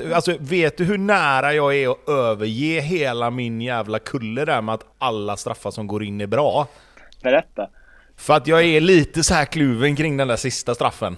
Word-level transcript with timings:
Alltså, 0.00 0.36
vet 0.40 0.76
du 0.76 0.84
hur 0.84 0.98
nära 0.98 1.54
jag 1.54 1.76
är 1.76 1.88
att 1.88 2.08
överge 2.08 2.80
hela 2.80 3.30
min 3.30 3.60
jävla 3.60 3.98
kulle 3.98 4.44
där 4.44 4.62
med 4.62 4.74
att 4.74 4.84
alla 4.98 5.36
straffar 5.36 5.70
som 5.70 5.86
går 5.86 6.04
in 6.04 6.20
är 6.20 6.26
bra? 6.26 6.68
Berätta. 7.22 7.68
För 8.16 8.34
att 8.34 8.46
jag 8.46 8.64
är 8.64 8.80
lite 8.80 9.24
så 9.24 9.34
här 9.34 9.44
kluven 9.44 9.96
kring 9.96 10.16
den 10.16 10.28
där 10.28 10.36
sista 10.36 10.74
straffen. 10.74 11.16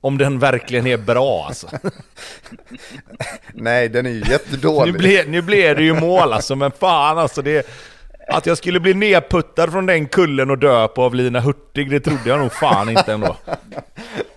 Om 0.00 0.18
den 0.18 0.38
verkligen 0.38 0.86
är 0.86 0.96
bra 0.96 1.44
alltså. 1.46 1.68
Nej, 3.54 3.88
den 3.88 4.06
är 4.06 4.10
ju 4.10 4.22
jättedålig. 4.30 4.92
Nu 4.92 4.98
blev, 4.98 5.28
nu 5.28 5.42
blev 5.42 5.76
det 5.76 5.82
ju 5.82 6.00
mål 6.00 6.32
alltså, 6.32 6.56
men 6.56 6.70
fan 6.70 7.18
alltså 7.18 7.42
det... 7.42 7.66
Att 8.28 8.46
jag 8.46 8.58
skulle 8.58 8.80
bli 8.80 8.94
nedputtad 8.94 9.70
från 9.70 9.86
den 9.86 10.08
kullen 10.08 10.50
och 10.50 10.58
dö 10.58 10.88
på 10.88 11.02
av 11.02 11.14
Lina 11.14 11.40
Hurtig, 11.40 11.90
det 11.90 12.00
trodde 12.00 12.28
jag 12.28 12.38
nog 12.38 12.52
fan 12.52 12.88
inte 12.88 13.12
ändå. 13.12 13.36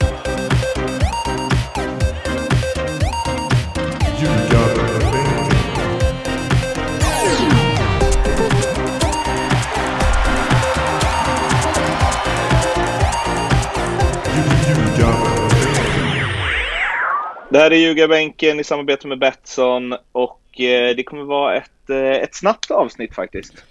Det 17.51 17.57
här 17.57 17.71
är 17.71 17.75
Ljugarbänken 17.75 18.59
i 18.59 18.63
samarbete 18.63 19.07
med 19.07 19.19
Betsson 19.19 19.95
och 20.11 20.61
eh, 20.61 20.95
det 20.95 21.03
kommer 21.03 21.23
vara 21.23 21.55
ett, 21.55 21.89
eh, 21.89 21.97
ett 21.97 22.35
snabbt 22.35 22.71
avsnitt 22.71 23.15
faktiskt. 23.15 23.63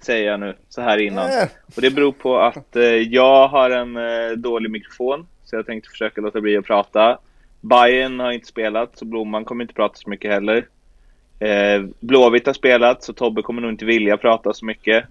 Säger 0.00 0.30
jag 0.30 0.40
nu 0.40 0.56
så 0.68 0.80
här 0.80 0.98
innan. 0.98 1.30
Äh. 1.30 1.48
Och 1.76 1.82
det 1.82 1.90
beror 1.90 2.12
på 2.12 2.38
att 2.38 2.76
eh, 2.76 2.82
jag 2.84 3.48
har 3.48 3.70
en 3.70 3.96
eh, 3.96 4.30
dålig 4.36 4.70
mikrofon 4.70 5.26
så 5.44 5.56
jag 5.56 5.66
tänkte 5.66 5.90
försöka 5.90 6.20
låta 6.20 6.40
bli 6.40 6.56
att 6.56 6.64
prata. 6.64 7.18
Bayern 7.60 8.20
har 8.20 8.32
inte 8.32 8.46
spelat 8.46 8.98
så 8.98 9.04
Blomman 9.04 9.44
kommer 9.44 9.64
inte 9.64 9.74
prata 9.74 9.94
så 9.94 10.10
mycket 10.10 10.32
heller. 10.32 10.66
Eh, 11.38 11.84
Blåvitt 12.00 12.46
har 12.46 12.52
spelat 12.52 13.02
så 13.02 13.12
Tobbe 13.12 13.42
kommer 13.42 13.62
nog 13.62 13.70
inte 13.70 13.84
vilja 13.84 14.16
prata 14.16 14.54
så 14.54 14.64
mycket. 14.64 15.04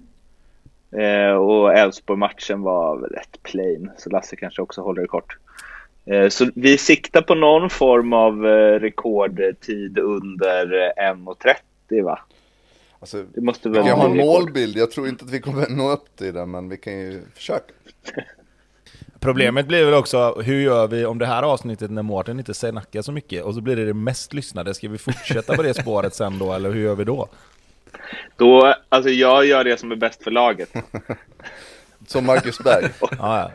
Eh, 0.91 1.31
och 1.31 1.73
Elfsborg-matchen 1.73 2.61
var 2.61 2.97
rätt 2.97 3.43
plain 3.43 3.91
så 3.97 4.09
Lasse 4.09 4.35
kanske 4.35 4.61
också 4.61 4.81
håller 4.81 5.01
det 5.01 5.07
kort. 5.07 5.37
Eh, 6.11 6.29
Så 6.29 6.49
vi 6.55 6.77
siktar 6.77 7.21
på 7.21 7.35
någon 7.35 7.69
form 7.69 8.13
av 8.13 8.47
eh, 8.47 8.79
rekordtid 8.79 9.99
under 9.99 10.93
1.30 10.97 12.03
va? 12.03 12.19
Alltså, 12.99 13.23
Det 13.35 13.41
måste 13.41 13.69
vi 13.69 13.75
väl 13.77 13.87
kan 13.87 13.99
ha 13.99 14.09
en 14.09 14.17
målbild, 14.17 14.77
jag 14.77 14.91
tror 14.91 15.07
inte 15.07 15.25
att 15.25 15.31
vi 15.31 15.41
kommer 15.41 15.69
nå 15.69 15.91
upp 15.91 16.15
till 16.15 16.33
den, 16.33 16.51
men 16.51 16.69
vi 16.69 16.77
kan 16.77 16.93
ju 16.99 17.21
försöka. 17.35 17.73
Problemet 19.19 19.67
blir 19.67 19.85
väl 19.85 19.93
också, 19.93 20.41
hur 20.45 20.61
gör 20.61 20.87
vi 20.87 21.05
om 21.05 21.17
det 21.17 21.25
här 21.25 21.43
avsnittet 21.43 21.91
när 21.91 22.01
Mårten 22.01 22.39
inte 22.39 22.53
snackar 22.53 23.01
så 23.01 23.11
mycket 23.11 23.43
och 23.43 23.53
så 23.53 23.61
blir 23.61 23.75
det 23.75 23.85
det 23.85 23.93
mest 23.93 24.33
lyssnade? 24.33 24.73
Ska 24.73 24.89
vi 24.89 24.97
fortsätta 24.97 25.55
på 25.55 25.61
det 25.61 25.73
spåret 25.73 26.15
sen 26.15 26.39
då, 26.39 26.53
eller 26.53 26.71
hur 26.71 26.81
gör 26.81 26.95
vi 26.95 27.03
då? 27.03 27.27
Då, 28.37 28.75
alltså 28.89 29.09
jag 29.09 29.45
gör 29.45 29.63
det 29.63 29.79
som 29.79 29.91
är 29.91 29.95
bäst 29.95 30.23
för 30.23 30.31
laget. 30.31 30.69
Som 32.07 32.25
Marcus 32.25 32.59
Berg. 32.59 32.85
Ja. 33.17 33.51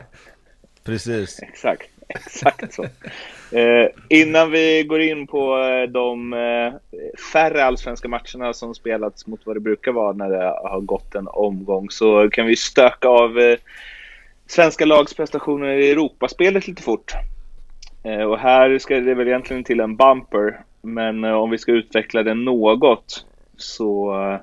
Precis. 0.83 1.39
Exakt, 1.39 1.89
exakt 2.25 2.73
så. 2.73 2.83
Eh, 3.57 3.87
innan 4.09 4.51
vi 4.51 4.83
går 4.83 5.01
in 5.01 5.27
på 5.27 5.57
eh, 5.57 5.89
de 5.89 6.33
eh, 6.33 6.73
färre 7.33 7.63
allsvenska 7.63 8.07
matcherna 8.07 8.53
som 8.53 8.75
spelats 8.75 9.27
mot 9.27 9.45
vad 9.45 9.55
det 9.55 9.59
brukar 9.59 9.91
vara 9.91 10.13
när 10.13 10.29
det 10.29 10.45
har 10.63 10.81
gått 10.81 11.15
en 11.15 11.27
omgång 11.27 11.89
så 11.89 12.29
kan 12.29 12.45
vi 12.45 12.55
stöka 12.55 13.07
av 13.07 13.39
eh, 13.39 13.57
svenska 14.47 14.85
lags 14.85 15.13
prestationer 15.13 15.67
i 15.67 15.91
Europaspelet 15.91 16.67
lite 16.67 16.81
fort. 16.81 17.13
Eh, 18.03 18.21
och 18.21 18.39
här 18.39 18.79
ska 18.79 18.99
det 18.99 19.13
väl 19.13 19.27
egentligen 19.27 19.63
till 19.63 19.79
en 19.79 19.95
bumper, 19.95 20.61
men 20.81 21.23
eh, 21.23 21.33
om 21.33 21.49
vi 21.49 21.57
ska 21.57 21.71
utveckla 21.71 22.23
den 22.23 22.45
något 22.45 23.25
så 23.57 24.21
eh, 24.21 24.39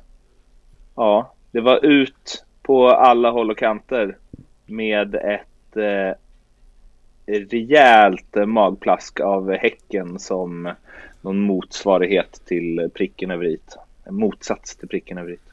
ja, 0.96 1.34
det 1.50 1.60
var 1.60 1.84
ut 1.84 2.44
på 2.62 2.88
alla 2.88 3.30
håll 3.30 3.50
och 3.50 3.58
kanter 3.58 4.16
med 4.66 5.14
ett 5.14 5.76
eh, 5.76 6.16
rejält 7.30 8.34
magplask 8.46 9.20
av 9.20 9.52
Häcken 9.52 10.18
som 10.18 10.72
någon 11.20 11.40
motsvarighet 11.40 12.42
till 12.44 12.90
pricken 12.94 13.30
över 13.30 13.44
it. 13.44 13.76
En 14.04 14.14
motsats 14.14 14.76
till 14.76 14.88
pricken 14.88 15.18
över 15.18 15.32
it. 15.32 15.52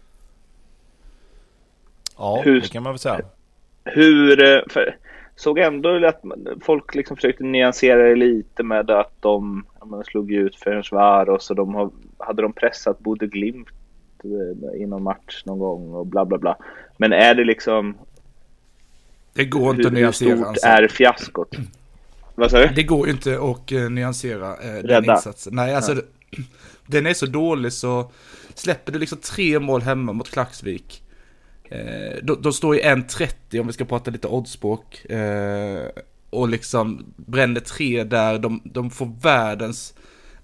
Ja, 2.18 2.42
Hur- 2.46 2.62
det 2.62 2.72
kan 2.72 2.84
man 2.84 2.94
väl 2.94 3.00
säga. 3.00 3.20
Hur, 3.86 4.44
eh, 4.44 4.62
för, 4.70 4.98
såg 5.36 5.60
ändå 5.60 6.08
att 6.08 6.22
folk 6.62 6.96
liksom 6.96 7.16
försökte 7.16 7.44
nyansera 7.44 8.04
det 8.09 8.16
lite 8.16 8.64
med 8.64 8.92
att 8.92 9.22
de 9.22 9.66
man 9.86 10.04
slog 10.04 10.32
ut 10.32 10.56
Ferencvaros 10.56 11.50
och 11.50 11.56
de 11.56 11.92
hade 12.18 12.42
de 12.42 12.54
pressat 12.54 13.00
Bodø 13.00 13.28
Glimt 13.28 13.68
eh, 14.24 14.82
i 14.82 14.86
någon 14.86 15.04
match 15.04 15.44
någon 15.46 15.59
gång 15.59 15.94
och 15.94 16.08
bla 16.08 16.26
bla 16.26 16.38
bla. 16.38 16.58
Men 16.98 17.14
är 17.14 17.36
det 17.36 17.44
liksom, 17.44 17.98
Det 19.38 19.46
går 19.46 19.75
inte 19.75 19.81
hur, 19.81 19.88
att 19.88 19.94
hur 19.94 20.00
nyansera. 20.02 20.36
stort 20.38 20.48
Alltså. 20.48 20.68
är 20.68 20.88
fiaskot? 20.88 21.56
Vad 22.36 22.52
sa 22.52 22.58
du? 22.59 22.68
Det 22.75 22.84
går 22.84 23.09
inte 23.09 23.40
att 23.42 23.72
eh, 23.72 23.90
nyansera 23.90 24.58
eh, 24.58 24.84
den 24.84 25.06
insatsen. 25.06 25.56
Nej, 25.56 25.75
alltså 25.75 25.94
det- 25.94 26.06
den 26.86 27.06
är 27.06 27.14
så 27.14 27.25
dålig 27.25 27.74
så 27.74 28.12
släpper 28.56 28.92
du 28.92 29.00
liksom 29.00 29.18
tre 29.18 29.59
mål 29.59 29.81
hemma 29.81 30.14
mot 30.14 30.31
Klaxvik. 30.31 31.03
Eh, 31.70 32.24
de, 32.24 32.42
de 32.42 32.53
står 32.53 32.76
i 32.76 32.81
1.30 32.84 33.59
om 33.59 33.68
vi 33.68 33.74
ska 33.74 33.86
prata 33.86 34.12
lite 34.12 34.28
oddspråk. 34.28 35.06
Eh, 35.06 35.88
och 36.30 36.50
liksom 36.50 37.14
bränner 37.16 37.59
tre 37.59 38.03
där. 38.03 38.40
De, 38.40 38.62
de 38.66 38.90
får 38.90 39.12
världens 39.22 39.94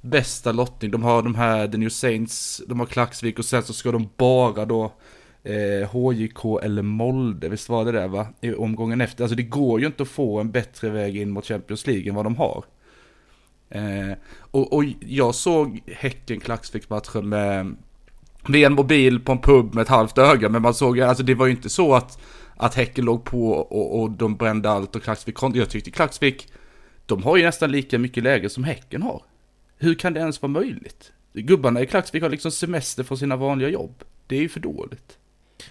bästa 0.01 0.51
lottning. 0.51 0.91
De 0.91 1.03
har 1.03 1.21
de 1.21 1.35
här 1.35 1.67
The 1.67 1.77
New 1.77 1.89
Saints, 1.89 2.61
de 2.67 2.79
har 2.79 2.87
Klaxvik 2.87 3.39
och 3.39 3.45
sen 3.45 3.63
så 3.63 3.73
ska 3.73 3.91
de 3.91 4.09
bara 4.17 4.65
då 4.65 4.93
eh, 5.43 5.89
HJK 5.89 6.45
eller 6.63 6.81
Molde, 6.81 7.49
visst 7.49 7.69
var 7.69 7.85
det 7.85 7.91
där 7.91 8.07
va? 8.07 8.27
I 8.41 8.53
omgången 8.53 9.01
efter. 9.01 9.23
Alltså 9.23 9.35
det 9.35 9.43
går 9.43 9.79
ju 9.79 9.85
inte 9.85 10.03
att 10.03 10.09
få 10.09 10.39
en 10.39 10.51
bättre 10.51 10.89
väg 10.89 11.17
in 11.17 11.31
mot 11.31 11.45
Champions 11.45 11.87
League 11.87 12.09
än 12.09 12.15
vad 12.15 12.25
de 12.25 12.35
har. 12.35 12.63
Eh, 13.69 14.17
och, 14.37 14.73
och 14.73 14.83
jag 14.99 15.35
såg 15.35 15.81
Häcken-Klaxvik-matchen 15.87 17.29
med, 17.29 17.75
med 18.47 18.65
en 18.65 18.73
mobil 18.73 19.19
på 19.19 19.31
en 19.31 19.41
pub 19.41 19.73
med 19.73 19.81
ett 19.81 19.87
halvt 19.87 20.17
öga. 20.17 20.49
Men 20.49 20.61
man 20.61 20.73
såg 20.73 20.97
ju, 20.97 21.03
alltså 21.03 21.23
det 21.23 21.35
var 21.35 21.45
ju 21.45 21.51
inte 21.51 21.69
så 21.69 21.95
att, 21.95 22.21
att 22.55 22.75
Häcken 22.75 23.05
låg 23.05 23.23
på 23.23 23.51
och, 23.51 24.01
och 24.01 24.11
de 24.11 24.35
brände 24.35 24.69
allt 24.69 24.95
och 24.95 25.03
Klaxvik 25.03 25.35
kom. 25.35 25.55
Jag 25.55 25.69
tyckte 25.69 25.91
Klaxvik, 25.91 26.47
de 27.05 27.23
har 27.23 27.37
ju 27.37 27.43
nästan 27.43 27.71
lika 27.71 27.99
mycket 27.99 28.23
läge 28.23 28.49
som 28.49 28.63
Häcken 28.63 29.01
har. 29.01 29.21
Hur 29.77 29.95
kan 29.95 30.13
det 30.13 30.19
ens 30.19 30.41
vara 30.41 30.51
möjligt? 30.51 31.11
Gubbarna 31.33 31.81
i 31.81 31.85
Klaxvik 31.85 32.23
har 32.23 32.29
liksom 32.29 32.51
semester 32.51 33.03
från 33.03 33.17
sina 33.17 33.35
vanliga 33.35 33.69
jobb. 33.69 34.03
Det 34.27 34.35
är 34.35 34.41
ju 34.41 34.49
för 34.49 34.59
dåligt. 34.59 35.17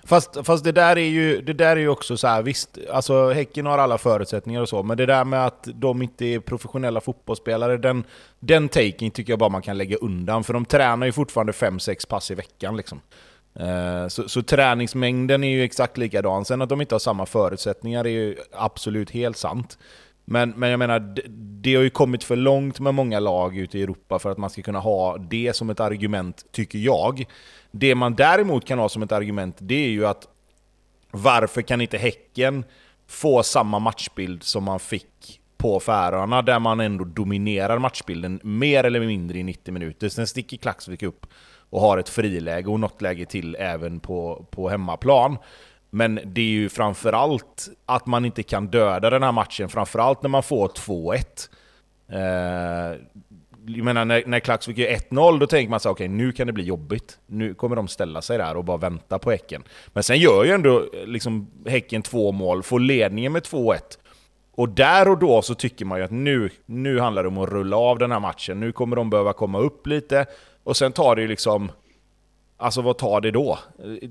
Fast, 0.04 0.46
fast 0.46 0.64
det 0.64 0.72
där 0.72 0.98
är 0.98 1.08
ju 1.08 1.42
det 1.42 1.52
där 1.52 1.76
är 1.76 1.80
ju 1.80 1.88
också 1.88 2.16
så 2.16 2.26
här, 2.26 2.42
visst, 2.42 2.78
alltså 2.92 3.30
Häcken 3.30 3.66
har 3.66 3.78
alla 3.78 3.98
förutsättningar 3.98 4.60
och 4.60 4.68
så, 4.68 4.82
men 4.82 4.96
det 4.96 5.06
där 5.06 5.24
med 5.24 5.46
att 5.46 5.68
de 5.74 6.02
inte 6.02 6.24
är 6.24 6.40
professionella 6.40 7.00
fotbollsspelare, 7.00 7.76
den, 7.76 8.04
den 8.40 8.68
taking 8.68 9.10
tycker 9.10 9.32
jag 9.32 9.38
bara 9.38 9.48
man 9.48 9.62
kan 9.62 9.78
lägga 9.78 9.96
undan, 9.96 10.44
för 10.44 10.52
de 10.52 10.64
tränar 10.64 11.06
ju 11.06 11.12
fortfarande 11.12 11.52
5-6 11.52 12.08
pass 12.08 12.30
i 12.30 12.34
veckan 12.34 12.76
liksom. 12.76 13.00
Eh, 13.54 14.08
så, 14.08 14.28
så 14.28 14.42
träningsmängden 14.42 15.44
är 15.44 15.48
ju 15.48 15.64
exakt 15.64 15.98
likadan. 15.98 16.44
Sen 16.44 16.62
att 16.62 16.68
de 16.68 16.80
inte 16.80 16.94
har 16.94 17.00
samma 17.00 17.26
förutsättningar 17.26 18.04
är 18.04 18.10
ju 18.10 18.36
absolut 18.52 19.10
helt 19.10 19.36
sant. 19.36 19.78
Men, 20.24 20.50
men 20.50 20.70
jag 20.70 20.78
menar, 20.78 21.00
det, 21.00 21.22
det 21.62 21.74
har 21.74 21.82
ju 21.82 21.90
kommit 21.90 22.24
för 22.24 22.36
långt 22.36 22.80
med 22.80 22.94
många 22.94 23.20
lag 23.20 23.56
ute 23.56 23.78
i 23.78 23.82
Europa 23.82 24.18
för 24.18 24.30
att 24.30 24.38
man 24.38 24.50
ska 24.50 24.62
kunna 24.62 24.78
ha 24.78 25.18
det 25.18 25.56
som 25.56 25.70
ett 25.70 25.80
argument, 25.80 26.44
tycker 26.52 26.78
jag. 26.78 27.24
Det 27.70 27.94
man 27.94 28.14
däremot 28.14 28.64
kan 28.64 28.78
ha 28.78 28.88
som 28.88 29.02
ett 29.02 29.12
argument, 29.12 29.56
det 29.58 29.74
är 29.74 29.90
ju 29.90 30.06
att 30.06 30.28
varför 31.10 31.62
kan 31.62 31.80
inte 31.80 31.98
Häcken 31.98 32.64
få 33.06 33.42
samma 33.42 33.78
matchbild 33.78 34.42
som 34.42 34.64
man 34.64 34.80
fick 34.80 35.40
på 35.56 35.80
Färöarna, 35.80 36.42
där 36.42 36.58
man 36.58 36.80
ändå 36.80 37.04
dominerar 37.04 37.78
matchbilden 37.78 38.40
mer 38.42 38.84
eller 38.84 39.00
mindre 39.00 39.38
i 39.38 39.42
90 39.42 39.74
minuter. 39.74 40.08
Sen 40.08 40.26
sticker 40.26 40.56
Klaxvik 40.56 41.02
upp 41.02 41.26
och 41.70 41.80
har 41.80 41.98
ett 41.98 42.08
friläge 42.08 42.70
och 42.70 42.80
något 42.80 43.02
läge 43.02 43.26
till 43.26 43.56
även 43.58 44.00
på, 44.00 44.46
på 44.50 44.68
hemmaplan. 44.68 45.36
Men 45.94 46.20
det 46.24 46.40
är 46.40 46.44
ju 46.44 46.68
framförallt 46.68 47.68
att 47.86 48.06
man 48.06 48.24
inte 48.24 48.42
kan 48.42 48.66
döda 48.66 49.10
den 49.10 49.22
här 49.22 49.32
matchen, 49.32 49.68
framförallt 49.68 50.22
när 50.22 50.28
man 50.28 50.42
får 50.42 50.68
2-1. 50.68 51.48
Eh, 52.08 52.98
jag 53.66 53.84
menar, 53.84 54.04
när, 54.04 54.22
när 54.26 54.40
Klaxvik 54.40 54.78
gör 54.78 54.88
1-0, 54.88 55.38
då 55.38 55.46
tänker 55.46 55.70
man 55.70 55.80
så 55.80 55.90
okej, 55.90 56.06
okej, 56.06 56.16
nu 56.16 56.32
kan 56.32 56.46
det 56.46 56.52
bli 56.52 56.64
jobbigt. 56.64 57.18
Nu 57.26 57.54
kommer 57.54 57.76
de 57.76 57.88
ställa 57.88 58.22
sig 58.22 58.38
där 58.38 58.56
och 58.56 58.64
bara 58.64 58.76
vänta 58.76 59.18
på 59.18 59.30
Häcken. 59.30 59.62
Men 59.86 60.02
sen 60.02 60.18
gör 60.18 60.44
ju 60.44 60.50
ändå 60.50 60.78
eh, 60.78 61.06
liksom, 61.06 61.50
Häcken 61.66 62.02
två 62.02 62.32
mål, 62.32 62.62
får 62.62 62.80
ledningen 62.80 63.32
med 63.32 63.42
2-1. 63.42 63.78
Och 64.52 64.68
där 64.68 65.08
och 65.08 65.18
då 65.18 65.42
så 65.42 65.54
tycker 65.54 65.84
man 65.84 65.98
ju 65.98 66.04
att 66.04 66.10
nu, 66.10 66.50
nu 66.66 67.00
handlar 67.00 67.22
det 67.22 67.28
om 67.28 67.38
att 67.38 67.48
rulla 67.48 67.76
av 67.76 67.98
den 67.98 68.12
här 68.12 68.20
matchen. 68.20 68.60
Nu 68.60 68.72
kommer 68.72 68.96
de 68.96 69.10
behöva 69.10 69.32
komma 69.32 69.58
upp 69.58 69.86
lite. 69.86 70.26
Och 70.64 70.76
sen 70.76 70.92
tar 70.92 71.16
det 71.16 71.22
ju 71.22 71.28
liksom... 71.28 71.72
Alltså 72.62 72.82
vad 72.82 72.98
tar 72.98 73.20
det 73.20 73.30
då? 73.30 73.58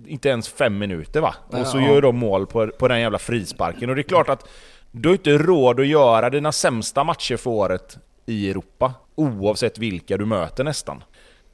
Inte 0.07 0.29
ens 0.29 0.49
fem 0.49 0.77
minuter 0.77 1.21
va? 1.21 1.35
Och 1.47 1.67
så 1.67 1.77
Ja. 1.79 1.87
gör 1.87 2.01
de 2.01 2.15
mål 2.17 2.47
på, 2.47 2.67
på 2.67 2.87
den 2.87 2.99
jävla 2.99 3.19
frisparken. 3.19 3.89
Och 3.89 3.95
det 3.95 4.01
är 4.01 4.03
klart 4.03 4.29
att 4.29 4.47
du 4.91 5.09
har 5.09 5.13
inte 5.13 5.37
råd 5.37 5.79
att 5.79 5.87
göra 5.87 6.29
dina 6.29 6.51
sämsta 6.51 7.03
matcher 7.03 7.37
för 7.37 7.49
året 7.49 7.97
i 8.25 8.49
Europa. 8.49 8.93
Oavsett 9.15 9.77
vilka 9.77 10.17
du 10.17 10.25
möter 10.25 10.63
nästan. 10.63 11.03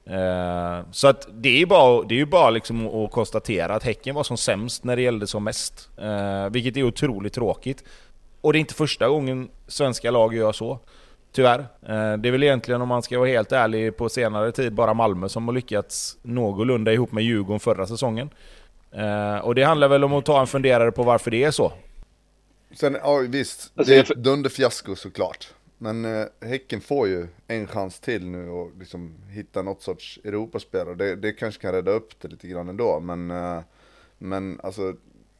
Eh, 0.06 0.86
så 0.92 1.08
att 1.08 1.28
det 1.34 1.50
är 1.50 1.58
ju 1.58 1.66
bara, 1.66 2.04
det 2.04 2.20
är 2.22 2.26
bara 2.26 2.50
liksom 2.50 2.88
att 2.88 3.12
konstatera 3.12 3.76
att 3.76 3.84
Häcken 3.84 4.16
var 4.16 4.24
som 4.24 4.38
sämst 4.38 4.84
när 4.84 4.96
det 4.96 5.02
gällde 5.02 5.28
som 5.28 5.44
mest. 5.44 5.90
Eh, 5.98 6.50
vilket 6.50 6.78
är 6.78 6.84
otroligt 6.84 7.34
tråkigt. 7.34 7.84
Och 8.42 8.54
det 8.54 8.58
är 8.58 8.60
inte 8.60 8.74
första 8.74 9.08
gången 9.08 9.50
svenska 9.68 10.12
lag 10.12 10.34
gör 10.36 10.52
så. 10.52 10.80
Tyvärr. 11.38 11.60
Eh, 11.60 12.18
det 12.18 12.30
är 12.30 12.32
väl 12.32 12.44
egentligen 12.44 12.82
om 12.82 12.88
man 12.88 13.04
ska 13.04 13.20
vara 13.20 13.30
helt 13.30 13.52
ärlig 13.52 13.98
på 13.98 14.10
senare 14.10 14.52
tid 14.52 14.74
bara 14.74 14.94
Malmö 14.94 15.30
som 15.30 15.48
har 15.48 15.56
lyckats 15.56 16.18
någorlunda 16.22 16.94
ihop 16.94 17.12
med 17.12 17.24
Djurgården 17.24 17.60
förra 17.60 17.88
säsongen. 17.88 18.30
Och 19.44 19.56
det 19.56 19.64
handlar 19.64 19.88
väl 19.88 20.04
om 20.04 20.14
att 20.14 20.26
ta 20.26 20.42
en 20.42 20.48
funderare 20.48 20.92
på 20.92 21.04
varför 21.04 21.32
det 21.32 21.44
är 21.44 21.52
så. 21.52 21.74
Sen, 22.72 22.98
ja 23.04 23.18
visst, 23.18 23.72
det 23.76 23.96
är 23.96 24.00
ett 24.00 24.18
dunderfiasko 24.18 24.96
såklart. 24.96 25.54
Men 25.78 26.06
eh, 26.06 26.26
Häcken 26.42 26.82
får 26.82 27.08
ju 27.08 27.28
en 27.48 27.68
chans 27.68 28.00
till 28.00 28.28
nu 28.28 28.50
och 28.50 28.72
liksom 28.80 29.16
hitta 29.30 29.62
något 29.62 29.82
sorts 29.82 30.20
Europaspel 30.24 30.88
och 30.88 30.98
det, 30.98 31.16
det 31.16 31.32
kanske 31.32 31.62
kan 31.62 31.72
rädda 31.72 31.92
upp 31.92 32.22
det 32.22 32.28
lite 32.28 32.48
grann 32.48 32.70
ändå. 32.70 33.00
Men, 33.00 33.32
eh, 33.32 33.60
men 34.18 34.60
alltså, 34.64 34.94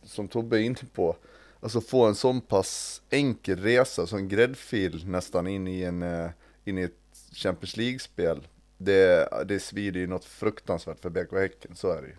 som 0.04 0.28
Tobbe 0.28 0.58
är 0.58 0.62
inne 0.62 0.76
på, 0.94 1.16
alltså 1.62 1.82
få 1.82 2.06
en 2.06 2.16
sån 2.16 2.42
pass 2.42 3.02
enkel 3.10 3.60
resa, 3.60 4.08
så 4.08 4.16
en 4.18 4.28
gräddfil 4.28 5.04
nästan 5.08 5.48
in 5.48 5.68
i, 5.68 5.82
en, 5.84 6.04
eh, 6.04 6.30
in 6.66 6.78
i 6.78 6.82
ett 6.82 6.92
Champions 7.36 7.78
League-spel. 7.78 8.40
Det, 8.78 9.30
det 9.46 9.60
svider 9.60 10.00
ju 10.00 10.08
något 10.08 10.26
fruktansvärt 10.26 11.00
för 11.02 11.10
BK 11.10 11.32
Häcken, 11.34 11.76
så 11.76 11.92
är 11.92 12.02
det 12.02 12.08
ju. 12.08 12.16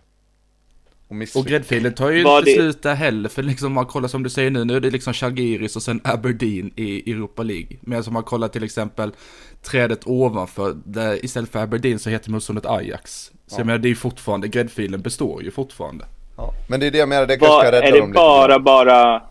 Och, 1.07 1.15
Och 1.39 1.45
gräddfilen 1.45 1.93
tar 1.93 2.09
ju 2.09 2.19
inte 2.19 2.41
det- 2.41 2.53
slut 2.53 2.81
där 2.83 2.95
heller, 2.95 3.29
för 3.29 3.43
liksom 3.43 3.67
om 3.67 3.73
man 3.73 3.85
kollar 3.85 4.07
som 4.07 4.23
du 4.23 4.29
säger 4.29 4.51
nu, 4.51 4.65
nu 4.65 4.75
är 4.75 4.79
det 4.79 4.89
liksom 4.91 5.13
Žalgiris 5.13 5.75
och 5.75 5.83
sen 5.83 6.01
Aberdeen 6.03 6.71
i 6.75 7.11
Europa 7.11 7.43
League. 7.43 7.77
Men 7.81 8.03
om 8.07 8.13
man 8.13 8.23
kollar 8.23 8.47
till 8.47 8.63
exempel 8.63 9.11
trädet 9.61 10.07
ovanför, 10.07 10.77
där 10.85 11.25
istället 11.25 11.49
för 11.49 11.59
Aberdeen 11.59 11.99
så 11.99 12.09
heter 12.09 12.31
motståndet 12.31 12.65
Ajax. 12.65 13.31
Så 13.47 13.59
jag 13.59 13.65
menar, 13.65 13.77
det 13.79 13.87
är 13.87 13.89
ju 13.89 13.95
fortfarande, 13.95 14.47
gräddfilen 14.47 15.01
består 15.01 15.43
ju 15.43 15.51
fortfarande. 15.51 16.05
Ja. 16.37 16.53
Men 16.69 16.79
det 16.79 16.87
är 16.87 16.91
det 16.91 16.97
jag 16.97 17.09
menar, 17.09 17.27
det 17.27 17.37
kanske 17.37 17.63
kan 17.63 17.71
rädda 17.71 17.87
är 17.87 17.91
dem 17.91 17.99
det 17.99 18.05
lite 18.07 18.13
bara, 18.15 18.47
grann. 18.47 18.63
bara... 18.63 19.28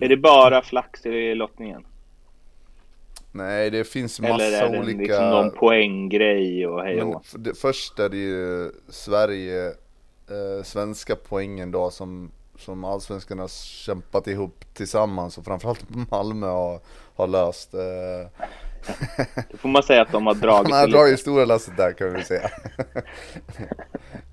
Är 0.00 0.08
det 0.08 0.16
bara 0.16 0.62
flax 0.62 1.06
i 1.06 1.34
lottningen? 1.34 1.86
Nej, 3.32 3.70
det 3.70 3.84
finns 3.84 4.20
massa 4.20 4.34
Eller 4.34 4.62
är 4.62 4.72
det 4.72 4.78
olika... 4.78 4.98
liksom 4.98 5.30
någon 5.30 5.50
poänggrej 5.50 6.66
och 6.66 6.82
hej 6.82 7.02
och 7.02 7.24
Men 7.34 7.54
först 7.54 7.98
är 7.98 8.08
det 8.08 8.16
ju 8.16 8.70
Sverige, 8.88 9.66
eh, 10.30 10.62
svenska 10.64 11.16
poängen 11.28 11.70
då 11.70 11.90
som, 11.90 12.30
som 12.58 12.84
allsvenskarna 12.84 13.42
har 13.42 13.48
kämpat 13.48 14.26
ihop 14.26 14.64
tillsammans 14.74 15.38
och 15.38 15.44
framförallt 15.44 15.84
Malmö 16.10 16.46
har, 16.46 16.80
har 17.16 17.26
löst. 17.26 17.74
Eh, 17.74 17.80
Då 19.50 19.56
får 19.56 19.68
man 19.68 19.82
säga 19.82 20.02
att 20.02 20.12
de 20.12 20.26
har 20.26 20.34
dragit 20.44 20.70
man 20.70 20.78
har 20.80 20.88
dragit 20.88 21.20
stora 21.20 21.44
lasset 21.44 21.76
där 21.76 21.92
kan 21.92 22.12
vi 22.14 22.24
säga. 22.24 22.50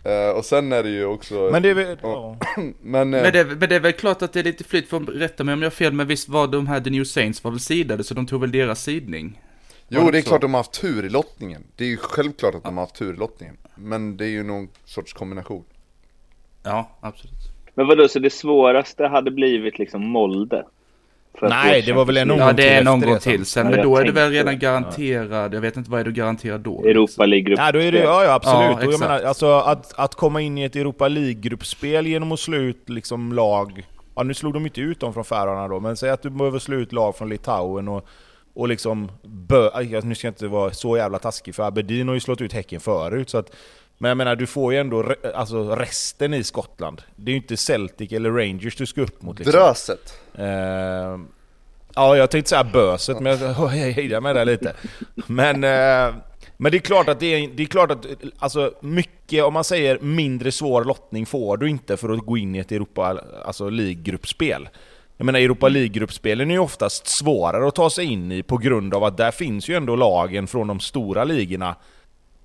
eh, 0.03 0.37
och 0.37 0.45
sen 0.45 0.71
är 0.71 0.83
det 0.83 0.89
ju 0.89 1.05
också... 1.05 1.49
Men 1.51 1.61
det 1.61 1.69
är 1.69 1.73
väl... 1.73 1.97
Ja. 2.01 2.37
men, 2.81 3.13
eh, 3.13 3.21
Men 3.21 3.33
det, 3.33 3.45
men 3.45 3.69
det 3.69 3.75
är 3.75 3.79
väl 3.79 3.93
klart 3.93 4.21
att 4.21 4.33
det 4.33 4.39
är 4.39 4.43
lite 4.43 4.63
flyt, 4.63 4.89
för 4.89 4.99
rätta 4.99 5.43
mig 5.43 5.53
om 5.53 5.61
jag 5.61 5.65
har 5.65 5.71
fel, 5.71 5.93
men 5.93 6.07
visst 6.07 6.29
var 6.29 6.47
de 6.47 6.67
här 6.67 6.81
The 6.81 6.89
New 6.89 7.03
Saints 7.03 7.43
var 7.43 7.51
väl 7.51 7.59
sidade, 7.59 8.03
så 8.03 8.13
de 8.13 8.27
tog 8.27 8.41
väl 8.41 8.51
deras 8.51 8.83
sidning? 8.83 9.41
Jo, 9.87 10.11
det 10.11 10.17
är 10.17 10.21
så? 10.21 10.27
klart 10.27 10.41
de 10.41 10.53
har 10.53 10.59
haft 10.59 10.81
tur 10.81 11.05
i 11.05 11.09
lottningen. 11.09 11.63
Det 11.75 11.83
är 11.83 11.89
ju 11.89 11.97
självklart 11.97 12.55
att 12.55 12.63
de 12.63 12.77
har 12.77 12.83
haft 12.83 12.95
tur 12.95 13.13
i 13.13 13.17
lottningen. 13.17 13.57
Men 13.75 14.17
det 14.17 14.25
är 14.25 14.29
ju 14.29 14.43
någon 14.43 14.69
sorts 14.85 15.13
kombination. 15.13 15.63
Ja, 16.63 16.89
absolut. 16.99 17.33
Men 17.73 17.87
vadå, 17.87 18.07
så 18.07 18.19
det 18.19 18.29
svåraste 18.29 19.07
hade 19.07 19.31
blivit 19.31 19.79
liksom 19.79 20.05
Molde? 20.05 20.65
Nej, 21.41 21.81
det 21.81 21.93
var 21.93 22.05
väl 22.05 22.17
en 22.17 22.27
någon 22.27 22.37
Ja, 22.37 22.53
det 22.53 22.69
är 22.69 22.77
till 22.77 22.85
någon 22.85 22.99
efter 22.99 23.07
gång 23.07 23.15
det 23.15 23.21
sen. 23.21 23.33
till 23.33 23.45
sen, 23.45 23.67
men 23.69 23.81
då 23.81 23.97
är 23.97 24.03
det 24.05 24.11
väl 24.11 24.31
redan 24.31 24.59
garanterad, 24.59 25.53
jag 25.53 25.61
vet 25.61 25.77
inte 25.77 25.91
vad 25.91 25.99
är 25.99 26.03
du 26.03 26.11
garanterad 26.11 26.61
då? 26.61 26.85
Europa 26.85 27.25
League-grupp. 27.25 27.59
Ja, 27.59 27.71
då 27.71 27.79
är 27.79 27.91
det, 27.91 27.99
ja, 27.99 28.23
ja 28.23 28.33
absolut. 28.33 28.77
Ja, 28.81 28.87
och 28.87 28.93
jag 28.93 28.99
menar, 28.99 29.21
alltså, 29.23 29.53
att, 29.53 29.93
att 29.99 30.15
komma 30.15 30.41
in 30.41 30.57
i 30.57 30.63
ett 30.63 30.75
Europa 30.75 31.07
League-gruppspel 31.07 32.07
genom 32.07 32.31
att 32.31 32.39
slå 32.39 32.57
ut 32.57 32.89
liksom, 32.89 33.33
lag... 33.33 33.87
Ja, 34.15 34.23
nu 34.23 34.33
slog 34.33 34.53
de 34.53 34.65
inte 34.65 34.81
ut 34.81 34.99
dem 34.99 35.13
från 35.13 35.25
Färöarna 35.25 35.67
då, 35.67 35.79
men 35.79 35.97
säg 35.97 36.09
att 36.09 36.21
du 36.21 36.29
behöver 36.29 36.59
slå 36.59 36.75
ut 36.75 36.93
lag 36.93 37.15
från 37.15 37.29
Litauen 37.29 37.87
och, 37.87 38.07
och 38.53 38.67
liksom... 38.67 39.11
Bö, 39.23 39.69
nu 40.03 40.15
ska 40.15 40.27
jag 40.27 40.31
inte 40.31 40.47
vara 40.47 40.71
så 40.71 40.97
jävla 40.97 41.19
taskig, 41.19 41.55
för 41.55 41.63
Aberdeen 41.63 42.07
har 42.07 42.15
ju 42.15 42.19
slått 42.19 42.41
ut 42.41 42.53
Häcken 42.53 42.79
förut. 42.79 43.29
Så 43.29 43.37
att, 43.37 43.51
men 44.03 44.09
jag 44.09 44.17
menar, 44.17 44.35
du 44.35 44.47
får 44.47 44.73
ju 44.73 44.79
ändå 44.79 45.03
re, 45.03 45.15
alltså, 45.35 45.75
resten 45.75 46.33
i 46.33 46.43
Skottland. 46.43 47.01
Det 47.15 47.31
är 47.31 47.33
ju 47.33 47.37
inte 47.37 47.57
Celtic 47.57 48.11
eller 48.11 48.31
Rangers 48.31 48.75
du 48.75 48.85
ska 48.85 49.01
upp 49.01 49.21
mot. 49.21 49.39
Liksom. 49.39 49.51
Dröset. 49.59 50.19
Eh, 50.35 50.45
ja, 51.95 52.17
jag 52.17 52.31
tänkte 52.31 52.49
säga 52.49 52.63
böset, 52.63 53.19
men 53.19 53.39
jag 53.41 53.67
hejdar 53.67 54.21
mig 54.21 54.33
där 54.33 54.45
lite. 54.45 54.73
Men, 55.15 55.63
eh, 55.63 56.15
men 56.57 56.71
det 56.71 56.77
är 56.77 56.79
klart 56.79 57.09
att 57.09 57.19
det 57.19 57.25
är, 57.25 57.47
det 57.47 57.63
är 57.63 57.67
klart 57.67 57.91
att, 57.91 58.05
alltså 58.39 58.73
mycket, 58.81 59.43
om 59.43 59.53
man 59.53 59.63
säger 59.63 59.99
mindre 59.99 60.51
svår 60.51 60.83
lottning 60.83 61.25
får 61.25 61.57
du 61.57 61.69
inte 61.69 61.97
för 61.97 62.09
att 62.09 62.19
gå 62.19 62.37
in 62.37 62.55
i 62.55 62.59
ett 62.59 62.71
Europa 62.71 63.19
alltså 63.45 63.69
League-gruppspel. 63.69 64.69
Jag 65.17 65.25
menar 65.25 65.39
Europa 65.39 65.67
League-gruppspelen 65.67 66.49
är 66.49 66.55
ju 66.55 66.59
oftast 66.59 67.07
svårare 67.07 67.67
att 67.67 67.75
ta 67.75 67.89
sig 67.89 68.05
in 68.05 68.31
i 68.31 68.43
på 68.43 68.57
grund 68.57 68.93
av 68.93 69.03
att 69.03 69.17
där 69.17 69.31
finns 69.31 69.69
ju 69.69 69.75
ändå 69.75 69.95
lagen 69.95 70.47
från 70.47 70.67
de 70.67 70.79
stora 70.79 71.23
ligorna 71.23 71.75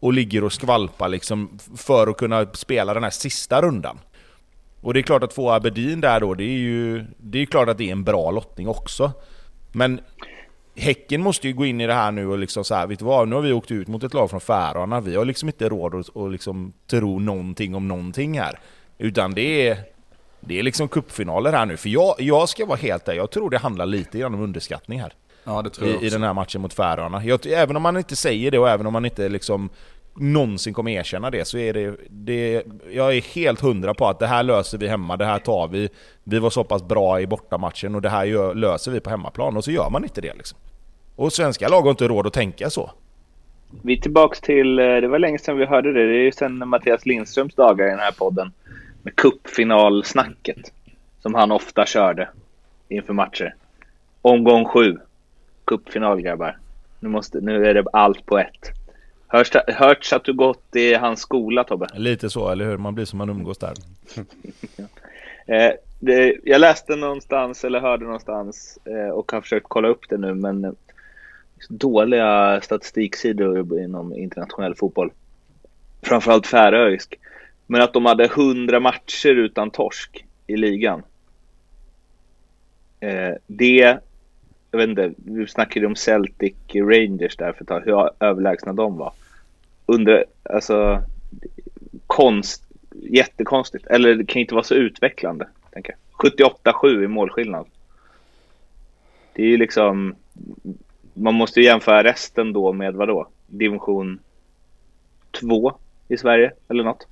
och 0.01 0.13
ligger 0.13 0.45
och 0.45 0.53
skvalpar 0.53 1.09
liksom 1.09 1.59
för 1.77 2.07
att 2.07 2.17
kunna 2.17 2.47
spela 2.53 2.95
den 2.95 3.03
här 3.03 3.11
sista 3.11 3.63
rundan. 3.63 3.99
Och 4.81 4.95
det 4.95 5.01
är 5.01 5.03
klart 5.03 5.23
att 5.23 5.33
få 5.33 5.51
Aberdeen 5.51 6.01
där 6.01 6.21
då, 6.21 6.35
det 6.35 6.45
är 6.45 6.59
ju 6.59 7.05
det 7.17 7.39
är 7.39 7.47
klart 7.47 7.69
att 7.69 7.79
det 7.79 7.89
är 7.89 7.93
en 7.93 8.05
bra 8.05 8.31
lottning 8.31 8.69
också. 8.69 9.13
Men 9.73 10.01
Häcken 10.77 11.23
måste 11.23 11.49
ju 11.49 11.55
gå 11.55 11.67
in 11.67 11.81
i 11.81 11.87
det 11.87 11.95
här 11.95 12.13
nu 12.13 12.27
och 12.27 12.39
liksom 12.39 12.65
så 12.65 12.75
här, 12.75 12.87
vet 12.87 12.99
du 12.99 13.05
vad? 13.05 13.29
Nu 13.29 13.35
har 13.35 13.43
vi 13.43 13.53
åkt 13.53 13.71
ut 13.71 13.89
mot 13.89 14.03
ett 14.05 14.15
lag 14.15 14.31
från 14.31 14.41
Färöarna. 14.41 15.01
Vi 15.01 15.17
har 15.17 15.25
liksom 15.25 15.49
inte 15.49 15.69
råd 15.69 15.95
att, 15.95 16.09
och 16.09 16.31
liksom 16.31 16.73
tro 16.87 17.19
någonting 17.19 17.75
om 17.75 17.89
någonting 17.89 18.39
här. 18.39 18.59
Utan 18.99 19.35
det 19.35 19.69
är, 19.69 19.79
det 20.41 20.59
är 20.59 20.63
liksom 20.63 20.89
cupfinaler 20.89 21.53
här 21.53 21.67
nu. 21.67 21.77
För 21.77 21.89
jag, 21.89 22.15
jag 22.19 22.49
ska 22.49 22.67
vara 22.67 22.77
helt 22.77 23.05
där, 23.05 23.15
jag 23.15 23.31
tror 23.31 23.51
det 23.51 23.59
handlar 23.59 23.87
lite 23.87 24.19
grann 24.19 24.35
om 24.35 24.41
underskattning 24.41 25.01
här 25.01 25.13
Ja, 25.45 25.63
det 25.63 25.71
tror 25.71 25.89
jag 25.89 26.03
i, 26.03 26.07
i 26.07 26.11
den 26.11 26.23
här 26.23 26.35
matchen 26.35 26.61
mot 26.61 26.75
Färöarna. 26.75 27.25
Jag, 27.25 27.47
även 27.47 27.77
om 27.77 27.83
man 27.83 27.97
inte 27.97 28.17
säger 28.17 28.51
det 28.51 28.59
och 28.59 28.69
även 28.69 28.87
om 28.87 28.93
man 28.93 29.05
inte 29.05 29.29
liksom 29.29 29.71
någonsin 30.21 30.75
kommer 30.75 30.91
erkänna 30.91 31.31
det 31.31 31.45
så 31.45 31.59
är 31.59 31.73
det, 31.73 31.97
det... 32.11 32.63
Jag 32.91 33.17
är 33.17 33.35
helt 33.35 33.61
hundra 33.61 33.95
på 33.95 34.07
att 34.07 34.19
det 34.19 34.27
här 34.27 34.43
löser 34.43 34.79
vi 34.79 34.89
hemma, 34.89 35.17
det 35.17 35.25
här 35.25 35.39
tar 35.39 35.69
vi. 35.69 35.89
Vi 36.25 36.39
var 36.39 36.51
så 36.51 36.65
pass 36.65 36.83
bra 36.83 37.21
i 37.21 37.27
bortamatchen 37.27 37.95
och 37.95 38.03
det 38.03 38.09
här 38.09 38.25
gör, 38.25 38.55
löser 38.55 38.93
vi 38.93 39.01
på 39.01 39.11
hemmaplan 39.11 39.57
och 39.57 39.65
så 39.65 39.71
gör 39.71 39.91
man 39.91 40.05
inte 40.05 40.21
det 40.21 40.35
liksom. 40.35 40.59
Och 41.17 41.33
svenska 41.33 41.69
lag 41.69 41.83
har 41.83 41.91
inte 41.91 42.09
råd 42.09 42.27
att 42.27 42.33
tänka 42.33 42.71
så. 42.71 42.91
Vi 43.83 43.93
är 43.93 44.01
tillbaks 44.01 44.41
till, 44.41 44.79
eh, 44.79 44.85
det 44.85 45.09
var 45.09 45.19
länge 45.19 45.39
sedan 45.39 45.57
vi 45.57 45.67
hörde 45.67 45.93
det. 45.93 46.07
Det 46.07 46.19
är 46.19 46.23
ju 46.23 46.33
sedan 46.33 46.69
Mattias 46.69 47.07
Lindströms 47.07 47.55
dagar 47.55 47.87
i 47.87 47.91
den 47.91 47.99
här 47.99 48.13
podden. 48.13 48.53
Med 49.03 49.17
cupfinalsnacket. 49.17 50.73
Som 51.23 51.35
han 51.35 51.53
ofta 51.53 51.87
körde 51.87 52.29
inför 52.89 53.13
matcher. 53.13 53.55
Omgång 54.23 54.65
sju. 54.65 54.99
Cupfinal 55.69 56.21
grabbar. 56.21 56.59
Nu, 57.01 57.09
måste, 57.09 57.41
nu 57.41 57.67
är 57.67 57.75
det 57.75 57.85
allt 57.93 58.27
på 58.27 58.39
ett. 58.39 58.73
Hörs, 59.27 59.53
hörts 59.69 60.13
att 60.13 60.25
du 60.25 60.33
gått 60.33 60.77
i 60.77 60.95
hans 60.95 61.21
skola 61.21 61.65
Tobbe? 61.65 61.87
Lite 61.95 62.31
så, 62.31 62.51
eller 62.51 62.65
hur? 62.65 62.77
Man 62.77 62.95
blir 62.95 63.05
som 63.05 63.19
man 63.19 63.31
umgås 63.31 63.59
där. 63.59 63.75
Eh, 65.51 65.73
det, 65.99 66.37
jag 66.45 66.61
läste 66.61 66.97
någonstans 66.97 67.65
eller 67.65 67.81
hörde 67.81 68.05
någonstans 68.05 68.79
eh, 68.85 69.11
och 69.11 69.33
har 69.33 69.41
försökt 69.41 69.67
kolla 69.69 69.89
upp 69.89 70.09
det 70.09 70.17
nu 70.17 70.35
men 70.35 70.65
eh, 70.65 70.73
dåliga 71.69 72.61
statistiksidor 72.61 73.81
inom 73.81 74.15
internationell 74.15 74.75
fotboll. 74.75 75.13
Framförallt 76.03 76.47
färöisk. 76.47 77.19
Men 77.67 77.83
att 77.83 77.93
de 77.93 78.07
hade 78.07 78.25
100 78.25 78.81
matcher 78.81 79.35
utan 79.35 79.71
torsk 79.71 80.27
i 80.47 80.57
ligan. 80.57 81.03
Eh, 83.01 83.35
det, 83.47 83.99
jag 84.71 84.79
vet 84.79 84.89
inte, 84.89 85.13
vi 85.17 85.47
snackade 85.47 85.87
om 85.87 85.97
Celtic 85.97 86.55
Rangers 86.75 87.37
där 87.37 87.53
för 87.53 87.63
ett 87.63 87.69
tag, 87.69 87.83
hur 87.85 88.11
överlägsna 88.21 88.73
de 88.73 88.97
var. 88.97 89.13
Under, 89.87 90.25
alltså, 90.43 91.03
konst, 92.07 92.65
jättekonstigt. 92.91 93.87
Eller 93.87 94.15
det 94.15 94.27
kan 94.27 94.41
inte 94.41 94.55
vara 94.55 94.65
så 94.65 94.75
utvecklande. 94.75 95.49
Tänker 95.71 95.95
jag. 96.19 96.33
78-7 96.33 97.05
i 97.05 97.09
målskillnad. 97.09 97.67
Det 99.33 99.43
är 99.43 99.47
ju 99.47 99.57
liksom... 99.57 100.15
Man 101.15 101.35
måste 101.35 101.61
ju 101.61 101.67
jämföra 101.67 102.05
resten 102.05 102.53
då 102.53 102.73
med 102.73 102.95
vadå? 102.95 103.29
Division 103.47 104.19
2 105.41 105.73
i 106.09 106.17
Sverige 106.17 106.53
eller 106.69 106.85
något. 106.85 107.07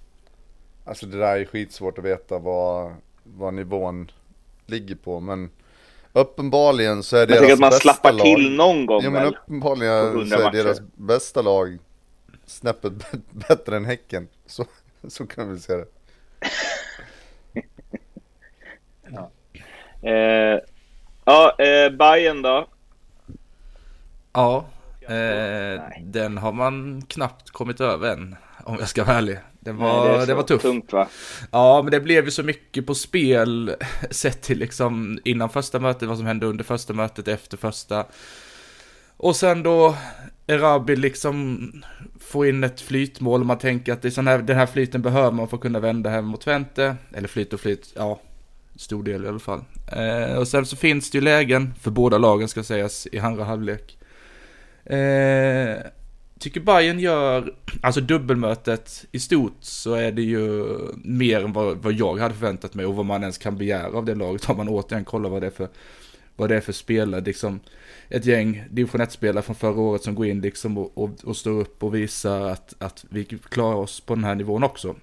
Alltså 0.84 1.06
det 1.06 1.18
där 1.18 1.36
är 1.36 1.44
skitsvårt 1.44 1.98
att 1.98 2.04
veta 2.04 2.38
vad, 2.38 2.94
vad 3.24 3.54
nivån 3.54 4.10
ligger 4.66 4.94
på 4.94 5.20
men 5.20 5.50
uppenbarligen 6.20 7.02
så 7.02 7.16
är 7.16 7.20
Jag 7.20 7.28
deras 7.28 7.38
tänker 7.40 7.52
att 7.54 7.60
man 7.60 7.70
bästa 7.70 7.80
slappar 7.82 8.12
lag, 8.12 8.26
till 8.26 8.56
någon 8.56 8.86
gång 8.86 9.02
Ja 9.02 9.10
men 9.10 9.22
väl? 9.22 9.34
uppenbarligen 9.34 10.06
100 10.06 10.26
så 10.26 10.34
är 10.42 10.44
matcher. 10.44 10.56
deras 10.64 10.80
bästa 10.94 11.42
lag 11.42 11.78
snäppet 12.46 12.92
bättre 13.48 13.76
än 13.76 13.84
Häcken. 13.84 14.28
Så, 14.46 14.64
så 15.08 15.26
kan 15.26 15.52
vi 15.52 15.58
säga 15.58 15.78
det. 15.78 15.86
Eh, 20.02 20.60
ja, 21.24 21.56
eh, 21.58 21.90
Bayern 21.90 22.42
då. 22.42 22.68
Ja, 24.32 24.64
Eh, 25.08 25.80
den 26.02 26.38
har 26.38 26.52
man 26.52 27.02
knappt 27.08 27.50
kommit 27.50 27.80
över 27.80 28.12
än, 28.12 28.36
om 28.64 28.76
jag 28.78 28.88
ska 28.88 29.04
vara 29.04 29.16
ärlig. 29.16 29.38
Det 29.66 29.72
var, 29.72 30.08
Nej, 30.08 30.18
det, 30.18 30.26
det, 30.26 30.34
var 30.34 30.42
tufft. 30.42 30.62
Tungt, 30.62 30.92
va? 30.92 31.08
Ja, 31.50 31.82
men 31.82 31.90
det 31.90 32.00
blev 32.00 32.24
ju 32.24 32.30
så 32.30 32.42
mycket 32.42 32.86
på 32.86 32.94
spel 32.94 33.74
sett 34.10 34.42
till 34.42 34.58
liksom 34.58 35.18
innan 35.24 35.48
första 35.48 35.78
mötet, 35.78 36.08
vad 36.08 36.16
som 36.16 36.26
hände 36.26 36.46
under 36.46 36.64
första 36.64 36.92
mötet, 36.92 37.28
efter 37.28 37.56
första. 37.56 38.04
Och 39.16 39.36
sen 39.36 39.62
då 39.62 39.96
Erabi 40.46 40.96
liksom 40.96 41.72
få 42.20 42.46
in 42.46 42.64
ett 42.64 42.80
flytmål 42.80 43.40
och 43.40 43.46
man 43.46 43.58
tänker 43.58 43.92
att 43.92 44.02
det 44.02 44.08
är 44.08 44.10
sån 44.10 44.26
här, 44.26 44.38
den 44.38 44.56
här 44.56 44.66
flyten 44.66 45.02
behöver 45.02 45.30
man 45.30 45.48
för 45.48 45.56
att 45.56 45.62
kunna 45.62 45.80
vända 45.80 46.10
hem 46.10 46.24
mot 46.24 46.40
Twente. 46.40 46.96
Eller 47.14 47.28
flyt 47.28 47.52
och 47.52 47.60
flyt, 47.60 47.92
ja, 47.96 48.20
stor 48.76 49.02
del 49.02 49.24
i 49.24 49.28
alla 49.28 49.38
fall. 49.38 49.64
Eh, 49.92 50.38
och 50.38 50.48
sen 50.48 50.66
så 50.66 50.76
finns 50.76 51.10
det 51.10 51.18
ju 51.18 51.24
lägen 51.24 51.74
för 51.80 51.90
båda 51.90 52.18
lagen 52.18 52.48
ska 52.48 52.62
sägas 52.62 53.06
i 53.12 53.18
andra 53.18 53.44
halvlek. 53.44 53.98
Eh, 54.84 55.76
tycker 56.38 56.60
Bayern 56.60 56.98
gör, 56.98 57.54
alltså 57.80 58.00
dubbelmötet 58.00 59.04
i 59.12 59.18
stort 59.18 59.56
så 59.60 59.94
är 59.94 60.12
det 60.12 60.22
ju 60.22 60.64
mer 61.04 61.44
än 61.44 61.52
vad, 61.52 61.76
vad 61.76 61.92
jag 61.92 62.18
hade 62.18 62.34
förväntat 62.34 62.74
mig 62.74 62.86
och 62.86 62.94
vad 62.94 63.06
man 63.06 63.22
ens 63.22 63.38
kan 63.38 63.58
begära 63.58 63.98
av 63.98 64.04
det 64.04 64.14
laget. 64.14 64.48
Om 64.48 64.56
man 64.56 64.68
återigen 64.68 65.04
kollar 65.04 65.30
vad 65.30 65.42
det 65.42 65.46
är 65.46 65.50
för, 65.50 65.68
vad 66.36 66.48
det 66.48 66.56
är 66.56 66.60
för 66.60 66.72
spelare, 66.72 67.20
liksom 67.20 67.60
ett 68.08 68.26
gäng 68.26 68.64
division 68.70 69.00
1-spelare 69.00 69.42
från 69.42 69.56
förra 69.56 69.80
året 69.80 70.02
som 70.02 70.14
går 70.14 70.26
in 70.26 70.40
liksom 70.40 70.78
och, 70.78 70.98
och, 70.98 71.10
och 71.24 71.36
står 71.36 71.60
upp 71.60 71.82
och 71.82 71.94
visar 71.94 72.40
att, 72.40 72.74
att 72.78 73.04
vi 73.10 73.24
klarar 73.24 73.76
oss 73.76 74.00
på 74.00 74.14
den 74.14 74.24
här 74.24 74.34
nivån 74.34 74.64
också. 74.64 74.96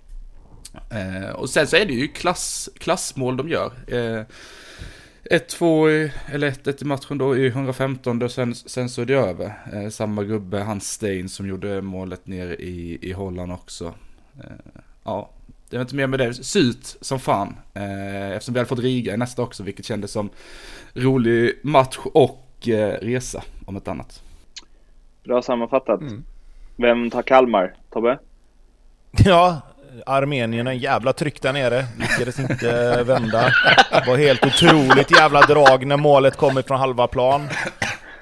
Eh, 0.74 1.30
och 1.30 1.50
sen 1.50 1.68
så 1.68 1.75
är 1.75 1.86
det 1.86 1.94
ju 1.94 2.08
klass, 2.08 2.70
klassmål 2.78 3.38
de 3.38 3.50
gör. 3.50 3.72
Eh, 3.88 4.24
1-2, 5.30 6.10
eller 6.32 6.51
1-1 6.51 6.82
i 6.84 6.86
matchen 6.86 7.18
då 7.18 7.38
i 7.38 7.48
115 7.48 8.22
och 8.22 8.32
sen, 8.32 8.56
sen 8.56 8.89
så 8.89 9.01
är 9.01 9.06
det 9.06 9.13
över. 9.13 9.53
Eh, 9.74 9.89
samma 9.89 10.24
gubbe, 10.24 10.60
Hans 10.60 10.92
Stein, 10.92 11.30
som 11.30 11.48
gjorde 11.48 11.82
målet 11.82 12.27
nere 12.27 12.56
i, 12.56 12.98
i 13.01 13.12
Holland 13.12 13.51
också. 13.51 13.94
Eh, 14.39 14.82
ja, 15.03 15.30
det 15.70 15.77
är 15.77 15.82
inte 15.82 15.96
mer 15.96 16.08
med 16.08 16.20
det. 16.20 16.34
Surt 16.34 16.86
som 17.01 17.20
fan. 17.20 17.56
Eh, 17.74 18.32
eftersom 18.32 18.53
vi 18.53 18.60
hade 18.60 18.70
fått 18.70 18.80
Riga 18.80 19.13
i 19.13 19.18
nästa 19.18 19.42
också, 19.42 19.63
vilket 19.63 19.86
kändes 19.86 20.12
som 20.12 20.30
rolig 20.94 21.60
match 21.63 21.98
och 22.06 22.68
eh, 22.68 23.00
resa, 23.01 23.44
om 23.65 23.75
ett 23.75 23.88
annat. 23.88 24.24
Bra 25.24 25.42
sammanfattat. 25.42 26.01
Mm. 26.01 26.24
Vem 26.75 27.10
tar 27.10 27.22
Kalmar? 27.22 27.75
Tobbe? 27.89 28.20
Ja, 29.25 29.62
Armenien 30.06 30.68
en 30.68 30.78
jävla 30.78 31.14
tryck 31.14 31.42
där 31.42 31.54
nere. 31.54 31.86
Lyckades 32.00 32.40
inte 32.40 33.04
vända. 33.04 33.52
Det 33.92 34.04
var 34.08 34.18
helt 34.18 34.46
otroligt 34.46 35.12
jävla 35.12 35.42
drag 35.42 35.86
när 35.88 35.98
målet 35.98 36.38
kommer 36.38 36.62
från 36.62 36.80
halva 36.80 37.08
plan. 37.08 37.48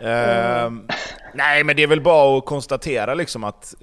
Mm. 0.04 0.88
nej, 1.34 1.63
men 1.63 1.75
det 1.75 1.84
är 1.84 1.88
väl 1.88 2.01
bara 2.01 2.38
att 2.38 2.46
konstatera 2.46 3.13
liksom 3.13 3.44
att... 3.44 3.74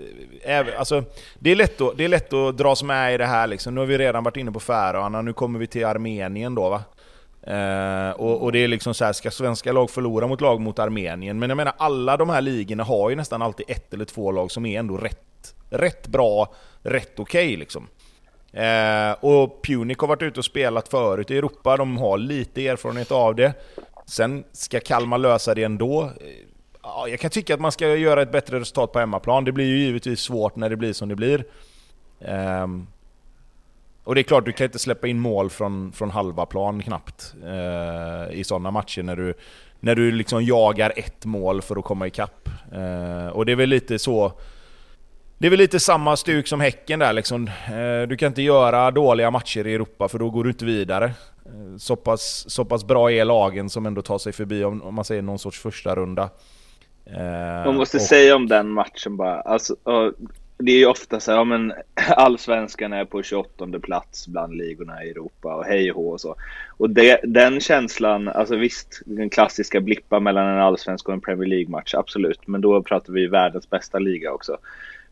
Eh, 0.45 0.67
alltså, 0.79 1.05
det, 1.39 1.51
är 1.51 1.57
lätt 1.57 1.81
att, 1.81 1.97
det 1.97 2.05
är 2.05 2.09
lätt 2.09 2.33
att 2.33 2.57
dras 2.57 2.83
med 2.83 3.15
i 3.15 3.19
det 3.19 3.27
här 3.27 3.47
liksom. 3.47 3.75
Nu 3.75 3.81
har 3.81 3.87
vi 3.87 3.99
redan 3.99 4.25
varit 4.25 4.37
inne 4.37 4.53
på 4.53 4.61
Färöarna, 4.61 5.23
nu 5.23 5.33
kommer 5.33 5.59
vi 5.59 5.67
till 5.67 5.85
Armenien 5.85 6.55
då 6.55 6.69
va. 6.69 6.83
Eh, 7.49 8.11
och, 8.11 8.43
och, 8.43 8.53
det 8.53 8.59
är 8.59 8.69
liksom 8.69 8.95
så 8.95 9.05
här, 9.05 9.13
ska 9.13 9.31
svenska 9.31 9.73
lag 9.73 9.91
förlora 9.91 10.27
mot 10.27 10.41
lag 10.41 10.61
mot 10.61 10.79
Armenien? 10.79 11.39
Men 11.39 11.51
jag 11.51 11.57
menar, 11.57 11.73
alla 11.77 12.17
de 12.17 12.31
här 12.31 12.41
ligorna 12.41 12.85
har 12.85 13.11
ju 13.11 13.17
nästan 13.17 13.43
alltid 13.43 13.67
ett 13.69 13.95
eller 13.95 14.05
två 14.05 14.33
lag 14.33 14.51
som 14.51 14.67
är 14.67 14.79
ändå 14.79 14.97
rätt, 14.97 15.38
rätt 15.71 16.07
bra 16.07 16.55
rätt 16.83 17.19
okej 17.19 17.47
okay, 17.47 17.57
liksom. 17.57 17.89
Eh, 18.53 19.13
och 19.21 19.63
Punic 19.63 19.99
har 19.99 20.09
varit 20.09 20.23
ute 20.23 20.41
och 20.41 20.45
spelat 20.45 20.89
förut 20.89 21.31
i 21.31 21.39
Europa, 21.39 21.77
de 21.77 21.99
har 21.99 22.19
lite 22.19 22.67
erfarenhet 22.67 23.13
av 23.13 23.35
det. 23.35 23.55
Sen 24.07 24.45
ska 24.53 24.81
Kalmar 24.81 25.19
lösa 25.19 25.55
det 25.55 25.63
ändå. 25.63 26.03
Eh, 26.03 26.11
ja, 26.83 27.09
jag 27.09 27.21
kan 27.21 27.31
tycka 27.31 27.55
att 27.55 27.61
man 27.61 27.73
ska 27.73 27.97
göra 27.97 28.23
ett 28.23 28.33
bättre 28.33 28.61
resultat 28.61 28.93
på 28.93 28.99
hemmaplan. 28.99 29.45
Det 29.45 29.53
blir 29.53 29.67
ju 29.67 29.79
givetvis 29.79 30.21
svårt 30.21 30.57
när 30.57 30.71
det 30.71 30.77
blir 30.77 30.93
som 30.93 31.09
det 31.09 31.17
blir. 31.17 31.45
Eh, 32.21 32.67
och 34.05 34.15
det 34.15 34.21
är 34.21 34.23
klart, 34.23 34.45
du 34.45 34.53
kan 34.53 34.65
inte 34.65 34.79
släppa 34.79 35.07
in 35.07 35.19
mål 35.19 35.51
från, 35.51 35.93
från 35.93 36.11
halva 36.11 36.47
plan 36.47 36.83
knappt 36.83 37.35
eh, 37.45 38.39
i 38.39 38.45
sådana 38.45 38.71
matcher 38.71 39.03
när 39.03 39.17
du, 39.17 39.35
när 39.81 39.95
du 39.95 40.11
liksom 40.11 40.45
jagar 40.45 40.93
ett 40.97 41.25
mål 41.25 41.63
för 41.63 41.77
att 41.77 41.85
komma 41.85 42.07
ikapp. 42.07 42.49
Eh, 42.73 43.27
och 43.27 43.47
det 43.47 43.53
är 43.53 43.57
väl 43.57 43.69
lite 43.69 43.99
så 43.99 44.33
det 45.39 45.47
är 45.47 45.51
väl 45.51 45.59
lite 45.59 45.81
samma 45.81 46.17
stuk 46.17 46.49
som 46.49 46.61
Häcken 46.61 46.99
där 46.99 47.13
liksom. 47.13 47.49
Eh, 47.49 48.09
du 48.09 48.17
kan 48.17 48.27
inte 48.27 48.43
göra 48.43 48.91
dåliga 48.91 49.31
matcher 49.31 49.67
i 49.67 49.75
Europa 49.75 50.09
för 50.09 50.19
då 50.19 50.31
går 50.31 50.45
du 50.45 50.51
inte 50.51 50.65
vidare. 50.65 51.05
Eh, 51.47 51.77
så 51.79 51.97
pass, 51.97 52.45
så 52.49 52.65
pass 52.65 52.87
bra 52.87 53.13
är 53.13 53.25
lagen 53.25 53.71
som 53.71 53.87
ändå 53.87 54.03
tar 54.03 54.19
sig 54.19 54.33
förbi 54.33 54.65
om, 54.65 54.83
om 54.83 54.95
man 54.95 55.05
säger 55.05 55.23
någon 55.23 55.39
sorts 55.39 55.61
första 55.61 55.95
runda. 55.95 56.31
Eh, 57.07 57.67
man 57.67 57.77
måste 57.77 57.97
och... 57.97 58.03
säga 58.03 58.37
om 58.37 58.49
den 58.49 58.69
matchen 58.69 59.17
bara, 59.17 59.41
alltså, 59.41 59.77
det 60.59 60.73
är 60.73 60.79
ju 60.79 60.87
ofta 60.87 61.21
så 61.21 61.31
här, 61.31 61.39
ja 61.39 61.45
men 61.45 61.73
allsvenskan 62.17 62.93
är 62.93 63.05
på 63.05 63.23
28 63.23 63.67
plats 63.83 64.29
bland 64.29 64.57
ligorna 64.57 65.05
i 65.05 65.11
Europa 65.11 65.55
och 65.55 65.65
hej 65.65 65.93
och 65.93 66.13
och 66.13 66.21
så. 66.21 66.37
Och 66.77 66.91
det, 66.91 67.21
den 67.25 67.61
känslan, 67.61 68.29
alltså 68.29 68.57
visst, 68.57 69.03
den 69.07 69.31
klassiska 69.31 69.81
blippa 69.81 70.21
mellan 70.21 70.47
en 70.47 70.61
allsvensk 70.61 71.09
och 71.09 71.15
en 71.15 71.21
Premier 71.21 71.49
League-match, 71.49 71.95
absolut. 71.95 72.47
Men 72.47 72.61
då 72.61 72.83
pratar 72.83 73.13
vi 73.13 73.27
världens 73.27 73.71
bästa 73.71 73.99
liga 73.99 74.33
också. 74.33 74.59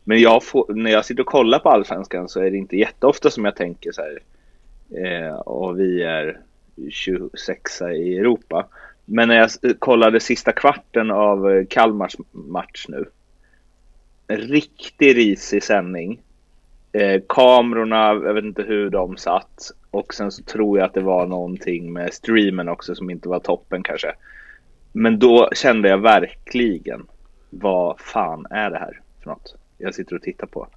Men 0.09 0.21
jag 0.21 0.43
får, 0.43 0.73
när 0.73 0.91
jag 0.91 1.05
sitter 1.05 1.21
och 1.21 1.27
kollar 1.27 1.59
på 1.59 1.69
Allsvenskan 1.69 2.29
så 2.29 2.41
är 2.41 2.51
det 2.51 2.57
inte 2.57 2.77
jätteofta 2.77 3.29
som 3.29 3.45
jag 3.45 3.55
tänker 3.55 3.91
så 3.91 4.01
här. 4.01 4.19
Eh, 5.05 5.35
och 5.35 5.79
vi 5.79 6.03
är 6.03 6.39
26 6.89 7.81
i 7.81 8.17
Europa. 8.17 8.67
Men 9.05 9.27
när 9.27 9.35
jag 9.35 9.79
kollade 9.79 10.19
sista 10.19 10.51
kvarten 10.51 11.11
av 11.11 11.51
eh, 11.51 11.65
Kalmars 11.69 12.15
match 12.31 12.85
nu. 12.89 13.05
En 14.27 14.37
riktig 14.37 15.17
risig 15.17 15.63
sändning. 15.63 16.21
Eh, 16.91 17.21
kamerorna, 17.29 18.07
jag 18.07 18.33
vet 18.33 18.43
inte 18.43 18.63
hur 18.63 18.89
de 18.89 19.17
satt. 19.17 19.71
Och 19.91 20.13
sen 20.13 20.31
så 20.31 20.43
tror 20.43 20.77
jag 20.77 20.85
att 20.85 20.93
det 20.93 21.01
var 21.01 21.25
någonting 21.25 21.93
med 21.93 22.13
streamen 22.13 22.69
också 22.69 22.95
som 22.95 23.09
inte 23.09 23.29
var 23.29 23.39
toppen 23.39 23.83
kanske. 23.83 24.13
Men 24.91 25.19
då 25.19 25.49
kände 25.53 25.89
jag 25.89 25.97
verkligen, 25.97 27.07
vad 27.49 27.99
fan 27.99 28.45
är 28.49 28.69
det 28.69 28.77
här 28.77 29.01
för 29.23 29.29
något? 29.29 29.55
Jag 29.77 29.95
sitter 29.95 30.15
och 30.15 30.21
tittar 30.21 30.47
på. 30.47 30.67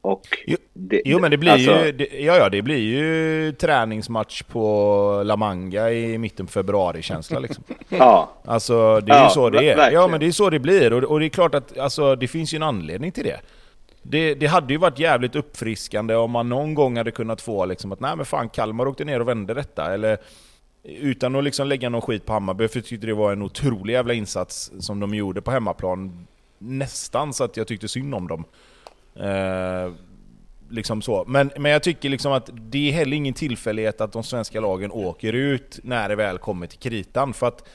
Och 0.00 0.26
jo, 0.46 0.56
det, 0.72 1.02
jo 1.04 1.18
men 1.18 1.30
det 1.30 1.36
blir 1.36 1.52
alltså, 1.52 1.84
ju, 1.84 1.92
det, 1.92 2.08
ja, 2.20 2.36
ja, 2.36 2.48
det 2.48 2.62
blir 2.62 2.78
ju 2.78 3.52
träningsmatch 3.52 4.42
på 4.42 5.22
La 5.24 5.36
Manga 5.36 5.90
i 5.90 6.18
mitten 6.18 6.46
på 6.46 6.52
februari-känsla 6.52 7.38
liksom. 7.38 7.64
ja. 7.88 8.30
Alltså 8.44 9.00
det 9.00 9.12
är 9.12 9.16
ja, 9.16 9.24
ju 9.24 9.30
så 9.30 9.50
det 9.50 9.68
är. 9.68 9.90
Ja 9.90 10.08
men 10.08 10.20
det 10.20 10.26
är 10.26 10.32
så 10.32 10.50
det 10.50 10.58
blir 10.58 10.92
och, 10.92 11.04
och 11.04 11.20
det 11.20 11.26
är 11.26 11.30
klart 11.30 11.54
att 11.54 11.78
alltså, 11.78 12.16
det 12.16 12.28
finns 12.28 12.54
ju 12.54 12.56
en 12.56 12.62
anledning 12.62 13.12
till 13.12 13.24
det. 13.24 13.40
det. 14.02 14.34
Det 14.34 14.46
hade 14.46 14.72
ju 14.72 14.78
varit 14.78 14.98
jävligt 14.98 15.36
uppfriskande 15.36 16.14
om 16.14 16.30
man 16.30 16.48
någon 16.48 16.74
gång 16.74 16.96
hade 16.96 17.10
kunnat 17.10 17.40
få 17.40 17.66
liksom 17.66 17.92
att 17.92 18.00
nej 18.00 18.16
men 18.16 18.26
fan 18.26 18.48
Kalmar 18.48 18.86
åkte 18.86 19.04
ner 19.04 19.20
och 19.20 19.28
vände 19.28 19.54
detta. 19.54 19.94
Eller 19.94 20.18
utan 20.82 21.36
att 21.36 21.44
liksom 21.44 21.68
lägga 21.68 21.88
någon 21.88 22.02
skit 22.02 22.26
på 22.26 22.32
Hammarby, 22.32 22.68
för 22.68 22.78
jag 22.78 22.84
tyckte 22.84 23.06
det 23.06 23.14
var 23.14 23.32
en 23.32 23.42
otrolig 23.42 23.94
jävla 23.94 24.14
insats 24.14 24.72
som 24.78 25.00
de 25.00 25.14
gjorde 25.14 25.42
på 25.42 25.50
hemmaplan 25.50 26.26
nästan 26.58 27.34
så 27.34 27.44
att 27.44 27.56
jag 27.56 27.66
tyckte 27.66 27.88
synd 27.88 28.14
om 28.14 28.28
dem. 28.28 28.44
Eh, 29.16 29.92
liksom 30.70 31.02
så. 31.02 31.24
Men, 31.26 31.50
men 31.58 31.72
jag 31.72 31.82
tycker 31.82 32.08
liksom 32.08 32.32
att 32.32 32.50
det 32.52 32.88
är 32.88 32.92
heller 32.92 33.16
ingen 33.16 33.34
tillfällighet 33.34 34.00
att 34.00 34.12
de 34.12 34.22
svenska 34.22 34.60
lagen 34.60 34.90
åker 34.92 35.32
ut 35.32 35.78
när 35.82 36.08
det 36.08 36.16
väl 36.16 36.38
kommer 36.38 36.66
till 36.66 36.78
kritan. 36.78 37.34
För 37.34 37.46
att 37.46 37.68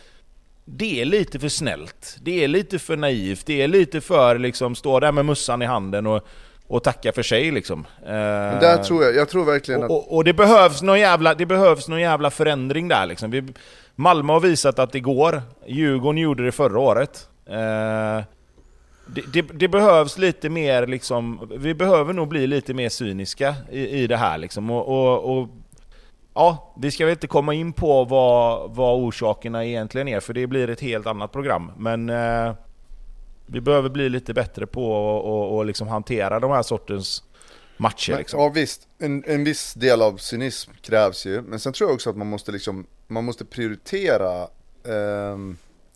det 0.66 1.02
är 1.02 1.06
lite 1.06 1.40
för 1.40 1.50
snällt. 1.50 2.18
Det 2.22 2.44
är 2.44 2.48
lite 2.48 2.80
för 2.80 2.98
naivt. 2.98 3.46
Det 3.46 3.62
är 3.62 3.68
lite 3.68 4.02
för 4.02 4.40
liksom 4.40 4.76
stå 4.76 5.00
där 5.00 5.12
med 5.12 5.26
mussan 5.26 5.62
i 5.62 5.66
handen 5.66 6.08
och, 6.08 6.28
och 6.68 6.84
tacka 6.84 7.12
för 7.12 7.24
sig 7.24 7.52
liksom. 7.52 7.86
Eh, 8.06 8.12
där 8.60 8.84
tror 8.84 9.04
jag, 9.04 9.16
jag 9.16 9.30
tror 9.30 9.46
verkligen 9.46 9.84
att... 9.84 9.90
Och, 9.90 9.98
och, 9.98 10.16
och, 10.16 10.24
det, 10.24 10.34
behövs 10.34 10.82
någon 10.82 11.00
jävla, 11.00 11.34
det 11.34 11.46
behövs 11.46 11.88
någon 11.88 12.02
jävla 12.02 12.32
förändring 12.32 12.88
där 12.88 13.06
liksom. 13.06 13.32
Vi, 13.32 13.44
Malmö 13.96 14.34
har 14.34 14.40
visat 14.40 14.80
att 14.80 14.92
det 14.92 15.00
går. 15.00 15.42
Djurgården 15.68 16.22
gjorde 16.22 16.46
det 16.46 16.52
förra 16.52 16.80
året. 16.80 17.28
Eh, 17.46 18.24
det, 19.06 19.42
det, 19.42 19.68
behövs 19.68 20.18
lite 20.18 20.50
mer 20.50 20.88
liksom, 20.88 21.50
vi 21.58 21.74
behöver 21.74 22.14
nog 22.14 22.28
bli 22.28 22.48
lite 22.48 22.74
mer 22.74 22.90
cyniska 22.90 23.56
i, 23.72 23.88
i 23.88 24.08
det 24.08 24.18
här 24.18 24.38
liksom. 24.38 24.70
Och, 24.70 24.88
och, 24.88 25.38
och, 25.38 25.50
ja, 26.34 26.74
vi 26.82 26.92
ska 26.92 27.06
väl 27.06 27.12
inte 27.12 27.28
komma 27.28 27.54
in 27.54 27.74
på 27.74 28.06
vad, 28.06 28.72
vad 28.76 28.96
orsakerna 28.96 29.66
egentligen 29.66 30.08
är, 30.08 30.20
för 30.20 30.34
det 30.34 30.48
blir 30.48 30.70
ett 30.70 30.82
helt 30.82 31.08
annat 31.08 31.32
program. 31.32 31.72
Men 31.78 32.10
eh, 32.10 32.54
vi 33.46 33.62
behöver 33.62 33.90
bli 33.90 34.10
lite 34.10 34.34
bättre 34.34 34.68
på 34.68 35.60
att 35.60 35.68
liksom 35.68 35.88
hantera 35.88 36.40
de 36.40 36.52
här 36.52 36.64
sortens 36.64 37.24
matcher. 37.78 38.18
Liksom. 38.18 38.40
Ja 38.40 38.50
visst, 38.50 38.88
en, 39.00 39.24
en 39.28 39.44
viss 39.44 39.74
del 39.74 40.02
av 40.02 40.18
cynism 40.18 40.72
krävs 40.82 41.26
ju. 41.26 41.42
Men 41.42 41.60
sen 41.60 41.74
tror 41.74 41.90
jag 41.90 41.96
också 41.96 42.10
att 42.10 42.18
man 42.18 42.28
måste, 42.28 42.52
liksom, 42.52 42.86
man 43.08 43.26
måste 43.26 43.46
prioritera 43.46 44.42
eh, 44.84 45.38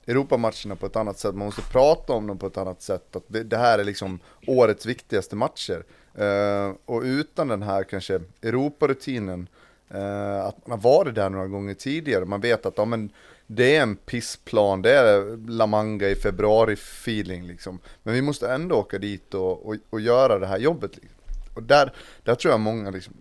Europamatcherna 0.07 0.75
på 0.75 0.85
ett 0.85 0.95
annat 0.95 1.19
sätt, 1.19 1.35
man 1.35 1.45
måste 1.45 1.61
prata 1.61 2.13
om 2.13 2.27
dem 2.27 2.37
på 2.37 2.47
ett 2.47 2.57
annat 2.57 2.81
sätt. 2.81 3.15
Att 3.15 3.23
det 3.27 3.57
här 3.57 3.79
är 3.79 3.83
liksom 3.83 4.19
årets 4.47 4.85
viktigaste 4.85 5.35
matcher. 5.35 5.83
Uh, 6.19 6.75
och 6.85 7.01
utan 7.01 7.47
den 7.47 7.63
här 7.63 7.83
kanske 7.83 8.21
Europarutinen, 8.41 9.49
uh, 9.95 10.45
att 10.45 10.67
man 10.67 10.79
har 10.79 10.91
varit 10.91 11.15
där 11.15 11.29
några 11.29 11.47
gånger 11.47 11.73
tidigare, 11.73 12.25
man 12.25 12.41
vet 12.41 12.65
att 12.65 12.77
ja, 12.77 12.85
men, 12.85 13.11
det 13.47 13.75
är 13.75 13.81
en 13.81 13.95
pissplan, 13.95 14.81
det 14.81 14.91
är 14.91 15.37
La 15.49 15.67
Manga 15.67 16.09
i 16.09 16.15
februari-feeling 16.15 17.47
liksom. 17.47 17.79
Men 18.03 18.13
vi 18.13 18.21
måste 18.21 18.53
ändå 18.53 18.75
åka 18.75 18.97
dit 18.97 19.33
och, 19.33 19.65
och, 19.65 19.75
och 19.89 20.01
göra 20.01 20.39
det 20.39 20.47
här 20.47 20.57
jobbet. 20.57 20.95
Liksom. 20.95 21.19
Och 21.53 21.63
där, 21.63 21.93
där 22.23 22.35
tror 22.35 22.51
jag 22.51 22.59
många 22.59 22.89
liksom, 22.89 23.13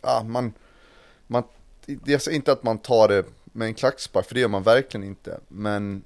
ah, 0.00 0.22
man, 0.22 0.52
man, 1.26 1.42
jag 2.04 2.22
säger 2.22 2.36
inte 2.36 2.52
att 2.52 2.62
man 2.62 2.78
tar 2.78 3.08
det 3.08 3.24
med 3.44 3.66
en 3.66 3.74
klackspark, 3.74 4.26
för 4.26 4.34
det 4.34 4.40
gör 4.40 4.48
man 4.48 4.62
verkligen 4.62 5.06
inte. 5.06 5.40
Men 5.48 6.02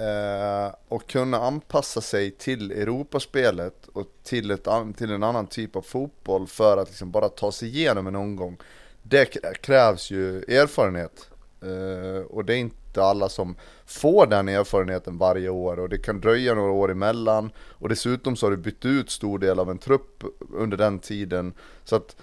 eh, 0.00 0.98
kunna 1.06 1.38
anpassa 1.38 2.00
sig 2.00 2.30
till 2.30 2.72
Europaspelet 2.72 3.86
och 3.92 4.06
till, 4.22 4.50
ett, 4.50 4.68
till 4.96 5.10
en 5.10 5.22
annan 5.22 5.46
typ 5.46 5.76
av 5.76 5.82
fotboll 5.82 6.46
för 6.46 6.76
att 6.76 6.88
liksom 6.88 7.10
bara 7.10 7.28
ta 7.28 7.52
sig 7.52 7.68
igenom 7.68 8.06
en 8.06 8.16
omgång. 8.16 8.56
Det 9.02 9.24
krävs 9.62 10.10
ju 10.10 10.38
erfarenhet. 10.38 11.30
Eh, 11.62 12.22
och 12.22 12.44
det 12.44 12.54
är 12.54 12.58
inte 12.58 13.02
alla 13.02 13.28
som 13.28 13.56
får 13.86 14.26
den 14.26 14.48
erfarenheten 14.48 15.18
varje 15.18 15.48
år 15.48 15.78
och 15.78 15.88
det 15.88 15.98
kan 15.98 16.20
dröja 16.20 16.54
några 16.54 16.72
år 16.72 16.90
emellan. 16.90 17.52
Och 17.58 17.88
dessutom 17.88 18.36
så 18.36 18.46
har 18.46 18.50
du 18.50 18.56
bytt 18.56 18.84
ut 18.84 19.10
stor 19.10 19.38
del 19.38 19.58
av 19.58 19.70
en 19.70 19.78
trupp 19.78 20.24
under 20.52 20.76
den 20.76 20.98
tiden. 20.98 21.54
Så 21.84 21.96
att 21.96 22.16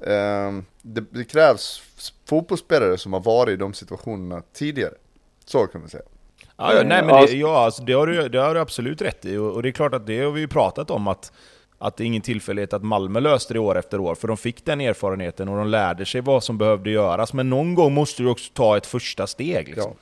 eh, 0.00 0.52
det, 0.82 1.04
det, 1.10 1.24
krävs 1.24 1.82
fotbollsspelare 2.24 2.98
som 2.98 3.12
har 3.12 3.20
varit 3.20 3.52
i 3.52 3.56
de 3.56 3.74
situationerna 3.74 4.42
tidigare. 4.52 4.94
Så 5.44 5.66
kan 5.66 5.80
man 5.80 5.90
säga. 5.90 6.02
Ja, 6.58 6.74
ja 6.74 6.82
nej 6.82 7.04
men 7.04 7.26
det, 7.26 7.32
ja, 7.32 7.64
alltså, 7.64 7.82
det, 7.82 7.92
har 7.92 8.06
du, 8.06 8.28
det 8.28 8.38
har 8.38 8.54
du 8.54 8.60
absolut 8.60 9.02
rätt 9.02 9.24
i. 9.24 9.36
Och, 9.36 9.52
och 9.52 9.62
det 9.62 9.68
är 9.68 9.72
klart 9.72 9.94
att 9.94 10.06
det 10.06 10.20
har 10.20 10.30
vi 10.30 10.40
ju 10.40 10.48
pratat 10.48 10.90
om 10.90 11.08
att 11.08 11.32
att 11.78 11.96
det 11.96 12.04
är 12.04 12.06
ingen 12.06 12.22
tillfällighet 12.22 12.72
att 12.72 12.82
Malmö 12.82 13.20
löste 13.20 13.54
det 13.54 13.60
år 13.60 13.78
efter 13.78 14.00
år, 14.00 14.14
för 14.14 14.28
de 14.28 14.36
fick 14.36 14.64
den 14.64 14.80
erfarenheten 14.80 15.48
och 15.48 15.56
de 15.58 15.68
lärde 15.68 16.06
sig 16.06 16.20
vad 16.20 16.44
som 16.44 16.58
behövde 16.58 16.90
göras. 16.90 17.32
Men 17.32 17.50
någon 17.50 17.74
gång 17.74 17.94
måste 17.94 18.22
du 18.22 18.28
också 18.28 18.52
ta 18.54 18.76
ett 18.76 18.86
första 18.86 19.26
steg. 19.26 19.68
Liksom. 19.68 19.92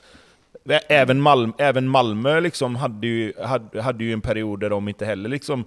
Ja. 0.63 0.79
Även, 0.89 1.21
Malmö, 1.21 1.53
även 1.57 1.87
Malmö 1.87 2.39
liksom 2.39 2.75
hade, 2.75 3.07
ju, 3.07 3.33
hade, 3.43 3.81
hade 3.81 4.03
ju 4.03 4.13
en 4.13 4.21
period 4.21 4.59
där 4.59 4.69
de 4.69 4.87
inte 4.87 5.05
heller 5.05 5.29
liksom 5.29 5.65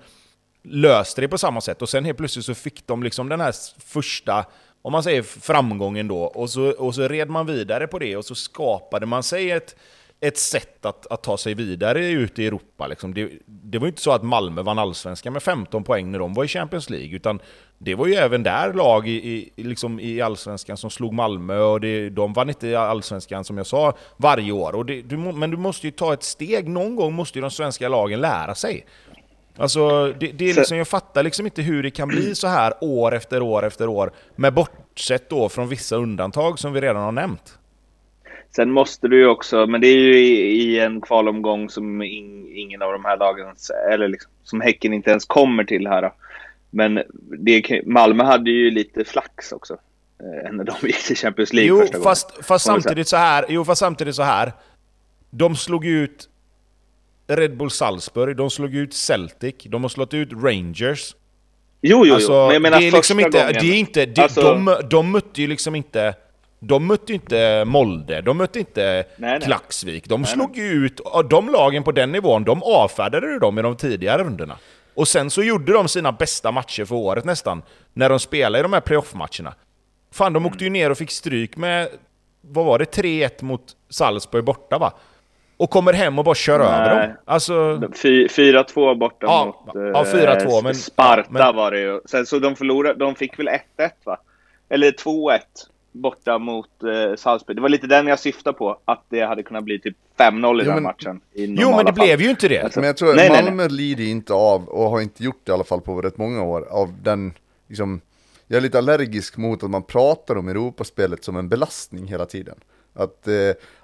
löste 0.63 1.21
det 1.21 1.29
på 1.29 1.39
samma 1.39 1.61
sätt. 1.61 1.83
Och 1.83 1.89
sen 1.89 2.05
helt 2.05 2.19
plötsligt 2.19 2.45
så 2.45 2.55
fick 2.55 2.87
de 2.87 3.03
liksom 3.03 3.29
den 3.29 3.41
här 3.41 3.55
första, 3.87 4.45
om 4.83 4.93
man 4.93 5.03
säger 5.03 5.23
framgången 5.23 6.09
då, 6.09 6.23
och 6.23 6.51
så, 6.51 6.71
och 6.71 6.95
så 6.95 7.09
red 7.09 7.31
man 7.31 7.47
vidare 7.47 7.87
på 7.87 7.99
det 7.99 8.17
och 8.17 8.25
så 8.25 8.35
skapade 8.35 9.07
man 9.07 9.23
sig 9.23 9.51
ett 9.51 9.77
ett 10.21 10.39
sätt 10.39 10.87
att, 10.87 11.07
att 11.07 11.23
ta 11.23 11.37
sig 11.37 11.55
vidare 11.55 12.07
ut 12.07 12.39
i 12.39 12.47
Europa. 12.47 12.87
Liksom. 12.87 13.15
Det, 13.15 13.31
det, 13.47 13.79
var 13.79 13.87
ju 13.87 13.89
inte 13.89 14.03
så 14.03 14.13
att 14.13 14.23
Malmö 14.23 14.63
vann 14.63 14.79
allsvenskan 14.79 15.33
med 15.33 15.43
15 15.43 15.85
poäng 15.85 16.11
när 16.11 16.19
de 16.19 16.35
var 16.35 16.45
i 16.45 16.49
Champions 16.49 16.91
League, 16.91 17.17
utan 17.17 17.41
det 17.79 17.95
var 17.95 18.07
ju 18.07 18.15
även 18.15 18.43
där 18.43 18.73
lag 18.73 19.09
i, 19.09 19.51
i, 19.57 19.63
liksom 19.63 20.01
i 20.01 20.21
allsvenskan 20.21 20.77
som 20.77 20.91
slog 20.91 21.13
Malmö, 21.13 21.59
och 21.59 21.81
det, 21.81 22.11
de 22.11 22.33
vann 22.33 22.49
inte 22.49 22.81
allsvenskan 22.81 23.45
som 23.45 23.57
jag 23.57 23.67
sa 23.67 23.97
varje 24.17 24.53
år. 24.53 24.85
Det, 24.85 25.03
du, 25.03 25.17
men 25.17 25.51
du 25.51 25.57
måste 25.57 25.87
ju 25.87 25.91
ta 25.91 26.13
ett 26.13 26.23
steg, 26.23 26.69
någon 26.69 26.97
gång 26.97 27.13
måste 27.13 27.39
ju 27.39 27.43
de 27.43 27.51
svenska 27.51 27.89
lagen 27.89 28.21
lära 28.21 28.55
sig. 28.55 28.87
Alltså, 29.57 30.13
det, 30.21 30.27
det 30.33 30.51
är 30.51 30.55
liksom, 30.55 30.77
jag 30.77 30.89
fattar 30.89 31.23
liksom 31.23 31.47
inte 31.47 31.63
hur 31.63 31.83
det 31.83 31.91
kan 31.91 32.09
bli 32.09 32.35
så 32.35 32.47
här 32.47 32.73
år 32.81 33.15
efter 33.15 33.43
år 33.43 33.67
efter 33.67 33.89
år, 33.89 34.13
med 34.37 34.55
bortsett 34.55 35.31
då 35.31 35.49
från 35.49 35.69
vissa 35.69 35.97
undantag 35.97 36.59
som 36.59 36.73
vi 36.73 36.81
redan 36.81 37.03
har 37.03 37.13
nämnt. 37.13 37.59
Sen 38.57 38.71
måste 38.71 39.09
du 39.09 39.19
ju 39.19 39.27
också, 39.27 39.67
men 39.67 39.81
det 39.81 39.87
är 39.87 39.99
ju 39.99 40.19
i, 40.19 40.63
i 40.63 40.81
en 40.81 41.01
kvalomgång 41.01 41.71
som 41.71 42.03
in, 42.03 42.49
ingen 42.55 42.83
av 42.83 42.93
de 42.93 43.05
här 43.05 43.17
lagen, 43.17 43.55
eller 43.93 44.09
liksom, 44.09 44.31
som 44.43 44.61
Häcken 44.61 44.93
inte 44.93 45.11
ens 45.11 45.25
kommer 45.25 45.65
till 45.65 45.87
här. 45.87 46.03
Då. 46.03 46.13
Men 46.71 47.03
det, 47.39 47.83
Malmö 47.87 48.25
hade 48.25 48.51
ju 48.51 48.71
lite 48.71 49.05
flax 49.05 49.53
också. 49.53 49.77
Eh, 50.21 50.53
när 50.53 50.65
de 50.65 50.87
gick 50.87 51.07
till 51.07 51.17
Champions 51.17 51.53
League 51.53 51.69
jo, 51.69 51.81
första 51.81 52.01
fast, 52.01 52.31
gången. 52.31 52.45
Fast 52.45 52.65
samtidigt 52.67 53.09
så 53.09 53.17
här, 53.17 53.45
jo, 53.49 53.65
fast 53.65 53.79
samtidigt 53.79 54.15
så 54.15 54.23
här. 54.23 54.53
De 55.31 55.57
slog 55.57 55.87
ut 55.87 56.29
Red 57.29 57.57
Bull 57.57 57.71
Salzburg, 57.71 58.37
de 58.37 58.51
slog 58.51 58.75
ut 58.75 58.95
Celtic, 58.95 59.55
de 59.65 59.83
har 59.83 59.89
slått 59.89 60.15
ut 60.15 60.33
Rangers. 60.33 61.15
Jo, 61.81 62.07
jo, 62.07 62.15
alltså, 62.15 62.33
jo. 62.33 62.47
Men 62.47 62.53
jag 62.53 62.63
menar 62.63 62.81
det 62.81 62.87
är 62.87 62.93
liksom 62.93 63.21
inte, 63.21 63.39
gången. 63.39 63.53
Det 63.53 63.67
är 63.67 63.79
inte, 63.79 64.07
det, 64.07 64.23
alltså... 64.23 64.43
de, 64.43 64.77
de 64.91 65.13
mötte 65.13 65.41
ju 65.41 65.47
liksom 65.47 65.75
inte 65.75 66.15
de 66.61 66.87
mötte 66.87 67.13
inte 67.13 67.65
Molde, 67.65 68.21
de 68.21 68.37
mötte 68.37 68.59
inte 68.59 69.05
nej, 69.17 69.31
nej. 69.31 69.41
Klaxvik. 69.41 70.09
De 70.09 70.21
nej, 70.21 70.31
slog 70.31 70.57
ju 70.57 70.63
ut, 70.63 71.01
de 71.31 71.49
lagen 71.49 71.83
på 71.83 71.93
den 71.93 72.13
nivån, 72.13 72.45
de 72.45 72.63
avfärdade 72.63 73.39
de 73.39 73.59
i 73.59 73.63
de 73.63 73.77
tidigare 73.77 74.25
rundorna. 74.25 74.57
Och 74.95 75.09
sen 75.09 75.31
så 75.31 75.43
gjorde 75.43 75.73
de 75.73 75.89
sina 75.89 76.13
bästa 76.13 76.53
matcher 76.53 76.85
för 76.85 76.95
året 76.95 77.25
nästan, 77.25 77.63
när 77.93 78.09
de 78.09 78.19
spelade 78.19 78.59
i 78.59 78.63
de 78.63 78.73
här 78.73 78.81
playoff-matcherna. 78.81 79.55
Fan, 80.13 80.33
de 80.33 80.47
åkte 80.47 80.65
ju 80.65 80.71
ner 80.71 80.91
och 80.91 80.99
fick 80.99 81.11
stryk 81.11 81.57
med, 81.57 81.89
vad 82.41 82.65
var 82.65 82.79
det, 82.79 82.85
3-1 82.85 83.45
mot 83.45 83.63
Salzburg 83.89 84.45
borta 84.45 84.79
va? 84.79 84.93
Och 85.57 85.71
kommer 85.71 85.93
hem 85.93 86.19
och 86.19 86.25
bara 86.25 86.35
kör 86.35 86.59
Nej. 86.59 86.69
över 86.69 87.07
dem. 87.07 87.17
Alltså... 87.25 87.77
4-2 87.77 88.99
borta 88.99 89.27
ja, 89.27 89.45
mot 89.45 89.75
ja, 89.75 90.05
4-2, 90.05 90.57
eh, 90.57 90.63
men, 90.63 90.75
Sparta 90.75 91.29
men... 91.31 91.57
var 91.57 91.71
det 91.71 91.81
ju. 91.81 92.01
Sen, 92.05 92.27
så 92.27 92.39
de 92.39 92.57
förlorade, 92.57 92.99
de 92.99 93.15
fick 93.15 93.39
väl 93.39 93.49
1-1 93.49 93.61
va? 94.05 94.19
Eller 94.69 94.91
2-1 94.91 95.39
borta 95.93 96.39
mot 96.39 96.83
eh, 96.83 97.17
Salzburg. 97.17 97.57
Det 97.57 97.63
var 97.63 97.69
lite 97.69 97.87
den 97.87 98.07
jag 98.07 98.19
syftade 98.19 98.59
på, 98.59 98.79
att 98.85 99.05
det 99.09 99.21
hade 99.21 99.43
kunnat 99.43 99.65
bli 99.65 99.79
typ 99.79 99.97
5-0 100.19 100.63
i 100.63 100.65
jo, 100.67 100.73
den 100.73 100.83
matchen. 100.83 101.21
I 101.33 101.47
jo, 101.47 101.71
men 101.71 101.79
det 101.79 101.85
fall. 101.85 101.95
blev 101.95 102.21
ju 102.21 102.31
inte 102.31 102.49
det. 102.49 102.61
Alltså, 102.61 102.81
men 102.81 102.87
jag 102.87 102.97
tror 102.97 103.15
nej, 103.15 103.29
Malmö 103.29 103.51
nej, 103.51 103.57
nej. 103.57 103.69
lider 103.69 104.05
inte 104.05 104.33
av, 104.33 104.69
och 104.69 104.91
har 104.91 105.01
inte 105.01 105.25
gjort 105.25 105.41
det 105.45 105.51
i 105.51 105.55
alla 105.55 105.65
fall 105.65 105.81
på 105.81 106.03
rätt 106.03 106.19
många 106.19 106.43
år, 106.43 106.67
av 106.71 106.95
den, 107.03 107.33
liksom, 107.69 108.01
jag 108.47 108.57
är 108.57 108.61
lite 108.61 108.79
allergisk 108.79 109.37
mot 109.37 109.63
att 109.63 109.71
man 109.71 109.83
pratar 109.83 110.37
om 110.37 110.49
Europaspelet 110.49 111.25
som 111.25 111.37
en 111.37 111.49
belastning 111.49 112.07
hela 112.07 112.27
tiden. 112.27 112.55
Att 112.95 113.29
eh, 113.29 113.35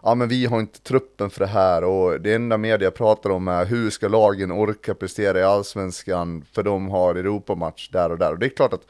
ja, 0.03 0.15
men 0.15 0.29
vi 0.29 0.47
har 0.47 0.61
inte 0.61 0.81
truppen 0.81 1.31
för 1.31 1.41
det 1.41 1.47
här 1.47 1.85
och 1.85 2.21
det 2.21 2.35
enda 2.35 2.59
media 2.59 2.91
pratar 2.91 3.31
om 3.31 3.49
är 3.49 3.65
hur 3.65 3.91
ska 3.91 4.09
lagen 4.09 4.53
orka 4.53 4.95
prestera 4.95 5.41
i 5.41 5.43
allsvenskan 5.43 6.45
för 6.53 6.63
de 6.63 6.89
har 6.89 7.15
Europamatch 7.15 7.89
där 7.89 8.11
och 8.11 8.19
där. 8.19 8.33
Och 8.33 8.39
det 8.39 8.47
är 8.47 8.51
klart 8.51 8.73
att 8.73 8.87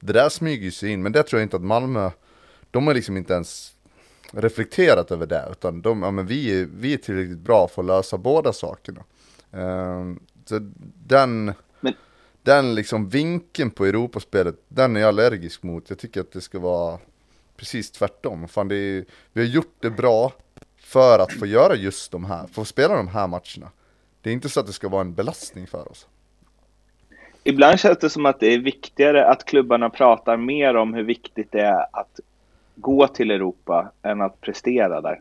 det 0.00 0.12
där 0.12 0.28
smyger 0.28 0.70
sig 0.70 0.90
in, 0.90 1.02
men 1.02 1.12
det 1.12 1.22
tror 1.22 1.40
jag 1.40 1.46
inte 1.46 1.56
att 1.56 1.62
Malmö 1.62 2.10
de 2.70 2.86
har 2.86 2.94
liksom 2.94 3.16
inte 3.16 3.34
ens 3.34 3.76
reflekterat 4.32 5.10
över 5.10 5.26
det, 5.26 5.48
utan 5.50 5.82
de, 5.82 6.02
ja, 6.02 6.10
men 6.10 6.26
vi, 6.26 6.60
är, 6.60 6.68
vi 6.74 6.92
är 6.92 6.96
tillräckligt 6.96 7.38
bra 7.38 7.68
för 7.68 7.82
att 7.82 7.86
lösa 7.86 8.18
båda 8.18 8.52
sakerna. 8.52 9.04
Uh, 9.54 10.14
så 10.44 10.58
den, 11.06 11.52
men... 11.80 11.94
den 12.42 12.74
liksom 12.74 13.08
vinkeln 13.08 13.70
på 13.70 13.86
Europaspelet, 13.86 14.56
den 14.68 14.96
är 14.96 15.00
jag 15.00 15.08
allergisk 15.08 15.62
mot. 15.62 15.90
Jag 15.90 15.98
tycker 15.98 16.20
att 16.20 16.32
det 16.32 16.40
ska 16.40 16.58
vara 16.58 16.98
precis 17.56 17.90
tvärtom. 17.90 18.48
Fan, 18.48 18.68
det 18.68 18.76
är, 18.76 19.04
vi 19.32 19.40
har 19.40 19.48
gjort 19.48 19.74
det 19.80 19.90
bra 19.90 20.32
för 20.78 21.18
att 21.18 21.32
få 21.32 21.46
göra 21.46 21.74
just 21.74 22.12
de 22.12 22.24
här, 22.24 22.46
få 22.46 22.64
spela 22.64 22.96
de 22.96 23.08
här 23.08 23.26
matcherna. 23.26 23.70
Det 24.22 24.30
är 24.30 24.34
inte 24.34 24.48
så 24.48 24.60
att 24.60 24.66
det 24.66 24.72
ska 24.72 24.88
vara 24.88 25.00
en 25.00 25.14
belastning 25.14 25.66
för 25.66 25.90
oss. 25.90 26.06
Ibland 27.44 27.80
känns 27.80 27.98
det 27.98 28.10
som 28.10 28.26
att 28.26 28.40
det 28.40 28.54
är 28.54 28.58
viktigare 28.58 29.26
att 29.26 29.44
klubbarna 29.44 29.90
pratar 29.90 30.36
mer 30.36 30.74
om 30.74 30.94
hur 30.94 31.02
viktigt 31.02 31.52
det 31.52 31.60
är 31.60 31.86
att 31.92 32.20
gå 32.80 33.08
till 33.08 33.30
Europa 33.30 33.92
än 34.02 34.20
att 34.20 34.40
prestera 34.40 35.00
där. 35.00 35.20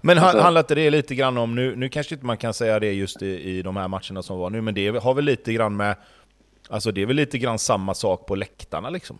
Men 0.00 0.18
alltså, 0.18 0.38
handlar 0.38 0.60
inte 0.60 0.74
det 0.74 0.90
lite 0.90 1.14
grann 1.14 1.38
om, 1.38 1.54
nu, 1.54 1.76
nu 1.76 1.88
kanske 1.88 2.14
inte 2.14 2.26
man 2.26 2.36
kan 2.36 2.54
säga 2.54 2.80
det 2.80 2.92
just 2.92 3.22
i, 3.22 3.58
i 3.58 3.62
de 3.62 3.76
här 3.76 3.88
matcherna 3.88 4.22
som 4.22 4.38
var 4.38 4.50
nu, 4.50 4.60
men 4.60 4.74
det 4.74 4.88
har 5.02 5.14
väl 5.14 5.24
lite 5.24 5.52
grann 5.52 5.76
med, 5.76 5.96
alltså 6.68 6.92
det 6.92 7.02
är 7.02 7.06
väl 7.06 7.16
lite 7.16 7.38
grann 7.38 7.58
samma 7.58 7.94
sak 7.94 8.26
på 8.26 8.34
läktarna 8.34 8.90
liksom. 8.90 9.18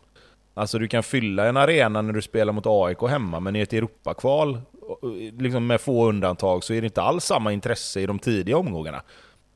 Alltså 0.54 0.78
du 0.78 0.88
kan 0.88 1.02
fylla 1.02 1.46
en 1.46 1.56
arena 1.56 2.02
när 2.02 2.12
du 2.12 2.22
spelar 2.22 2.52
mot 2.52 2.66
AIK 2.66 3.02
hemma, 3.02 3.40
men 3.40 3.56
i 3.56 3.60
ett 3.60 3.72
Europakval, 3.72 4.60
liksom 5.38 5.66
med 5.66 5.80
få 5.80 6.08
undantag, 6.08 6.64
så 6.64 6.74
är 6.74 6.80
det 6.80 6.84
inte 6.84 7.02
alls 7.02 7.24
samma 7.24 7.52
intresse 7.52 8.00
i 8.00 8.06
de 8.06 8.18
tidiga 8.18 8.56
omgångarna. 8.56 9.02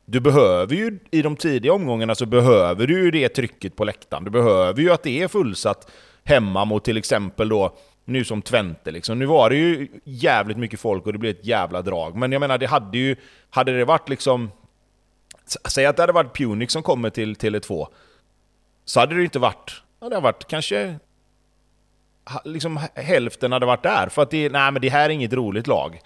Du 0.07 0.21
behöver 0.21 0.75
ju, 0.75 0.99
i 1.11 1.23
de 1.23 1.37
tidiga 1.37 1.73
omgångarna 1.73 2.15
så 2.15 2.27
behöver 2.27 2.87
du 2.87 3.05
ju 3.05 3.11
det 3.11 3.29
trycket 3.29 3.77
på 3.77 3.85
läktaren. 3.85 4.25
Du 4.25 4.31
behöver 4.31 4.81
ju 4.81 4.91
att 4.93 5.03
det 5.03 5.23
är 5.23 5.29
fullsatt 5.29 5.91
hemma 6.25 6.65
mot 6.65 6.85
till 6.85 6.97
exempel 6.97 7.49
då, 7.49 7.77
nu 8.05 8.25
som 8.25 8.43
Twente 8.43 8.91
liksom. 8.91 9.19
Nu 9.19 9.27
var 9.27 9.51
det 9.51 9.57
ju 9.57 9.89
jävligt 10.05 10.57
mycket 10.57 10.81
folk 10.81 11.07
och 11.07 11.13
det 11.13 11.19
blev 11.19 11.37
ett 11.37 11.47
jävla 11.47 11.83
drag. 11.83 12.17
Men 12.17 12.33
jag 12.33 12.41
menar, 12.41 12.59
det 12.59 12.67
hade 12.67 12.99
ju, 12.99 13.17
hade 13.51 13.79
det 13.79 13.85
varit 13.85 14.09
liksom, 14.09 14.51
säg 15.69 15.87
att 15.87 15.97
det 15.97 16.03
hade 16.03 16.13
varit 16.13 16.37
Punic 16.37 16.73
som 16.73 16.83
kommer 16.83 17.11
till 17.11 17.35
Tele2, 17.35 17.87
så 18.85 19.01
hade 19.01 19.15
det 19.15 19.19
ju 19.19 19.25
inte 19.25 19.39
varit, 19.39 19.83
det 19.99 20.05
hade 20.05 20.21
varit 20.21 20.49
kanske 20.49 20.99
liksom 22.45 22.81
hälften 22.95 23.53
hade 23.53 23.67
varit 23.67 23.83
där. 23.83 24.09
För 24.09 24.23
att 24.23 24.31
det, 24.31 24.49
nej, 24.49 24.73
men 24.73 24.83
det 24.83 24.89
här 24.89 25.05
är 25.05 25.09
inget 25.09 25.33
roligt 25.33 25.67
lag. 25.67 26.01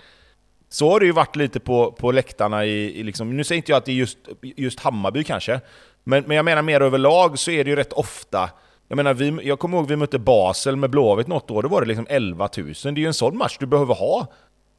Så 0.69 0.91
har 0.91 1.01
det 1.01 1.07
ju 1.07 1.13
varit 1.13 1.37
lite 1.37 1.61
på, 1.61 1.93
på 1.93 2.13
läktarna 2.13 2.65
i, 2.65 3.01
i 3.01 3.03
liksom, 3.03 3.37
nu 3.37 3.45
säger 3.45 3.57
inte 3.57 3.73
jag 3.73 3.77
att 3.77 3.85
det 3.85 3.93
är 3.93 3.97
just, 3.97 4.19
just 4.43 4.81
Hammarby 4.81 5.25
kanske, 5.25 5.61
men, 6.05 6.25
men 6.27 6.37
jag 6.37 6.45
menar 6.45 6.63
mer 6.63 6.81
överlag 6.81 7.39
så 7.39 7.51
är 7.51 7.65
det 7.65 7.71
ju 7.71 7.77
rätt 7.77 7.93
ofta 7.93 8.51
jag 8.88 8.96
menar, 8.96 9.14
vi, 9.14 9.38
jag 9.42 9.59
kommer 9.59 9.79
ihåg 9.79 9.88
vi 9.88 9.96
mötte 9.96 10.18
Basel 10.18 10.77
med 10.77 10.90
Blåvitt 10.90 11.27
något 11.27 11.51
år, 11.51 11.62
då 11.62 11.68
var 11.68 11.81
det 11.81 11.87
liksom 11.88 12.07
11 12.09 12.48
000. 12.57 12.74
Det 12.83 12.88
är 12.88 12.98
ju 12.98 13.07
en 13.07 13.14
sån 13.14 13.38
match 13.38 13.57
du 13.61 13.66
behöver 13.66 13.94
ha 13.94 14.27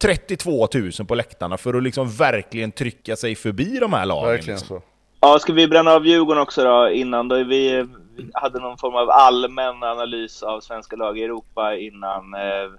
32 0.02 0.68
000 0.74 0.92
på 1.08 1.16
läktarna 1.16 1.58
för 1.58 1.74
att 1.74 1.84
liksom 1.84 2.10
verkligen 2.10 2.72
trycka 2.72 3.16
sig 3.16 3.36
förbi 3.36 3.80
de 3.80 3.94
här 3.94 4.06
lagen. 4.06 4.30
Verkligen 4.30 4.60
liksom. 4.60 4.78
så. 4.78 4.86
Ja, 5.22 5.40
ska 5.40 5.54
vi 5.54 5.68
bränna 5.68 5.92
av 5.92 6.08
Djurgården 6.08 6.42
också 6.42 6.64
då 6.64 6.90
innan? 6.90 7.28
Då 7.28 7.44
vi, 7.44 7.88
hade 8.34 8.60
någon 8.60 8.78
form 8.78 8.96
av 8.96 9.10
allmän 9.10 9.84
analys 9.84 10.44
av 10.44 10.60
svenska 10.60 10.96
lag 10.96 11.18
i 11.18 11.24
Europa 11.24 11.76
innan, 11.76 12.34
eh, 12.34 12.72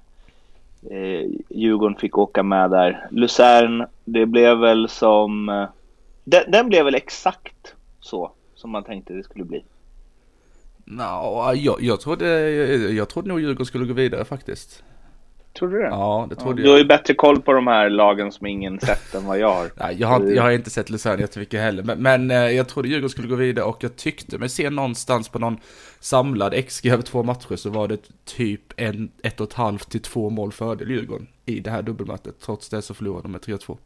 eh, 0.97 1.27
Djurgården 1.49 1.97
fick 1.97 2.19
åka 2.19 2.43
med 2.43 2.71
där. 2.71 3.07
Luzern, 3.11 3.87
det 4.05 4.27
blev 4.27 4.59
väl 4.59 4.89
som... 4.89 5.49
Eh, 5.49 5.69
den, 6.25 6.51
den 6.51 6.69
blev 6.69 6.85
väl 6.85 6.95
exakt 6.95 7.75
så 8.01 8.33
som 8.55 8.71
man 8.71 8.85
tänkte 8.85 9.13
det 9.13 9.23
skulle 9.23 9.45
bli. 9.45 9.65
Nå, 10.91 11.53
jag, 11.57 11.77
jag, 11.83 12.01
trodde, 12.01 12.51
jag, 12.51 12.93
jag 12.93 13.09
trodde 13.09 13.29
nog 13.29 13.41
Djurgården 13.41 13.67
skulle 13.67 13.85
gå 13.87 13.93
vidare 13.95 14.25
faktiskt. 14.25 14.83
Tror 15.59 15.69
du 15.69 15.79
det? 15.79 15.85
Ja, 15.89 16.27
det 16.31 16.37
trodde 16.37 16.63
Du 16.63 16.69
har 16.69 16.77
jag. 16.77 16.83
ju 16.83 16.89
bättre 16.89 17.15
koll 17.15 17.41
på 17.43 17.53
de 17.53 17.67
här 17.67 17.91
lagen 17.91 18.33
som 18.33 18.47
ingen 18.47 18.81
sett 18.81 19.15
än 19.15 19.27
vad 19.27 19.39
jag 19.39 19.55
har. 19.55 19.71
Nej, 19.77 19.97
jag, 19.99 20.09
har, 20.09 20.17
inte- 20.21 20.33
jag 20.33 20.43
har 20.43 20.51
inte 20.51 20.71
sett 20.71 20.91
Luzern 20.91 21.21
jättemycket 21.21 21.61
heller, 21.61 21.83
men, 21.83 22.03
men 22.03 22.31
eh, 22.31 22.37
jag 22.37 22.69
trodde 22.69 22.89
Djurgården 22.89 23.09
skulle 23.11 23.29
gå 23.29 23.35
vidare 23.35 23.65
och 23.67 23.85
jag 23.85 23.97
tyckte 23.97 24.39
mig 24.39 24.49
se 24.49 24.71
någonstans 24.71 25.29
på 25.29 25.39
någon 25.39 25.59
samlad 26.01 26.67
XG 26.69 26.87
över 26.87 27.03
två 27.03 27.23
matcher 27.23 27.57
så 27.57 27.71
var 27.71 27.89
det 27.89 27.99
typ 28.25 28.63
en, 28.77 29.11
ett 29.23 29.41
och 29.41 29.47
ett 29.49 29.55
halvt 29.55 29.91
till 29.91 30.03
två 30.03 30.31
mål 30.31 30.53
fördel 30.53 30.91
Djurgården 30.91 31.27
i 31.47 31.61
det 31.61 31.71
här 31.71 31.83
dubbelmötet. 31.83 32.35
Trots 32.41 32.69
det 32.69 32.83
så 32.83 32.95
förlorade 32.95 33.23
de 33.23 33.33
med 33.33 33.41
3-2. 33.41 33.77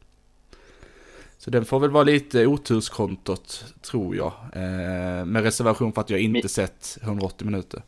Så 1.39 1.51
den 1.51 1.65
får 1.65 1.81
väl 1.81 1.91
vara 1.91 2.05
lite 2.05 2.47
oturskontot, 2.47 3.65
tror 3.83 4.17
jag. 4.17 4.33
Eh, 4.53 5.25
med 5.25 5.43
reservation 5.43 5.93
för 5.93 6.01
att 6.01 6.11
jag 6.11 6.21
inte 6.21 6.49
sett 6.49 6.99
180 7.03 7.45
minuter. 7.45 7.83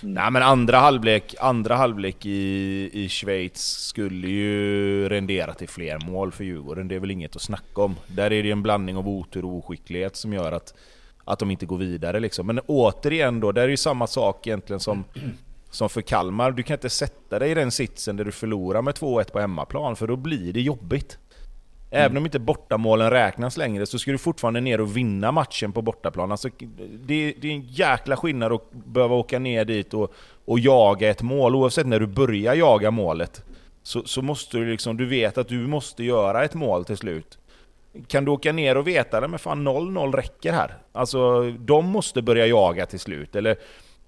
Nej 0.00 0.30
men 0.30 0.42
andra 0.42 0.78
halvlek, 0.78 1.34
andra 1.40 1.76
halvlek 1.76 2.26
i, 2.26 2.90
i 2.92 3.08
Schweiz 3.08 3.60
skulle 3.62 4.28
ju 4.28 5.08
rendera 5.08 5.54
till 5.54 5.68
fler 5.68 5.98
mål 6.06 6.32
för 6.32 6.44
Djurgården. 6.44 6.88
Det 6.88 6.94
är 6.94 7.00
väl 7.00 7.10
inget 7.10 7.36
att 7.36 7.42
snacka 7.42 7.82
om. 7.82 7.96
Där 8.06 8.32
är 8.32 8.42
det 8.42 8.50
en 8.50 8.62
blandning 8.62 8.96
av 8.96 9.08
otur 9.08 9.44
och 9.44 9.56
oskicklighet 9.56 10.16
som 10.16 10.32
gör 10.32 10.52
att, 10.52 10.74
att 11.24 11.38
de 11.38 11.50
inte 11.50 11.66
går 11.66 11.78
vidare 11.78 12.20
liksom. 12.20 12.46
Men 12.46 12.58
återigen 12.58 13.40
då, 13.40 13.52
där 13.52 13.62
är 13.62 13.68
ju 13.68 13.76
samma 13.76 14.06
sak 14.06 14.46
egentligen 14.46 14.80
som, 14.80 15.04
som 15.70 15.88
för 15.88 16.02
Kalmar. 16.02 16.50
Du 16.50 16.62
kan 16.62 16.74
inte 16.74 16.90
sätta 16.90 17.38
dig 17.38 17.50
i 17.50 17.54
den 17.54 17.70
sitsen 17.70 18.16
där 18.16 18.24
du 18.24 18.32
förlorar 18.32 18.82
med 18.82 18.94
2-1 18.94 19.32
på 19.32 19.40
hemmaplan, 19.40 19.96
för 19.96 20.06
då 20.06 20.16
blir 20.16 20.52
det 20.52 20.60
jobbigt. 20.60 21.18
Mm. 21.92 22.04
Även 22.04 22.16
om 22.16 22.24
inte 22.24 22.38
bortamålen 22.38 23.10
räknas 23.10 23.56
längre 23.56 23.86
så 23.86 23.98
ska 23.98 24.12
du 24.12 24.18
fortfarande 24.18 24.60
ner 24.60 24.80
och 24.80 24.96
vinna 24.96 25.32
matchen 25.32 25.72
på 25.72 25.82
bortaplan. 25.82 26.32
Alltså, 26.32 26.48
det, 27.06 27.34
det 27.40 27.48
är 27.48 27.52
en 27.52 27.66
jäkla 27.66 28.16
skillnad 28.16 28.52
att 28.52 28.70
behöva 28.72 29.14
åka 29.14 29.38
ner 29.38 29.64
dit 29.64 29.94
och, 29.94 30.14
och 30.44 30.58
jaga 30.58 31.10
ett 31.10 31.22
mål. 31.22 31.54
Oavsett 31.54 31.86
när 31.86 32.00
du 32.00 32.06
börjar 32.06 32.54
jaga 32.54 32.90
målet 32.90 33.44
så, 33.82 34.02
så 34.04 34.22
måste 34.22 34.58
du 34.58 34.70
liksom, 34.70 34.96
du 34.96 35.06
vet 35.06 35.38
att 35.38 35.48
du 35.48 35.66
måste 35.66 36.04
göra 36.04 36.44
ett 36.44 36.54
mål 36.54 36.84
till 36.84 36.96
slut. 36.96 37.38
Kan 38.06 38.24
du 38.24 38.30
åka 38.30 38.52
ner 38.52 38.76
och 38.76 38.88
veta 38.88 39.20
det, 39.20 39.28
men 39.28 39.38
fan 39.38 39.68
0-0 39.68 40.12
räcker 40.12 40.52
här. 40.52 40.74
Alltså, 40.92 41.50
de 41.50 41.86
måste 41.86 42.22
börja 42.22 42.46
jaga 42.46 42.86
till 42.86 43.00
slut. 43.00 43.36
Eller, 43.36 43.56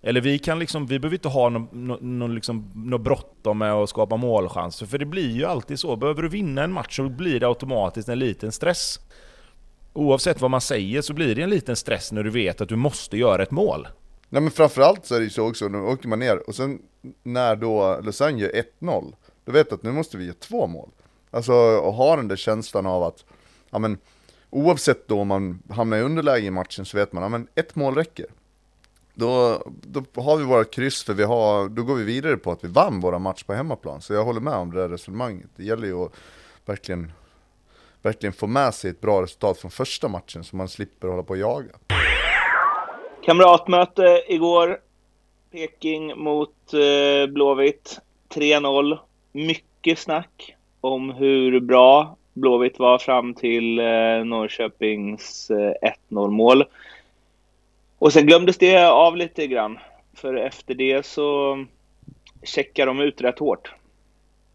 eller 0.07 0.21
vi 0.21 0.39
kan 0.39 0.59
liksom, 0.59 0.87
vi 0.87 0.99
behöver 0.99 1.17
inte 1.17 1.29
ha 1.29 1.49
något 1.49 1.73
no, 1.73 1.99
no, 2.01 2.29
liksom, 2.29 2.71
no 2.75 2.99
bråttom 2.99 3.59
med 3.59 3.73
att 3.73 3.89
skapa 3.89 4.17
målchanser, 4.17 4.87
för 4.87 4.99
det 4.99 5.07
blir 5.07 5.31
ju 5.31 5.45
alltid 5.45 5.81
så. 5.81 5.97
Behöver 5.97 6.23
du 6.23 6.29
vinna 6.29 6.65
en 6.65 6.73
match 6.73 6.97
så 6.97 7.09
blir 7.09 7.41
det 7.41 7.47
automatiskt 7.47 8.09
en 8.09 8.19
liten 8.19 8.53
stress. 8.53 9.01
Oavsett 9.93 10.41
vad 10.41 10.51
man 10.51 10.61
säger 10.61 11.03
så 11.03 11.13
blir 11.13 11.35
det 11.35 11.43
en 11.43 11.51
liten 11.51 11.77
stress 11.77 12.13
när 12.13 12.23
du 12.23 12.31
vet 12.31 12.61
att 12.61 12.69
du 12.69 12.77
måste 12.77 13.17
göra 13.17 13.43
ett 13.43 13.51
mål. 13.51 13.89
Nej 14.29 14.43
men 14.43 14.51
framförallt 14.51 15.07
så 15.07 15.15
är 15.15 15.19
det 15.19 15.25
ju 15.25 15.31
så 15.31 15.49
också, 15.49 15.69
nu 15.69 15.79
åker 15.79 16.09
man 16.09 16.19
ner 16.19 16.49
och 16.49 16.55
sen 16.55 16.79
när 17.23 17.57
då 17.57 18.01
Lausanne 18.03 18.41
gör 18.41 18.65
1-0, 18.81 19.13
då 19.45 19.53
vet 19.53 19.69
du 19.69 19.75
att 19.75 19.83
nu 19.83 19.93
måste 19.93 20.17
vi 20.17 20.25
göra 20.25 20.37
två 20.41 20.67
mål. 20.67 20.89
Alltså 21.31 21.53
och 21.55 21.93
ha 21.93 22.17
den 22.17 22.29
där 22.29 22.37
känslan 22.37 22.87
av 22.87 23.03
att, 23.03 23.25
ja 23.71 23.79
men 23.79 23.99
oavsett 24.51 25.09
då 25.09 25.21
om 25.21 25.29
man 25.29 25.63
hamnar 25.71 25.97
i 25.97 26.03
underläge 26.03 26.47
i 26.47 26.51
matchen 26.51 26.85
så 26.85 26.97
vet 26.97 27.13
man, 27.13 27.23
ja 27.23 27.29
men 27.29 27.47
ett 27.55 27.77
mål 27.77 27.95
räcker. 27.95 28.27
Då, 29.15 29.63
då 29.67 30.23
har 30.23 30.37
vi 30.37 30.45
våra 30.45 30.65
kryss 30.65 31.05
för 31.05 31.15
vi 31.15 31.25
har, 31.25 31.69
då 31.69 31.83
går 31.83 31.95
vi 31.95 32.05
vidare 32.05 32.37
på 32.37 32.51
att 32.53 32.65
vi 32.65 32.69
vann 32.69 33.01
våra 33.01 33.19
match 33.19 33.43
på 33.43 33.53
hemmaplan. 33.53 34.01
Så 34.01 34.15
jag 34.15 34.25
håller 34.25 34.41
med 34.41 34.55
om 34.55 34.71
det 34.71 34.81
där 34.81 34.89
resonemanget. 34.89 35.49
Det 35.57 35.65
gäller 35.65 35.87
ju 35.87 36.05
att 36.05 36.13
verkligen, 36.67 37.13
verkligen 38.03 38.33
få 38.33 38.47
med 38.47 38.75
sig 38.75 38.91
ett 38.91 39.01
bra 39.01 39.23
resultat 39.23 39.59
från 39.59 39.71
första 39.71 40.09
matchen 40.09 40.45
så 40.45 40.57
man 40.57 40.69
slipper 40.69 41.09
hålla 41.09 41.23
på 41.23 41.31
och 41.31 41.39
jaga. 41.39 41.73
Kamratmöte 43.25 44.23
igår. 44.29 44.79
Peking 45.53 46.19
mot 46.19 46.75
eh, 46.75 47.33
Blåvitt. 47.33 48.01
3-0. 48.35 48.99
Mycket 49.33 49.99
snack 49.99 50.55
om 50.81 51.11
hur 51.11 51.61
bra 51.61 52.17
Blåvitt 52.33 52.79
var 52.79 52.99
fram 52.99 53.35
till 53.35 53.79
eh, 53.79 53.85
Norrköpings 54.25 55.51
eh, 55.51 55.93
1-0 56.11 56.31
mål. 56.31 56.65
Och 58.05 58.13
sen 58.13 58.27
glömdes 58.27 58.59
det 58.59 58.87
av 58.87 59.17
lite 59.17 59.47
grann. 59.47 59.79
För 60.15 60.35
efter 60.35 60.75
det 60.75 61.07
så 61.07 61.59
checkar 62.43 62.87
de 62.87 63.01
ut 63.01 63.21
rätt 63.21 63.39
hårt. 63.39 63.73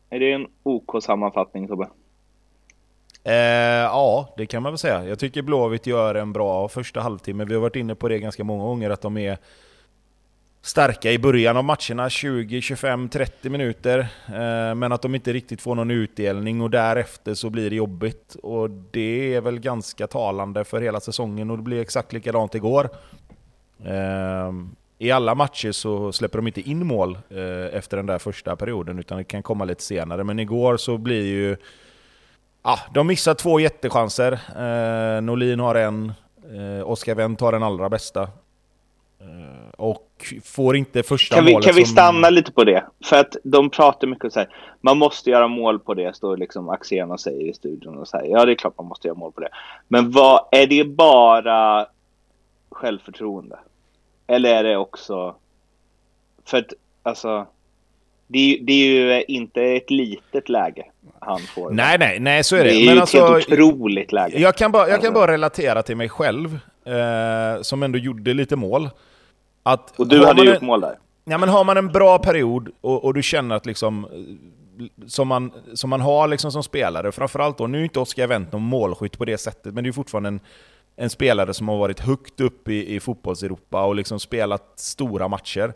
Är 0.09 0.19
det 0.19 0.31
en 0.31 0.47
OK-sammanfattning 0.63 1.67
Tobbe? 1.67 1.89
Eh, 3.23 3.33
ja, 3.33 4.33
det 4.37 4.45
kan 4.45 4.63
man 4.63 4.71
väl 4.71 4.77
säga. 4.77 5.05
Jag 5.05 5.19
tycker 5.19 5.41
Blåvitt 5.41 5.87
gör 5.87 6.15
en 6.15 6.33
bra 6.33 6.67
första 6.67 7.01
halvtimme. 7.01 7.45
Vi 7.45 7.53
har 7.53 7.61
varit 7.61 7.75
inne 7.75 7.95
på 7.95 8.07
det 8.07 8.19
ganska 8.19 8.43
många 8.43 8.63
gånger, 8.63 8.89
att 8.89 9.01
de 9.01 9.17
är 9.17 9.37
starka 10.61 11.11
i 11.11 11.19
början 11.19 11.57
av 11.57 11.63
matcherna, 11.63 12.09
20, 12.09 12.61
25, 12.61 13.09
30 13.09 13.49
minuter. 13.49 13.99
Eh, 14.27 14.75
men 14.75 14.91
att 14.91 15.01
de 15.01 15.15
inte 15.15 15.33
riktigt 15.33 15.61
får 15.61 15.75
någon 15.75 15.91
utdelning 15.91 16.61
och 16.61 16.69
därefter 16.69 17.33
så 17.33 17.49
blir 17.49 17.69
det 17.69 17.75
jobbigt. 17.75 18.35
Och 18.43 18.69
det 18.69 19.35
är 19.35 19.41
väl 19.41 19.59
ganska 19.59 20.07
talande 20.07 20.63
för 20.63 20.81
hela 20.81 20.99
säsongen 20.99 21.51
och 21.51 21.57
det 21.57 21.63
blir 21.63 21.81
exakt 21.81 22.13
likadant 22.13 22.55
igår. 22.55 22.89
Eh, 23.85 24.53
I 24.97 25.11
alla 25.11 25.35
matcher 25.35 25.71
så 25.71 26.11
släpper 26.11 26.37
de 26.37 26.47
inte 26.47 26.69
in 26.69 26.87
mål 26.87 27.17
eh, 27.29 27.77
efter 27.77 27.97
den 27.97 28.05
där 28.05 28.19
första 28.19 28.55
perioden, 28.55 28.99
utan 28.99 29.17
det 29.17 29.23
kan 29.23 29.43
komma 29.43 29.65
lite 29.65 29.83
senare. 29.83 30.23
Men 30.23 30.39
igår 30.39 30.77
så 30.77 30.97
blir 30.97 31.25
ju 31.25 31.57
Ja, 32.63 32.79
de 32.93 33.07
missar 33.07 33.33
två 33.33 33.59
jättechanser. 33.59 34.31
Eh, 34.31 35.21
Norlin 35.21 35.59
har 35.59 35.75
en, 35.75 36.13
eh, 36.53 36.89
Oskar 36.89 37.15
Wendt 37.15 37.41
har 37.41 37.51
den 37.51 37.63
allra 37.63 37.89
bästa. 37.89 38.21
Eh, 39.21 39.69
och 39.77 40.33
får 40.43 40.75
inte 40.75 41.03
första 41.03 41.35
Kan 41.35 41.45
vi, 41.45 41.51
målet 41.51 41.67
kan 41.67 41.75
vi 41.75 41.85
stanna 41.85 42.29
lite 42.29 42.51
på 42.51 42.63
det? 42.63 42.85
För 43.05 43.19
att 43.19 43.35
de 43.43 43.69
pratar 43.69 44.07
mycket 44.07 44.25
och 44.25 44.33
säger 44.33 44.49
man 44.81 44.97
måste 44.97 45.29
göra 45.29 45.47
mål 45.47 45.79
på 45.79 45.93
det, 45.93 46.15
står 46.15 46.37
liksom 46.37 46.69
Axén 46.69 47.11
och 47.11 47.19
säger 47.19 47.49
i 47.49 47.53
studion. 47.53 47.97
Och 47.97 48.07
säger, 48.07 48.31
ja, 48.31 48.45
det 48.45 48.51
är 48.51 48.55
klart 48.55 48.77
man 48.77 48.87
måste 48.87 49.07
göra 49.07 49.17
mål 49.17 49.31
på 49.31 49.41
det. 49.41 49.49
Men 49.87 50.11
vad, 50.11 50.47
är 50.51 50.67
det 50.67 50.85
bara 50.85 51.85
självförtroende? 52.71 53.59
Eller 54.29 54.49
är 54.55 54.63
det 54.63 54.77
också... 54.77 55.35
För 56.45 56.57
att, 56.57 56.73
alltså... 57.03 57.47
Det 58.31 58.59
det 58.61 58.73
är 58.73 58.85
ju 59.17 59.23
inte 59.27 59.63
ett 59.63 59.91
litet 59.91 60.49
läge 60.49 60.85
han 61.19 61.39
får. 61.39 61.71
Nej, 61.71 61.97
nej, 61.99 62.19
nej, 62.19 62.43
så 62.43 62.55
är 62.55 62.63
det. 62.63 62.69
det 62.69 62.75
är 62.75 62.85
Men 62.85 62.95
ju 62.95 63.01
alltså, 63.01 63.17
ett 63.17 63.29
helt 63.49 63.51
otroligt 63.61 64.11
läge. 64.11 64.39
jag, 64.39 64.55
kan 64.55 64.71
bara, 64.71 64.81
jag 64.81 64.89
kan 64.89 64.95
Alltså. 64.95 65.11
bara 65.11 65.31
relatera 65.31 65.83
till 65.83 65.95
mig 65.97 66.09
själv, 66.09 66.59
eh, 66.85 67.61
som 67.61 67.83
ändå 67.83 67.97
gjorde 67.97 68.33
lite 68.33 68.55
mål. 68.55 68.89
Att 69.63 69.99
och 69.99 70.07
du 70.07 70.19
har 70.19 70.25
hade 70.25 70.45
gjort 70.45 70.57
en- 70.61 70.65
mål 70.65 70.81
där. 70.81 70.97
Ja, 71.25 71.37
men 71.37 71.49
har 71.49 71.63
man 71.63 71.77
en 71.77 71.87
bra 71.87 72.17
period 72.19 72.69
och, 72.81 73.05
och 73.05 73.13
du 73.13 73.23
känner 73.23 73.55
att 73.55 73.65
liksom 73.65 74.07
som 75.07 75.27
man, 75.27 75.51
som 75.73 75.89
man 75.89 76.01
har 76.01 76.27
liksom 76.27 76.51
som 76.51 76.63
spelare, 76.63 77.11
framförallt 77.11 77.57
då, 77.57 77.67
nu 77.67 77.79
är 77.79 77.83
inte 77.83 77.99
Oskar 77.99 78.27
Wendt 78.27 78.51
någon 78.53 78.61
målskytt 78.61 79.17
på 79.17 79.25
det 79.25 79.37
sättet, 79.37 79.73
men 79.73 79.83
det 79.83 79.89
är 79.89 79.91
fortfarande 79.91 80.27
en, 80.27 80.39
en 80.99 81.09
spelare 81.09 81.53
som 81.53 81.67
har 81.67 81.77
varit 81.77 81.99
högt 81.99 82.39
upp 82.39 82.67
i, 82.67 82.95
i 82.95 82.99
fotbolls-Europa 82.99 83.83
och 83.85 83.95
liksom 83.95 84.19
spelat 84.19 84.73
stora 84.75 85.27
matcher. 85.27 85.73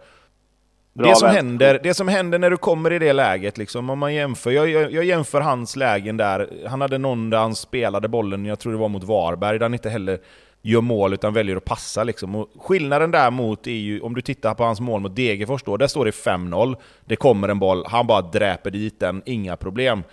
Bra 0.93 1.09
det, 1.09 1.15
som 1.15 1.29
händer, 1.29 1.79
det 1.83 1.93
som 1.93 2.07
händer 2.07 2.39
när 2.39 2.49
du 2.49 2.57
kommer 2.57 2.93
i 2.93 2.99
det 2.99 3.13
läget, 3.13 3.57
liksom, 3.57 3.89
om 3.89 3.99
man 3.99 4.13
jämför, 4.13 4.51
jag, 4.51 4.69
jag, 4.69 4.91
jag 4.91 5.03
jämför 5.03 5.41
hans 5.41 5.75
lägen 5.75 6.17
där, 6.17 6.49
han 6.67 6.81
hade 6.81 6.97
någon 6.97 7.29
där 7.29 7.38
han 7.38 7.55
spelade 7.55 8.07
bollen, 8.07 8.45
jag 8.45 8.59
tror 8.59 8.71
det 8.73 8.79
var 8.79 8.89
mot 8.89 9.03
Varberg, 9.03 9.59
där 9.59 9.65
han 9.65 9.73
inte 9.73 9.89
heller 9.89 10.19
gör 10.62 10.81
mål 10.81 11.13
utan 11.13 11.33
väljer 11.33 11.55
att 11.55 11.65
passa. 11.65 12.03
Liksom. 12.03 12.36
Och 12.36 12.49
skillnaden 12.59 13.12
där 13.12 13.31
mot 13.31 13.67
är 13.67 13.71
ju, 13.71 14.01
om 14.01 14.15
du 14.15 14.21
tittar 14.21 14.53
på 14.53 14.63
hans 14.63 14.79
mål 14.79 15.01
mot 15.01 15.15
Degerfors 15.15 15.63
då, 15.63 15.77
där 15.77 15.88
står 15.88 16.05
det 16.05 16.12
5-0, 16.12 16.75
det 17.05 17.15
kommer 17.15 17.49
en 17.49 17.59
boll, 17.59 17.86
han 17.88 18.07
bara 18.07 18.21
dräper 18.21 18.71
dit 18.71 18.99
den, 18.99 19.21
inga 19.25 19.57
problem. 19.57 20.03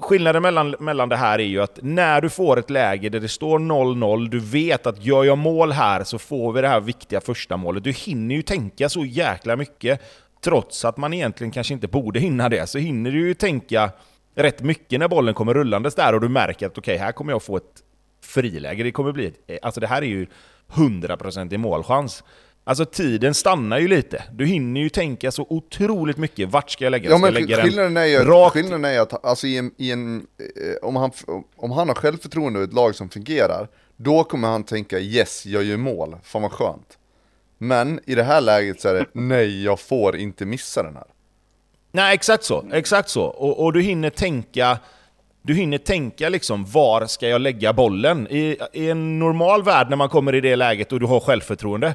Skillnaden 0.00 0.42
mellan, 0.42 0.74
mellan 0.78 1.08
det 1.08 1.16
här 1.16 1.38
är 1.38 1.44
ju 1.44 1.62
att 1.62 1.78
när 1.82 2.20
du 2.20 2.30
får 2.30 2.58
ett 2.58 2.70
läge 2.70 3.08
där 3.08 3.20
det 3.20 3.28
står 3.28 3.58
0-0, 3.58 4.28
du 4.28 4.40
vet 4.40 4.86
att 4.86 5.04
gör 5.04 5.24
jag 5.24 5.38
mål 5.38 5.72
här 5.72 6.04
så 6.04 6.18
får 6.18 6.52
vi 6.52 6.60
det 6.60 6.68
här 6.68 6.80
viktiga 6.80 7.20
första 7.20 7.56
målet. 7.56 7.84
Du 7.84 7.92
hinner 7.92 8.34
ju 8.34 8.42
tänka 8.42 8.88
så 8.88 9.04
jäkla 9.04 9.56
mycket, 9.56 10.00
trots 10.44 10.84
att 10.84 10.96
man 10.96 11.14
egentligen 11.14 11.50
kanske 11.50 11.74
inte 11.74 11.88
borde 11.88 12.20
hinna 12.20 12.48
det, 12.48 12.66
så 12.66 12.78
hinner 12.78 13.10
du 13.10 13.26
ju 13.26 13.34
tänka 13.34 13.90
rätt 14.34 14.62
mycket 14.62 15.00
när 15.00 15.08
bollen 15.08 15.34
kommer 15.34 15.54
rullandes 15.54 15.94
där 15.94 16.14
och 16.14 16.20
du 16.20 16.28
märker 16.28 16.66
att 16.66 16.78
okej, 16.78 16.96
här 16.96 17.12
kommer 17.12 17.32
jag 17.32 17.42
få 17.42 17.56
ett 17.56 17.82
friläge. 18.24 18.82
Det 18.82 18.92
kommer 18.92 19.12
bli 19.12 19.26
ett, 19.26 19.58
alltså 19.62 19.80
det 19.80 19.86
här 19.86 20.02
är 20.02 20.06
ju 20.06 20.26
100% 20.72 21.54
i 21.54 21.58
målchans. 21.58 22.24
Alltså 22.64 22.84
tiden 22.84 23.34
stannar 23.34 23.78
ju 23.78 23.88
lite. 23.88 24.24
Du 24.32 24.46
hinner 24.46 24.80
ju 24.80 24.88
tänka 24.88 25.32
så 25.32 25.46
otroligt 25.48 26.16
mycket. 26.16 26.48
Vart 26.48 26.70
ska 26.70 26.84
jag 26.84 26.90
lägga 26.90 27.02
den? 27.02 27.12
Ja 27.12 27.18
men 27.18 27.34
lägga 27.34 27.56
den 27.56 27.66
skillnaden 27.66 27.96
är 27.96 28.04
ju, 28.04 28.18
rakt 28.18 28.52
skillnaden 28.52 28.84
är 28.84 29.00
att 29.00 29.24
alltså 29.24 29.46
i 29.46 29.58
en, 29.58 29.70
i 29.76 29.90
en 29.90 30.16
eh, 30.16 30.88
om, 30.88 30.96
han, 30.96 31.10
om 31.56 31.70
han 31.70 31.88
har 31.88 31.94
självförtroende 31.94 32.58
och 32.58 32.64
ett 32.64 32.72
lag 32.72 32.94
som 32.94 33.08
fungerar, 33.08 33.68
då 33.96 34.24
kommer 34.24 34.48
han 34.48 34.64
tänka 34.64 34.98
yes, 34.98 35.46
jag 35.46 35.64
gör 35.64 35.76
mål, 35.76 36.16
fan 36.22 36.42
vad 36.42 36.52
skönt. 36.52 36.98
Men 37.58 38.00
i 38.06 38.14
det 38.14 38.22
här 38.22 38.40
läget 38.40 38.80
så 38.80 38.88
är 38.88 38.94
det 38.94 39.06
nej, 39.12 39.64
jag 39.64 39.80
får 39.80 40.16
inte 40.16 40.44
missa 40.46 40.82
den 40.82 40.96
här. 40.96 41.06
Nej, 41.92 42.14
exakt 42.14 42.44
så. 42.44 42.64
Exakt 42.72 43.08
så. 43.08 43.22
Och, 43.22 43.64
och 43.64 43.72
du 43.72 43.82
hinner 43.82 44.10
tänka... 44.10 44.78
Du 45.44 45.54
hinner 45.54 45.78
tänka 45.78 46.28
liksom, 46.28 46.64
var 46.64 47.06
ska 47.06 47.28
jag 47.28 47.40
lägga 47.40 47.72
bollen? 47.72 48.28
I, 48.30 48.58
I 48.72 48.90
en 48.90 49.18
normal 49.18 49.62
värld 49.62 49.90
när 49.90 49.96
man 49.96 50.08
kommer 50.08 50.34
i 50.34 50.40
det 50.40 50.56
läget 50.56 50.92
och 50.92 51.00
du 51.00 51.06
har 51.06 51.20
självförtroende, 51.20 51.94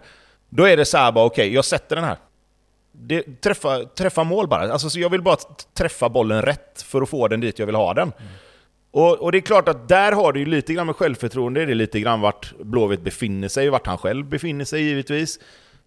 då 0.49 0.63
är 0.63 0.77
det 0.77 0.85
så 0.85 0.97
här 0.97 1.11
bara 1.11 1.25
okej, 1.25 1.43
okay, 1.43 1.55
jag 1.55 1.65
sätter 1.65 1.95
den 1.95 2.05
här. 2.05 2.17
Det, 2.91 3.41
träffa, 3.41 3.83
träffa 3.83 4.23
mål 4.23 4.47
bara. 4.47 4.73
Alltså, 4.73 4.89
så 4.89 4.99
jag 4.99 5.09
vill 5.09 5.21
bara 5.21 5.37
träffa 5.77 6.09
bollen 6.09 6.41
rätt 6.41 6.81
för 6.81 7.01
att 7.01 7.09
få 7.09 7.27
den 7.27 7.39
dit 7.39 7.59
jag 7.59 7.65
vill 7.65 7.75
ha 7.75 7.93
den. 7.93 8.11
Mm. 8.17 8.31
Och, 8.91 9.13
och, 9.13 9.31
det 9.31 9.37
är 9.37 9.41
klart 9.41 9.67
att 9.67 9.87
där 9.87 10.11
har 10.11 10.33
du 10.33 10.39
ju 10.39 10.45
lite 10.45 10.73
grann 10.73 10.85
med 10.85 10.95
självförtroende, 10.95 11.65
det 11.65 11.71
är 11.71 11.75
lite 11.75 11.99
grann 11.99 12.21
vart 12.21 12.53
Blåvitt 12.59 13.01
befinner 13.01 13.47
sig, 13.47 13.69
vart 13.69 13.87
han 13.87 13.97
själv 13.97 14.25
befinner 14.25 14.65
sig 14.65 14.81
givetvis. 14.81 15.39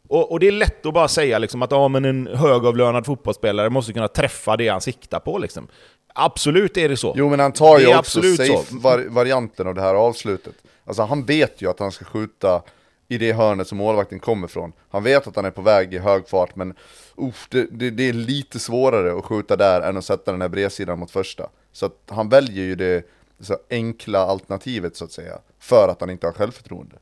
Och, 0.08 0.32
och, 0.32 0.40
det 0.40 0.48
är 0.48 0.52
lätt 0.52 0.86
att 0.86 0.94
bara 0.94 1.08
säga 1.08 1.38
liksom 1.38 1.62
att 1.62 1.70
ja, 1.70 1.88
men 1.88 2.04
en 2.04 2.26
högavlönad 2.26 3.06
fotbollsspelare 3.06 3.70
måste 3.70 3.92
kunna 3.92 4.08
träffa 4.08 4.56
det 4.56 4.68
han 4.68 4.80
siktar 4.80 5.20
på. 5.20 5.38
Liksom. 5.38 5.68
Absolut 6.14 6.76
är 6.76 6.88
det 6.88 6.96
så. 6.96 7.14
Jo 7.16 7.28
men 7.28 7.40
han 7.40 7.52
tar 7.52 7.78
ju 7.78 7.96
också 7.96 8.22
safe-varianten 8.22 9.66
av 9.66 9.74
det 9.74 9.80
här 9.80 9.94
avslutet. 9.94 10.54
Alltså 10.84 11.02
han 11.02 11.24
vet 11.24 11.62
ju 11.62 11.70
att 11.70 11.78
han 11.78 11.92
ska 11.92 12.04
skjuta 12.04 12.62
i 13.10 13.18
det 13.18 13.32
hörnet 13.32 13.68
som 13.68 13.78
målvakten 13.78 14.20
kommer 14.20 14.48
från. 14.48 14.72
Han 14.90 15.02
vet 15.02 15.26
att 15.26 15.36
han 15.36 15.44
är 15.44 15.50
på 15.50 15.62
väg 15.62 15.94
i 15.94 15.98
hög 15.98 16.28
fart 16.28 16.56
men 16.56 16.74
uff, 17.16 17.46
det, 17.50 17.66
det, 17.70 17.90
det, 17.90 18.08
är 18.08 18.12
lite 18.12 18.58
svårare 18.58 19.18
att 19.18 19.24
skjuta 19.24 19.56
där 19.56 19.80
än 19.80 19.96
att 19.96 20.04
sätta 20.04 20.32
den 20.32 20.40
här 20.40 20.48
bredsidan 20.48 20.98
mot 20.98 21.10
första. 21.10 21.48
Så 21.72 21.86
att 21.86 21.98
han 22.08 22.28
väljer 22.28 22.64
ju 22.64 22.74
det 22.74 23.06
så 23.40 23.56
enkla 23.70 24.18
alternativet 24.18 24.96
så 24.96 25.04
att 25.04 25.12
säga. 25.12 25.38
För 25.58 25.88
att 25.88 26.00
han 26.00 26.10
inte 26.10 26.26
har 26.26 26.32
självförtroende. 26.32 26.96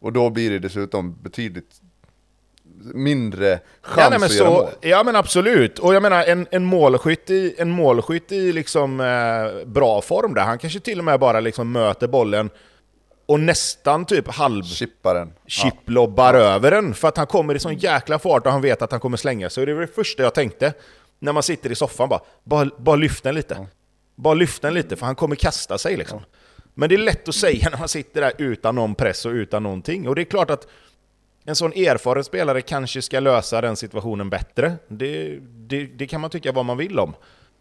Och 0.00 0.12
då 0.12 0.30
blir 0.30 0.50
det 0.50 0.58
dessutom 0.58 1.16
betydligt 1.22 1.80
mindre 2.94 3.60
chans 3.82 3.96
ja, 3.96 4.10
nej, 4.10 4.18
men 4.18 4.26
att 4.26 4.32
så, 4.32 4.44
göra 4.44 4.50
mål. 4.50 4.68
Ja 4.80 5.02
men 5.04 5.16
absolut, 5.16 5.78
och 5.78 5.94
jag 5.94 6.02
menar 6.02 6.24
en, 6.24 6.46
en 6.50 6.64
målskytt 6.64 7.30
i, 7.30 7.54
en 7.58 7.70
målskytt 7.70 8.32
i 8.32 8.52
liksom, 8.52 9.00
eh, 9.00 9.66
bra 9.66 10.00
form 10.00 10.34
där, 10.34 10.42
han 10.42 10.58
kanske 10.58 10.80
till 10.80 10.98
och 10.98 11.04
med 11.04 11.20
bara 11.20 11.40
liksom 11.40 11.72
möter 11.72 12.08
bollen 12.08 12.50
och 13.32 13.40
nästan 13.40 14.04
typ 14.04 14.28
halv... 14.28 14.62
Chippar 14.62 15.14
den. 15.14 15.32
Chiplobbar 15.46 16.34
ja. 16.34 16.40
över 16.40 16.70
den, 16.70 16.94
för 16.94 17.08
att 17.08 17.16
han 17.16 17.26
kommer 17.26 17.54
i 17.54 17.58
sån 17.58 17.74
jäkla 17.74 18.18
fart 18.18 18.46
och 18.46 18.52
han 18.52 18.62
vet 18.62 18.82
att 18.82 18.90
han 18.90 19.00
kommer 19.00 19.16
slänga 19.16 19.50
sig. 19.50 19.60
Och 19.60 19.66
det 19.66 19.74
var 19.74 19.80
det 19.80 19.86
första 19.86 20.22
jag 20.22 20.34
tänkte, 20.34 20.72
när 21.18 21.32
man 21.32 21.42
sitter 21.42 21.72
i 21.72 21.74
soffan 21.74 22.08
bara, 22.08 22.20
bara, 22.44 22.70
bara 22.78 22.96
lyft 22.96 23.24
den 23.24 23.34
lite. 23.34 23.54
Ja. 23.58 23.66
Bara 24.14 24.34
lyft 24.34 24.62
den 24.62 24.74
lite, 24.74 24.96
för 24.96 25.06
han 25.06 25.14
kommer 25.14 25.36
kasta 25.36 25.78
sig 25.78 25.96
liksom. 25.96 26.18
Ja. 26.18 26.38
Men 26.74 26.88
det 26.88 26.94
är 26.94 26.98
lätt 26.98 27.28
att 27.28 27.34
säga 27.34 27.68
när 27.70 27.78
man 27.78 27.88
sitter 27.88 28.20
där 28.20 28.32
utan 28.38 28.74
någon 28.74 28.94
press 28.94 29.24
och 29.26 29.32
utan 29.32 29.62
någonting. 29.62 30.08
Och 30.08 30.14
det 30.14 30.22
är 30.22 30.24
klart 30.24 30.50
att 30.50 30.66
en 31.44 31.56
sån 31.56 31.72
erfaren 31.72 32.24
spelare 32.24 32.60
kanske 32.60 33.02
ska 33.02 33.20
lösa 33.20 33.60
den 33.60 33.76
situationen 33.76 34.30
bättre. 34.30 34.74
Det, 34.88 35.38
det, 35.42 35.86
det, 35.86 36.06
kan 36.06 36.20
man 36.20 36.30
tycka 36.30 36.52
vad 36.52 36.64
man 36.64 36.76
vill 36.76 36.98
om. 36.98 37.14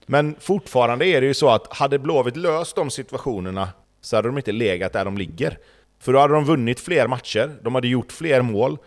Men 0.06 0.36
fortfarande 0.40 1.06
är 1.06 1.22
det 1.22 1.28
ju 1.28 1.34
så 1.34 1.50
att 1.50 1.74
hade 1.74 2.00
Blåvitt 2.00 2.38
löst 2.38 2.76
de 2.76 2.90
situationerna 2.90 3.70
så 4.02 4.16
hade 4.16 4.28
de 4.28 4.38
inte 4.38 4.52
legat 4.52 4.94
där 4.94 5.06
de 5.06 5.18
ligger. 5.18 5.58
För 6.00 6.14
då 6.14 6.20
hade 6.20 6.34
de 6.34 6.46
vunnit 6.46 6.80
fler 6.80 7.08
matcher, 7.08 7.52
de 7.62 7.76
hade 7.76 7.88
gjort 7.88 8.12
fler 8.12 8.42
mål 8.42 8.78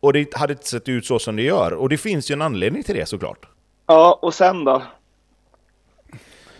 och 0.00 0.12
det 0.12 0.34
hade 0.34 0.52
inte 0.52 0.66
sett 0.66 0.88
ut 0.88 1.06
så 1.06 1.18
som 1.18 1.36
det 1.36 1.42
gör. 1.42 1.72
Och 1.72 1.88
det 1.88 1.98
finns 1.98 2.30
ju 2.30 2.32
en 2.32 2.42
anledning 2.42 2.82
till 2.82 2.94
det 2.94 3.06
såklart. 3.06 3.46
Ja, 3.86 4.18
och 4.22 4.34
sen 4.34 4.64
då? 4.64 4.82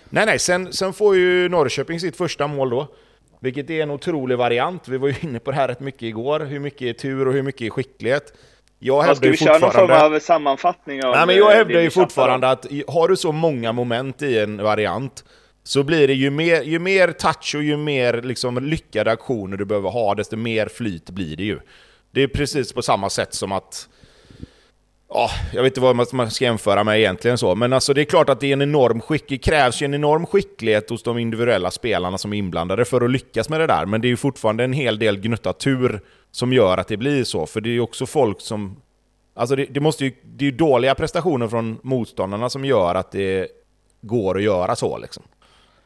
Nej, 0.09 0.27
nej, 0.27 0.39
sen, 0.39 0.73
sen 0.73 0.93
får 0.93 1.17
ju 1.17 1.49
Norrköping 1.49 2.01
sitt 2.01 2.17
första 2.17 2.47
mål 2.47 2.71
då. 2.71 2.89
Vilket 3.41 3.71
är 3.71 3.83
en 3.83 3.91
otrolig 3.91 4.39
variant. 4.39 4.89
Vi 4.89 4.97
var 4.97 5.09
ju 5.09 5.15
inne 5.23 5.39
på 5.39 5.51
det 5.51 5.57
här 5.57 5.69
rätt 5.69 5.81
mycket 5.81 6.03
igår. 6.03 6.41
Hur 6.41 6.61
mycket 6.61 6.83
är 6.83 6.93
tur 6.93 7.29
och 7.29 7.35
hur 7.35 7.43
mycket 7.43 7.63
är 7.63 7.71
skicklighet. 7.71 8.33
Jag 8.79 9.03
hävdar 9.03 9.15
ska 9.15 9.31
vi 9.31 9.37
köra 9.37 9.59
någon 9.59 9.73
form 9.73 9.91
av 9.91 10.19
sammanfattning 10.19 11.05
av 11.05 11.15
Nej, 11.15 11.27
men 11.27 11.37
jag 11.37 11.51
eh, 11.53 11.57
hävdar 11.57 11.81
ju 11.81 11.91
fortfarande 11.91 12.51
att 12.51 12.67
har 12.89 13.09
du 13.09 13.17
så 13.17 13.33
många 13.33 13.73
moment 13.73 14.23
i 14.23 14.39
en 14.39 14.63
variant 14.63 15.25
så 15.65 15.83
blir 15.83 16.09
det 16.09 16.15
ju 16.15 16.31
mer, 16.31 16.63
ju 16.63 16.79
mer 16.79 17.13
touch 17.13 17.55
och 17.55 17.63
ju 17.63 17.77
mer 17.77 18.23
liksom 18.23 18.65
lyckade 18.65 19.11
aktioner 19.11 19.57
du 19.57 19.65
behöver 19.65 19.91
ha, 19.91 20.15
desto 20.15 20.37
mer 20.37 20.69
flyt 20.69 21.11
blir 21.11 21.37
det 21.37 21.45
ju. 21.45 21.59
Det 22.11 22.23
är 22.23 22.29
precis 22.29 22.73
på 22.73 22.83
samma 22.83 23.11
sätt 23.11 23.35
som 23.35 23.53
att 23.53 23.89
Ja, 25.09 25.31
jag 25.53 25.63
vet 25.63 25.71
inte 25.71 25.81
vad 25.81 26.15
man 26.15 26.31
ska 26.31 26.45
jämföra 26.45 26.85
med 26.85 26.99
egentligen 26.99 27.39
så, 27.39 27.55
men 27.55 27.73
alltså 27.73 27.95
det 27.95 28.01
är 28.01 28.05
klart 28.05 28.29
att 28.29 28.41
det 28.41 28.47
är 28.47 28.53
en 28.53 28.63
enorm 28.63 29.01
skick, 29.01 29.25
det 29.29 29.39
krävs 29.39 29.83
ju 29.83 29.85
en 29.85 29.95
enorm 29.95 30.27
skicklighet 30.27 30.91
hos 30.91 31.03
de 31.03 31.19
individuella 31.19 31.71
spelarna 31.71 32.19
som 32.19 32.33
är 32.33 32.37
inblandade 32.37 32.85
för 32.85 33.01
att 33.01 33.11
lyckas 33.11 33.49
med 33.49 33.61
det 33.61 33.67
där. 33.67 33.87
Men 33.87 34.01
det 34.01 34.07
är 34.07 34.11
ju 34.11 34.17
fortfarande 34.17 34.65
en 34.65 34.73
hel 34.73 34.99
del 34.99 35.21
gnutta 35.21 35.53
tur 35.53 36.01
som 36.31 36.53
gör 36.53 36.79
att 36.79 36.89
det 36.89 36.97
blir 36.97 37.25
så, 37.25 37.47
för 37.47 37.61
det 37.61 37.69
är 37.69 37.73
ju 37.73 37.81
också 37.81 38.07
folk 38.07 38.41
som... 38.41 38.77
Alltså 39.35 39.57
det, 39.57 39.67
det 39.71 39.81
måste 39.81 40.05
ju, 40.05 40.13
det 40.25 40.45
är 40.45 40.51
ju 40.51 40.57
dåliga 40.57 40.95
prestationer 40.95 41.49
från 41.49 41.79
motståndarna 41.83 42.51
som 42.51 42.65
gör 42.65 42.95
att 42.95 43.13
det 43.13 43.49
går 44.01 44.37
att 44.37 44.43
göra 44.43 44.77
så 44.77 44.99
liksom. 44.99 45.23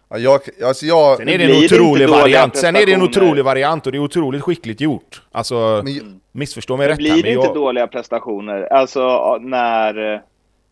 Ja, 0.09 0.19
jag, 0.19 0.41
alltså 0.65 0.87
jag, 0.87 1.17
Sen 1.17 1.29
är 1.29 1.39
det 1.39 1.45
en 1.45 1.65
otrolig 1.65 2.09
variant, 2.09 2.57
sen 2.57 2.77
är 2.77 2.87
det 2.87 2.93
en 2.93 3.03
otrolig 3.03 3.45
variant 3.45 3.87
och 3.87 3.93
det 3.93 3.99
är 3.99 4.03
otroligt 4.03 4.43
skickligt 4.43 4.81
gjort. 4.81 5.23
Alltså, 5.33 5.83
men, 5.85 6.21
missförstå 6.33 6.77
mig 6.77 6.89
rätt 6.89 6.99
Blir 6.99 7.11
det 7.11 7.19
inte 7.19 7.31
jag... 7.31 7.55
dåliga 7.55 7.87
prestationer? 7.87 8.73
Alltså 8.73 9.39
när... 9.41 10.23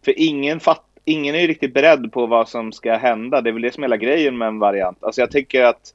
För 0.05 0.15
ingen, 0.17 0.61
fatt, 0.61 0.85
ingen 1.05 1.35
är 1.35 1.41
ju 1.41 1.47
riktigt 1.47 1.75
beredd 1.75 2.13
på 2.13 2.27
vad 2.27 2.49
som 2.49 2.73
ska 2.73 2.97
hända. 2.97 3.41
Det 3.41 3.51
är 3.51 3.53
väl 3.53 3.63
det 3.63 3.75
som 3.75 3.83
är 3.83 3.87
hela 3.87 3.97
grejen 3.97 4.39
med 4.39 4.49
en 4.49 4.59
variant. 4.59 5.05
Alltså 5.05 5.21
jag 5.21 5.31
tycker 5.31 5.65
att 5.65 5.95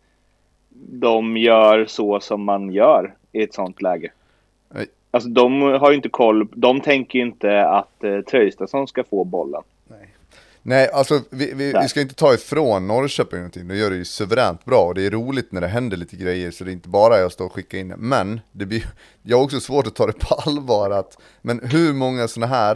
de 0.91 1.37
gör 1.37 1.85
så 1.85 2.19
som 2.19 2.43
man 2.43 2.71
gör 2.71 3.13
i 3.31 3.43
ett 3.43 3.53
sånt 3.53 3.81
läge. 3.81 4.11
Alltså 5.11 5.29
de 5.29 5.61
har 5.61 5.89
ju 5.91 5.95
inte 5.95 6.09
koll, 6.09 6.47
de 6.55 6.81
tänker 6.81 7.19
ju 7.19 7.25
inte 7.25 7.65
att 7.65 8.03
eh, 8.03 8.21
Tröjstason 8.21 8.87
ska 8.87 9.03
få 9.03 9.23
bollen. 9.23 9.61
Nej, 10.63 10.89
alltså 10.93 11.21
vi, 11.29 11.53
vi, 11.53 11.73
vi, 11.81 11.89
ska 11.89 12.01
inte 12.01 12.15
ta 12.15 12.33
ifrån 12.33 12.87
Norrköping 12.87 13.39
någonting, 13.39 13.67
de 13.67 13.75
gör 13.75 13.89
det 13.89 13.95
ju 13.95 14.05
suveränt 14.05 14.65
bra 14.65 14.85
och 14.85 14.95
det 14.95 15.05
är 15.05 15.11
roligt 15.11 15.51
när 15.51 15.61
det 15.61 15.67
händer 15.67 15.97
lite 15.97 16.15
grejer 16.15 16.51
så 16.51 16.63
det 16.63 16.71
är 16.71 16.73
inte 16.73 16.89
bara 16.89 17.19
jag 17.19 17.31
står 17.31 17.45
och 17.45 17.53
skickar 17.53 17.77
in 17.77 17.87
det. 17.87 17.97
Men 17.97 18.41
det 18.51 18.65
blir, 18.65 18.93
jag 19.23 19.37
har 19.37 19.43
också 19.43 19.59
svårt 19.59 19.87
att 19.87 19.95
ta 19.95 20.07
det 20.07 20.13
på 20.13 20.35
allvar 20.35 20.91
att, 20.91 21.17
men 21.41 21.59
hur 21.63 21.93
många 21.93 22.27
sådana 22.27 22.55
här, 22.55 22.75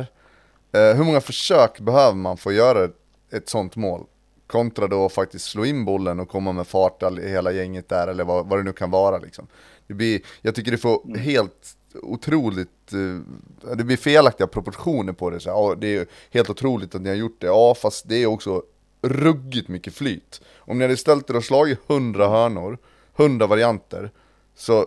eh, 0.71 0.95
hur 0.95 1.03
många 1.03 1.21
försök 1.21 1.79
behöver 1.79 2.15
man 2.15 2.37
få 2.37 2.51
göra 2.51 2.89
ett 3.31 3.49
sånt 3.49 3.75
mål? 3.75 4.05
Kontra 4.47 4.87
då 4.87 5.09
faktiskt 5.09 5.45
slå 5.45 5.65
in 5.65 5.85
bollen 5.85 6.19
och 6.19 6.29
komma 6.29 6.51
med 6.51 6.67
fart 6.67 7.03
i 7.03 7.29
hela 7.29 7.51
gänget 7.51 7.89
där 7.89 8.07
eller 8.07 8.23
vad, 8.23 8.47
vad 8.47 8.59
det 8.59 8.63
nu 8.63 8.73
kan 8.73 8.91
vara 8.91 9.17
liksom. 9.17 9.47
Det 9.87 9.93
blir, 9.93 10.21
jag 10.41 10.55
tycker 10.55 10.71
det 10.71 10.77
får 10.77 11.05
mm. 11.05 11.19
helt 11.19 11.75
otroligt, 12.01 12.93
eh, 12.93 13.75
det 13.75 13.83
blir 13.83 13.97
felaktiga 13.97 14.47
proportioner 14.47 15.13
på 15.13 15.29
det. 15.29 15.39
Så 15.39 15.49
ja, 15.49 15.75
det 15.77 15.95
är 15.95 16.07
helt 16.31 16.49
otroligt 16.49 16.95
att 16.95 17.01
ni 17.01 17.09
har 17.09 17.15
gjort 17.15 17.41
det. 17.41 17.47
Ja, 17.47 17.75
fast 17.75 18.09
det 18.09 18.15
är 18.15 18.25
också 18.25 18.63
ruggigt 19.01 19.67
mycket 19.67 19.93
flyt. 19.93 20.41
Om 20.57 20.77
ni 20.77 20.83
hade 20.83 20.97
ställt 20.97 21.29
er 21.29 21.35
och 21.35 21.43
slagit 21.43 21.79
100 21.89 22.27
hörnor, 22.27 22.77
100 23.15 23.47
varianter, 23.47 24.11
så 24.55 24.85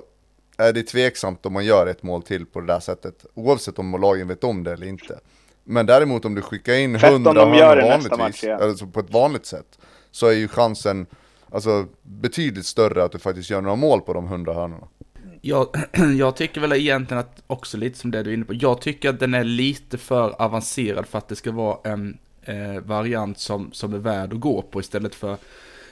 är 0.56 0.72
det 0.72 0.82
tveksamt 0.82 1.46
om 1.46 1.52
man 1.52 1.64
gör 1.64 1.86
ett 1.86 2.02
mål 2.02 2.22
till 2.22 2.46
på 2.46 2.60
det 2.60 2.66
där 2.66 2.80
sättet. 2.80 3.26
Oavsett 3.34 3.78
om 3.78 4.00
lagen 4.00 4.28
vet 4.28 4.44
om 4.44 4.64
det 4.64 4.72
eller 4.72 4.86
inte. 4.86 5.20
Men 5.64 5.86
däremot 5.86 6.24
om 6.24 6.34
du 6.34 6.42
skickar 6.42 6.74
in 6.74 6.94
100 6.94 7.32
hörnor 7.32 7.88
vanligtvis, 7.88 8.18
match, 8.18 8.44
ja. 8.44 8.56
alltså 8.56 8.86
på 8.86 9.00
ett 9.00 9.10
vanligt 9.10 9.46
sätt, 9.46 9.78
så 10.10 10.26
är 10.26 10.32
ju 10.32 10.48
chansen 10.48 11.06
alltså, 11.50 11.86
betydligt 12.02 12.66
större 12.66 13.04
att 13.04 13.12
du 13.12 13.18
faktiskt 13.18 13.50
gör 13.50 13.60
några 13.60 13.76
mål 13.76 14.00
på 14.00 14.12
de 14.12 14.24
100 14.24 14.54
hörnorna. 14.54 14.88
Jag, 15.40 15.68
jag 16.18 16.37
tycker 16.37 16.61
väl 16.61 16.72
egentligen 16.72 17.20
att, 17.20 17.42
också 17.46 17.77
lite 17.77 17.98
som 17.98 18.11
det 18.11 18.22
du 18.22 18.31
är 18.31 18.35
inne 18.35 18.44
på, 18.44 18.55
jag 18.55 18.81
tycker 18.81 19.11
att 19.11 19.20
den 19.20 19.35
är 19.35 19.44
lite 19.44 19.98
för 19.98 20.42
avancerad 20.42 21.07
för 21.07 21.18
att 21.18 21.29
det 21.29 21.37
ska 21.37 21.53
vara 21.53 21.92
en 21.92 22.18
eh, 22.42 22.81
variant 22.81 23.38
som, 23.38 23.72
som 23.72 23.94
är 23.94 23.98
värd 23.98 24.33
att 24.33 24.40
gå 24.40 24.62
på 24.62 24.81
istället 24.81 25.14
för 25.14 25.37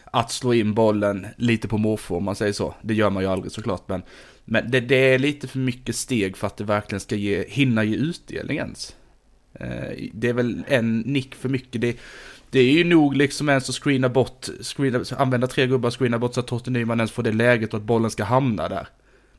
att 0.05 0.33
slå 0.33 0.55
in 0.55 0.75
bollen 0.75 1.27
lite 1.37 1.69
på 1.69 1.79
måfå 1.79 2.17
om 2.17 2.25
man 2.25 2.37
säger 2.37 2.53
så. 2.53 2.75
Det 2.83 2.95
gör 2.95 3.11
man 3.11 3.23
ju 3.23 3.29
aldrig 3.29 3.53
såklart, 3.53 3.89
men, 3.89 4.03
men 4.45 4.71
det, 4.71 4.81
det, 4.81 5.15
är 5.15 5.19
lite 5.19 5.49
för 5.49 5.59
mycket 5.59 5.97
steg 5.97 6.37
för 6.37 6.47
att 6.47 6.57
det 6.57 6.65
verkligen 6.65 7.01
ska 7.01 7.17
ge, 7.17 7.45
hinna 7.49 7.85
ge 7.85 7.97
utdelning 7.97 8.57
ens. 8.57 8.97
Eh, 9.55 10.09
det 10.13 10.29
är 10.29 10.33
väl 10.33 10.65
en 10.69 11.01
nick 11.01 11.35
för 11.35 11.49
mycket. 11.49 11.81
Det, 11.81 11.97
det 12.51 12.61
är 12.61 12.73
ju 12.73 12.85
nog 12.85 13.17
liksom 13.17 13.49
ens 13.49 13.69
att 13.69 13.75
screena 13.75 14.09
bort, 14.09 14.47
screena, 14.63 15.05
använda 15.17 15.47
tre 15.47 15.67
gubbar 15.67 15.89
och 15.89 15.99
screena 15.99 16.19
bort 16.19 16.35
så 16.35 16.41
att 16.41 16.47
Torsten 16.47 16.73
Nyman 16.73 17.01
ens 17.01 17.13
får 17.13 17.23
det 17.23 17.33
läget 17.33 17.75
och 17.75 17.79
att 17.79 17.87
bollen 17.87 18.11
ska 18.11 18.25
hamna 18.25 18.69
där 18.69 18.89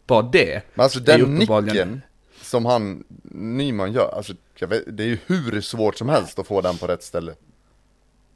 bara 0.08 0.22
det. 0.22 0.62
Men 0.74 0.84
alltså 0.84 1.00
den 1.00 1.36
nicken 1.36 2.02
som 2.42 2.66
han, 2.66 3.04
Nyman 3.32 3.92
gör, 3.92 4.16
alltså 4.16 4.34
vet, 4.60 4.98
det 4.98 5.04
är 5.04 5.08
ju 5.08 5.18
hur 5.26 5.62
svårt 5.62 5.98
som 5.98 6.10
helst 6.10 6.40
att 6.40 6.48
få 6.48 6.62
den 6.62 6.78
på 6.78 6.88
rätt 6.88 7.04
ställe. 7.04 7.34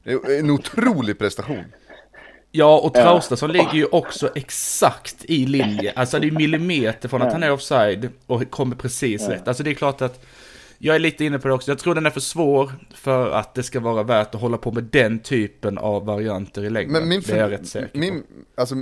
Det 0.04 0.12
är 0.12 0.40
en 0.40 0.50
otrolig 0.50 1.20
prestation. 1.20 1.64
Ja, 2.52 2.80
och 2.80 2.94
Traustason 2.94 3.50
ja. 3.50 3.54
ligger 3.54 3.74
ju 3.74 3.86
också 3.86 4.30
exakt 4.36 5.26
i 5.26 5.46
linje. 5.46 5.94
Alltså 5.96 6.20
det 6.20 6.28
är 6.28 6.32
millimeter 6.32 7.10
från 7.10 7.22
att 7.22 7.34
han 7.34 7.44
är 7.44 7.52
offside 7.52 8.10
och 8.26 8.52
kommer 8.52 8.76
precis 8.76 9.22
ja. 9.22 9.30
rätt. 9.30 9.48
Alltså 9.48 9.64
det 9.64 9.70
är 9.70 9.74
klart 9.74 10.02
att 10.02 10.26
jag 10.78 10.96
är 10.96 11.00
lite 11.00 11.26
inne 11.26 11.40
på 11.40 11.48
det 11.48 11.54
också. 11.54 11.72
Jag 11.72 11.80
tror 11.80 11.96
den 11.96 12.06
är 12.06 12.10
för 12.10 12.20
svår 12.20 12.72
för 12.94 13.32
att 13.32 13.54
det 13.54 13.64
ska 13.64 13.80
vara 13.80 14.04
värt 14.04 14.36
att 14.36 14.42
hålla 14.42 14.58
på 14.58 14.72
med 14.72 14.84
den 14.84 15.20
typen 15.20 15.78
av 15.78 16.06
varianter 16.06 16.64
i 16.64 16.70
längden. 16.70 16.94
Men 16.94 17.10
min, 17.10 17.22
det 17.22 17.34
är 17.34 17.38
jag 17.38 17.52
rätt 17.52 17.68
säker 17.68 18.00
min, 18.00 18.22
på. 18.22 18.62
Alltså, 18.62 18.76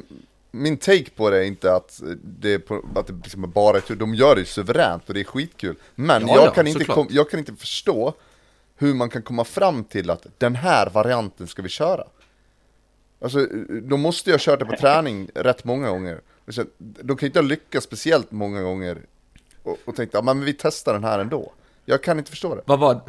min 0.52 0.78
take 0.78 1.10
på 1.16 1.30
det 1.30 1.38
är 1.38 1.44
inte 1.44 1.76
att 1.76 2.02
det, 2.24 2.54
är 2.54 2.60
på, 2.60 2.86
att 2.96 3.08
det 3.08 3.14
liksom 3.14 3.52
bara 3.52 3.78
är 3.78 3.96
De 3.96 4.16
gör 4.16 4.36
det 4.36 4.46
suveränt 4.46 5.04
och 5.08 5.14
det 5.14 5.20
är 5.20 5.24
skitkul. 5.24 5.76
Men 5.96 6.28
ja, 6.28 6.36
jag, 6.36 6.56
kan 6.56 6.68
inte 6.68 6.86
kom, 6.86 7.08
jag 7.10 7.30
kan 7.30 7.40
inte 7.40 7.56
förstå 7.56 8.14
hur 8.76 8.94
man 8.94 9.10
kan 9.10 9.22
komma 9.22 9.44
fram 9.44 9.84
till 9.84 10.10
att 10.10 10.26
den 10.38 10.56
här 10.56 10.90
varianten 10.90 11.48
ska 11.48 11.62
vi 11.62 11.70
köra. 11.70 12.04
Alltså, 13.22 13.46
då 13.84 13.98
måste 13.98 14.30
jag 14.30 14.34
ha 14.34 14.40
kört 14.40 14.60
det 14.60 14.66
på 14.66 14.76
träning 14.80 15.30
rätt 15.36 15.64
många 15.64 15.90
gånger. 15.90 16.22
Så 16.48 16.64
De 16.78 17.18
kan 17.18 17.28
inte 17.28 17.40
ha 17.40 17.48
lyckats 17.48 17.86
speciellt 17.86 18.32
många 18.32 18.62
gånger 18.62 18.98
och, 19.64 19.78
och 19.86 19.96
tänkt, 19.96 20.14
ja 20.14 20.22
men 20.22 20.46
vi 20.46 20.54
testar 20.54 20.94
den 20.94 21.04
här 21.04 21.20
ändå. 21.20 21.54
Jag 21.86 22.04
kan 22.04 22.20
inte 22.20 22.32
förstå 22.32 22.56
det. 22.56 22.62
Vad 22.66 22.80
var, 22.80 23.02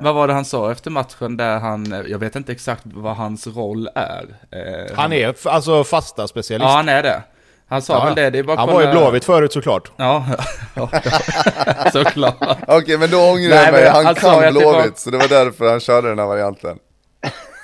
vad 0.00 0.14
var 0.14 0.28
det 0.28 0.34
han 0.34 0.44
sa 0.44 0.72
efter 0.72 0.90
matchen 0.90 1.36
där 1.36 1.58
han, 1.58 2.04
jag 2.08 2.18
vet 2.18 2.36
inte 2.36 2.52
exakt 2.52 2.82
vad 2.84 3.16
hans 3.16 3.46
roll 3.46 3.88
är. 3.94 4.24
Eh, 4.50 4.96
Han 4.96 5.12
är 5.12 5.34
alltså 5.48 5.84
fasta 5.84 6.28
specialist. 6.28 6.68
Ja, 6.68 6.76
han 6.76 6.88
är 6.88 7.02
det. 7.02 7.22
Han 7.68 7.82
sa 7.82 7.98
Ja, 7.98 8.04
väl 8.04 8.14
det, 8.14 8.30
det 8.30 8.38
är 8.38 8.42
bara 8.42 8.56
han 8.56 8.68
att 8.68 8.74
var 8.74 8.80
ju 8.80 8.86
kolla- 8.86 9.00
Blåvitt 9.00 9.24
förut 9.24 9.52
såklart. 9.52 9.90
Ja, 9.96 10.26
ja, 10.74 10.88
såklart. 11.92 12.36
Okej, 12.68 12.98
men 12.98 13.10
då 13.10 13.16
ångrar 13.30 13.56
jag 13.56 13.72
mig. 13.72 13.88
Han 13.88 14.04
han 14.06 14.14
kan 14.14 14.40
det 14.40 14.50
var- 14.50 14.72
Blåvitt, 14.72 14.98
så 14.98 15.10
det 15.10 15.18
var 15.18 15.28
därför 15.28 15.70
han 15.70 15.80
körde 15.80 16.08
den 16.08 16.18
här 16.18 16.26
varianten. 16.26 16.78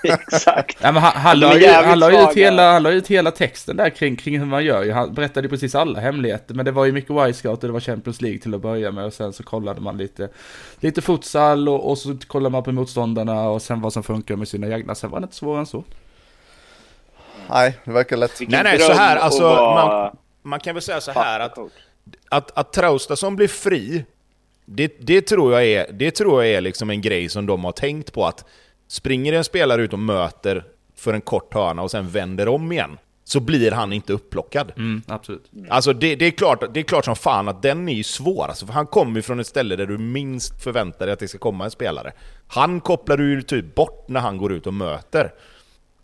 Exakt. 0.02 0.78
Ja, 0.82 0.92
men 0.92 1.02
han, 1.02 1.40
la 1.40 1.56
ju, 1.58 1.66
han, 1.68 1.98
la 1.98 2.30
ut 2.30 2.36
hela, 2.36 2.72
han 2.72 2.82
la 2.82 2.90
ut 2.90 3.08
hela 3.08 3.30
texten 3.30 3.76
där 3.76 3.90
kring, 3.90 4.16
kring 4.16 4.38
hur 4.38 4.46
man 4.46 4.64
gör. 4.64 4.90
Han 4.92 5.14
berättade 5.14 5.44
ju 5.46 5.48
precis 5.50 5.74
alla 5.74 6.00
hemligheter. 6.00 6.54
Men 6.54 6.64
det 6.64 6.70
var 6.70 6.84
ju 6.84 6.92
mycket 6.92 7.10
Y-scout 7.10 7.62
och 7.62 7.68
det 7.68 7.72
var 7.72 7.80
Champions 7.80 8.20
League 8.22 8.40
till 8.40 8.54
att 8.54 8.60
börja 8.60 8.90
med. 8.92 9.04
Och 9.04 9.12
sen 9.12 9.32
så 9.32 9.42
kollade 9.42 9.80
man 9.80 9.96
lite, 9.96 10.28
lite 10.80 11.02
futsal 11.02 11.68
och, 11.68 11.90
och 11.90 11.98
så 11.98 12.16
kollade 12.26 12.52
man 12.52 12.62
på 12.62 12.72
motståndarna 12.72 13.48
och 13.48 13.62
sen 13.62 13.80
vad 13.80 13.92
som 13.92 14.02
funkar 14.02 14.36
med 14.36 14.48
sina 14.48 14.68
egna. 14.68 14.94
Sen 14.94 15.10
var 15.10 15.20
det 15.20 15.24
inte 15.24 15.36
svårare 15.36 15.60
än 15.60 15.66
så. 15.66 15.84
Nej, 17.50 17.78
det 17.84 17.90
verkar 17.90 18.16
lätt. 18.16 18.40
Nej, 18.48 18.60
nej, 18.64 18.78
så 18.78 18.92
här, 18.92 19.16
alltså, 19.16 19.42
vara 19.42 19.86
man- 19.86 20.16
Man 20.42 20.60
kan 20.60 20.74
väl 20.74 20.82
säga 20.82 21.00
så 21.00 21.10
här 21.12 21.40
att, 21.40 21.58
att, 22.28 22.58
att 22.58 22.72
Traustason 22.72 23.36
blir 23.36 23.48
fri, 23.48 24.04
det, 24.64 24.96
det, 25.00 25.20
tror 25.22 25.52
jag 25.52 25.64
är, 25.66 25.92
det 25.92 26.10
tror 26.10 26.44
jag 26.44 26.54
är 26.54 26.60
liksom 26.60 26.90
en 26.90 27.00
grej 27.00 27.28
som 27.28 27.46
de 27.46 27.64
har 27.64 27.72
tänkt 27.72 28.12
på 28.12 28.26
att 28.26 28.44
springer 28.90 29.32
en 29.32 29.44
spelare 29.44 29.82
ut 29.82 29.92
och 29.92 29.98
möter 29.98 30.64
för 30.96 31.14
en 31.14 31.20
kort 31.20 31.54
hörna 31.54 31.82
och 31.82 31.90
sen 31.90 32.08
vänder 32.08 32.48
om 32.48 32.72
igen, 32.72 32.98
så 33.24 33.40
blir 33.40 33.70
han 33.70 33.92
inte 33.92 34.12
upplockad. 34.12 34.72
Mm, 34.76 35.02
absolut. 35.06 35.50
Alltså 35.68 35.92
det, 35.92 36.16
det, 36.16 36.26
är 36.26 36.30
klart, 36.30 36.74
det 36.74 36.80
är 36.80 36.84
klart 36.84 37.04
som 37.04 37.16
fan 37.16 37.48
att 37.48 37.62
den 37.62 37.88
är 37.88 37.92
ju 37.92 38.02
svår, 38.02 38.46
alltså, 38.48 38.66
för 38.66 38.72
han 38.72 38.86
kommer 38.86 39.16
ju 39.16 39.22
från 39.22 39.40
ett 39.40 39.46
ställe 39.46 39.76
där 39.76 39.86
du 39.86 39.98
minst 39.98 40.62
förväntar 40.62 41.06
dig 41.06 41.12
att 41.12 41.18
det 41.18 41.28
ska 41.28 41.38
komma 41.38 41.64
en 41.64 41.70
spelare. 41.70 42.12
Han 42.48 42.80
kopplar 42.80 43.16
du 43.16 43.30
ju 43.30 43.42
typ 43.42 43.74
bort 43.74 44.08
när 44.08 44.20
han 44.20 44.38
går 44.38 44.52
ut 44.52 44.66
och 44.66 44.74
möter. 44.74 45.32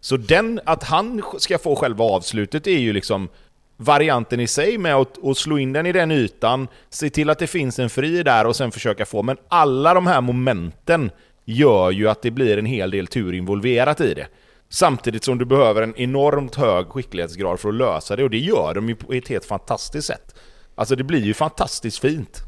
Så 0.00 0.16
den, 0.16 0.60
att 0.64 0.82
han 0.82 1.22
ska 1.38 1.58
få 1.58 1.76
själva 1.76 2.04
avslutet 2.04 2.66
är 2.66 2.78
ju 2.78 2.92
liksom 2.92 3.28
varianten 3.76 4.40
i 4.40 4.46
sig 4.46 4.78
med 4.78 4.94
att, 4.94 5.24
att 5.24 5.36
slå 5.36 5.58
in 5.58 5.72
den 5.72 5.86
i 5.86 5.92
den 5.92 6.10
ytan, 6.10 6.68
se 6.90 7.10
till 7.10 7.30
att 7.30 7.38
det 7.38 7.46
finns 7.46 7.78
en 7.78 7.90
fri 7.90 8.22
där 8.22 8.46
och 8.46 8.56
sen 8.56 8.72
försöka 8.72 9.06
få. 9.06 9.22
Men 9.22 9.36
alla 9.48 9.94
de 9.94 10.06
här 10.06 10.20
momenten 10.20 11.10
gör 11.46 11.90
ju 11.90 12.08
att 12.08 12.22
det 12.22 12.30
blir 12.30 12.58
en 12.58 12.66
hel 12.66 12.90
del 12.90 13.06
tur 13.06 13.32
involverat 13.32 14.00
i 14.00 14.14
det. 14.14 14.26
Samtidigt 14.68 15.24
som 15.24 15.38
du 15.38 15.44
behöver 15.44 15.82
en 15.82 15.96
enormt 15.96 16.54
hög 16.54 16.88
skicklighetsgrad 16.88 17.60
för 17.60 17.68
att 17.68 17.74
lösa 17.74 18.16
det 18.16 18.24
och 18.24 18.30
det 18.30 18.38
gör 18.38 18.74
de 18.74 18.88
ju 18.88 18.94
på 18.94 19.12
ett 19.12 19.28
helt 19.28 19.44
fantastiskt 19.44 20.06
sätt. 20.06 20.34
Alltså 20.74 20.96
det 20.96 21.04
blir 21.04 21.22
ju 21.22 21.34
fantastiskt 21.34 21.98
fint. 21.98 22.42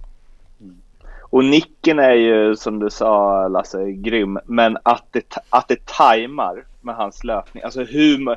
Och 1.21 1.45
nicken 1.45 1.99
är 1.99 2.15
ju 2.15 2.57
som 2.57 2.79
du 2.79 2.91
sa 2.91 3.49
Lasse, 3.49 3.93
grym. 3.93 4.39
Men 4.45 4.79
att 4.83 5.05
det, 5.11 5.37
att 5.51 5.69
det 5.69 5.87
tajmar 5.87 6.65
med 6.81 6.95
hans 6.95 7.25
löpning. 7.25 7.63
Alltså 7.63 7.85
hur... 7.85 8.37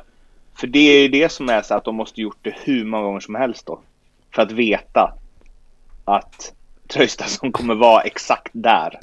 För 0.54 0.66
det 0.66 0.78
är 0.78 1.02
ju 1.02 1.08
det 1.08 1.32
som 1.32 1.48
är 1.48 1.62
så 1.62 1.74
att 1.74 1.84
de 1.84 1.94
måste 1.94 2.20
gjort 2.20 2.38
det 2.42 2.54
hur 2.64 2.84
många 2.84 3.02
gånger 3.02 3.20
som 3.20 3.34
helst 3.34 3.66
då. 3.66 3.80
För 4.34 4.42
att 4.42 4.52
veta 4.52 5.14
att 6.04 6.54
som 7.26 7.52
kommer 7.52 7.74
vara 7.74 8.02
exakt 8.02 8.50
där 8.52 8.98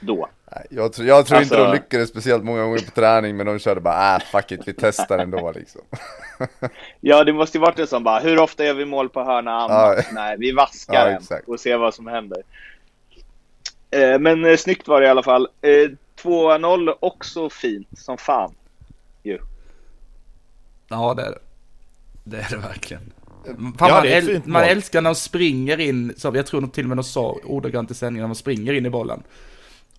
då. 0.00 0.28
Jag 0.70 0.92
tror, 0.92 1.08
jag 1.08 1.26
tror 1.26 1.42
inte 1.42 1.54
Alltså- 1.54 1.70
de 1.70 1.74
lyckades 1.76 2.08
speciellt 2.08 2.44
många 2.44 2.62
gånger 2.62 2.78
på 2.78 2.90
träning, 2.90 3.36
men 3.36 3.46
de 3.46 3.58
körde 3.58 3.80
bara 3.80 4.16
äh, 4.16 4.20
fuck 4.32 4.52
it, 4.52 4.60
vi 4.66 4.72
testar 4.72 5.18
ändå 5.18 5.52
liksom. 5.56 5.80
Ja, 7.00 7.24
det 7.24 7.32
måste 7.32 7.58
ju 7.58 7.62
varit 7.62 7.78
en 7.78 7.86
sån 7.86 8.04
bara, 8.04 8.18
hur 8.20 8.38
ofta 8.38 8.64
gör 8.64 8.74
vi 8.74 8.84
mål 8.84 9.08
på 9.08 9.22
hörna? 9.24 9.50
Ja. 9.50 9.96
Nej, 10.12 10.36
vi 10.38 10.52
vaskar 10.52 10.94
Ja, 10.94 11.04
den 11.04 11.16
exakt. 11.16 11.48
och 11.48 11.60
ser 11.60 11.76
vad 11.78 11.94
som 11.94 12.06
händer. 12.06 12.42
Eh, 13.90 14.18
men 14.18 14.44
eh, 14.44 14.56
snyggt 14.56 14.88
var 14.88 15.00
det 15.00 15.06
i 15.06 15.10
alla 15.10 15.22
fall. 15.22 15.48
Eh, 15.60 15.90
2-0 16.22 16.94
också 17.00 17.50
fint 17.50 17.88
som 17.98 18.18
fan. 18.18 18.54
Ju. 19.22 19.38
Ja, 20.88 21.14
det 21.14 21.22
är 21.22 21.30
det. 21.30 21.38
Det 22.24 22.36
är 22.36 22.46
det 22.50 22.56
verkligen. 22.56 23.12
Fan, 23.44 23.74
Ja, 23.78 23.88
man, 23.88 24.02
det 24.02 24.14
är 24.14 24.18
ett 24.18 24.24
äl- 24.28 24.42
man 24.44 24.62
älskar 24.62 25.00
när 25.00 25.10
de 25.10 25.14
springer 25.14 25.80
in, 25.80 26.14
som 26.16 26.34
jag 26.34 26.46
tror 26.46 26.66
till 26.66 26.84
och 26.84 26.88
med 26.88 26.96
de 26.98 27.04
sa 27.04 27.36
ordagrant 27.44 27.90
i 27.90 27.94
sändningen, 27.94 28.22
när 28.22 28.28
man 28.28 28.34
springer 28.34 28.72
in 28.72 28.86
i 28.86 28.90
bollen. 28.90 29.22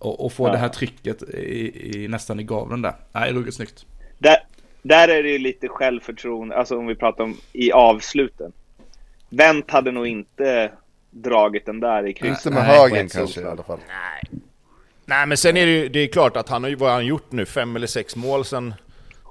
Och, 0.02 0.24
och 0.24 0.32
får 0.32 0.48
Ja. 0.48 0.52
det 0.52 0.58
här 0.58 0.68
trycket 0.68 1.22
i, 1.22 2.02
i, 2.04 2.08
nästan 2.08 2.40
i 2.40 2.42
gaveln 2.42 2.82
där. 2.82 2.94
Nej, 3.12 3.32
ruggigt 3.32 3.56
snyggt. 3.56 3.86
Där, 4.18 4.36
där 4.82 5.08
är 5.08 5.22
det 5.22 5.28
ju 5.30 5.38
lite 5.38 5.68
självförtroende, 5.68 6.56
alltså 6.56 6.78
om 6.78 6.86
vi 6.86 6.94
pratar 6.94 7.24
om 7.24 7.36
i 7.52 7.72
avsluten. 7.72 8.52
Wendt 9.28 9.70
hade 9.70 9.90
nog 9.92 10.06
inte 10.06 10.72
dragit 11.10 11.66
den 11.66 11.80
där 11.80 12.06
i 12.08 12.12
krysset. 12.12 12.46
Inte 12.46 12.54
med 12.60 12.68
Nej, 12.68 12.78
högen 12.78 13.08
kanske 13.08 13.40
i 13.40 13.44
alla 13.44 13.62
fall. 13.62 13.78
Nej 15.04 15.26
men 15.26 15.36
sen 15.36 15.56
är 15.56 15.66
det 15.66 15.72
ju 15.72 15.88
det 15.88 15.98
är 16.00 16.06
klart 16.06 16.36
att 16.36 16.48
han 16.48 16.62
har 16.62 16.70
ju, 16.70 16.76
vad 16.76 16.88
har 16.88 16.94
han 16.96 17.06
gjort 17.06 17.32
nu? 17.32 17.46
Fem 17.46 17.76
eller 17.76 17.86
sex 17.86 18.16
mål 18.16 18.44
sen, 18.44 18.74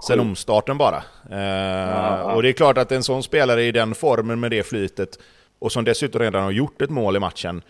sen 0.07 0.19
omstarten 0.19 0.77
bara. 0.77 0.97
Eh, 1.31 2.21
Och 2.21 2.41
det 2.43 2.49
är 2.49 2.53
klart 2.53 2.77
att 2.77 2.91
en 2.91 3.03
sån 3.03 3.23
spelare 3.23 3.63
i 3.63 3.71
den 3.71 3.95
formen 3.95 4.39
med 4.39 4.51
det 4.51 4.63
flytet, 4.63 5.19
och 5.59 5.71
som 5.71 5.83
dessutom 5.83 6.21
redan 6.21 6.43
har 6.43 6.51
gjort 6.51 6.81
ett 6.81 6.89
mål 6.89 7.15
i 7.15 7.19
matchen, 7.19 7.61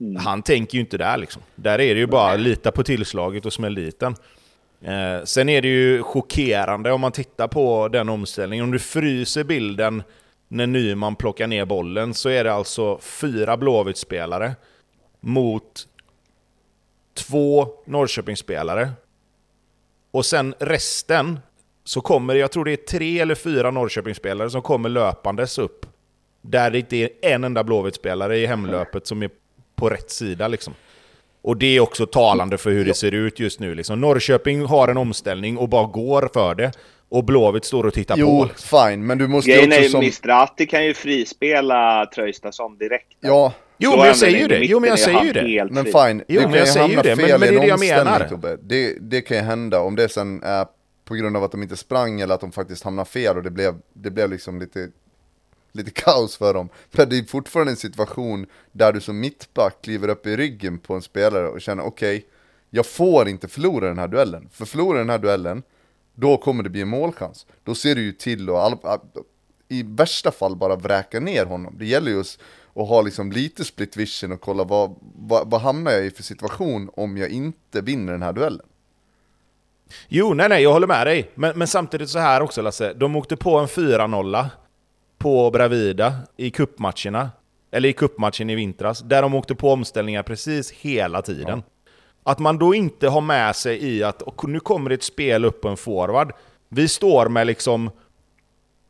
Mm. 0.00 0.16
han 0.16 0.42
tänker 0.42 0.74
ju 0.74 0.80
inte 0.80 0.98
där 0.98 1.16
liksom. 1.16 1.42
Där 1.54 1.80
är 1.80 1.94
det 1.94 2.00
ju 2.00 2.06
bara 2.06 2.36
lita 2.36 2.72
på 2.72 2.82
tillslaget 2.82 3.46
och 3.46 3.52
smäll 3.52 3.74
dit 3.74 4.00
den. 4.00 4.16
Eh, 4.80 5.24
sen 5.24 5.48
är 5.48 5.62
det 5.62 5.68
ju 5.68 6.02
chockerande 6.02 6.92
om 6.92 7.00
man 7.00 7.12
tittar 7.12 7.48
på 7.48 7.88
den 7.88 8.08
omställningen. 8.08 8.64
Om 8.64 8.70
du 8.70 8.78
fryser 8.78 9.44
bilden 9.44 10.02
när 10.48 10.66
Nyman 10.66 11.16
plockar 11.16 11.46
ner 11.46 11.64
bollen 11.64 12.14
så 12.14 12.28
är 12.28 12.44
det 12.44 12.52
alltså 12.52 12.98
fyra 12.98 13.56
Blåvitt-spelare 13.56 14.52
mot 15.20 15.88
två 17.14 17.68
Norrköpingsspelare. 17.86 18.90
Och 20.10 20.26
sen 20.26 20.54
resten 20.58 21.40
så 21.84 22.00
kommer 22.00 22.34
det, 22.34 22.40
jag 22.40 22.52
tror 22.52 22.64
det 22.64 22.72
är 22.72 22.76
tre 22.76 23.20
eller 23.20 23.34
fyra 23.34 23.70
Norrköpingsspelare 23.70 24.50
som 24.50 24.62
kommer 24.62 24.88
löpandes 24.88 25.58
upp. 25.58 25.86
Där 26.42 26.70
det 26.70 26.78
inte 26.78 26.96
är 26.96 27.08
en 27.22 27.44
enda 27.44 27.64
Blåvitt-spelare 27.64 28.38
i 28.38 28.46
hemlöpet 28.46 29.06
som 29.06 29.22
är 29.22 29.30
på 29.76 29.88
rätt 29.88 30.10
sida 30.10 30.48
liksom. 30.48 30.74
Och 31.42 31.56
det 31.56 31.76
är 31.76 31.80
också 31.80 32.06
talande 32.06 32.58
för 32.58 32.70
hur 32.70 32.84
det 32.84 32.94
ser 32.94 33.12
ut 33.14 33.40
just 33.40 33.60
nu. 33.60 33.74
Liksom. 33.74 34.00
Norrköping 34.00 34.64
har 34.66 34.88
en 34.88 34.96
omställning 34.96 35.56
och 35.58 35.68
bara 35.68 35.86
går 35.86 36.28
för 36.34 36.54
det. 36.54 36.72
Och 37.08 37.24
Blåvitt 37.24 37.64
står 37.64 37.86
och 37.86 37.94
tittar 37.94 38.14
på. 38.14 38.20
Jo, 38.20 38.44
Liksom. 38.44 38.78
fine, 38.90 39.06
men 39.06 39.18
du 39.18 39.28
måste 39.28 39.50
Grejen 39.50 39.72
är 39.72 39.76
också 39.76 39.82
ju, 39.84 39.88
som... 39.90 40.00
Mistrati 40.00 40.66
kan 40.66 40.84
ju 40.86 40.94
frispela 40.94 42.06
Traustason 42.14 42.78
direkt. 42.78 43.06
Ja, 43.20 43.52
Jo, 43.78 43.90
men 43.96 44.06
jag 44.06 44.16
säger 44.16 44.38
ju 44.38 44.48
det. 44.48 44.58
Jo, 44.64 44.80
men 44.80 44.88
jag 44.88 44.98
är 44.98 45.02
säger 45.02 45.24
ju 45.24 45.32
det. 45.32 45.64
men 45.70 45.84
fine. 45.84 46.22
Jo, 46.28 46.40
det 46.40 46.46
men 46.46 46.50
kan 46.50 46.58
jag 46.58 46.68
säger 46.68 46.88
ju 46.88 46.96
det, 46.96 47.16
men- 47.16 47.26
fel 47.28 47.40
men 47.40 47.48
det 47.48 47.56
är 47.56 47.60
det 47.60 47.66
jag 47.66 47.80
menar. 47.80 48.28
Tobbe. 48.28 48.56
Det, 48.62 48.96
det 49.00 49.20
kan 49.20 49.36
ju 49.36 49.42
hända. 49.42 49.80
Om 49.80 49.96
det 49.96 50.08
sen 50.08 50.42
är 50.42 50.66
på 51.04 51.14
grund 51.14 51.36
av 51.36 51.44
att 51.44 51.50
de 51.52 51.62
inte 51.62 51.76
sprang 51.76 52.20
eller 52.20 52.34
att 52.34 52.40
de 52.40 52.52
faktiskt 52.52 52.84
hamnade 52.84 53.08
fel 53.08 53.36
och 53.36 53.42
det 53.42 53.50
blev, 53.50 53.74
det 53.92 54.10
blev 54.10 54.30
liksom 54.30 54.60
lite, 54.60 54.88
lite 55.74 55.90
kaos 55.90 56.36
för 56.36 56.54
dem. 56.54 56.68
Men 56.90 57.08
det 57.08 57.18
är 57.18 57.22
fortfarande 57.22 57.72
en 57.72 57.76
situation 57.76 58.46
där 58.72 58.92
du 58.92 59.00
som 59.00 59.20
mittback 59.20 59.82
kliver 59.82 60.08
upp 60.08 60.26
i 60.26 60.36
ryggen 60.36 60.78
på 60.78 60.94
en 60.94 61.02
spelare 61.02 61.48
och 61.48 61.60
känner 61.60 61.84
okej, 61.84 62.26
jag 62.70 62.86
får 62.86 63.28
inte 63.28 63.48
förlora 63.48 63.88
den 63.88 63.98
här 63.98 64.08
duellen. 64.08 64.48
För 64.52 64.64
förlorar 64.64 64.98
den 64.98 65.10
här 65.10 65.18
duellen, 65.18 65.62
då 66.14 66.36
kommer 66.36 66.62
det 66.62 66.70
bli 66.70 66.80
en 66.80 66.88
målchans. 66.88 67.46
Då 67.64 67.74
ser 67.74 67.94
du 67.94 68.02
ju 68.02 68.12
till 68.12 68.50
att 68.50 68.84
all, 68.84 69.00
i 69.68 69.82
värsta 69.82 70.30
fall 70.30 70.56
bara 70.56 70.76
vräka 70.76 71.20
ner 71.20 71.46
honom. 71.46 71.74
Det 71.78 71.86
gäller 71.86 72.10
ju 72.10 72.20
att, 72.20 72.38
att 72.74 72.88
ha 72.88 73.02
liksom 73.02 73.32
lite 73.32 73.64
split 73.64 73.96
vision 73.96 74.32
och 74.32 74.40
kolla 74.40 74.64
vad, 74.64 74.94
vad, 75.16 75.50
vad 75.50 75.60
hamnar 75.60 75.92
jag 75.92 76.06
i 76.06 76.10
för 76.10 76.22
situation 76.22 76.90
om 76.94 77.16
jag 77.16 77.28
inte 77.28 77.80
vinner 77.80 78.12
den 78.12 78.22
här 78.22 78.32
duellen. 78.32 78.66
Jo, 80.08 80.34
nej, 80.34 80.48
nej, 80.48 80.62
jag 80.62 80.72
håller 80.72 80.86
med 80.86 81.06
dig. 81.06 81.30
Men, 81.34 81.58
men 81.58 81.68
samtidigt 81.68 82.10
så 82.10 82.18
här 82.18 82.40
också 82.40 82.62
Lasse. 82.62 82.92
De 82.92 83.16
åkte 83.16 83.36
på 83.36 83.58
en 83.58 83.66
4-0 83.66 84.46
på 85.24 85.50
Bravida 85.50 86.14
i 86.36 86.50
kuppmatcherna. 86.50 87.30
Eller 87.70 87.88
i 87.88 87.92
kuppmatchen 87.92 88.50
i 88.50 88.54
vintras. 88.54 89.00
Där 89.00 89.22
de 89.22 89.34
åkte 89.34 89.54
på 89.54 89.72
omställningar 89.72 90.22
precis 90.22 90.72
hela 90.72 91.22
tiden. 91.22 91.62
Att 92.22 92.38
man 92.38 92.58
då 92.58 92.74
inte 92.74 93.08
har 93.08 93.20
med 93.20 93.56
sig 93.56 93.84
i 93.84 94.02
att 94.02 94.22
och 94.22 94.48
nu 94.48 94.60
kommer 94.60 94.88
det 94.88 94.94
ett 94.94 95.02
spel 95.02 95.44
upp 95.44 95.60
på 95.60 95.68
en 95.68 95.76
forward. 95.76 96.32
Vi 96.68 96.88
står 96.88 97.28
med 97.28 97.46
liksom 97.46 97.90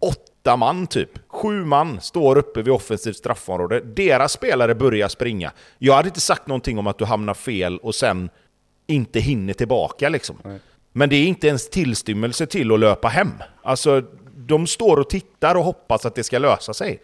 åtta 0.01 0.57
man 0.57 0.87
typ. 0.87 1.11
Sju 1.29 1.65
man 1.65 2.01
står 2.01 2.39
uppe 2.39 2.63
vid 2.63 2.75
offensivt 2.75 3.17
straffområde. 3.17 3.81
Deras 3.81 4.33
spelare 4.33 4.75
börjar 4.75 5.09
springa. 5.09 5.53
Jag 5.79 5.95
hade 5.95 6.09
inte 6.09 6.21
sagt 6.21 6.47
någonting 6.47 6.79
om 6.79 6.87
att 6.87 6.99
du 6.99 7.05
hamnar 7.05 7.35
fel 7.35 7.79
och 7.79 7.95
sen 7.95 8.31
inte 8.87 9.21
hinner 9.21 9.53
tillbaka 9.53 10.09
liksom. 10.09 10.37
Men 10.93 11.09
det 11.09 11.17
är 11.17 11.27
inte 11.27 11.47
ens 11.49 11.71
tillstymmelse 11.71 12.47
till 12.47 12.73
att 12.73 12.81
löpa 12.81 13.09
hem. 13.09 13.33
Alltså, 13.63 14.03
de 14.47 14.67
står 14.67 14.97
och 14.97 15.11
tittar 15.11 15.55
och 15.55 15.65
hoppas 15.65 16.07
att 16.07 16.15
det 16.15 16.23
ska 16.25 16.39
lösa 16.39 16.75
sig. 16.75 17.01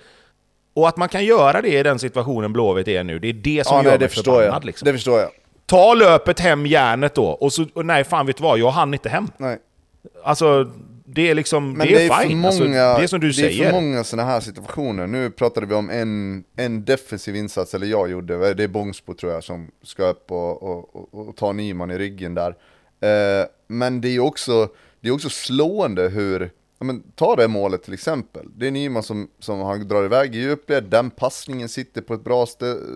Och 0.74 0.88
att 0.88 0.96
man 0.96 1.08
kan 1.08 1.24
göra 1.24 1.62
det 1.62 1.78
i 1.78 1.82
den 1.82 1.98
situationen 1.98 2.52
Blåvitt 2.52 2.88
är 2.88 3.04
nu, 3.04 3.18
det 3.18 3.28
är 3.28 3.32
det 3.32 3.66
som 3.66 3.76
Ja, 3.76 3.82
gör 3.82 3.90
nej, 3.90 3.98
mig 3.98 3.98
det 3.98 4.08
förstår 4.08 4.32
förbannad. 4.32 4.54
jag. 4.62 4.64
Liksom. 4.64 4.86
Det 4.86 4.92
förstår 4.92 5.20
jag. 5.20 5.30
Ta 5.66 5.94
löpet 5.94 6.40
hem 6.40 6.66
järnet 6.66 7.14
då, 7.14 7.26
och 7.26 7.52
så, 7.52 7.66
och 7.74 7.86
nej 7.86 8.04
fan 8.04 8.26
vet 8.26 8.36
du 8.36 8.42
vad, 8.42 8.58
jag 8.58 8.70
hann 8.70 8.94
inte 8.94 9.08
hem. 9.08 9.28
Nej. 9.36 9.58
Alltså, 10.24 10.70
det 11.04 11.30
är 11.30 11.34
liksom, 11.34 11.72
Men 11.72 11.86
det 11.86 11.94
är, 11.94 12.08
det 12.08 12.14
är, 12.14 12.22
fine. 12.28 12.38
många, 12.38 12.48
alltså, 12.48 12.64
det 12.64 13.02
är 13.02 13.06
som 13.06 13.20
du 13.20 13.26
det 13.28 13.34
säger. 13.34 13.66
är 13.66 13.70
för 13.72 13.80
många 13.80 14.04
sådana 14.04 14.28
här 14.30 14.40
situationer. 14.40 15.06
Nu 15.06 15.30
pratade 15.30 15.66
vi 15.66 15.74
om 15.74 15.90
en, 15.90 16.44
en 16.56 16.84
defensiv 16.84 17.36
insats, 17.36 17.74
eller 17.74 17.86
jag 17.86 18.10
gjorde, 18.10 18.54
det 18.54 18.64
är 18.64 18.68
Bångsbo 18.68 19.14
tror 19.14 19.32
jag 19.32 19.44
som 19.44 19.70
ska 19.82 20.04
upp 20.04 20.30
och, 20.30 20.62
och, 20.62 20.96
och, 20.96 21.28
och 21.28 21.36
ta 21.36 21.52
Nyman 21.52 21.90
i 21.90 21.98
ryggen 21.98 22.34
där. 22.34 22.54
Eh, 23.00 23.46
men 23.68 24.00
det 24.00 24.08
är 24.08 24.20
också, 24.20 24.68
det 25.00 25.08
är 25.08 25.12
också 25.12 25.28
slående 25.30 26.08
hur, 26.08 26.50
ja, 26.80 26.84
men, 26.84 27.02
ta 27.14 27.36
det 27.36 27.48
målet 27.48 27.82
till 27.82 27.94
exempel. 27.94 28.46
Det 28.56 28.66
är 28.66 28.70
Nyman 28.70 29.02
som, 29.02 29.30
som 29.38 29.60
han 29.60 29.88
drar 29.88 30.04
iväg 30.04 30.34
i 30.34 30.38
djupled, 30.38 30.84
den 30.84 31.10
passningen 31.10 31.68
sitter 31.68 32.00
på 32.00 32.14
ett 32.14 32.24
bra 32.24 32.46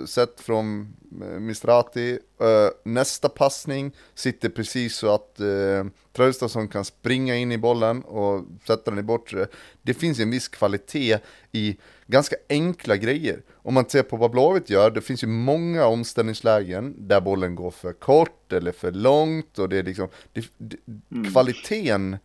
sätt 0.06 0.40
från 0.40 0.96
eh, 1.22 1.40
Mistrati. 1.40 2.18
Eh, 2.40 2.68
nästa 2.84 3.28
passning 3.28 3.92
sitter 4.14 4.48
precis 4.48 4.96
så 4.96 5.14
att 5.14 5.40
eh, 5.40 5.84
Traustason 6.12 6.68
kan 6.68 6.84
springa 6.84 7.36
in 7.36 7.52
i 7.52 7.58
bollen 7.58 8.02
och 8.02 8.44
sätta 8.66 8.90
den 8.90 9.00
i 9.00 9.02
bortre. 9.02 9.46
Det 9.82 9.94
finns 9.94 10.20
en 10.20 10.30
viss 10.30 10.48
kvalitet 10.48 11.18
i 11.52 11.76
ganska 12.06 12.36
enkla 12.48 12.96
grejer. 12.96 13.42
Om 13.52 13.74
man 13.74 13.88
ser 13.88 14.02
på 14.02 14.16
vad 14.16 14.30
Blåvitt 14.30 14.70
gör, 14.70 14.90
det 14.90 15.00
finns 15.00 15.22
ju 15.22 15.26
många 15.26 15.86
omställningslägen 15.86 16.94
där 17.08 17.20
bollen 17.20 17.54
går 17.54 17.70
för 17.70 17.92
kort 17.92 18.52
eller 18.52 18.72
för 18.72 18.92
långt 18.92 19.58
och 19.58 19.68
det 19.68 19.78
är 19.78 19.82
liksom, 19.82 20.08
det, 20.32 20.46
det, 20.58 20.76
kvaliteten 21.30 22.16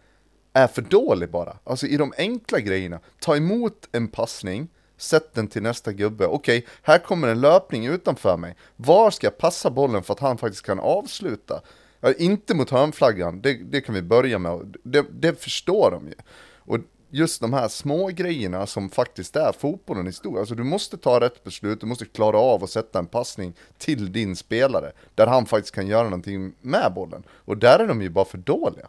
är 0.53 0.67
för 0.67 0.81
dålig 0.81 1.29
bara. 1.31 1.57
Alltså 1.63 1.87
i 1.87 1.97
de 1.97 2.13
enkla 2.17 2.59
grejerna, 2.59 2.99
ta 3.19 3.35
emot 3.35 3.89
en 3.91 4.07
passning, 4.07 4.67
sätt 4.97 5.33
den 5.33 5.47
till 5.47 5.61
nästa 5.61 5.91
gubbe. 5.91 6.25
Okej, 6.25 6.65
här 6.81 6.99
kommer 6.99 7.27
en 7.27 7.41
löpning 7.41 7.85
utanför 7.85 8.37
mig. 8.37 8.55
Var 8.75 9.11
ska 9.11 9.27
jag 9.27 9.37
passa 9.37 9.69
bollen 9.69 10.03
för 10.03 10.13
att 10.13 10.19
han 10.19 10.37
faktiskt 10.37 10.65
kan 10.65 10.79
avsluta? 10.79 11.61
Ja, 11.99 12.13
inte 12.17 12.55
mot 12.55 12.69
hörnflaggan, 12.69 13.41
det, 13.41 13.53
det 13.53 13.81
kan 13.81 13.95
vi 13.95 14.01
börja 14.01 14.39
med. 14.39 14.77
Det, 14.83 15.05
det 15.11 15.43
förstår 15.43 15.91
de 15.91 16.07
ju. 16.07 16.13
Och 16.57 16.79
just 17.09 17.41
de 17.41 17.53
här 17.53 17.67
små 17.67 18.07
grejerna 18.07 18.67
som 18.67 18.89
faktiskt 18.89 19.35
är 19.35 19.51
fotbollen 19.51 20.07
i 20.07 20.13
stort. 20.13 20.37
Alltså 20.37 20.55
du 20.55 20.63
måste 20.63 20.97
ta 20.97 21.19
rätt 21.19 21.43
beslut, 21.43 21.81
du 21.81 21.87
måste 21.87 22.05
klara 22.05 22.37
av 22.37 22.63
att 22.63 22.69
sätta 22.69 22.99
en 22.99 23.07
passning 23.07 23.53
till 23.77 24.11
din 24.11 24.35
spelare. 24.35 24.91
Där 25.15 25.27
han 25.27 25.45
faktiskt 25.45 25.75
kan 25.75 25.87
göra 25.87 26.03
någonting 26.03 26.53
med 26.61 26.91
bollen. 26.95 27.23
Och 27.29 27.57
där 27.57 27.79
är 27.79 27.87
de 27.87 28.01
ju 28.01 28.09
bara 28.09 28.25
för 28.25 28.37
dåliga. 28.37 28.87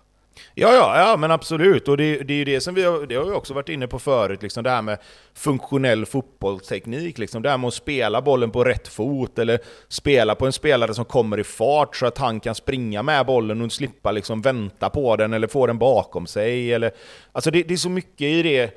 Ja, 0.55 0.75
ja, 0.75 1.01
ja, 1.01 1.17
men 1.17 1.31
absolut. 1.31 1.89
Och 1.89 1.97
det, 1.97 2.17
det 2.17 2.35
är 2.35 2.39
ju 2.39 2.45
det 2.45 2.61
som 2.61 2.75
vi 2.75 2.85
har, 2.85 3.07
det 3.07 3.15
har 3.15 3.25
vi 3.25 3.33
också 3.33 3.55
varit 3.55 3.69
inne 3.69 3.87
på 3.87 3.99
förut, 3.99 4.43
liksom 4.43 4.65
det 4.65 4.71
här 4.71 4.83
med 4.83 4.99
funktionell 5.35 6.07
fotbollsteknik. 6.07 7.19
Liksom 7.19 7.43
det 7.43 7.51
här 7.51 7.59
med 7.59 7.69
att 7.69 7.75
spela 7.75 8.23
bollen 8.23 8.51
på 8.51 8.65
rätt 8.65 8.89
fot, 8.89 9.39
eller 9.39 9.59
spela 9.89 10.35
på 10.35 10.47
en 10.47 10.53
spelare 10.53 10.95
som 10.95 11.05
kommer 11.05 11.41
i 11.41 11.45
fart 11.45 11.97
så 11.97 12.07
att 12.07 12.19
han 12.19 12.41
kan 12.41 12.55
springa 12.55 13.03
med 13.03 13.27
bollen 13.27 13.63
och 13.63 13.73
slippa 13.73 14.13
liksom 14.13 14.43
vänta 14.43 14.91
på 14.91 15.17
den, 15.17 15.33
eller 15.33 15.49
få 15.49 15.67
den 15.67 15.79
bakom 15.79 16.27
sig. 16.27 16.73
Eller, 16.73 16.93
alltså 17.33 17.51
det, 17.51 17.63
det 17.63 17.75
är 17.75 17.79
så 17.79 17.91
mycket 17.91 18.21
i 18.21 18.43
det, 18.43 18.75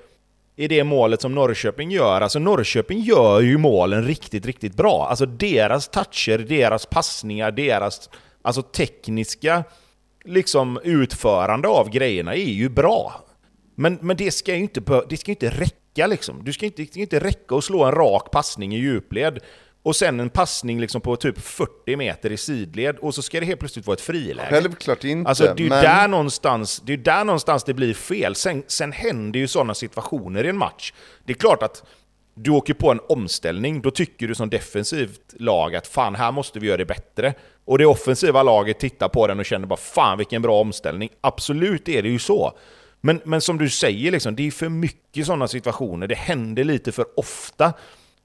i 0.55 0.67
det 0.67 0.83
målet 0.83 1.21
som 1.21 1.35
Norrköping 1.35 1.91
gör. 1.91 2.21
Alltså 2.21 2.39
Norrköping 2.39 2.99
gör 2.99 3.41
ju 3.41 3.57
målen 3.57 4.03
riktigt, 4.03 4.45
riktigt 4.45 4.75
bra. 4.75 5.07
Alltså 5.09 5.25
deras 5.25 5.87
toucher, 5.87 6.37
deras 6.37 6.85
passningar, 6.85 7.51
deras 7.51 8.09
alltså 8.41 8.61
tekniska 8.61 9.63
liksom 10.25 10.79
utförande 10.83 11.67
av 11.67 11.89
grejerna 11.89 12.35
är 12.35 12.51
ju 12.51 12.69
bra. 12.69 13.23
Men, 13.75 13.97
men 14.01 14.17
det 14.17 14.31
ska 14.31 14.55
ju 14.55 14.61
inte, 14.61 15.03
det 15.09 15.17
ska 15.17 15.31
inte 15.31 15.49
räcka 15.49 16.07
liksom. 16.07 16.43
Du 16.43 16.53
ska 16.53 16.65
inte, 16.65 16.81
det 16.81 16.91
ska 16.91 16.99
inte 16.99 17.19
räcka 17.19 17.55
att 17.55 17.63
slå 17.63 17.83
en 17.83 17.91
rak 17.91 18.31
passning 18.31 18.75
i 18.75 18.79
djupled 18.79 19.39
och 19.83 19.95
sen 19.95 20.19
en 20.19 20.29
passning 20.29 20.79
liksom 20.79 21.01
på 21.01 21.15
typ 21.15 21.39
40 21.41 21.95
meter 21.95 22.31
i 22.31 22.37
sidled 22.37 22.97
och 22.97 23.15
så 23.15 23.21
ska 23.21 23.39
det 23.39 23.45
helt 23.45 23.59
plötsligt 23.59 23.87
vara 23.87 23.95
ett 23.95 24.01
friläge. 24.01 24.47
Självklart 24.49 25.03
inte, 25.03 25.29
Alltså 25.29 25.53
det 25.57 25.65
är 25.65 25.69
men... 25.69 25.83
där, 25.83 26.07
någonstans, 26.07 26.81
det 26.85 26.93
är 26.93 26.97
där 26.97 27.23
någonstans 27.23 27.63
det 27.63 27.73
blir 27.73 27.93
fel. 27.93 28.35
Sen, 28.35 28.63
sen 28.67 28.91
händer 28.91 29.39
ju 29.39 29.47
sådana 29.47 29.73
situationer 29.73 30.43
i 30.43 30.49
en 30.49 30.57
match. 30.57 30.93
Det 31.25 31.33
är 31.33 31.37
klart 31.37 31.63
att 31.63 31.83
du 32.33 32.51
åker 32.51 32.73
på 32.73 32.91
en 32.91 32.99
omställning, 33.09 33.81
då 33.81 33.91
tycker 33.91 34.27
du 34.27 34.35
som 34.35 34.49
defensivt 34.49 35.33
lag 35.39 35.75
att 35.75 35.87
fan, 35.87 36.15
här 36.15 36.31
måste 36.31 36.59
vi 36.59 36.67
göra 36.67 36.77
det 36.77 36.85
bättre. 36.85 37.33
Och 37.65 37.77
det 37.77 37.85
offensiva 37.85 38.43
laget 38.43 38.79
tittar 38.79 39.09
på 39.09 39.27
den 39.27 39.39
och 39.39 39.45
känner 39.45 39.67
bara 39.67 39.77
fan 39.77 40.17
vilken 40.17 40.41
bra 40.41 40.61
omställning. 40.61 41.09
Absolut 41.21 41.89
är 41.89 42.01
det 42.01 42.09
ju 42.09 42.19
så. 42.19 42.57
Men, 43.01 43.21
men 43.25 43.41
som 43.41 43.57
du 43.57 43.69
säger, 43.69 44.11
liksom, 44.11 44.35
det 44.35 44.47
är 44.47 44.51
för 44.51 44.69
mycket 44.69 45.25
sådana 45.25 45.47
situationer. 45.47 46.07
Det 46.07 46.15
händer 46.15 46.63
lite 46.63 46.91
för 46.91 47.05
ofta 47.15 47.73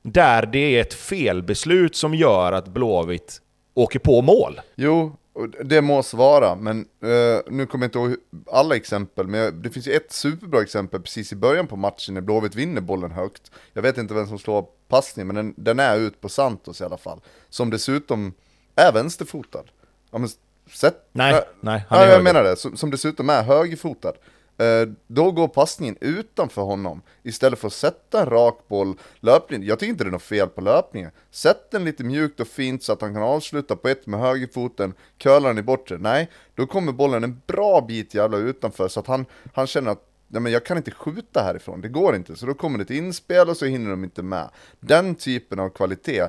där 0.02 0.46
det 0.46 0.76
är 0.76 0.80
ett 0.80 0.94
felbeslut 0.94 1.96
som 1.96 2.14
gör 2.14 2.52
att 2.52 2.68
Blåvitt 2.68 3.40
åker 3.74 3.98
på 3.98 4.22
mål. 4.22 4.60
Jo, 4.74 5.16
det 5.64 5.82
måste 5.82 6.16
vara, 6.16 6.54
men 6.54 6.80
eh, 7.02 7.40
nu 7.46 7.66
kommer 7.66 7.84
jag 7.84 7.88
inte 7.88 7.98
ihåg 7.98 8.16
alla 8.52 8.76
exempel, 8.76 9.26
men 9.26 9.40
jag- 9.40 9.54
det 9.54 9.70
finns 9.70 9.86
ju 9.88 9.92
ett 9.92 10.12
superbra 10.12 10.62
exempel 10.62 11.00
precis 11.00 11.32
i 11.32 11.36
början 11.36 11.66
på 11.66 11.76
matchen 11.76 12.14
när 12.14 12.20
Blåvitt 12.20 12.54
vinner 12.54 12.80
bollen 12.80 13.10
högt. 13.10 13.50
Jag 13.72 13.82
vet 13.82 13.98
inte 13.98 14.14
vem 14.14 14.26
som 14.26 14.38
slår 14.38 14.66
passningen, 14.88 15.26
men 15.26 15.36
den, 15.36 15.54
den 15.56 15.80
är 15.80 15.96
ut 15.98 16.20
på 16.20 16.28
Santos 16.28 16.80
i 16.80 16.84
alla 16.84 16.96
fall. 16.98 17.20
Som 17.48 17.70
dessutom 17.70 18.32
är 18.74 18.92
vänsterfotad. 18.92 19.64
Ja, 20.10 20.18
men, 20.18 20.28
sätt, 20.72 21.08
Nej, 21.12 21.34
äh, 21.34 21.40
nej, 21.60 21.84
han 21.88 21.98
är 21.98 22.02
ja, 22.02 22.08
jag 22.10 22.18
höger. 22.18 22.24
menar 22.32 22.44
det, 22.44 22.56
som, 22.56 22.76
som 22.76 22.90
dessutom 22.90 23.30
är 23.30 23.42
högerfotad. 23.42 24.12
Eh, 24.58 24.88
då 25.06 25.30
går 25.30 25.48
passningen 25.48 25.96
utanför 26.00 26.62
honom 26.62 27.02
istället 27.22 27.58
för 27.58 27.66
att 27.66 27.72
sätta 27.72 28.20
en 28.20 28.26
rak 28.26 28.58
boll 28.68 28.98
löpning. 29.20 29.62
Jag 29.64 29.78
tycker 29.78 29.90
inte 29.90 30.04
det 30.04 30.08
är 30.08 30.12
något 30.12 30.22
fel 30.22 30.48
på 30.48 30.60
löpningen. 30.60 31.10
Sätt 31.30 31.70
den 31.70 31.84
lite 31.84 32.04
mjukt 32.04 32.40
och 32.40 32.48
fint 32.48 32.82
så 32.82 32.92
att 32.92 33.00
han 33.00 33.14
kan 33.14 33.22
avsluta 33.22 33.76
på 33.76 33.88
ett 33.88 34.06
med 34.06 34.20
högerfoten, 34.20 34.94
curlar 35.18 35.48
den 35.48 35.58
i 35.58 35.62
bortre. 35.62 35.98
Nej, 35.98 36.30
då 36.54 36.66
kommer 36.66 36.92
bollen 36.92 37.24
en 37.24 37.40
bra 37.46 37.80
bit 37.80 38.14
jävla 38.14 38.36
utanför 38.36 38.88
så 38.88 39.00
att 39.00 39.06
han, 39.06 39.26
han 39.54 39.66
känner 39.66 39.90
att 39.90 40.04
Nej 40.30 40.42
men 40.42 40.52
jag 40.52 40.64
kan 40.64 40.76
inte 40.76 40.90
skjuta 40.90 41.42
härifrån, 41.42 41.80
det 41.80 41.88
går 41.88 42.16
inte. 42.16 42.36
Så 42.36 42.46
då 42.46 42.54
kommer 42.54 42.78
det 42.78 42.84
ett 42.84 42.90
inspel 42.90 43.48
och 43.48 43.56
så 43.56 43.64
hinner 43.64 43.90
de 43.90 44.04
inte 44.04 44.22
med. 44.22 44.50
Den 44.80 45.14
typen 45.14 45.58
av 45.58 45.68
kvalitet, 45.68 46.20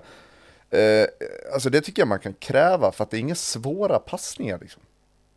eh, 0.69 1.05
alltså 1.53 1.69
det 1.69 1.82
tycker 1.82 2.01
jag 2.01 2.07
man 2.07 2.19
kan 2.19 2.34
kräva 2.34 2.91
för 2.91 3.03
att 3.03 3.11
det 3.11 3.17
är 3.17 3.19
inga 3.19 3.36
svåra 3.36 3.99
passningar 3.99 4.59
liksom. 4.61 4.82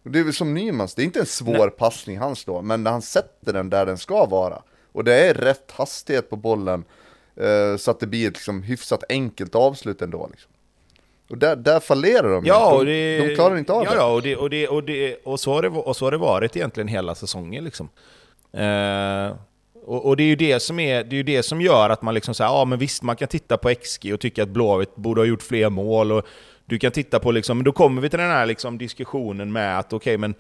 Det 0.03 0.19
är 0.19 0.25
väl 0.25 0.33
som 0.33 0.55
Nymans, 0.55 0.95
det 0.95 1.03
är 1.03 1.05
inte 1.05 1.21
en 1.21 1.27
svår 1.27 1.71
passning 1.71 2.19
han 2.19 2.37
slår, 2.37 2.63
men 2.63 2.85
när 2.85 2.91
han 2.91 3.03
sätter 3.03 3.53
den 3.53 3.71
där 3.71 3.87
den 3.87 3.99
ska 3.99 4.27
vara. 4.27 4.63
Och 4.93 5.05
det 5.05 5.15
är 5.15 5.35
rätt 5.35 5.71
hastighet 5.71 6.31
på 6.31 6.37
bollen, 6.37 6.85
eh, 7.37 7.77
så 7.77 7.91
att 7.91 8.01
det 8.01 8.07
blir 8.07 8.29
ett 8.29 8.35
liksom 8.35 8.63
hyfsat 8.63 9.05
enkelt 9.09 9.55
avslut 9.55 10.03
ändå. 10.03 10.29
Liksom. 10.31 10.53
Och 11.31 11.39
där, 11.39 11.57
där 11.57 11.81
fallerar 11.81 12.33
de. 12.33 12.45
Ja, 12.45 12.71
de, 12.71 12.77
och 12.77 12.87
det, 12.87 13.29
de 13.29 13.35
klarar 13.35 13.59
inte 13.59 13.73
av 13.73 13.85
ja, 13.85 13.91
det. 13.91 13.97
Ja, 13.97 14.13
och, 14.13 14.23
det, 14.23 14.37
och, 14.37 14.51
det, 14.51 14.69
och, 14.69 14.85
det, 14.85 15.17
och, 15.25 15.41
så 15.41 15.53
har 15.53 15.63
det, 15.63 15.69
och 15.69 15.97
så 15.97 16.07
har 16.07 16.11
det 16.11 16.19
varit 16.19 16.57
egentligen 16.57 16.89
hela 16.89 17.15
säsongen. 17.15 17.65
Liksom. 17.65 17.89
Eh, 18.53 19.37
och, 19.85 20.07
och 20.07 20.17
det 20.17 20.23
är 20.23 20.27
ju 20.27 20.37
det 20.37 20.61
som, 20.61 20.81
är, 20.81 21.05
det 21.05 21.15
är 21.15 21.17
ju 21.17 21.23
det 21.23 21.43
som 21.43 21.61
gör 21.61 21.91
att 21.91 22.03
man 22.03 22.15
liksom 22.15 22.35
säger, 22.35 22.51
ja 22.51 22.65
men 22.65 22.79
visst 22.79 23.03
man 23.03 23.17
kan 23.17 23.29
titta 23.29 23.57
på 23.57 23.75
XG 23.75 24.13
och 24.15 24.21
tycka 24.21 24.43
att 24.43 24.49
Blåvitt 24.49 24.97
borde 24.97 25.21
ha 25.21 25.27
gjort 25.27 25.43
fler 25.43 25.71
mål. 25.71 26.13
Och 26.13 26.27
du 26.73 26.79
kan 26.79 26.93
titta 26.93 27.21
på, 27.21 27.33
liksom, 27.33 27.59
men 27.59 27.65
då 27.65 27.73
kommer 27.73 28.03
vi 28.03 28.09
till 28.09 28.19
den 28.19 28.31
här 28.31 28.47
liksom, 28.47 28.79
diskussionen 28.79 29.53
med 29.53 29.79
att 29.79 29.93
okej 29.93 30.19
men 30.19 30.35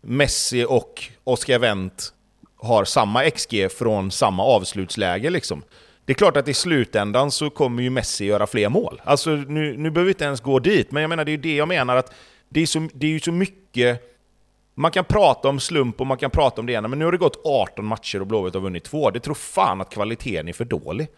Messi 0.00 0.66
och 0.68 1.04
Oscar 1.24 1.58
Wendt 1.58 2.12
har 2.56 2.84
samma 2.84 3.30
XG 3.30 3.72
från 3.72 4.10
samma 4.10 4.42
avslutsläge. 4.42 5.30
Liksom. 5.30 5.62
Det 6.04 6.12
är 6.12 6.14
klart 6.14 6.36
att 6.36 6.48
i 6.48 6.54
slutändan 6.54 7.30
så 7.30 7.50
kommer 7.50 7.82
ju 7.82 7.90
Messi 7.90 8.24
göra 8.24 8.46
fler 8.46 8.68
mål. 8.68 9.02
Alltså 9.04 9.30
nu, 9.30 9.76
nu 9.76 9.90
behöver 9.90 10.04
vi 10.04 10.10
inte 10.10 10.24
ens 10.24 10.40
gå 10.40 10.58
dit, 10.58 10.90
men 10.92 11.02
jag 11.02 11.08
menar 11.08 11.24
det 11.24 11.30
är 11.30 11.36
ju 11.36 11.42
det 11.42 11.56
jag 11.56 11.68
menar 11.68 11.96
att 11.96 12.14
det 12.48 12.60
är, 12.60 12.66
så, 12.66 12.88
det 12.92 13.06
är 13.06 13.10
ju 13.10 13.20
så 13.20 13.32
mycket... 13.32 14.00
Man 14.74 14.90
kan 14.90 15.04
prata 15.04 15.48
om 15.48 15.60
slump 15.60 16.00
och 16.00 16.06
man 16.06 16.18
kan 16.18 16.30
prata 16.30 16.60
om 16.60 16.66
det 16.66 16.72
ena, 16.72 16.88
men 16.88 16.98
nu 16.98 17.04
har 17.04 17.12
det 17.12 17.18
gått 17.18 17.40
18 17.44 17.84
matcher 17.84 18.20
och 18.20 18.26
Blåvitt 18.26 18.54
har 18.54 18.60
vunnit 18.60 18.84
två. 18.84 19.10
Det 19.10 19.20
tror 19.20 19.34
fan 19.34 19.80
att 19.80 19.90
kvaliteten 19.90 20.48
är 20.48 20.52
för 20.52 20.64
dålig. 20.64 21.08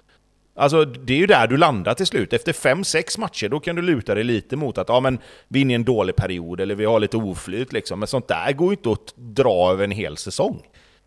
Alltså, 0.58 0.84
det 0.84 1.12
är 1.12 1.18
ju 1.18 1.26
där 1.26 1.46
du 1.46 1.56
landar 1.56 1.94
till 1.94 2.06
slut. 2.06 2.32
Efter 2.32 2.52
5-6 2.52 3.20
matcher, 3.20 3.48
då 3.48 3.60
kan 3.60 3.76
du 3.76 3.82
luta 3.82 4.14
dig 4.14 4.24
lite 4.24 4.56
mot 4.56 4.78
att 4.78 4.88
ja, 4.88 5.00
men, 5.00 5.18
vi 5.48 5.60
är 5.60 5.62
inne 5.62 5.72
i 5.72 5.76
en 5.76 5.84
dålig 5.84 6.16
period, 6.16 6.60
eller 6.60 6.74
vi 6.74 6.84
har 6.84 7.00
lite 7.00 7.16
oflyt. 7.16 7.72
Liksom. 7.72 7.98
Men 7.98 8.08
sånt 8.08 8.28
där 8.28 8.52
går 8.52 8.68
ju 8.68 8.76
inte 8.76 8.90
att 8.90 9.14
dra 9.16 9.70
över 9.72 9.84
en 9.84 9.90
hel 9.90 10.16
säsong. 10.16 10.62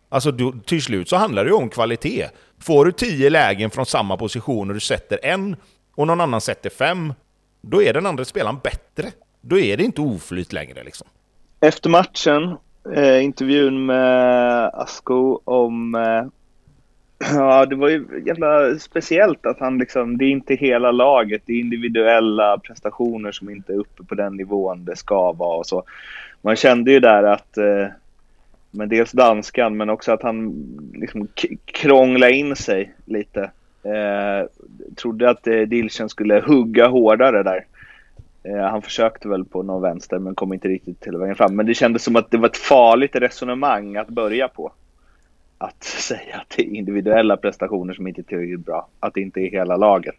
Alltså, 0.08 0.30
du, 0.30 0.52
till 0.66 0.82
slut 0.82 1.08
så 1.08 1.16
handlar 1.16 1.44
det 1.44 1.48
ju 1.48 1.56
om 1.56 1.68
kvalitet. 1.68 2.28
Får 2.60 2.84
du 2.84 2.92
10 2.92 3.30
lägen 3.30 3.70
från 3.70 3.86
samma 3.86 4.16
position 4.16 4.68
och 4.68 4.74
du 4.74 4.80
sätter 4.80 5.18
en, 5.22 5.56
och 5.94 6.06
någon 6.06 6.20
annan 6.20 6.40
sätter 6.40 6.70
fem, 6.70 7.14
då 7.60 7.82
är 7.82 7.92
den 7.92 8.06
andra 8.06 8.24
spelaren 8.24 8.58
bättre. 8.62 9.12
Då 9.40 9.58
är 9.58 9.76
det 9.76 9.84
inte 9.84 10.00
oflyt 10.00 10.52
längre. 10.52 10.84
Liksom. 10.84 11.06
Efter 11.60 11.90
matchen, 11.90 12.56
eh, 12.94 13.24
intervjun 13.24 13.86
med 13.86 14.64
Asko 14.74 15.40
om... 15.44 15.94
Eh, 15.94 16.39
ja, 17.34 17.66
det 17.66 17.76
var 17.76 17.88
ju 17.88 18.22
jävla 18.26 18.78
speciellt 18.78 19.46
att 19.46 19.60
han 19.60 19.78
liksom... 19.78 20.18
Det 20.18 20.24
är 20.24 20.30
inte 20.30 20.54
hela 20.54 20.92
laget, 20.92 21.42
det 21.46 21.52
är 21.52 21.60
individuella 21.60 22.58
prestationer 22.58 23.32
som 23.32 23.50
inte 23.50 23.72
är 23.72 23.76
uppe 23.76 24.04
på 24.04 24.14
den 24.14 24.36
nivån 24.36 24.84
det 24.84 24.96
ska 24.96 25.32
vara 25.32 25.56
och 25.56 25.66
så. 25.66 25.82
Man 26.42 26.56
kände 26.56 26.92
ju 26.92 27.00
där 27.00 27.22
att... 27.22 27.58
Eh, 27.58 27.86
men 28.70 28.88
dels 28.88 29.12
danskan, 29.12 29.76
men 29.76 29.90
också 29.90 30.12
att 30.12 30.22
han 30.22 30.54
liksom 30.94 31.28
krånglade 31.64 32.32
in 32.32 32.56
sig 32.56 32.94
lite. 33.04 33.50
Eh, 33.82 34.48
trodde 34.96 35.30
att 35.30 35.46
eh, 35.46 35.60
Dilchen 35.60 36.08
skulle 36.08 36.40
hugga 36.40 36.88
hårdare 36.88 37.42
där. 37.42 37.64
Eh, 38.42 38.70
han 38.70 38.82
försökte 38.82 39.28
väl 39.28 39.44
på 39.44 39.62
någon 39.62 39.82
vänster 39.82 40.18
men 40.18 40.34
kom 40.34 40.52
inte 40.52 40.68
riktigt 40.68 41.00
till 41.00 41.16
vägen 41.16 41.36
fram. 41.36 41.56
Men 41.56 41.66
det 41.66 41.74
kändes 41.74 42.04
som 42.04 42.16
att 42.16 42.30
det 42.30 42.38
var 42.38 42.48
ett 42.48 42.56
farligt 42.56 43.16
resonemang 43.16 43.96
att 43.96 44.08
börja 44.08 44.48
på. 44.48 44.72
Att 45.60 45.84
säga 45.84 46.36
att 46.36 46.56
det 46.56 46.62
är 46.62 46.74
individuella 46.74 47.36
prestationer 47.36 47.94
som 47.94 48.06
inte 48.06 48.20
är 48.20 48.22
tillräckligt 48.22 48.66
bra. 48.66 48.88
Att 49.00 49.14
det 49.14 49.20
inte 49.20 49.40
är 49.40 49.50
hela 49.50 49.76
laget. 49.76 50.16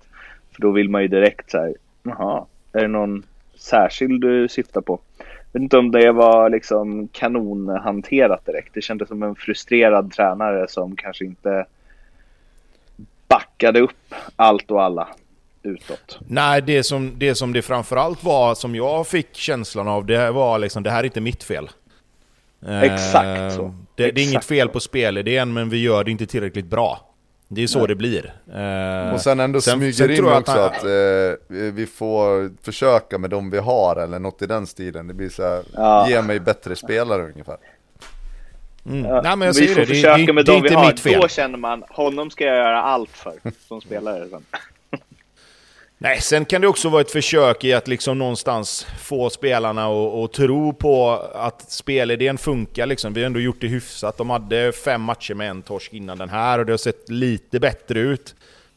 För 0.51 0.61
då 0.61 0.71
vill 0.71 0.89
man 0.89 1.01
ju 1.01 1.07
direkt 1.07 1.51
säga, 1.51 1.73
jaha, 2.03 2.45
är 2.73 2.81
det 2.81 2.87
någon 2.87 3.23
särskild 3.55 4.21
du 4.21 4.47
syftar 4.47 4.81
på? 4.81 4.99
Jag 5.17 5.59
vet 5.59 5.63
inte 5.63 5.77
om 5.77 5.91
det 5.91 6.11
var 6.11 6.49
liksom 6.49 7.07
kanonhanterat 7.07 8.45
direkt. 8.45 8.73
Det 8.73 8.81
kändes 8.81 9.07
som 9.07 9.23
en 9.23 9.35
frustrerad 9.35 10.11
tränare 10.11 10.67
som 10.67 10.95
kanske 10.95 11.25
inte 11.25 11.65
backade 13.27 13.79
upp 13.79 14.13
allt 14.35 14.71
och 14.71 14.83
alla 14.83 15.07
utåt. 15.63 16.19
Nej, 16.27 16.61
det 16.61 16.83
som, 16.83 17.13
det 17.17 17.35
som 17.35 17.53
det 17.53 17.61
framförallt 17.61 18.23
var, 18.23 18.55
som 18.55 18.75
jag 18.75 19.07
fick 19.07 19.35
känslan 19.35 19.87
av, 19.87 20.05
det 20.05 20.31
var 20.31 20.59
liksom, 20.59 20.83
det 20.83 20.89
här 20.89 20.99
är 20.99 21.03
inte 21.03 21.21
mitt 21.21 21.43
fel. 21.43 21.69
Exakt 22.67 23.53
så. 23.55 23.73
Det, 23.95 24.03
Exakt 24.03 24.15
det 24.15 24.21
är 24.21 24.29
inget 24.29 24.45
fel 24.45 24.69
på 24.69 24.79
spelidén, 24.79 25.53
men 25.53 25.69
vi 25.69 25.81
gör 25.81 26.03
det 26.03 26.11
inte 26.11 26.25
tillräckligt 26.25 26.65
bra. 26.65 27.07
Det 27.47 27.63
är 27.63 27.67
så 27.67 27.79
Nej. 27.79 27.87
det 27.87 27.95
blir. 27.95 28.33
Eh, 28.53 29.13
Och 29.13 29.21
sen 29.21 29.39
ändå 29.39 29.61
sen- 29.61 29.77
smyger 29.77 29.93
sen 29.93 30.09
in 30.11 30.17
tror 30.17 30.29
jag 30.31 30.39
också 30.39 30.51
han- 30.51 30.65
att, 30.65 30.83
eh, 30.83 31.69
vi 31.73 31.87
får 31.97 32.51
försöka 32.65 33.17
med 33.17 33.29
de 33.29 33.49
vi 33.49 33.57
har 33.57 33.95
eller 33.95 34.19
något 34.19 34.41
i 34.41 34.45
den 34.45 34.67
stilen. 34.67 35.07
Det 35.07 35.13
blir 35.13 35.29
så 35.29 35.43
här, 35.43 35.63
Ja. 35.73 36.09
ge 36.09 36.21
mig 36.21 36.39
bättre 36.39 36.75
spelare 36.75 37.23
ungefär. 37.31 37.57
Mm. 38.85 39.05
Ja, 39.05 39.21
Nej 39.21 39.35
men 39.35 39.45
jag 39.45 39.53
vi 39.53 39.59
säger 39.59 39.69
får 39.73 39.75
det, 39.81 39.85
det, 39.85 39.93
försöka 39.93 40.17
det, 40.25 40.33
med 40.33 40.45
det 40.45 40.51
är 40.51 40.55
de 40.55 40.61
vi 40.61 40.67
inte 40.67 40.79
har. 40.79 40.87
mitt 40.91 40.99
fel. 40.99 41.21
Då 41.21 41.27
känner 41.27 41.57
man, 41.57 41.83
honom 41.89 42.29
ska 42.29 42.43
jag 42.45 42.55
göra 42.55 42.81
allt 42.81 43.09
för 43.09 43.33
som 43.67 43.81
spelare. 43.87 44.27
Nej, 46.03 46.21
sen 46.21 46.45
kan 46.45 46.61
det 46.61 46.67
också 46.67 46.89
vara 46.89 47.01
ett 47.01 47.11
försök 47.11 47.63
i 47.63 47.73
att 47.73 47.87
liksom 47.87 48.17
någonstans 48.17 48.87
få 48.99 49.29
spelarna 49.29 49.85
att, 49.87 50.33
tro 50.33 50.73
på 50.73 51.09
att 51.33 51.71
spelidén 51.71 52.37
funkar. 52.37 52.85
Liksom. 52.85 53.13
Vi 53.13 53.21
har 53.21 53.25
ändå 53.25 53.39
gjort 53.39 53.61
det 53.61 53.67
hyfsat. 53.67 54.17
De 54.17 54.29
hade 54.29 54.71
fem 54.71 55.01
matcher 55.01 55.33
med 55.33 55.49
en 55.49 55.61
torsk 55.61 55.93
innan 55.93 56.17
den 56.17 56.29
här 56.29 56.59
och 56.59 56.65
det 56.65 56.73
har 56.73 56.77
sett 56.77 57.09
lite 57.09 57.59
bättre 57.59 57.99
ut. 57.99 58.35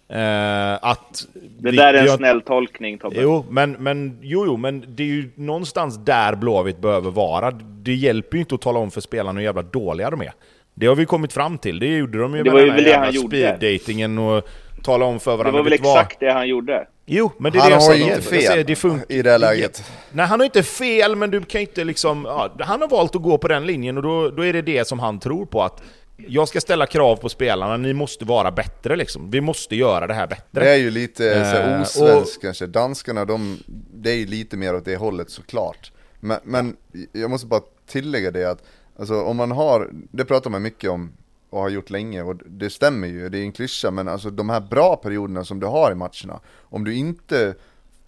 Eh, 0.09 0.73
att 0.85 1.27
Det 1.59 1.71
vi- 1.71 1.77
där 1.77 1.95
är 1.95 2.03
en 2.03 2.09
har- 2.09 2.17
snäll 2.17 2.41
tolkning 2.41 2.99
Tobbe. 2.99 3.17
Jo, 3.23 3.45
men, 3.51 3.73
men, 3.73 4.19
jo, 4.23 4.45
jo, 4.47 4.57
men 4.57 4.85
det 4.89 5.03
är 5.03 5.07
ju 5.07 5.31
någonstans 5.35 5.97
där 6.05 6.35
Blåvitt 6.35 6.79
behöver 6.79 7.11
vara. 7.11 7.51
Det 7.83 7.95
hjälper 7.95 8.37
ju 8.37 8.41
inte 8.41 8.55
att 8.55 8.61
tala 8.61 8.79
om 8.79 8.91
för 8.91 9.01
spelarna 9.01 9.39
hur 9.41 9.45
jävla 9.47 9.63
dåliga 9.63 10.11
de 10.11 10.21
är. 10.23 10.33
Det 10.75 10.87
har 10.87 10.95
vi 10.95 11.07
kommit 11.07 11.33
fram 11.33 11.59
till. 11.59 11.79
Det 11.79 11.97
gjorde 11.97 12.19
de 12.19 12.37
ju 12.37 12.43
Det 12.43 12.53
med 12.53 12.69
den 12.85 12.85
här 12.85 13.13
gjorde. 13.13 13.29
speeddatingen 13.29 14.19
och 14.19 14.49
tala 14.85 15.05
om 15.05 15.21
för 15.21 15.31
det 15.31 15.37
varandra. 15.37 15.59
var 15.59 15.65
väl 15.65 15.73
exakt 15.73 16.21
det 16.21 16.33
han 16.33 16.49
gjorde. 16.49 16.87
Jo, 17.07 17.33
men 17.39 17.53
det 17.53 17.59
är 17.59 17.61
Han 17.61 17.71
det 17.71 17.75
jag 17.75 17.81
har 17.81 17.95
ju 17.95 18.01
säger. 18.01 18.17
inte 18.17 18.35
Jag 18.35 18.43
säger, 18.43 18.65
fel 18.65 18.99
det 19.09 19.15
i 19.15 19.23
det 19.23 19.31
här 19.31 19.39
läget. 19.39 19.93
Nej, 20.13 20.27
han 20.27 20.41
har 20.41 20.45
inte 20.45 20.63
fel, 20.63 21.17
men 21.17 21.31
du 21.31 21.43
kan 21.43 21.61
inte 21.61 21.85
liksom... 21.85 22.25
Ja, 22.25 22.57
han 22.61 22.81
har 22.81 22.89
valt 22.89 23.17
att 23.17 23.23
gå 23.23 23.39
på 23.39 23.49
den 23.49 23.67
linjen 23.67 23.97
och 23.97 24.03
då, 24.03 24.31
då 24.31 24.45
är 24.45 24.53
det 24.53 24.63
det 24.63 24.89
som 24.89 24.99
han 24.99 25.19
tror 25.21 25.47
på 25.47 25.63
att 25.63 25.83
jag 26.17 26.49
ska 26.49 26.61
ställa 26.61 26.87
krav 26.87 27.17
på 27.17 27.29
spelarna, 27.29 27.77
ni 27.77 27.93
måste 27.93 28.25
vara 28.25 28.51
bättre 28.51 28.97
liksom. 28.97 29.31
Vi 29.31 29.41
måste 29.41 29.77
göra 29.77 30.07
det 30.07 30.15
här 30.15 30.27
bättre. 30.27 30.65
Det 30.65 30.71
är 30.71 30.77
ju 30.77 30.91
lite 30.91 31.35
Eh, 31.35 31.83
osvenskt 31.83 32.43
kanske. 32.43 32.67
Danskarna, 32.67 33.25
de, 33.25 33.59
det 33.95 34.11
är 34.11 34.17
ju 34.17 34.27
lite 34.27 34.57
mer 34.57 34.75
åt 34.77 34.85
det 34.85 34.97
hållet 34.97 35.31
såklart. 35.31 35.93
Men, 36.21 36.39
men 36.45 36.77
jag 37.13 37.31
måste 37.31 37.47
bara 37.47 37.61
tillägga 37.87 38.31
det 38.31 38.45
att, 38.51 38.63
alltså 38.99 39.23
om 39.23 39.37
man 39.37 39.51
har, 39.51 39.89
det 39.93 40.25
pratar 40.25 40.51
man 40.51 40.63
mycket 40.63 40.91
om 40.91 41.13
och 41.55 41.61
har 41.61 41.69
gjort 41.69 41.91
länge 41.91 42.23
och 42.23 42.37
det 42.37 42.71
stämmer 42.71 43.09
ju, 43.09 43.29
det 43.29 43.39
är 43.39 43.43
en 43.43 43.53
klyscha, 43.53 43.91
men 43.91 44.09
alltså 44.09 44.31
de 44.31 44.49
här 44.49 44.61
bra 44.61 44.97
perioderna 44.97 45.45
som 45.45 45.61
du 45.61 45.67
har 45.67 45.93
i 45.93 45.95
matcherna, 45.95 46.41
om 46.63 46.85
du 46.85 46.95
inte 46.95 47.55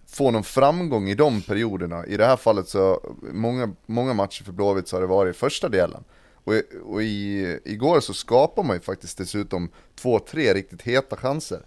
får 0.07 0.33
någon 0.33 0.45
framgång 0.45 1.09
i 1.09 1.15
de 1.15 1.43
perioderna, 1.43 2.07
i 2.07 2.17
det 2.17 2.27
här 2.27 2.37
fallet 2.37 2.69
så, 2.69 3.15
många, 3.33 3.75
många 3.87 4.15
matcher 4.15 4.45
för 4.45 4.53
Blåvitt 4.53 4.89
så 4.89 4.97
har 4.97 5.01
det 5.01 5.07
varit 5.07 5.37
i 5.37 5.39
första 5.39 5.69
delen. 5.69 6.05
Och, 6.45 6.55
och 6.85 7.03
i, 7.03 7.59
igår 7.65 8.01
så 8.01 8.15
skapar 8.15 8.63
man 8.63 8.77
ju 8.77 8.81
faktiskt 8.81 9.19
dessutom 9.19 9.71
två, 9.95 10.19
tre 10.19 10.55
riktigt 10.55 10.83
heta 10.83 11.17
chanser. 11.17 11.61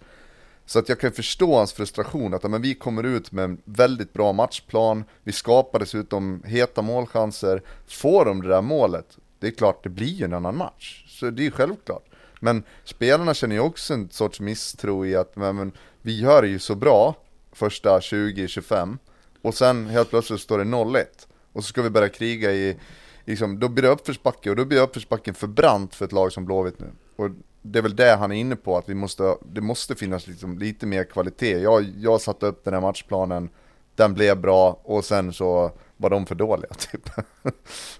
Så 0.66 0.78
att 0.78 0.88
jag 0.88 1.00
kan 1.00 1.12
förstå 1.12 1.56
hans 1.56 1.72
frustration, 1.72 2.34
att 2.34 2.50
men 2.50 2.62
vi 2.62 2.74
kommer 2.74 3.02
ut 3.02 3.32
med 3.32 3.44
en 3.44 3.58
väldigt 3.64 4.12
bra 4.12 4.32
matchplan, 4.32 5.04
vi 5.22 5.32
skapar 5.32 5.78
dessutom 5.78 6.42
heta 6.46 6.82
målchanser, 6.82 7.62
får 7.86 8.24
de 8.24 8.42
det 8.42 8.48
där 8.48 8.62
målet, 8.62 9.18
det 9.40 9.46
är 9.46 9.50
klart 9.50 9.84
det 9.84 9.88
blir 9.88 10.06
ju 10.06 10.24
en 10.24 10.34
annan 10.34 10.56
match. 10.56 11.04
Så 11.08 11.30
det 11.30 11.42
är 11.42 11.44
ju 11.44 11.50
självklart. 11.50 12.04
Men 12.40 12.62
spelarna 12.84 13.34
känner 13.34 13.56
ju 13.56 13.60
också 13.60 13.94
en 13.94 14.10
sorts 14.10 14.40
misstro 14.40 15.06
i 15.06 15.16
att 15.16 15.36
men, 15.36 15.56
men, 15.56 15.72
vi 16.02 16.20
gör 16.20 16.42
det 16.42 16.48
ju 16.48 16.58
så 16.58 16.74
bra 16.74 17.16
första 17.52 17.98
20-25 17.98 18.98
och 19.42 19.54
sen 19.54 19.86
helt 19.86 20.10
plötsligt 20.10 20.40
står 20.40 20.58
det 20.58 20.64
0-1 20.64 21.04
och 21.52 21.64
så 21.64 21.68
ska 21.68 21.82
vi 21.82 21.90
börja 21.90 22.08
kriga 22.08 22.52
i, 22.52 22.76
liksom, 23.24 23.58
då 23.58 23.68
blir 23.68 23.82
det 23.82 23.88
uppförsbacke 23.88 24.50
och 24.50 24.56
då 24.56 24.64
blir 24.64 24.80
uppförsbacken 24.80 25.34
för 25.34 25.46
brant 25.46 25.94
för 25.94 26.04
ett 26.04 26.12
lag 26.12 26.32
som 26.32 26.44
Blåvitt 26.44 26.78
nu. 26.78 26.90
Och 27.16 27.30
det 27.62 27.78
är 27.78 27.82
väl 27.82 27.96
det 27.96 28.16
han 28.16 28.32
är 28.32 28.36
inne 28.36 28.56
på, 28.56 28.76
att 28.76 28.88
vi 28.88 28.94
måste, 28.94 29.36
det 29.52 29.60
måste 29.60 29.94
finnas 29.94 30.26
liksom 30.26 30.58
lite 30.58 30.86
mer 30.86 31.04
kvalitet. 31.04 31.58
Jag, 31.58 31.84
jag 31.96 32.20
satte 32.20 32.46
upp 32.46 32.64
den 32.64 32.74
här 32.74 32.80
matchplanen, 32.80 33.48
den 33.94 34.14
blev 34.14 34.40
bra 34.40 34.80
och 34.82 35.04
sen 35.04 35.32
så 35.32 35.72
var 35.96 36.10
de 36.10 36.26
för 36.26 36.34
dåliga 36.34 36.74
typ. 36.74 37.10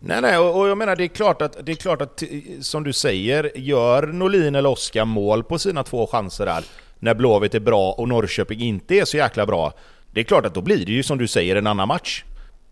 Nej, 0.00 0.20
nej, 0.20 0.38
och, 0.38 0.68
jag 0.68 0.78
menar 0.78 0.96
det 0.96 1.04
är 1.04 1.08
klart 1.08 1.42
att, 1.42 1.66
det 1.66 1.72
är 1.72 1.76
klart 1.76 2.02
att 2.02 2.22
som 2.60 2.84
du 2.84 2.92
säger, 2.92 3.52
gör 3.54 4.06
Norlin 4.06 4.54
eller 4.54 4.68
Oskar 4.68 5.04
mål 5.04 5.44
på 5.44 5.58
sina 5.58 5.82
två 5.82 6.06
chanser 6.06 6.46
där, 6.46 6.64
när 6.98 7.14
Blåvitt 7.14 7.54
är 7.54 7.60
bra 7.60 7.92
och 7.92 8.08
Norrköping 8.08 8.60
inte 8.60 8.94
är 8.94 9.04
så 9.04 9.16
jäkla 9.16 9.46
bra, 9.46 9.72
det 10.10 10.20
är 10.20 10.24
klart 10.24 10.46
att 10.46 10.54
då 10.54 10.60
blir 10.60 10.86
det 10.86 10.92
ju 10.92 11.02
som 11.02 11.18
du 11.18 11.26
säger 11.28 11.56
en 11.56 11.66
annan 11.66 11.88
match. 11.88 12.24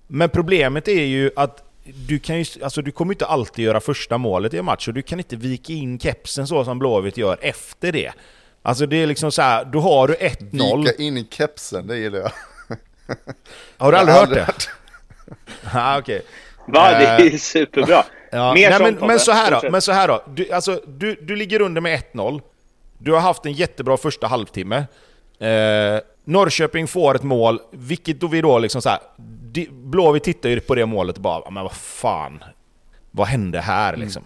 Men 0.06 0.28
problemet 0.28 0.88
är 0.88 1.04
ju 1.04 1.30
att 1.36 1.64
du, 1.84 2.18
kan 2.18 2.38
ju, 2.38 2.44
alltså 2.62 2.82
du 2.82 2.90
kommer 2.90 3.12
inte 3.14 3.26
alltid 3.26 3.64
göra 3.64 3.80
första 3.80 4.18
målet 4.18 4.54
i 4.54 4.58
en 4.58 4.64
match 4.64 4.88
och 4.88 4.94
du 4.94 5.02
kan 5.02 5.18
inte 5.18 5.36
vika 5.36 5.72
in 5.72 5.98
kepsen 5.98 6.46
så 6.46 6.64
som 6.64 6.78
Blåvitt 6.78 7.16
gör 7.16 7.38
efter 7.40 7.92
det. 7.92 8.12
Alltså 8.62 8.86
det 8.86 9.02
är 9.02 9.06
liksom 9.06 9.32
så 9.32 9.42
här, 9.42 9.64
då 9.64 9.80
har 9.80 10.08
du 10.08 10.14
1-0. 10.14 10.82
Vika 10.82 11.02
in 11.02 11.26
kepsen, 11.30 11.86
det 11.86 11.96
gillar 11.96 12.18
jag. 12.18 12.30
Har 13.76 13.92
du 13.92 13.98
aldrig 13.98 14.14
har 14.14 14.20
hört 14.20 14.28
aldrig 14.28 14.44
det? 14.44 15.36
Ja, 15.72 15.98
okej. 16.00 16.22
Va, 16.66 16.90
det 16.90 17.06
är 17.06 17.32
Eh, 17.32 17.36
superbra. 17.38 18.04
Ja, 18.30 18.54
Mer 18.54 18.70
nej, 18.70 18.78
men, 18.92 19.06
men 19.06 19.18
så 19.20 19.32
här 19.32 19.50
då, 19.62 19.70
men 19.70 19.82
så 19.82 19.92
här 19.92 20.08
då. 20.08 20.22
Du, 20.34 20.50
alltså, 20.52 20.80
du, 20.86 21.14
du 21.22 21.36
ligger 21.36 21.60
under 21.62 21.80
med 21.80 22.02
1-0. 22.12 22.40
Du 22.98 23.12
har 23.12 23.20
haft 23.20 23.46
en 23.46 23.52
jättebra 23.52 23.96
första 23.96 24.26
halvtimme. 24.26 24.76
Eh, 25.38 26.00
Norrköping 26.24 26.86
får 26.88 27.14
ett 27.16 27.22
mål, 27.22 27.60
vilket 27.70 28.20
då 28.20 28.26
vi 28.26 28.40
då 28.40 28.58
liksom 28.58 28.82
så 28.82 28.88
här, 28.88 28.98
Blåvitt 29.70 30.24
tittar 30.24 30.48
ju 30.48 30.60
på 30.60 30.74
det 30.74 30.86
målet 30.86 31.16
och 31.16 31.22
bara 31.22 31.42
"Ja, 31.44 31.50
men 31.50 31.62
vad 31.62 31.72
fan, 31.72 32.44
vad 33.10 33.26
hände 33.26 33.60
här 33.60 33.96
liksom? 33.96 34.22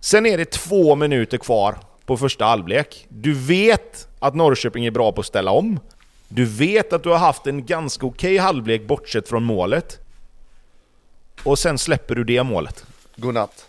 Sen 0.00 0.26
är 0.26 0.38
det 0.38 0.50
två 0.50 0.94
minuter 0.96 1.38
kvar 1.38 1.74
på 2.06 2.16
första 2.16 2.44
halvlek. 2.44 3.06
Du 3.08 3.34
vet 3.34 4.08
att 4.18 4.34
Norrköping 4.34 4.86
är 4.86 4.90
bra 4.90 5.12
på 5.12 5.20
att 5.20 5.26
ställa 5.26 5.50
om. 5.50 5.80
Du 6.28 6.44
vet 6.44 6.92
att 6.92 7.02
du 7.02 7.08
har 7.08 7.18
haft 7.18 7.46
en 7.46 7.66
ganska 7.66 8.06
okej 8.06 8.36
halvlek 8.36 8.86
bortsett 8.86 9.28
från 9.28 9.42
målet. 9.42 9.98
Och 11.44 11.58
sen 11.58 11.78
släpper 11.78 12.14
du 12.14 12.24
det 12.24 12.42
målet. 12.42 12.86
Godnatt. 13.16 13.66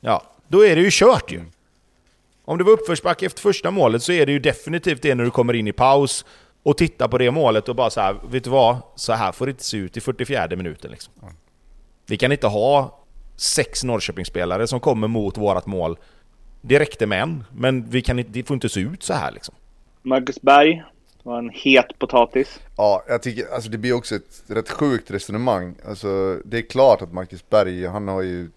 Ja, 0.00 0.22
då 0.48 0.66
är 0.66 0.76
det 0.76 0.82
ju 0.82 0.88
kört 0.92 1.32
ju. 1.32 1.44
Om 2.44 2.58
det 2.58 2.64
var 2.64 2.72
uppförsbacke 2.72 3.26
efter 3.26 3.40
första 3.40 3.70
målet 3.70 4.02
så 4.02 4.12
är 4.12 4.26
det 4.26 4.32
ju 4.32 4.38
definitivt 4.38 5.02
det 5.02 5.14
när 5.14 5.24
du 5.24 5.30
kommer 5.30 5.54
in 5.54 5.68
i 5.68 5.72
paus 5.72 6.24
och 6.62 6.78
tittar 6.78 7.08
på 7.08 7.18
det 7.18 7.30
målet 7.30 7.68
och 7.68 7.76
bara 7.76 7.90
så 7.90 8.00
här, 8.00 8.16
vet 8.30 8.44
du 8.44 8.50
vad? 8.50 8.76
Så 8.96 9.12
här 9.12 9.32
får 9.32 9.46
det 9.46 9.50
inte 9.50 9.64
se 9.64 9.76
ut 9.76 9.96
i 9.96 10.00
44 10.00 10.56
minuten 10.56 10.90
liksom. 10.90 11.12
Vi 12.06 12.16
kan 12.16 12.32
inte 12.32 12.46
ha 12.46 12.98
sex 13.36 13.84
Norrköpingsspelare 13.84 14.66
som 14.66 14.80
kommer 14.80 15.08
mot 15.08 15.38
vårat 15.38 15.66
mål. 15.66 15.98
Det 16.60 16.78
räckte 16.78 17.06
med 17.06 17.22
en, 17.22 17.44
men 17.52 17.90
vi 17.90 18.02
kan 18.02 18.18
inte, 18.18 18.30
det 18.32 18.44
får 18.44 18.54
inte 18.54 18.68
se 18.68 18.80
ut 18.80 19.02
så 19.02 19.14
här 19.14 19.32
liksom. 19.32 19.54
Marcus 20.02 20.42
Berg 20.42 20.82
var 21.22 21.38
en 21.38 21.50
het 21.50 21.98
potatis. 21.98 22.60
Ja, 22.76 23.04
jag 23.08 23.22
tycker, 23.22 23.54
alltså 23.54 23.70
det 23.70 23.78
blir 23.78 23.92
också 23.92 24.14
ett 24.14 24.42
rätt 24.46 24.70
sjukt 24.70 25.10
resonemang. 25.10 25.74
Alltså 25.88 26.40
det 26.44 26.58
är 26.58 26.62
klart 26.62 27.02
att 27.02 27.12
Marcus 27.12 27.48
Berg, 27.50 27.86
han 27.86 28.08
har 28.08 28.22
ju 28.22 28.50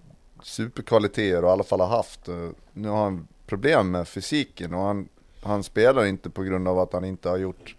superkvaliteter 0.44 1.44
och 1.44 1.50
i 1.50 1.52
alla 1.52 1.64
fall 1.64 1.80
har 1.80 1.88
haft. 1.88 2.28
Nu 2.74 2.88
har 2.88 3.04
han 3.04 3.28
problem 3.48 3.92
med 3.92 4.08
fysiken 4.08 4.74
och 4.74 4.82
han, 4.82 5.08
han 5.44 5.64
spelar 5.64 6.06
inte 6.06 6.30
på 6.30 6.44
grund 6.44 6.68
av 6.68 6.80
att 6.80 6.94
han 6.94 7.06
inte 7.06 7.30
har 7.30 7.38
gjort 7.38 7.76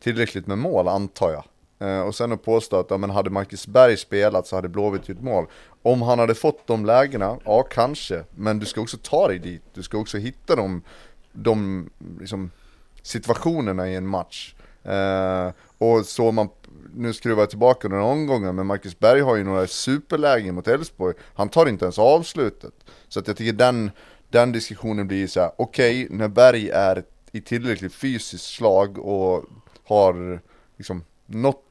tillräckligt 0.00 0.46
med 0.46 0.58
mål, 0.58 0.88
antar 0.88 1.30
jag. 1.30 1.44
Eh, 1.78 2.00
och 2.00 2.14
sen 2.14 2.32
att 2.32 2.44
påstå 2.44 2.76
att 2.76 2.90
ja, 2.90 2.96
men 2.96 3.10
hade 3.10 3.30
Marcus 3.30 3.66
Berg 3.66 3.96
spelat 3.96 4.46
så 4.46 4.56
hade 4.56 4.68
Blåvitt 4.68 5.08
gjort 5.08 5.20
mål. 5.20 5.46
Om 5.82 6.02
han 6.02 6.18
hade 6.18 6.34
fått 6.34 6.66
de 6.66 6.86
lägena, 6.86 7.38
ja 7.44 7.62
kanske. 7.62 8.24
Men 8.34 8.58
du 8.58 8.66
ska 8.66 8.80
också 8.80 8.98
ta 9.02 9.28
dig 9.28 9.38
dit. 9.38 9.62
Du 9.74 9.82
ska 9.82 9.98
också 9.98 10.18
hitta 10.18 10.56
de, 10.56 10.82
de 11.32 11.90
liksom, 12.20 12.50
situationerna 13.04 13.90
i 13.90 13.94
en 13.94 14.06
match. 14.06 14.54
Eh, 14.82 15.52
och 15.78 16.06
så 16.06 16.32
man, 16.32 16.48
nu 16.94 17.12
skruvar 17.12 17.42
jag 17.42 17.50
tillbaka 17.50 17.88
några 17.88 18.04
omgångar, 18.04 18.52
men 18.52 18.66
Marcus 18.66 18.98
Berg 18.98 19.20
har 19.20 19.36
ju 19.36 19.44
några 19.44 19.66
superlägen 19.66 20.54
mot 20.54 20.68
Elfsborg. 20.68 21.14
Han 21.34 21.48
tar 21.48 21.66
inte 21.66 21.84
ens 21.84 21.98
avslutet. 21.98 22.74
Så 23.08 23.20
att 23.20 23.28
jag 23.28 23.36
tycker 23.36 23.52
den, 23.52 23.90
den 24.30 24.52
diskussionen 24.52 25.08
blir 25.08 25.26
så 25.26 25.40
här: 25.40 25.52
okej, 25.56 26.06
när 26.10 26.28
Berg 26.28 26.70
är 26.70 27.04
i 27.32 27.40
tillräckligt 27.40 27.94
fysiskt 27.94 28.44
slag 28.44 28.98
och 28.98 29.44
har 29.84 30.40
liksom 30.76 31.04
nått 31.26 31.64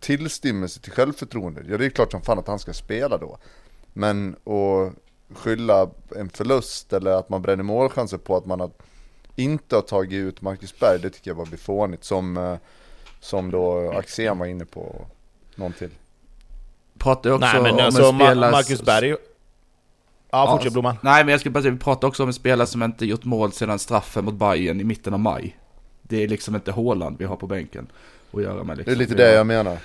tillstymmelse 0.00 0.80
till 0.80 0.92
självförtroende. 0.92 1.64
Ja 1.68 1.78
det 1.78 1.86
är 1.86 1.90
klart 1.90 2.10
som 2.10 2.22
fan 2.22 2.38
att 2.38 2.46
han 2.46 2.58
ska 2.58 2.72
spela 2.72 3.18
då. 3.18 3.38
Men 3.92 4.36
att 4.44 4.94
skylla 5.38 5.90
en 6.16 6.30
förlust 6.30 6.92
eller 6.92 7.10
att 7.10 7.28
man 7.28 7.42
bränner 7.42 7.64
målchanser 7.64 8.18
på 8.18 8.36
att 8.36 8.46
man 8.46 8.60
har 8.60 8.70
inte 9.38 9.74
har 9.74 9.82
tagit 9.82 10.16
ut 10.16 10.42
Marcus 10.42 10.78
Berg, 10.78 10.98
det 11.02 11.10
tycker 11.10 11.30
jag 11.30 11.36
bara 11.36 11.46
blir 11.46 11.58
fånigt. 11.58 12.04
Som, 12.04 12.36
eh, 12.36 12.56
som 13.20 13.50
då 13.50 13.92
Axén 13.92 14.38
var 14.38 14.46
inne 14.46 14.64
på, 14.64 15.06
någon 15.54 15.72
till. 15.72 15.90
Pratar 16.98 17.30
också 17.30 17.46
Nej 17.46 17.62
men 17.62 17.74
om 17.74 17.80
alltså 17.80 18.02
en 18.02 18.14
spelare... 18.14 18.50
Marcus 18.50 18.82
Berg... 18.82 19.16
Ja, 20.30 20.50
fortsätt 20.50 20.72
Blomman. 20.72 20.96
Nej 21.02 21.24
men 21.24 21.32
jag 21.32 21.40
skulle 21.40 21.52
bara 21.52 21.62
säga, 21.62 21.72
vi 21.72 21.78
pratar 21.78 22.08
också 22.08 22.22
om 22.22 22.28
en 22.28 22.34
spelare 22.34 22.66
som 22.66 22.82
inte 22.82 23.06
gjort 23.06 23.24
mål 23.24 23.52
sedan 23.52 23.78
straffen 23.78 24.24
mot 24.24 24.34
Bayern 24.34 24.80
i 24.80 24.84
mitten 24.84 25.14
av 25.14 25.20
maj. 25.20 25.58
Det 26.02 26.22
är 26.22 26.28
liksom 26.28 26.54
inte 26.54 26.72
Håland 26.72 27.18
vi 27.18 27.24
har 27.24 27.36
på 27.36 27.46
bänken 27.46 27.86
att 28.32 28.42
göra 28.42 28.64
med 28.64 28.76
liksom. 28.76 28.94
Det 28.94 28.96
är 28.96 28.98
lite 28.98 29.14
Vi 29.14 29.22
det 29.22 29.34
jag 29.34 29.46
menar. 29.46 29.78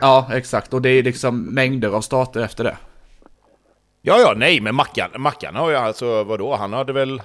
Ja, 0.00 0.28
exakt. 0.32 0.74
Och 0.74 0.82
det 0.82 0.88
är 0.88 1.02
liksom 1.02 1.42
mängder 1.42 1.88
av 1.88 2.00
starter 2.00 2.40
efter 2.40 2.64
det. 2.64 2.76
Ja, 4.02 4.18
ja, 4.20 4.34
nej, 4.36 4.60
men 4.60 4.74
Mackan, 4.74 5.10
Mackan 5.16 5.54
har 5.54 5.70
ju 5.70 5.76
alltså, 5.76 6.24
vadå, 6.24 6.56
han 6.56 6.72
hade 6.72 6.92
väl 6.92 7.22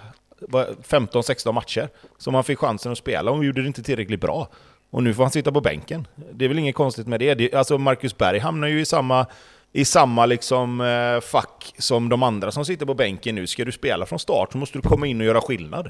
15-16 0.48 1.52
matcher 1.52 1.90
som 2.18 2.34
han 2.34 2.44
fick 2.44 2.60
chansen 2.60 2.92
att 2.92 2.98
spela 2.98 3.32
och 3.32 3.46
gjorde 3.46 3.62
det 3.62 3.68
inte 3.68 3.84
tillräckligt 3.84 4.22
bra. 4.22 4.48
Och 4.92 5.04
nu 5.04 5.14
får 5.14 5.24
han 5.24 5.32
sitta 5.32 5.52
på 5.52 5.62
bänken. 5.62 6.08
Det 6.34 6.46
är 6.46 6.50
väl 6.50 6.60
inget 6.60 6.76
konstigt 6.76 7.08
med 7.08 7.20
det. 7.20 7.34
det 7.34 7.54
alltså 7.54 7.78
Marcus 7.78 8.18
Berg 8.18 8.40
hamnar 8.40 8.68
ju 8.68 8.82
i 8.82 8.86
samma, 8.86 9.26
i 9.72 9.86
samma 9.86 10.26
liksom, 10.26 10.82
eh, 10.82 11.22
fack 11.22 11.74
som 11.78 12.10
de 12.10 12.24
andra 12.24 12.52
som 12.52 12.66
sitter 12.66 12.86
på 12.86 12.94
bänken 12.94 13.36
nu. 13.36 13.48
Ska 13.48 13.66
du 13.66 13.72
spela 13.72 14.06
från 14.06 14.20
start 14.20 14.52
så 14.52 14.58
måste 14.58 14.78
du 14.78 14.82
komma 14.82 15.08
in 15.08 15.22
och 15.22 15.28
göra 15.28 15.42
skillnad. 15.42 15.90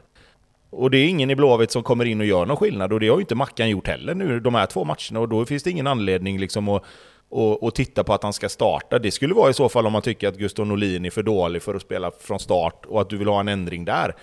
Och 0.70 0.92
det 0.92 0.98
är 0.98 1.08
ingen 1.08 1.30
i 1.30 1.36
Blåvitt 1.36 1.72
som 1.72 1.84
kommer 1.84 2.06
in 2.06 2.20
och 2.20 2.26
gör 2.26 2.46
någon 2.46 2.58
skillnad 2.58 2.94
och 2.94 3.00
det 3.00 3.08
har 3.08 3.16
ju 3.16 3.22
inte 3.22 3.36
Mackan 3.36 3.70
gjort 3.70 3.88
heller 3.88 4.16
nu 4.16 4.40
de 4.40 4.56
här 4.56 4.66
två 4.66 4.84
matcherna 4.84 5.20
och 5.20 5.30
då 5.30 5.46
finns 5.46 5.64
det 5.64 5.72
ingen 5.72 5.88
anledning 5.88 6.40
liksom 6.40 6.70
att 6.70 6.84
och, 7.30 7.64
och 7.64 7.76
titta 7.76 8.04
på 8.04 8.14
att 8.14 8.24
han 8.24 8.34
ska 8.34 8.50
starta. 8.50 9.00
Det 9.00 9.12
skulle 9.12 9.34
vara 9.34 9.50
i 9.50 9.54
så 9.54 9.70
fall 9.70 9.86
om 9.86 9.94
man 9.94 10.02
tycker 10.02 10.28
att 10.28 10.38
Gustav 10.38 10.68
Norlin 10.68 11.06
är 11.06 11.10
för 11.10 11.24
dålig 11.24 11.62
för 11.62 11.76
att 11.76 11.82
spela 11.82 12.12
från 12.20 12.40
start 12.40 12.86
och 12.86 13.02
att 13.02 13.10
du 13.10 13.18
vill 13.18 13.28
ha 13.28 13.40
en 13.40 13.48
ändring 13.48 13.86
där. 13.86 14.16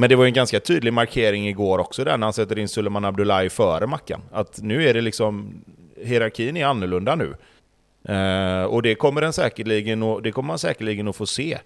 Men 0.00 0.08
det 0.08 0.16
var 0.16 0.24
ju 0.24 0.28
en 0.28 0.34
ganska 0.34 0.60
tydlig 0.60 0.92
markering 0.92 1.48
igår 1.48 1.78
också 1.78 2.04
där 2.04 2.18
när 2.18 2.26
han 2.26 2.32
sätter 2.32 2.58
in 2.58 2.68
Suleiman 2.68 3.04
Abdullahi 3.04 3.50
före 3.50 3.86
Mackan. 3.86 4.22
Att 4.32 4.62
nu 4.62 4.88
är 4.88 4.94
det 4.94 5.00
liksom, 5.00 5.64
hierarkin 5.96 6.56
är 6.56 6.66
annorlunda 6.66 7.14
nu. 7.14 7.34
Eh, 8.14 8.62
och 8.62 8.82
det 8.82 8.94
kommer, 8.94 9.20
den 9.20 9.32
säkerligen, 9.32 10.00
det 10.22 10.32
kommer 10.32 10.46
man 10.46 10.58
säkerligen 10.58 11.08
att 11.08 11.16
få 11.16 11.26
se. 11.26 11.58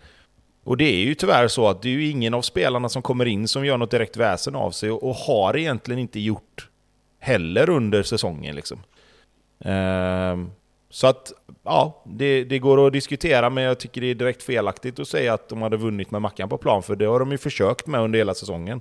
Och 0.65 0.77
det 0.77 0.85
är 0.85 1.05
ju 1.05 1.15
tyvärr 1.15 1.49
så 1.49 1.69
att 1.69 1.83
det 1.83 1.89
är 1.89 1.93
ju 1.93 2.11
ingen 2.11 2.35
av 2.35 2.43
spelarna 2.43 2.89
som 2.89 3.03
kommer 3.03 3.27
in 3.27 3.49
som 3.49 3.67
gör 3.67 3.79
något 3.79 3.91
direkt 3.91 4.17
väsen 4.17 4.55
av 4.55 4.71
sig 4.71 4.91
och, 4.91 5.09
och 5.09 5.15
har 5.15 5.57
egentligen 5.57 5.99
inte 5.99 6.21
gjort 6.21 6.69
heller 7.19 7.71
under 7.71 8.03
säsongen. 8.03 8.57
Liksom. 8.57 8.79
Eh, 9.65 10.37
så 10.95 11.07
att, 11.07 11.33
ja, 11.63 12.03
det, 12.05 12.45
det 12.45 12.59
går 12.59 12.87
att 12.87 12.93
diskutera 12.93 13.51
men 13.51 13.65
jag 13.65 13.79
tycker 13.79 14.01
det 14.01 14.07
är 14.07 14.15
direkt 14.15 14.43
felaktigt 14.43 14.99
att 14.99 15.09
säga 15.09 15.35
att 15.35 15.49
de 15.49 15.63
hade 15.63 15.77
vunnit 15.77 16.11
med 16.11 16.23
Mackan 16.23 16.49
på 16.49 16.59
plan 16.59 16.83
för 16.83 16.97
det 16.97 17.05
har 17.05 17.21
de 17.21 17.31
ju 17.31 17.39
försökt 17.39 17.87
med 17.87 18.01
under 18.01 18.19
hela 18.19 18.35
säsongen. 18.35 18.81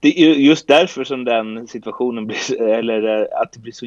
Det 0.00 0.08
är 0.20 0.28
ju 0.28 0.34
just 0.34 0.68
därför 0.68 1.04
som 1.04 1.24
den 1.24 1.66
situationen 1.66 2.26
blir, 2.26 2.62
eller 2.62 3.20
eh, 3.20 3.40
att 3.40 3.52
det 3.52 3.58
blir 3.58 3.72
så 3.72 3.86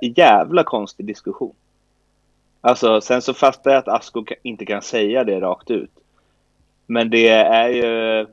jävla 0.00 0.64
konstig 0.64 1.06
diskussion. 1.06 1.54
Alltså, 2.60 3.00
sen 3.00 3.22
så 3.22 3.34
fattar 3.34 3.70
jag 3.70 3.78
att 3.78 3.88
Asko 3.88 4.24
inte 4.42 4.66
kan 4.66 4.82
säga 4.82 5.24
det 5.24 5.40
rakt 5.40 5.70
ut. 5.70 5.90
Men 6.86 7.10
det 7.10 7.28
är 7.28 7.68
ju, 7.68 8.26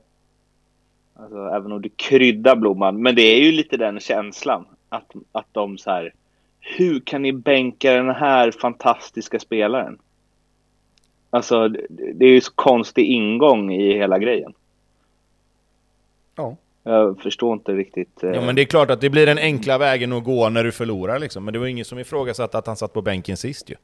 alltså, 1.15 1.47
även 1.55 1.71
om 1.71 1.81
du 1.81 1.89
kryddar 1.89 2.55
blomman, 2.55 3.01
men 3.01 3.15
det 3.15 3.21
är 3.21 3.39
ju 3.39 3.51
lite 3.51 3.77
den 3.77 3.99
känslan. 3.99 4.65
Att, 4.89 5.11
att 5.31 5.47
de 5.51 5.77
så 5.77 5.89
här, 5.89 6.13
hur 6.61 6.99
kan 6.99 7.21
ni 7.21 7.33
bänka 7.33 7.93
den 7.93 8.09
här 8.09 8.51
fantastiska 8.51 9.39
spelaren? 9.39 9.97
Alltså, 11.29 11.67
det, 11.69 12.25
är 12.25 12.29
ju 12.29 12.41
så 12.41 12.51
konstig 12.55 13.05
ingång 13.05 13.73
i 13.73 13.93
hela 13.97 14.19
grejen. 14.19 14.53
Ja. 16.35 16.55
Jag 16.83 17.19
förstår 17.21 17.53
inte 17.53 17.71
riktigt. 17.71 18.23
eh, 18.23 18.29
Ja 18.29 18.41
men 18.41 18.55
det 18.55 18.61
är 18.61 18.65
klart 18.65 18.89
att 18.89 19.01
det 19.01 19.09
blir 19.09 19.25
den 19.25 19.37
enkla 19.37 19.77
vägen 19.77 20.13
att 20.13 20.23
gå 20.23 20.49
när 20.49 20.63
du 20.63 20.71
förlorar 20.71 21.19
liksom. 21.19 21.45
Men 21.45 21.53
det 21.53 21.59
var 21.59 21.67
ingen 21.67 21.85
som 21.85 21.99
ifrågasatte 21.99 22.57
att 22.57 22.67
han 22.67 22.75
satt 22.75 22.93
på 22.93 23.01
bänken 23.01 23.37
sist 23.37 23.69
ju. 23.69 23.75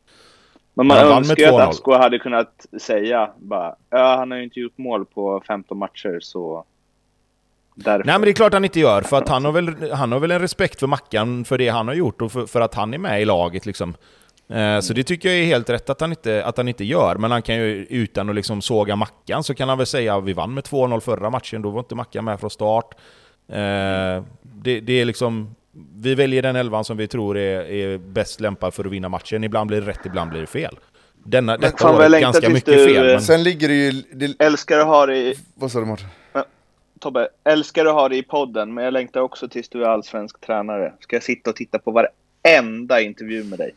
Men 0.73 0.87
man 0.87 0.97
önskar 0.97 1.35
ju 1.37 1.45
att 1.45 1.53
2-0. 1.53 1.69
Asko 1.69 1.91
hade 1.91 2.19
kunnat 2.19 2.65
säga 2.81 3.31
bara, 3.37 3.75
ja 3.89 4.15
han 4.17 4.31
har 4.31 4.37
ju 4.37 4.43
inte 4.43 4.59
gjort 4.59 4.77
mål 4.77 5.05
på 5.05 5.43
15 5.47 5.77
matcher 5.77 6.19
så 6.21 6.65
därför. 7.77 8.05
Nej 8.05 8.13
men 8.13 8.21
det 8.21 8.29
är 8.29 8.33
klart 8.33 8.53
han 8.53 8.63
inte 8.65 8.79
gör, 8.79 9.01
för 9.01 9.17
att 9.17 9.29
han 9.29 9.45
har 9.45 9.51
väl, 9.51 9.91
han 9.91 10.11
har 10.11 10.19
väl 10.19 10.31
en 10.31 10.39
respekt 10.41 10.79
för 10.79 10.87
Mackan 10.87 11.45
för 11.45 11.57
det 11.57 11.69
han 11.69 11.87
har 11.87 11.95
gjort 11.95 12.21
och 12.21 12.31
för, 12.31 12.45
för 12.45 12.61
att 12.61 12.73
han 12.75 12.93
är 12.93 12.97
med 12.97 13.21
i 13.21 13.25
laget 13.25 13.65
liksom. 13.65 13.93
Eh, 14.49 14.79
Så 14.79 14.93
det 14.93 15.03
tycker 15.03 15.29
jag 15.29 15.37
är 15.37 15.45
helt 15.45 15.69
rätt 15.69 15.89
att 15.89 16.01
han, 16.01 16.09
inte, 16.09 16.45
att 16.45 16.57
han 16.57 16.67
inte 16.67 16.83
gör, 16.83 17.15
men 17.15 17.31
han 17.31 17.41
kan 17.41 17.55
ju 17.55 17.85
utan 17.89 18.29
att 18.29 18.35
liksom 18.35 18.61
såga 18.61 18.95
Mackan 18.95 19.43
så 19.43 19.53
kan 19.55 19.69
han 19.69 19.77
väl 19.77 19.87
säga 19.87 20.15
att 20.15 20.23
vi 20.23 20.33
vann 20.33 20.53
med 20.53 20.63
2-0 20.63 20.99
förra 20.99 21.29
matchen, 21.29 21.61
då 21.61 21.69
var 21.69 21.79
inte 21.79 21.95
Mackan 21.95 22.25
med 22.25 22.39
från 22.39 22.49
start. 22.49 22.95
Eh, 23.51 24.23
Det, 24.41 24.79
det 24.79 24.93
är 25.01 25.05
liksom, 25.05 25.55
vi 25.95 26.15
väljer 26.15 26.41
den 26.41 26.55
elvan 26.55 26.83
som 26.83 26.97
vi 26.97 27.07
tror 27.07 27.37
är, 27.37 27.61
är 27.71 27.97
bäst 27.97 28.39
lämpad 28.39 28.73
för 28.73 28.85
att 28.85 28.91
vinna 28.91 29.09
matchen. 29.09 29.43
Ibland 29.43 29.67
blir 29.67 29.81
det 29.81 29.87
rätt, 29.87 30.05
ibland 30.05 30.29
blir 30.29 30.41
det 30.41 30.47
fel. 30.47 30.79
Denna, 31.25 31.57
detta 31.57 31.91
var 31.91 32.19
ganska 32.19 32.49
mycket 32.49 32.73
du, 32.73 32.85
fel. 32.85 33.05
eh, 33.05 33.11
Men... 33.11 33.21
Sen 33.21 33.43
ligger 33.43 33.67
det 33.67 33.73
ju, 33.73 33.91
det, 34.13 34.45
Älskar 34.45 34.79
att 34.79 34.85
ha 34.87 35.05
det 35.05 35.17
i, 35.17 35.33
vad 35.55 35.71
sa 35.71 35.79
du 35.79 35.85
Martin? 35.85 36.07
Tobbe, 36.99 37.27
älskar 37.43 37.85
att 37.85 37.93
ha 37.93 38.09
det 38.09 38.15
i 38.17 38.23
podden, 38.23 38.73
men 38.73 38.83
jag 38.83 38.93
längtar 38.93 39.19
också 39.21 39.47
tills 39.47 39.69
du 39.69 39.83
är 39.83 39.87
allsvensk 39.89 40.41
tränare. 40.41 40.93
Ska 40.99 41.15
jag 41.15 41.23
sitta 41.23 41.49
och 41.49 41.55
titta 41.55 41.79
på 41.79 41.91
varenda 41.91 43.01
intervju 43.01 43.43
med 43.43 43.59
dig? 43.59 43.71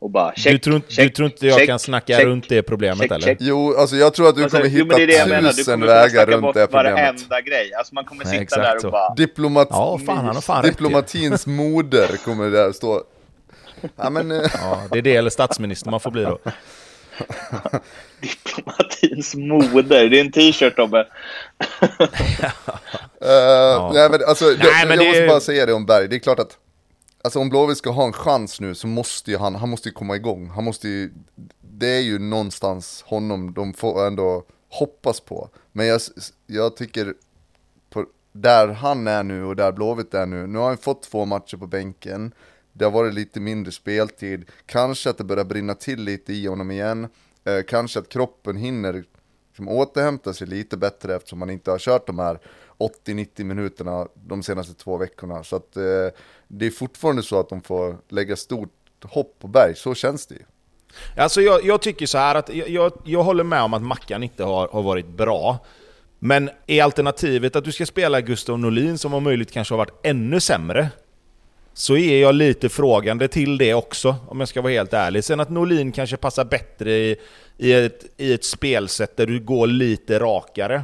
Och 0.00 0.10
bara 0.10 0.32
check, 0.34 0.52
du, 0.52 0.58
tror, 0.58 0.76
inte- 0.76 0.92
check, 0.92 1.04
du 1.04 1.10
tror 1.10 1.26
inte 1.26 1.46
jag 1.46 1.58
check, 1.58 1.66
kan 1.68 1.78
snacka 1.78 2.16
check, 2.16 2.24
runt 2.26 2.48
det 2.48 2.62
problemet 2.62 2.98
check, 2.98 3.10
eller? 3.10 3.26
check. 3.26 3.38
Jo, 3.40 3.74
alltså 3.78 3.96
jag 3.96 4.14
tror 4.14 4.28
att 4.28 4.36
du 4.36 4.42
Alltså, 4.42 4.58
kommer 4.58 4.70
jo, 4.70 4.84
hitta 4.84 4.98
men 4.98 5.06
det 5.08 5.16
är 5.16 5.24
det 5.24 5.30
menar. 5.30 5.48
Du 5.48 5.54
tusen 5.56 5.72
kommer 5.80 5.86
vägar 5.86 6.08
snacka 6.08 6.30
runt 6.30 6.42
bort 6.42 6.54
det 6.54 6.66
problemet. 6.66 6.94
varenda 6.94 7.40
grej. 7.40 7.74
Alltså 7.74 7.94
man 7.94 8.04
kommer 8.04 8.24
Nej, 8.24 8.38
sitta 8.38 8.56
där 8.62 8.78
så. 8.78 8.86
och 8.86 8.92
bara... 8.92 9.14
Diplomat, 9.14 9.68
Ja, 9.70 9.98
fan, 10.06 10.16
han 10.16 10.34
har 10.34 10.42
fan 10.42 10.64
diplomatins 10.64 11.46
moder 11.46 12.16
kommer 12.24 12.50
där 12.50 12.72
stå. 12.72 13.02
Ja 13.96 14.10
men, 14.10 14.30
eh, 14.30 14.42
Ja, 14.54 14.82
det 14.92 14.98
är 14.98 15.02
det 15.02 15.16
eller 15.16 15.30
statsminister 15.30 15.90
man 15.90 16.00
får 16.00 16.10
bli 16.10 16.22
då. 16.22 16.38
Diplomatins 18.20 19.34
moder. 19.34 20.08
Det 20.08 20.20
är 20.20 20.24
en 20.24 20.32
t-shirt 20.32 20.76
Tobbe. 20.76 21.06
nej 23.94 24.10
men 24.10 24.20
alltså, 24.26 24.44
jag, 24.44 24.58
men 24.58 24.88
jag 24.88 24.98
det 24.98 25.04
måste 25.06 25.22
är- 25.24 25.28
bara 25.28 25.40
säga 25.40 25.66
det 25.66 25.72
om 25.72 25.86
Berg, 25.86 26.08
det 26.08 26.16
är 26.16 26.20
klart 26.20 26.38
att 26.38 26.58
Alltså 27.22 27.38
om 27.38 27.48
Blåvitt 27.48 27.78
ska 27.78 27.90
ha 27.90 28.04
en 28.06 28.12
chans 28.12 28.60
nu 28.60 28.74
så 28.74 28.86
måste 28.86 29.30
ju 29.30 29.36
han, 29.38 29.54
han 29.54 29.68
måste 29.68 29.88
ju 29.88 29.92
komma 29.92 30.16
igång. 30.16 30.48
Han 30.48 30.64
måste 30.64 30.88
ju, 30.88 31.12
det 31.60 31.86
är 31.86 32.00
ju 32.00 32.18
någonstans 32.18 33.04
honom 33.06 33.54
de 33.54 33.74
får 33.74 34.06
ändå 34.06 34.44
hoppas 34.68 35.20
på. 35.20 35.48
Men 35.72 35.86
jag, 35.86 36.00
jag 36.46 36.76
tycker, 36.76 37.14
på, 37.90 38.06
där 38.32 38.68
han 38.68 39.06
är 39.06 39.22
nu 39.22 39.44
och 39.44 39.56
där 39.56 39.72
Blåvitt 39.72 40.14
är 40.14 40.26
nu, 40.26 40.46
nu 40.46 40.58
har 40.58 40.66
han 40.68 40.78
fått 40.78 41.02
två 41.02 41.24
matcher 41.24 41.56
på 41.56 41.66
bänken. 41.66 42.32
Det 42.78 42.84
har 42.84 42.92
varit 42.92 43.14
lite 43.14 43.40
mindre 43.40 43.72
speltid, 43.72 44.50
kanske 44.66 45.10
att 45.10 45.18
det 45.18 45.24
börjar 45.24 45.44
brinna 45.44 45.74
till 45.74 46.02
lite 46.02 46.32
i 46.32 46.46
honom 46.46 46.70
igen. 46.70 47.08
Eh, 47.44 47.62
kanske 47.68 47.98
att 47.98 48.08
kroppen 48.08 48.56
hinner 48.56 49.04
liksom 49.48 49.68
återhämta 49.68 50.34
sig 50.34 50.46
lite 50.46 50.76
bättre 50.76 51.16
eftersom 51.16 51.38
man 51.38 51.50
inte 51.50 51.70
har 51.70 51.78
kört 51.78 52.06
de 52.06 52.18
här 52.18 52.38
80-90 52.78 53.44
minuterna 53.44 54.08
de 54.14 54.42
senaste 54.42 54.74
två 54.74 54.96
veckorna. 54.96 55.44
Så 55.44 55.56
att 55.56 55.76
eh, 55.76 55.82
det 56.48 56.66
är 56.66 56.70
fortfarande 56.70 57.22
så 57.22 57.40
att 57.40 57.48
de 57.48 57.62
får 57.62 57.96
lägga 58.08 58.36
stort 58.36 58.72
hopp 59.02 59.36
på 59.38 59.48
Berg, 59.48 59.76
så 59.76 59.94
känns 59.94 60.26
det 60.26 60.34
ju. 60.34 60.42
Alltså 61.16 61.40
jag, 61.40 61.64
jag 61.64 61.82
tycker 61.82 62.06
så 62.06 62.18
här 62.18 62.34
att 62.34 62.54
jag, 62.54 62.68
jag, 62.68 62.92
jag 63.04 63.22
håller 63.22 63.44
med 63.44 63.62
om 63.62 63.74
att 63.74 63.82
Mackan 63.82 64.22
inte 64.22 64.44
har, 64.44 64.68
har 64.68 64.82
varit 64.82 65.08
bra. 65.08 65.58
Men 66.18 66.50
är 66.66 66.82
alternativet 66.82 67.56
att 67.56 67.64
du 67.64 67.72
ska 67.72 67.86
spela 67.86 68.20
Gustav 68.20 68.58
Norlin 68.58 68.98
som 68.98 69.14
om 69.14 69.24
möjligt 69.24 69.52
kanske 69.52 69.74
har 69.74 69.78
varit 69.78 70.00
ännu 70.02 70.40
sämre? 70.40 70.88
Så 71.78 71.96
är 71.96 72.20
jag 72.20 72.34
lite 72.34 72.68
frågande 72.68 73.28
till 73.28 73.58
det 73.58 73.74
också, 73.74 74.16
om 74.28 74.40
jag 74.40 74.48
ska 74.48 74.62
vara 74.62 74.72
helt 74.72 74.92
ärlig. 74.92 75.24
Sen 75.24 75.40
att 75.40 75.50
Norlin 75.50 75.92
kanske 75.92 76.16
passar 76.16 76.44
bättre 76.44 76.92
i, 76.92 77.16
i, 77.58 77.72
ett, 77.72 78.04
i 78.16 78.32
ett 78.32 78.44
spelsätt 78.44 79.16
där 79.16 79.26
du 79.26 79.40
går 79.40 79.66
lite 79.66 80.18
rakare. 80.18 80.82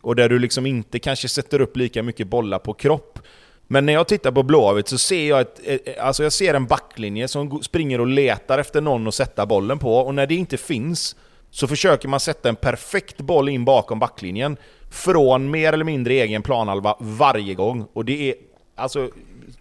Och 0.00 0.16
där 0.16 0.28
du 0.28 0.38
liksom 0.38 0.66
inte 0.66 0.98
kanske 0.98 1.28
sätter 1.28 1.60
upp 1.60 1.76
lika 1.76 2.02
mycket 2.02 2.26
bollar 2.26 2.58
på 2.58 2.74
kropp. 2.74 3.18
Men 3.66 3.86
när 3.86 3.92
jag 3.92 4.08
tittar 4.08 4.32
på 4.32 4.42
Blåvitt 4.42 4.88
så 4.88 4.98
ser 4.98 5.28
jag, 5.28 5.40
ett, 5.40 5.98
alltså 5.98 6.22
jag 6.22 6.32
ser 6.32 6.54
en 6.54 6.66
backlinje 6.66 7.28
som 7.28 7.62
springer 7.62 8.00
och 8.00 8.06
letar 8.06 8.58
efter 8.58 8.80
någon 8.80 9.08
att 9.08 9.14
sätta 9.14 9.46
bollen 9.46 9.78
på. 9.78 9.96
Och 9.96 10.14
när 10.14 10.26
det 10.26 10.34
inte 10.34 10.56
finns 10.56 11.16
så 11.50 11.66
försöker 11.66 12.08
man 12.08 12.20
sätta 12.20 12.48
en 12.48 12.56
perfekt 12.56 13.20
boll 13.20 13.48
in 13.48 13.64
bakom 13.64 13.98
backlinjen. 13.98 14.56
Från 14.90 15.50
mer 15.50 15.72
eller 15.72 15.84
mindre 15.84 16.14
egen 16.14 16.42
planhalva 16.42 16.96
varje 17.00 17.54
gång. 17.54 17.86
Och 17.92 18.04
det 18.04 18.30
är... 18.30 18.34
Alltså, 18.78 19.10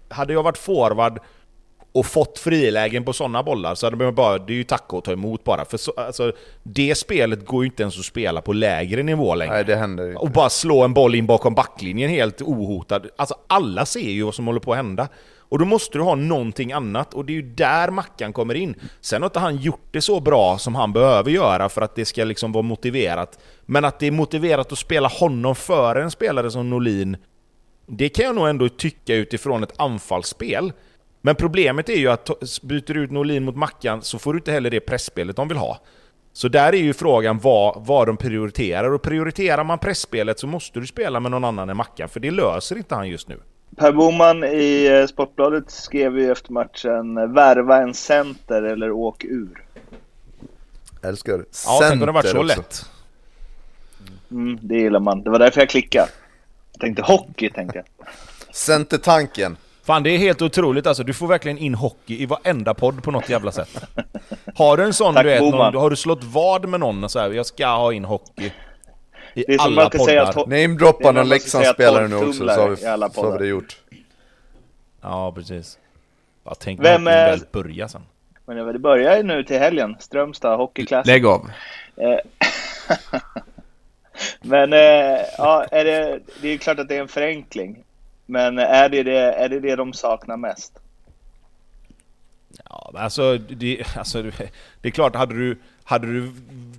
hade 0.10 0.34
jag 0.34 0.44
varit 0.44 0.58
forward 0.58 1.20
och 1.96 2.06
fått 2.06 2.40
frilägen 2.40 3.04
på 3.04 3.14
sådana 3.14 3.44
bollar 3.44 3.76
så 3.76 3.86
hade 3.86 3.98
man 3.98 4.16
bara, 4.16 4.38
det 4.38 4.54
är 4.54 4.58
ju 4.58 4.64
tacka 4.64 4.96
och 4.96 5.04
ta 5.04 5.12
emot 5.12 5.44
bara. 5.44 5.66
För 5.66 5.78
så, 5.78 5.94
alltså, 5.98 6.32
det 6.64 6.96
spelet 6.96 7.46
går 7.46 7.64
ju 7.64 7.70
inte 7.70 7.84
ens 7.84 8.00
att 8.00 8.06
spela 8.06 8.42
på 8.42 8.54
lägre 8.54 9.04
nivå 9.04 9.36
längre. 9.36 9.54
Nej, 9.54 9.64
det 9.66 9.76
händer 9.76 10.08
inte. 10.08 10.20
Och 10.20 10.32
bara 10.32 10.50
slå 10.50 10.84
en 10.84 10.94
boll 10.94 11.16
in 11.16 11.26
bakom 11.26 11.56
backlinjen 11.56 12.10
helt 12.10 12.42
ohotad. 12.42 13.08
Alltså 13.16 13.36
alla 13.48 13.86
ser 13.86 14.00
ju 14.00 14.24
vad 14.24 14.36
som 14.36 14.48
håller 14.48 14.60
på 14.60 14.72
att 14.72 14.78
hända. 14.78 15.08
Och 15.50 15.60
då 15.60 15.66
måste 15.66 15.98
du 15.98 16.02
ha 16.02 16.16
någonting 16.16 16.72
annat, 16.72 17.14
och 17.14 17.26
det 17.26 17.34
är 17.34 17.36
ju 17.36 17.42
där 17.42 17.90
Mackan 17.90 18.34
kommer 18.34 18.56
in. 18.56 18.76
Sen 19.02 19.22
har 19.22 19.30
inte 19.30 19.40
han 19.40 19.58
gjort 19.58 19.88
det 19.92 20.02
så 20.02 20.20
bra 20.20 20.58
som 20.58 20.76
han 20.76 20.94
behöver 20.94 21.32
göra 21.32 21.70
för 21.70 21.82
att 21.82 21.96
det 21.96 22.06
ska 22.06 22.24
liksom 22.24 22.52
vara 22.52 22.62
motiverat. 22.62 23.40
Men 23.66 23.86
att 23.86 24.00
det 24.00 24.08
är 24.08 24.12
motiverat 24.12 24.72
att 24.72 24.78
spela 24.78 25.08
honom 25.08 25.56
före 25.56 26.04
en 26.04 26.12
spelare 26.12 26.52
som 26.52 26.70
Norlin, 26.70 27.18
det 27.86 28.10
kan 28.10 28.26
jag 28.26 28.36
nog 28.36 28.48
ändå 28.48 28.70
tycka 28.70 29.16
utifrån 29.16 29.64
ett 29.64 29.74
anfallsspel. 29.78 30.74
Men 31.22 31.36
problemet 31.36 31.90
är 31.90 31.98
ju 31.98 32.08
att 32.08 32.30
byter 32.62 32.94
du 32.94 33.04
ut 33.04 33.12
Norlin 33.12 33.46
mot 33.46 33.56
Mackan 33.56 34.02
så 34.02 34.20
får 34.20 34.34
du 34.34 34.40
inte 34.40 34.52
heller 34.52 34.70
det 34.70 34.80
pressspelet 34.80 35.36
de 35.36 35.48
vill 35.48 35.58
ha. 35.58 35.80
Så 36.34 36.48
där 36.48 36.74
är 36.74 36.78
ju 36.78 36.94
frågan 36.94 37.40
vad, 37.40 37.86
vad 37.86 38.08
de 38.08 38.18
prioriterar, 38.18 38.92
och 38.92 39.02
prioriterar 39.02 39.64
man 39.64 39.80
pressspelet 39.80 40.40
så 40.40 40.48
måste 40.48 40.80
du 40.80 40.88
spela 40.88 41.20
med 41.20 41.32
någon 41.32 41.44
annan 41.44 41.70
än 41.70 41.78
Mackan, 41.78 42.10
för 42.10 42.20
det 42.20 42.32
löser 42.32 42.78
inte 42.78 42.96
han 42.96 43.10
just 43.10 43.28
nu. 43.28 43.40
Per 43.76 43.92
Boman 43.92 44.44
i 44.44 44.86
eh, 44.86 45.08
Sportbladet 45.08 45.72
skrev 45.72 46.20
ju 46.20 46.32
efter 46.32 46.52
matchen 46.52 47.34
värva 47.34 47.82
en 47.82 47.94
center 47.94 48.64
eller 48.64 48.92
åk 48.92 49.24
ur. 49.24 49.66
Älskar 51.04 51.46
Ja, 51.66 51.80
tänk 51.82 52.02
om 52.02 52.06
det 52.06 52.12
varit 52.12 52.30
så 52.30 52.38
också. 52.38 52.58
lätt. 52.58 52.86
Mm, 54.32 54.60
det 54.62 54.76
gillar 54.76 55.00
man. 55.00 55.24
Det 55.24 55.30
var 55.30 55.40
därför 55.40 55.62
jag 55.62 55.70
klickade. 55.70 56.08
Jag 56.76 56.82
tänkte 56.82 57.02
hockey, 57.04 57.50
tänkte 57.50 57.78
jag. 57.78 58.08
Centertanken. 58.56 59.58
Fan, 59.84 60.04
det 60.04 60.10
är 60.10 60.18
helt 60.18 60.42
otroligt 60.42 60.88
alltså. 60.88 61.04
Du 61.04 61.14
får 61.14 61.28
verkligen 61.28 61.58
in 61.58 61.76
hockey 61.76 62.22
i 62.22 62.26
varenda 62.26 62.74
podd 62.74 63.04
på 63.04 63.12
något 63.12 63.30
jävla 63.30 63.52
sätt. 63.52 63.84
Har 64.56 64.78
du 64.78 64.84
en 64.84 64.94
sån, 64.94 65.14
Tack, 65.14 65.24
du 65.24 65.30
vet, 65.30 65.42
någon, 65.42 65.76
har 65.76 65.90
du 65.90 65.96
slått 65.96 66.24
vad 66.24 66.68
med 66.70 66.80
någon 66.80 67.04
och 67.04 67.12
så 67.12 67.20
här, 67.20 67.32
jag 67.32 67.46
ska 67.46 67.68
ha 67.68 67.94
in 67.94 68.06
hockey 68.06 68.46
i 69.34 69.44
Det 69.48 69.54
är 69.54 69.62
alla 69.62 69.90
man 69.94 70.06
säga 70.06 70.26
poddar? 70.26 70.46
ho- 70.46 70.50
Namedroppa 70.62 71.12
någon 71.12 71.16
säga 71.16 71.24
Leksandsspelare 71.24 72.08
nu 72.08 72.16
också 72.16 72.34
så 72.34 72.62
har, 72.62 72.70
vi, 72.70 72.76
så 73.14 73.24
har 73.24 73.32
vi 73.32 73.38
det 73.38 73.48
gjort. 73.48 73.78
Ja, 75.02 75.32
precis. 75.36 75.78
Jag 76.44 76.60
tänker 76.60 76.84
Vem 76.84 77.04
Vem 77.06 77.08
är- 77.14 77.30
väl 77.30 77.40
börja 77.52 77.88
sen. 77.88 78.02
Men 78.46 78.58
det 78.74 78.80
börjar 78.80 79.18
ju 79.18 79.24
nu 79.24 79.44
till 79.44 79.60
helgen. 79.60 79.96
Strömstad 80.00 80.58
Hockey 80.58 80.86
Classic. 80.86 81.08
Lägg 81.08 81.26
av. 81.26 81.50
Men 84.42 84.74
eh, 84.74 85.22
ja, 85.38 85.66
är 85.72 85.86
det, 85.86 86.20
det 86.42 86.48
är 86.48 86.52
ju 86.52 86.58
klart 86.58 86.80
att 86.80 86.88
det 86.88 86.96
är 86.96 87.02
en 87.02 87.08
förenkling. 87.08 87.84
Men 88.26 88.58
är 88.58 88.90
det 88.90 89.04
det, 89.04 89.18
är 89.18 89.50
det, 89.50 89.60
det 89.60 89.76
de 89.76 89.94
saknar 89.94 90.38
mest? 90.38 90.80
Ja, 92.70 92.90
men 92.94 93.04
alltså, 93.04 93.38
det, 93.38 93.84
alltså, 93.98 94.24
det 94.82 94.88
är 94.88 94.92
klart, 94.92 95.16
hade 95.16 95.36
du, 95.36 95.58
hade 95.84 96.08
du 96.08 96.32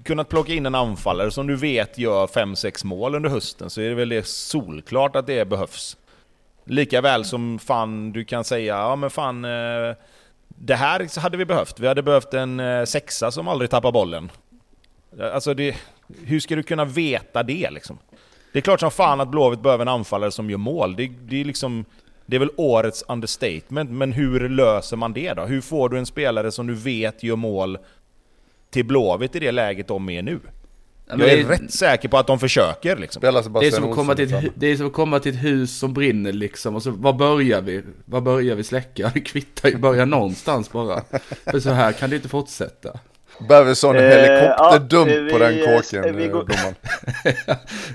kunnat 0.04 0.28
plocka 0.28 0.52
in 0.52 0.66
en 0.66 0.74
anfallare 0.74 1.30
som 1.30 1.46
du 1.46 1.56
vet 1.56 1.98
gör 1.98 2.26
5-6 2.26 2.86
mål 2.86 3.14
under 3.14 3.30
hösten 3.30 3.70
så 3.70 3.80
är 3.80 3.88
det 3.88 3.94
väl 3.94 4.08
det 4.08 4.26
solklart 4.26 5.16
att 5.16 5.26
det 5.26 5.48
behövs. 5.48 5.96
Lika 6.64 7.00
väl 7.00 7.24
som 7.24 7.58
fan 7.58 8.12
du 8.12 8.24
kan 8.24 8.44
säga, 8.44 8.76
ja 8.76 8.96
men 8.96 9.10
fan, 9.10 9.44
eh, 9.44 9.94
det 10.48 10.74
här 10.74 11.20
hade 11.20 11.36
vi 11.36 11.44
behövt. 11.44 11.80
Vi 11.80 11.86
hade 11.86 12.02
behövt 12.02 12.34
en 12.34 12.60
eh, 12.60 12.84
sexa 12.84 13.30
som 13.30 13.48
aldrig 13.48 13.70
tappar 13.70 13.92
bollen. 13.92 14.30
Alltså 15.20 15.54
det, 15.54 15.76
hur 16.24 16.40
ska 16.40 16.56
du 16.56 16.62
kunna 16.62 16.84
veta 16.84 17.42
det 17.42 17.70
liksom? 17.70 17.98
Det 18.52 18.58
är 18.58 18.62
klart 18.62 18.80
som 18.80 18.90
fan 18.90 19.20
att 19.20 19.30
Blåvitt 19.30 19.62
behöver 19.62 19.82
en 19.82 19.88
anfallare 19.88 20.30
som 20.30 20.50
gör 20.50 20.58
mål. 20.58 20.96
Det, 20.96 21.06
det 21.28 21.40
är 21.40 21.44
liksom... 21.44 21.84
Det 22.28 22.36
är 22.36 22.40
väl 22.40 22.50
årets 22.56 23.04
understatement, 23.08 23.90
men 23.90 24.12
hur 24.12 24.48
löser 24.48 24.96
man 24.96 25.12
det 25.12 25.34
då? 25.34 25.44
Hur 25.44 25.60
får 25.60 25.88
du 25.88 25.98
en 25.98 26.06
spelare 26.06 26.52
som 26.52 26.66
du 26.66 26.74
vet 26.74 27.22
gör 27.22 27.36
mål 27.36 27.78
till 28.70 28.84
Blåvitt 28.84 29.36
i 29.36 29.38
det 29.38 29.52
läget 29.52 29.88
de 29.88 30.08
är 30.08 30.22
nu? 30.22 30.40
Ja, 31.08 31.16
men 31.16 31.28
Jag 31.28 31.38
är 31.38 31.44
det, 31.44 31.50
rätt 31.50 31.72
säker 31.72 32.08
på 32.08 32.18
att 32.18 32.26
de 32.26 32.38
försöker 32.38 32.96
liksom. 32.96 33.20
Det, 33.22 33.28
är 33.28 33.70
som 33.70 33.90
att 33.90 33.94
komma 33.94 34.14
till 34.14 34.34
ett, 34.34 34.52
det 34.54 34.66
är 34.66 34.76
som 34.76 34.86
att 34.86 34.92
komma 34.92 35.20
till 35.20 35.34
ett 35.34 35.44
hus 35.44 35.78
som 35.78 35.94
brinner 35.94 36.32
liksom. 36.32 36.74
Och 36.74 36.82
så, 36.82 36.90
var 36.90 37.12
börjar 37.12 37.60
vi? 37.60 37.82
Var 38.04 38.20
börjar 38.20 38.54
vi 38.54 38.64
släcka? 38.64 39.10
Det 39.14 39.20
kvittar 39.20 39.68
ju, 39.68 39.76
börja 39.76 40.04
någonstans 40.04 40.72
bara. 40.72 41.02
För 41.44 41.60
så 41.60 41.70
här 41.70 41.92
kan 41.92 42.10
det 42.10 42.16
inte 42.16 42.28
fortsätta. 42.28 42.98
Behöver 43.48 43.74
sån 43.74 43.96
Eh, 43.96 44.02
helikopterdump 44.02 45.08
ja, 45.10 45.38
på 45.38 45.38
vi- 45.38 45.44
den 45.44 45.76
kåken, 45.76 46.16
vi 46.16 46.24
eh, 46.24 46.30
går- 46.32 46.44
domaren. 46.44 46.74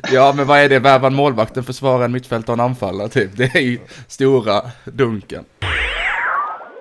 Ja, 0.11 0.33
men 0.35 0.47
vad 0.47 0.59
är 0.59 0.69
det? 0.69 0.79
Värva 0.79 1.07
en 1.07 1.13
målvakt, 1.15 1.57
en 1.57 1.63
försvara 1.63 2.05
en 2.05 2.11
mittfältare 2.11 2.53
och 2.53 2.59
en 2.59 2.65
anfallare 2.69 3.09
typ. 3.09 3.37
Det 3.37 3.43
är 3.55 3.61
ju 3.61 3.79
stora 4.07 4.61
dunken. 4.85 5.45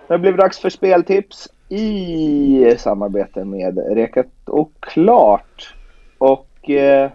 Det 0.09 0.19
blir 0.19 0.33
dags 0.33 0.59
för 0.59 0.71
speltips 0.71 1.49
i 1.69 2.75
samarbete 2.79 3.45
med 3.45 3.79
Rekat 3.97 4.27
och 4.47 4.73
Klart. 4.81 5.75
Och 6.19 6.71
eh, 6.71 7.11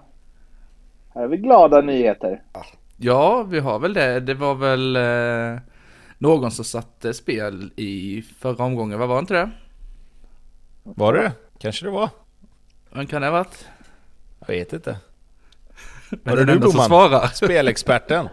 här 1.14 1.22
har 1.22 1.28
vi 1.28 1.38
glada 1.38 1.82
nyheter. 1.82 2.42
Ja, 2.98 3.44
vi 3.50 3.60
har 3.60 3.80
väl 3.80 3.94
det. 3.94 4.20
Det 4.20 4.34
var 4.34 4.56
väl 4.56 4.96
eh, 4.96 5.62
någon 6.18 6.52
som 6.52 6.66
satte 6.66 7.14
spel 7.14 7.72
i 7.76 8.24
förra 8.40 8.64
omgången, 8.64 9.00
vad 9.00 9.08
var 9.10 9.20
inte 9.20 9.34
det? 9.34 9.50
Var 10.88 11.14
det 11.14 11.22
det? 11.22 11.32
Kanske 11.60 11.86
det 11.86 11.92
var? 11.92 12.10
Vem 12.90 13.08
kan 13.08 13.22
det 13.22 13.28
ha 13.28 13.32
varit? 13.32 13.68
Jag 14.40 14.48
vet 14.48 14.74
inte. 14.74 14.98
Var 16.10 16.36
det 16.36 16.56
du, 16.56 16.72
svarar. 16.72 17.28
Spelexperten? 17.34 18.30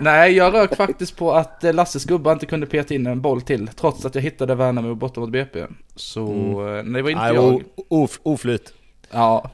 Nej, 0.00 0.32
jag 0.32 0.54
rök 0.54 0.76
faktiskt 0.76 1.16
på 1.16 1.32
att 1.32 1.64
eh, 1.64 1.74
Lasses 1.74 2.04
gubbar 2.04 2.32
inte 2.32 2.46
kunde 2.46 2.66
peta 2.66 2.94
in 2.94 3.06
en 3.06 3.20
boll 3.20 3.42
till, 3.42 3.68
trots 3.68 4.04
att 4.04 4.14
jag 4.14 4.22
hittade 4.22 4.54
Värnamo 4.54 4.94
borta 4.94 5.20
mot 5.20 5.30
BP. 5.30 5.66
Så, 5.96 6.26
eh, 6.68 6.82
nej, 6.82 6.92
det 6.92 7.02
var 7.02 7.10
inte 7.10 7.22
Nej, 7.22 7.34
jag. 7.34 7.62
of, 7.88 8.20
oflyt. 8.22 8.72
Ja. 9.10 9.50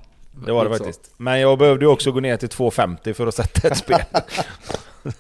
Det 0.47 0.53
var 0.53 0.65
det 0.65 0.71
lite 0.71 0.79
så. 0.79 0.85
faktiskt. 0.85 1.15
Men 1.17 1.41
jag 1.41 1.59
behövde 1.59 1.85
ju 1.85 1.91
också 1.91 2.13
gå 2.13 2.21
ner 2.21 2.37
till 2.37 2.49
2,50 2.49 3.13
för 3.13 3.27
att 3.27 3.35
sätta 3.35 3.69
ett 3.69 3.79
spel. 3.79 4.01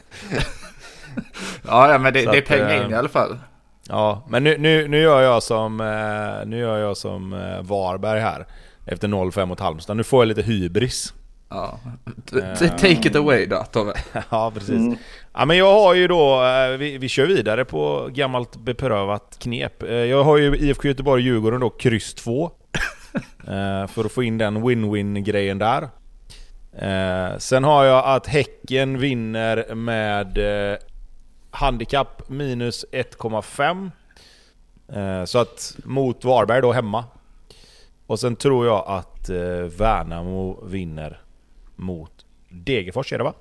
Ja, 1.69 1.99
men 1.99 2.13
det, 2.13 2.25
Så 2.25 2.31
det 2.31 2.39
är 2.39 2.43
pengar 2.43 2.71
eh, 2.71 2.85
in 2.85 2.91
i 2.91 2.95
alla 2.95 3.09
fall. 3.09 3.39
Ja, 3.89 4.25
men 4.29 4.45
nu, 4.45 4.59
nu, 4.59 4.89
nu 4.89 5.01
gör 5.01 5.23
jag 5.23 5.43
som, 5.43 5.81
eh, 5.81 6.47
nu 6.49 6.59
gör 6.59 6.79
jag 6.79 6.97
som 6.97 7.33
eh, 7.33 7.63
Varberg 7.63 8.21
här. 8.21 8.47
Efter 8.87 9.09
0-5 9.09 9.47
mot 9.47 9.61
Halmstad. 9.61 9.97
Nu 9.97 10.05
får 10.05 10.21
jag 10.21 10.29
lite 10.29 10.43
hybris. 10.43 11.15
Ja. 11.49 11.79
Take 12.59 13.09
it 13.09 13.17
away 13.17 13.47
då, 13.47 13.65
Tove. 13.73 13.93
ja, 14.31 14.53
precis. 14.55 14.99
Ja, 15.35 15.45
men 15.45 15.57
jag 15.57 15.73
har 15.73 15.95
ju 15.95 16.09
då, 16.09 16.45
eh, 16.45 16.77
vi, 16.79 16.99
vi 16.99 17.09
kör 17.09 17.27
vidare 17.27 17.65
på 17.65 18.09
gammalt 18.13 18.57
beprövat 18.57 19.37
knep. 19.39 19.83
Jag 19.83 20.25
har 20.25 20.37
ju 20.37 20.57
IFK 20.57 20.89
Göteborg-Djurgården 20.89 21.61
då, 21.61 21.71
kryss 21.71 22.15
2. 22.15 22.51
Eh, 23.49 23.87
För 23.87 24.05
att 24.05 24.13
få 24.13 24.23
in 24.23 24.39
den 24.39 24.59
win-win 24.59 25.19
grejen 25.23 25.59
där. 25.59 25.89
Sen 27.39 27.65
har 27.65 27.85
jag 27.85 28.05
att 28.07 28.27
Häcken 28.27 28.99
vinner 28.99 29.75
med 29.75 30.39
handikapp 31.57 32.29
minus 32.29 32.85
1,5. 32.93 33.91
Eh, 34.89 35.25
Så 35.25 35.39
att 35.39 35.77
mot 35.85 36.25
Varberg 36.25 36.61
då 36.61 36.73
hemma. 36.73 37.05
Och 38.07 38.21
sen 38.21 38.37
tror 38.37 38.67
jag 38.67 38.85
att 38.87 39.29
eh, 39.29 39.37
Värnamo 39.79 40.65
vinner 40.67 41.21
mot 41.77 42.13
Degerfors, 42.49 43.13
är 43.13 43.19
det 43.19 43.25
va? 43.25 43.33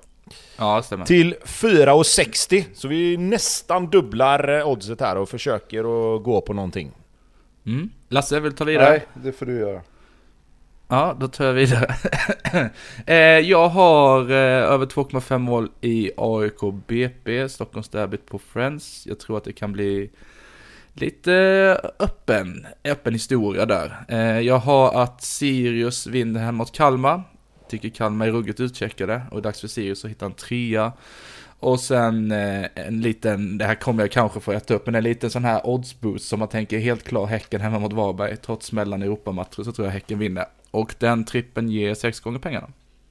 Ja, 0.58 0.82
stämmer. 0.82 1.04
Till 1.04 1.34
4,60. 1.44 2.64
Så 2.74 2.88
vi 2.88 3.16
nästan 3.16 3.90
dubblar 3.90 4.48
eh, 4.58 4.68
oddset 4.68 5.00
här 5.00 5.16
och 5.16 5.28
försöker 5.28 5.78
att 6.16 6.22
gå 6.22 6.40
på 6.40 6.52
någonting. 6.52 6.92
Mm. 7.66 7.90
Lasse, 8.08 8.40
vill 8.40 8.50
du 8.50 8.56
ta 8.56 8.64
vidare? 8.64 8.90
Nej, 8.90 9.06
det 9.24 9.32
får 9.32 9.46
du 9.46 9.58
göra. 9.58 9.80
Ja, 10.88 11.16
då 11.20 11.28
tar 11.28 11.44
jag 11.44 11.52
vidare. 11.52 11.94
eh, 13.06 13.16
jag 13.48 13.68
har 13.68 14.30
eh, 14.30 14.72
över 14.72 14.86
2,5 14.86 15.38
mål 15.38 15.70
i 15.80 16.10
AIK 16.16 16.60
BP, 16.86 17.48
Stockholmsderbyt 17.48 18.26
på 18.26 18.38
Friends. 18.38 19.06
Jag 19.06 19.18
tror 19.18 19.36
att 19.36 19.44
det 19.44 19.52
kan 19.52 19.72
bli 19.72 20.10
lite 20.92 21.32
öppen, 21.98 22.66
öppen 22.84 23.12
historia 23.12 23.66
där. 23.66 24.04
Eh, 24.08 24.40
jag 24.40 24.58
har 24.58 25.02
att 25.02 25.22
Sirius 25.22 26.06
vinner 26.06 26.40
hemma 26.40 26.58
mot 26.58 26.72
Kalmar. 26.72 27.22
Tycker 27.68 27.88
Kalmar 27.88 28.26
är 28.26 28.32
ruggigt 28.32 28.60
utcheckade 28.60 29.22
och 29.30 29.36
det 29.36 29.40
är 29.40 29.42
dags 29.42 29.60
för 29.60 29.68
Sirius 29.68 30.04
att 30.04 30.10
hitta 30.10 30.26
en 30.26 30.32
trea. 30.32 30.92
Och 31.60 31.80
sen 31.80 32.30
eh, 32.30 32.66
en 32.74 33.00
liten, 33.00 33.58
det 33.58 33.64
här 33.64 33.74
kommer 33.74 34.02
jag 34.02 34.10
kanske 34.10 34.40
få 34.40 34.52
äta 34.52 34.74
upp, 34.74 34.86
men 34.86 34.94
en 34.94 35.04
liten 35.04 35.30
sån 35.30 35.44
här 35.44 35.66
oddsboost 35.66 36.28
som 36.28 36.38
man 36.38 36.48
tänker 36.48 36.78
helt 36.78 37.04
klar 37.04 37.26
Häcken 37.26 37.60
hemma 37.60 37.78
mot 37.78 37.92
Varberg. 37.92 38.36
Trots 38.36 38.72
mellan 38.72 39.02
Europamatcher 39.02 39.62
så 39.62 39.72
tror 39.72 39.86
jag 39.86 39.92
Häcken 39.92 40.18
vinner. 40.18 40.44
Och 40.76 40.94
den 40.98 41.24
trippen 41.24 41.68
ger 41.68 41.94
sex 41.94 42.20
gånger 42.20 42.38
pengarna. 42.38 42.68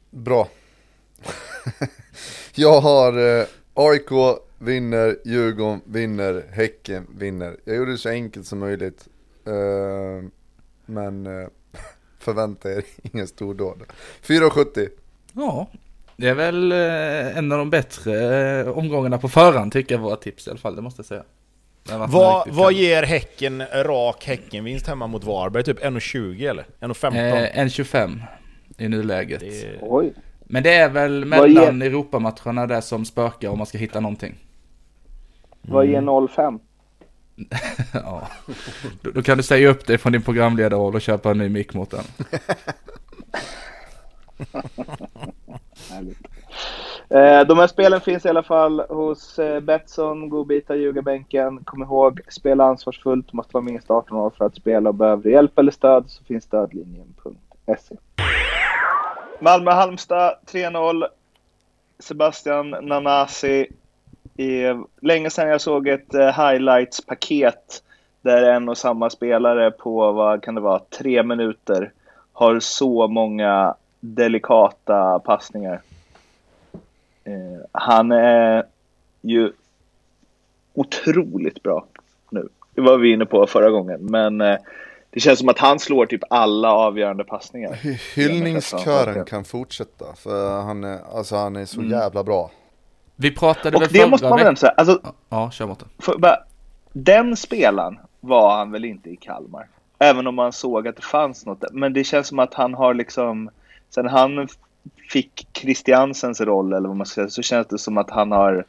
Bra. 0.09 0.49
jag 2.55 2.81
har 2.81 3.39
eh, 3.39 3.45
AIK 3.73 4.39
vinner, 4.57 5.17
Djurgården 5.25 5.81
vinner, 5.85 6.45
Häcken 6.51 7.07
vinner. 7.17 7.57
Jag 7.63 7.75
gjorde 7.75 7.91
det 7.91 7.97
så 7.97 8.09
enkelt 8.09 8.47
som 8.47 8.59
möjligt. 8.59 9.07
Eh, 9.45 10.29
men 10.85 11.25
eh, 11.25 11.47
förvänta 12.19 12.71
er 12.71 12.83
ingen 13.13 13.27
stordåd. 13.27 13.83
4,70. 14.23 14.89
Ja, 15.33 15.67
det 16.17 16.27
är 16.27 16.35
väl 16.35 16.71
eh, 16.71 17.37
en 17.37 17.51
av 17.51 17.57
de 17.57 17.69
bättre 17.69 18.71
omgångarna 18.71 19.17
på 19.17 19.29
förhand 19.29 19.71
tycker 19.71 19.95
jag 19.95 20.01
våra 20.01 20.15
tips 20.15 20.47
i 20.47 20.49
alla 20.49 20.59
fall, 20.59 20.75
det 20.75 20.81
måste 20.81 20.99
jag 20.99 21.05
säga. 21.05 21.23
Vad, 21.89 22.47
vad 22.53 22.73
ger 22.73 23.03
Häcken 23.03 23.63
rak 23.73 24.25
Häckenvinst 24.25 24.87
hemma 24.87 25.07
mot 25.07 25.23
Varberg? 25.23 25.63
Typ 25.63 25.79
1,20 25.83 26.49
eller? 26.49 26.65
1,15? 26.79 27.15
Eh, 27.43 27.59
en 27.59 27.69
25 27.69 28.21
i 28.77 28.87
nuläget. 28.87 29.39
Det- 29.39 29.77
Oj. 29.81 30.13
Men 30.47 30.63
det 30.63 30.73
är 30.75 30.89
väl 30.89 31.25
mellan 31.25 31.81
Europamatcherna 31.81 32.67
där 32.67 32.81
som 32.81 33.05
spökar 33.05 33.49
om 33.49 33.57
man 33.57 33.67
ska 33.67 33.77
hitta 33.77 33.99
någonting. 33.99 34.35
Vad 35.61 35.85
ger 35.85 36.27
05? 36.27 36.59
ja. 37.93 38.27
då, 39.01 39.11
då 39.11 39.21
kan 39.23 39.37
du 39.37 39.43
säga 39.43 39.69
upp 39.69 39.85
dig 39.87 39.97
från 39.97 40.11
din 40.13 40.21
programledarroll 40.21 40.95
och 40.95 41.01
köpa 41.01 41.31
en 41.31 41.37
ny 41.37 41.49
mick 41.49 41.73
mot 41.73 41.91
den. 41.91 42.03
Eh, 47.09 47.47
de 47.47 47.57
här 47.57 47.67
spelen 47.67 48.01
finns 48.01 48.25
i 48.25 48.29
alla 48.29 48.43
fall 48.43 48.79
hos 48.79 49.39
eh, 49.39 49.59
Betsson, 49.59 50.29
godbitar, 50.29 50.75
ljugarbänken. 50.75 51.63
Kom 51.63 51.83
ihåg, 51.83 52.21
spela 52.29 52.63
ansvarsfullt, 52.63 53.27
Du 53.31 53.37
måste 53.37 53.53
vara 53.53 53.63
minst 53.63 53.91
18 53.91 54.17
år 54.17 54.29
för 54.37 54.45
att 54.45 54.55
spela 54.55 54.89
och 54.89 54.95
behöver 54.95 55.23
du 55.23 55.31
hjälp 55.31 55.59
eller 55.59 55.71
stöd 55.71 56.03
så 56.07 56.23
finns 56.23 56.43
stödlinjen.se. 56.43 57.95
Malmö-Halmstad 59.39 60.35
3-0. 60.51 61.05
Sebastian 61.99 62.69
Nanasi. 62.69 63.67
Länge 65.01 65.29
sedan 65.29 65.49
jag 65.49 65.61
såg 65.61 65.87
ett 65.87 66.13
eh, 66.13 66.27
highlights-paket 66.27 67.83
där 68.21 68.43
en 68.43 68.69
och 68.69 68.77
samma 68.77 69.09
spelare 69.09 69.71
på, 69.71 70.11
vad 70.11 70.43
kan 70.43 70.55
det 70.55 70.61
vara, 70.61 70.79
tre 70.79 71.23
minuter 71.23 71.91
har 72.33 72.59
så 72.59 73.07
många 73.07 73.75
delikata 73.99 75.19
passningar. 75.19 75.81
Eh, 77.25 77.65
han 77.71 78.11
är 78.11 78.63
ju 79.21 79.51
otroligt 80.73 81.63
bra 81.63 81.85
nu. 82.29 82.49
Det 82.75 82.81
var 82.81 82.97
vi 82.97 83.13
inne 83.13 83.25
på 83.25 83.47
förra 83.47 83.69
gången, 83.69 83.99
men 84.01 84.41
eh, 84.41 84.57
det 85.09 85.19
känns 85.19 85.39
som 85.39 85.49
att 85.49 85.59
han 85.59 85.79
slår 85.79 86.05
typ 86.05 86.21
alla 86.29 86.71
avgörande 86.71 87.23
passningar. 87.23 87.73
Hy- 87.73 87.99
Hyllningskören 88.15 89.25
kan 89.25 89.43
fortsätta, 89.43 90.05
för 90.15 90.61
han 90.61 90.83
är, 90.83 90.99
alltså 91.17 91.35
han 91.35 91.55
är 91.55 91.65
så 91.65 91.81
jävla 91.81 92.23
bra. 92.23 92.51
Vi 93.15 93.35
pratade 93.35 93.77
Och 93.77 93.81
väl 93.83 93.89
det 93.91 93.99
förra 93.99 94.07
måste 94.09 94.29
man 94.29 94.39
väl 94.39 94.57
säga, 94.57 94.73
alltså, 94.77 94.99
Ja, 95.03 95.13
Ja, 95.29 95.51
kör 95.51 95.75
för, 95.99 96.17
bara, 96.17 96.37
den 96.93 97.35
spelaren 97.35 97.99
var 98.19 98.57
han 98.57 98.71
väl 98.71 98.85
inte 98.85 99.09
i 99.09 99.15
Kalmar. 99.15 99.67
Även 99.99 100.27
om 100.27 100.35
man 100.35 100.53
såg 100.53 100.87
att 100.87 100.95
det 100.95 101.01
fanns 101.01 101.45
något 101.45 101.61
där. 101.61 101.69
Men 101.73 101.93
det 101.93 102.03
känns 102.03 102.27
som 102.27 102.39
att 102.39 102.53
han 102.53 102.73
har 102.73 102.93
liksom, 102.93 103.49
sen 103.89 104.07
han 104.07 104.47
fick 105.09 105.47
Christiansens 105.53 106.41
roll 106.41 106.73
eller 106.73 106.87
vad 106.87 106.97
man 106.97 107.05
ska 107.05 107.15
säga, 107.15 107.29
så 107.29 107.41
känns 107.41 107.67
det 107.67 107.77
som 107.77 107.97
att 107.97 108.09
han 108.09 108.31
har 108.31 108.65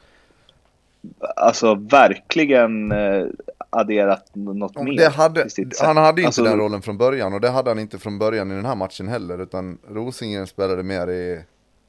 alltså 1.35 1.75
verkligen 1.75 2.91
eh, 2.91 3.25
adderat 3.69 4.35
något 4.35 4.71
Ja, 4.75 4.83
mer. 4.83 5.09
hade, 5.09 5.47
han 5.81 5.97
hade 5.97 6.21
inte 6.21 6.27
Alltså, 6.27 6.43
den 6.43 6.57
rollen 6.57 6.81
från 6.81 6.97
början 6.97 7.33
och 7.33 7.41
det 7.41 7.49
hade 7.49 7.69
han 7.69 7.79
inte 7.79 7.97
från 7.99 8.19
början 8.19 8.51
i 8.51 8.55
den 8.55 8.65
här 8.65 8.75
matchen 8.75 9.07
heller 9.07 9.41
utan 9.41 9.77
Rosengren 9.89 10.47
spelade 10.47 10.83
mer 10.83 11.07
i, 11.07 11.43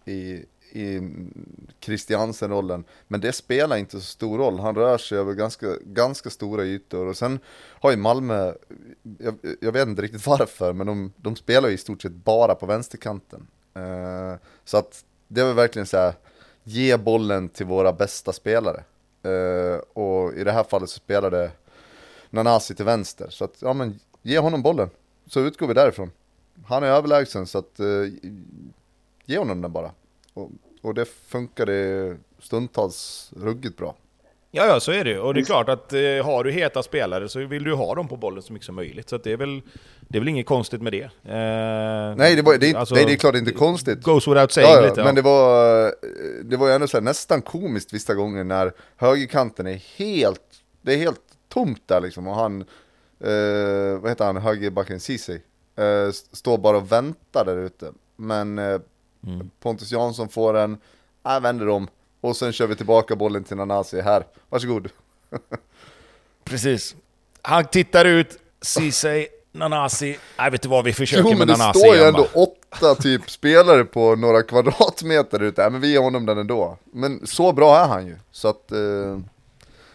i, 0.05 0.45
i 0.73 1.01
Christiansen-rollen. 1.81 2.85
Men 3.09 3.21
det 3.21 3.33
spelar 3.33 3.77
inte 3.77 4.01
så 4.01 4.07
stor 4.07 4.39
roll, 4.39 4.61
han 4.61 4.75
rör 4.75 4.99
sig 4.99 5.19
över 5.19 5.33
ganska, 5.35 5.67
ganska 5.85 6.31
stora 6.31 6.65
ytor 6.65 7.07
och 7.07 7.17
sen 7.17 7.39
har 7.81 7.91
ju 7.91 7.97
Malmö, 7.97 8.53
jag, 9.19 9.35
jag 9.61 9.73
vet 9.73 9.89
inte 9.89 10.03
riktigt 10.03 10.27
varför, 10.27 10.73
men 10.73 10.87
de, 10.87 11.13
de 11.17 11.37
spelar 11.37 11.69
ju 11.69 11.75
i 11.75 11.79
stort 11.79 12.03
sett 12.03 12.13
bara 12.13 12.55
på 12.55 12.67
vänsterkanten. 12.67 13.47
Eh, 13.79 14.39
så 14.65 14.77
att 14.77 15.05
det 15.29 15.45
var 15.45 15.55
verkligen 15.55 15.87
så 15.87 15.97
här, 15.97 16.15
ge 16.65 16.97
bollen 16.97 17.49
till 17.49 17.67
våra 17.67 17.93
bästa 17.93 18.33
spelare. 18.33 18.85
Eh, 19.23 19.79
och 19.93 20.33
i 20.33 20.45
det 20.45 20.53
här 20.53 20.65
fallet 20.65 20.91
så 20.91 20.97
spelade 20.97 21.51
Nanasi 22.31 22.75
till 22.75 22.85
vänster. 22.85 23.27
Så 23.31 23.45
att, 23.45 23.63
ja 23.63 23.73
men, 23.73 24.01
ge 24.23 24.39
honom 24.39 24.63
bollen. 24.63 24.91
Så 25.27 25.41
utgår 25.41 25.67
vi 25.67 25.75
därifrån. 25.75 26.11
Han 26.67 26.83
är 26.83 26.87
överlägsen 26.87 27.47
så 27.47 27.59
att, 27.59 27.81
eh, 27.81 27.87
ge 29.25 29.39
honom 29.39 29.61
den 29.63 29.73
bara. 29.73 29.91
Och, 30.35 30.51
och 30.83 30.95
det 30.95 31.05
funkade 31.05 32.17
stundtals 32.39 33.33
ruggigt 33.37 33.77
bra. 33.77 33.95
Ja, 34.51 34.67
ja, 34.67 34.81
så 34.81 34.93
är 34.93 35.05
det. 35.05 35.19
Och 35.19 35.35
det 35.35 35.41
är 35.41 35.45
klart 35.45 35.69
att 35.69 35.93
eh, 35.93 36.01
har 36.01 36.45
du 36.45 36.51
heta 36.51 36.83
spelare 36.83 37.29
så 37.29 37.47
vill 37.47 37.65
du 37.65 37.75
ha 37.75 37.95
dem 37.95 38.09
på 38.09 38.17
bollen 38.17 38.43
så 38.43 38.53
mycket 38.53 38.67
som 38.67 38.75
möjligt. 38.75 39.09
Så 39.09 39.19
det, 39.19 39.33
är 39.33 39.37
väl, 39.37 39.63
det 40.01 40.19
är 40.19 40.21
väl 40.21 40.29
inget 40.29 40.47
konstigt 40.47 40.83
med 40.83 40.93
det. 40.93 41.03
Eh, 41.03 42.17
Nej, 42.17 42.37
det, 42.37 42.43
var, 42.43 42.59
det, 42.59 42.71
är 42.71 42.77
alltså, 42.77 42.95
nej, 42.95 43.05
det 43.05 43.13
är 43.13 43.17
klart 43.17 43.33
det 43.33 43.39
är 43.39 43.41
inte 43.41 43.53
konstigt. 43.53 44.03
Goes 44.03 44.29
without 44.29 44.53
saying 44.53 44.71
Ja, 44.71 44.81
ja, 44.81 44.89
lite. 44.89 45.05
men 45.05 45.15
det 45.15 45.23
var, 45.23 45.95
det 46.45 46.57
var 46.57 46.69
ju 46.69 46.75
ändå 46.75 46.89
så 46.89 46.97
här, 46.97 47.03
nästan 47.03 47.43
komiskt 47.43 47.93
vissa 47.93 48.15
gånger 48.15 48.45
när 48.45 48.73
högerkanten 48.97 49.67
är 49.67 49.83
helt, 49.97 50.43
det 50.83 50.95
är 50.95 50.99
helt 50.99 51.21
tomt 51.49 51.83
där 51.87 52.01
liksom 52.01 52.27
och 52.29 52.35
han, 52.35 52.61
eh, 53.21 53.99
vad 54.01 54.11
heter 54.11 54.25
han, 54.25 54.37
högerbacken 54.37 55.01
Ceesay, 55.01 55.41
eh, 55.77 56.11
står 56.33 56.59
bara 56.59 56.77
och 56.77 56.93
väntar 56.93 57.45
där 57.45 57.57
ute. 57.57 57.93
Men 58.17 58.59
eh, 58.59 58.81
Pontus 59.63 59.93
Jansson 59.93 60.29
får 60.29 60.53
den, 60.53 60.79
jag 61.25 61.41
vänder 61.41 61.69
om 61.69 61.89
och 62.21 62.37
sen 62.37 62.53
kör 62.53 62.67
vi 62.67 62.77
tillbaka 62.77 63.17
bollen 63.17 63.45
till 63.45 63.57
Nanasi 63.57 64.01
här, 64.01 64.27
varsågod. 64.49 64.89
Precis. 66.45 66.97
Han 67.43 67.65
tittar 67.65 68.05
ut, 68.05 68.39
Ceesay, 68.61 69.29
Nanasi. 69.53 70.19
Nej, 70.39 70.51
vet 70.51 70.63
du 70.63 70.69
vad, 70.69 70.85
vi 70.85 70.93
försöker 70.93 71.23
Jo 71.23 71.29
med 71.29 71.39
men 71.39 71.49
det 71.49 71.57
Nanasi 71.57 71.79
står 71.79 71.97
ju 71.97 72.03
ändå 72.03 72.27
åtta 72.35 72.95
typ 72.95 73.31
spelare 73.31 73.85
på 73.85 74.17
några 74.17 74.43
kvadratmeter 74.43 75.43
ute, 75.43 75.63
ja, 75.63 75.71
men 75.71 75.81
vi 75.81 75.93
ger 75.93 76.01
honom 76.01 76.27
den 76.27 76.39
ändå. 76.39 76.79
Men 76.85 77.27
så 77.27 77.53
bra 77.53 77.77
är 77.79 77.89
han 77.89 78.07
ju, 78.07 78.17
så 78.31 78.49
att... 78.49 78.73
Eh, 78.73 79.19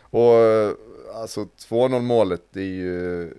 och 0.01 0.33
alltså 1.15 1.47
2-0 1.69 2.01
målet, 2.01 2.41
det 2.51 2.61
är 2.61 2.65
ju... 2.65 3.33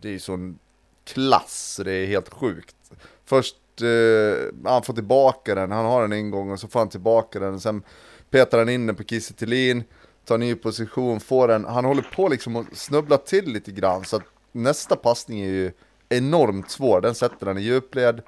Det 0.00 0.08
är 0.08 0.12
ju 0.12 0.18
sån 0.18 0.58
klass, 1.04 1.80
det 1.84 1.92
är 1.92 2.06
helt 2.06 2.34
sjukt. 2.34 2.76
Först, 3.24 3.56
eh, 3.82 4.70
han 4.70 4.82
får 4.82 4.94
tillbaka 4.94 5.54
den, 5.54 5.70
han 5.70 5.84
har 5.84 6.02
den 6.02 6.12
en 6.12 6.30
gång 6.30 6.50
och 6.50 6.60
så 6.60 6.68
får 6.68 6.78
han 6.78 6.88
tillbaka 6.88 7.38
den, 7.38 7.60
sen 7.60 7.82
petar 8.30 8.58
han 8.58 8.68
in 8.68 8.86
den 8.86 8.96
på 8.96 9.04
Kiese 9.04 9.34
Thelin, 9.34 9.84
tar 10.24 10.38
ny 10.38 10.54
position, 10.54 11.20
får 11.20 11.48
den, 11.48 11.64
han 11.64 11.84
håller 11.84 12.02
på 12.02 12.28
liksom 12.28 12.56
att 12.56 12.76
snubbla 12.76 13.18
till 13.18 13.52
lite 13.52 13.72
grann, 13.72 14.04
så 14.04 14.16
att 14.16 14.22
nästa 14.52 14.96
passning 14.96 15.40
är 15.40 15.48
ju 15.48 15.72
enormt 16.08 16.70
svår, 16.70 17.00
den 17.00 17.14
sätter 17.14 17.46
han 17.46 17.58
i 17.58 17.60
djupled, 17.60 18.22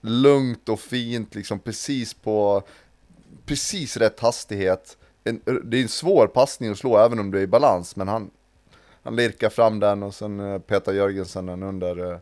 lugnt 0.00 0.68
och 0.68 0.80
fint, 0.80 1.34
liksom 1.34 1.58
precis 1.58 2.14
på, 2.14 2.62
precis 3.46 3.96
rätt 3.96 4.20
hastighet. 4.20 4.96
En, 5.24 5.40
det 5.64 5.78
är 5.78 5.82
en 5.82 5.88
svår 5.88 6.26
passning 6.26 6.70
att 6.70 6.78
slå 6.78 6.98
även 6.98 7.18
om 7.18 7.30
du 7.30 7.38
är 7.38 7.42
i 7.42 7.46
balans, 7.46 7.96
men 7.96 8.08
han, 8.08 8.30
han 9.02 9.16
lirkar 9.16 9.50
fram 9.50 9.80
den 9.80 10.02
och 10.02 10.14
sen 10.14 10.40
eh, 10.40 10.58
petar 10.58 10.92
Jörgensen 10.92 11.46
den 11.46 11.62
under, 11.62 12.12
eh, 12.12 12.18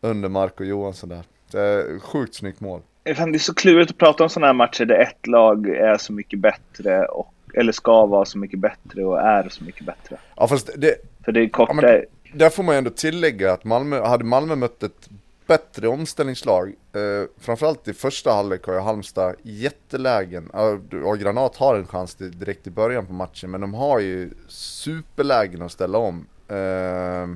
under 0.00 0.28
Marco 0.28 0.64
Johansson 0.64 1.08
där. 1.08 1.24
Det 1.50 1.60
är 1.60 1.98
sjukt 1.98 2.34
snyggt 2.34 2.60
mål. 2.60 2.82
Det 3.14 3.22
är 3.22 3.38
så 3.38 3.54
klurigt 3.54 3.90
att 3.90 3.98
prata 3.98 4.22
om 4.22 4.30
sådana 4.30 4.46
här 4.46 4.54
matcher 4.54 4.84
där 4.84 4.98
ett 4.98 5.26
lag 5.26 5.68
är 5.68 5.98
så 5.98 6.12
mycket 6.12 6.38
bättre 6.38 7.04
och, 7.04 7.34
eller 7.54 7.72
ska 7.72 8.06
vara 8.06 8.24
så 8.24 8.38
mycket 8.38 8.58
bättre 8.58 9.04
och 9.04 9.20
är 9.20 9.48
så 9.48 9.64
mycket 9.64 9.86
bättre. 9.86 10.16
Ja 10.36 10.48
fast 10.48 10.70
det, 10.76 10.94
För 11.24 11.32
det 11.32 11.40
är 11.40 11.48
korta... 11.48 11.72
Ja, 11.74 11.80
men 11.82 12.04
där 12.38 12.50
får 12.50 12.62
man 12.62 12.74
ju 12.74 12.78
ändå 12.78 12.90
tillägga 12.90 13.52
att 13.52 13.64
Malmö, 13.64 14.00
hade 14.00 14.24
Malmö 14.24 14.56
mött 14.56 14.82
ett 14.82 15.08
bättre 15.46 15.88
omställningslag, 15.88 16.68
eh, 16.68 17.28
framförallt 17.40 17.88
i 17.88 17.94
första 17.94 18.32
halvlek 18.32 18.66
har 18.66 18.74
ju 18.74 18.80
Halmstad 18.80 19.34
jättelägen, 19.42 20.50
och 21.04 21.18
Granat 21.18 21.56
har 21.56 21.76
en 21.76 21.86
chans 21.86 22.14
direkt 22.14 22.66
i 22.66 22.70
början 22.70 23.06
på 23.06 23.12
matchen, 23.12 23.50
men 23.50 23.60
de 23.60 23.74
har 23.74 23.98
ju 23.98 24.30
superlägen 24.48 25.62
att 25.62 25.72
ställa 25.72 25.98
om. 25.98 26.26
Eh, 26.48 27.28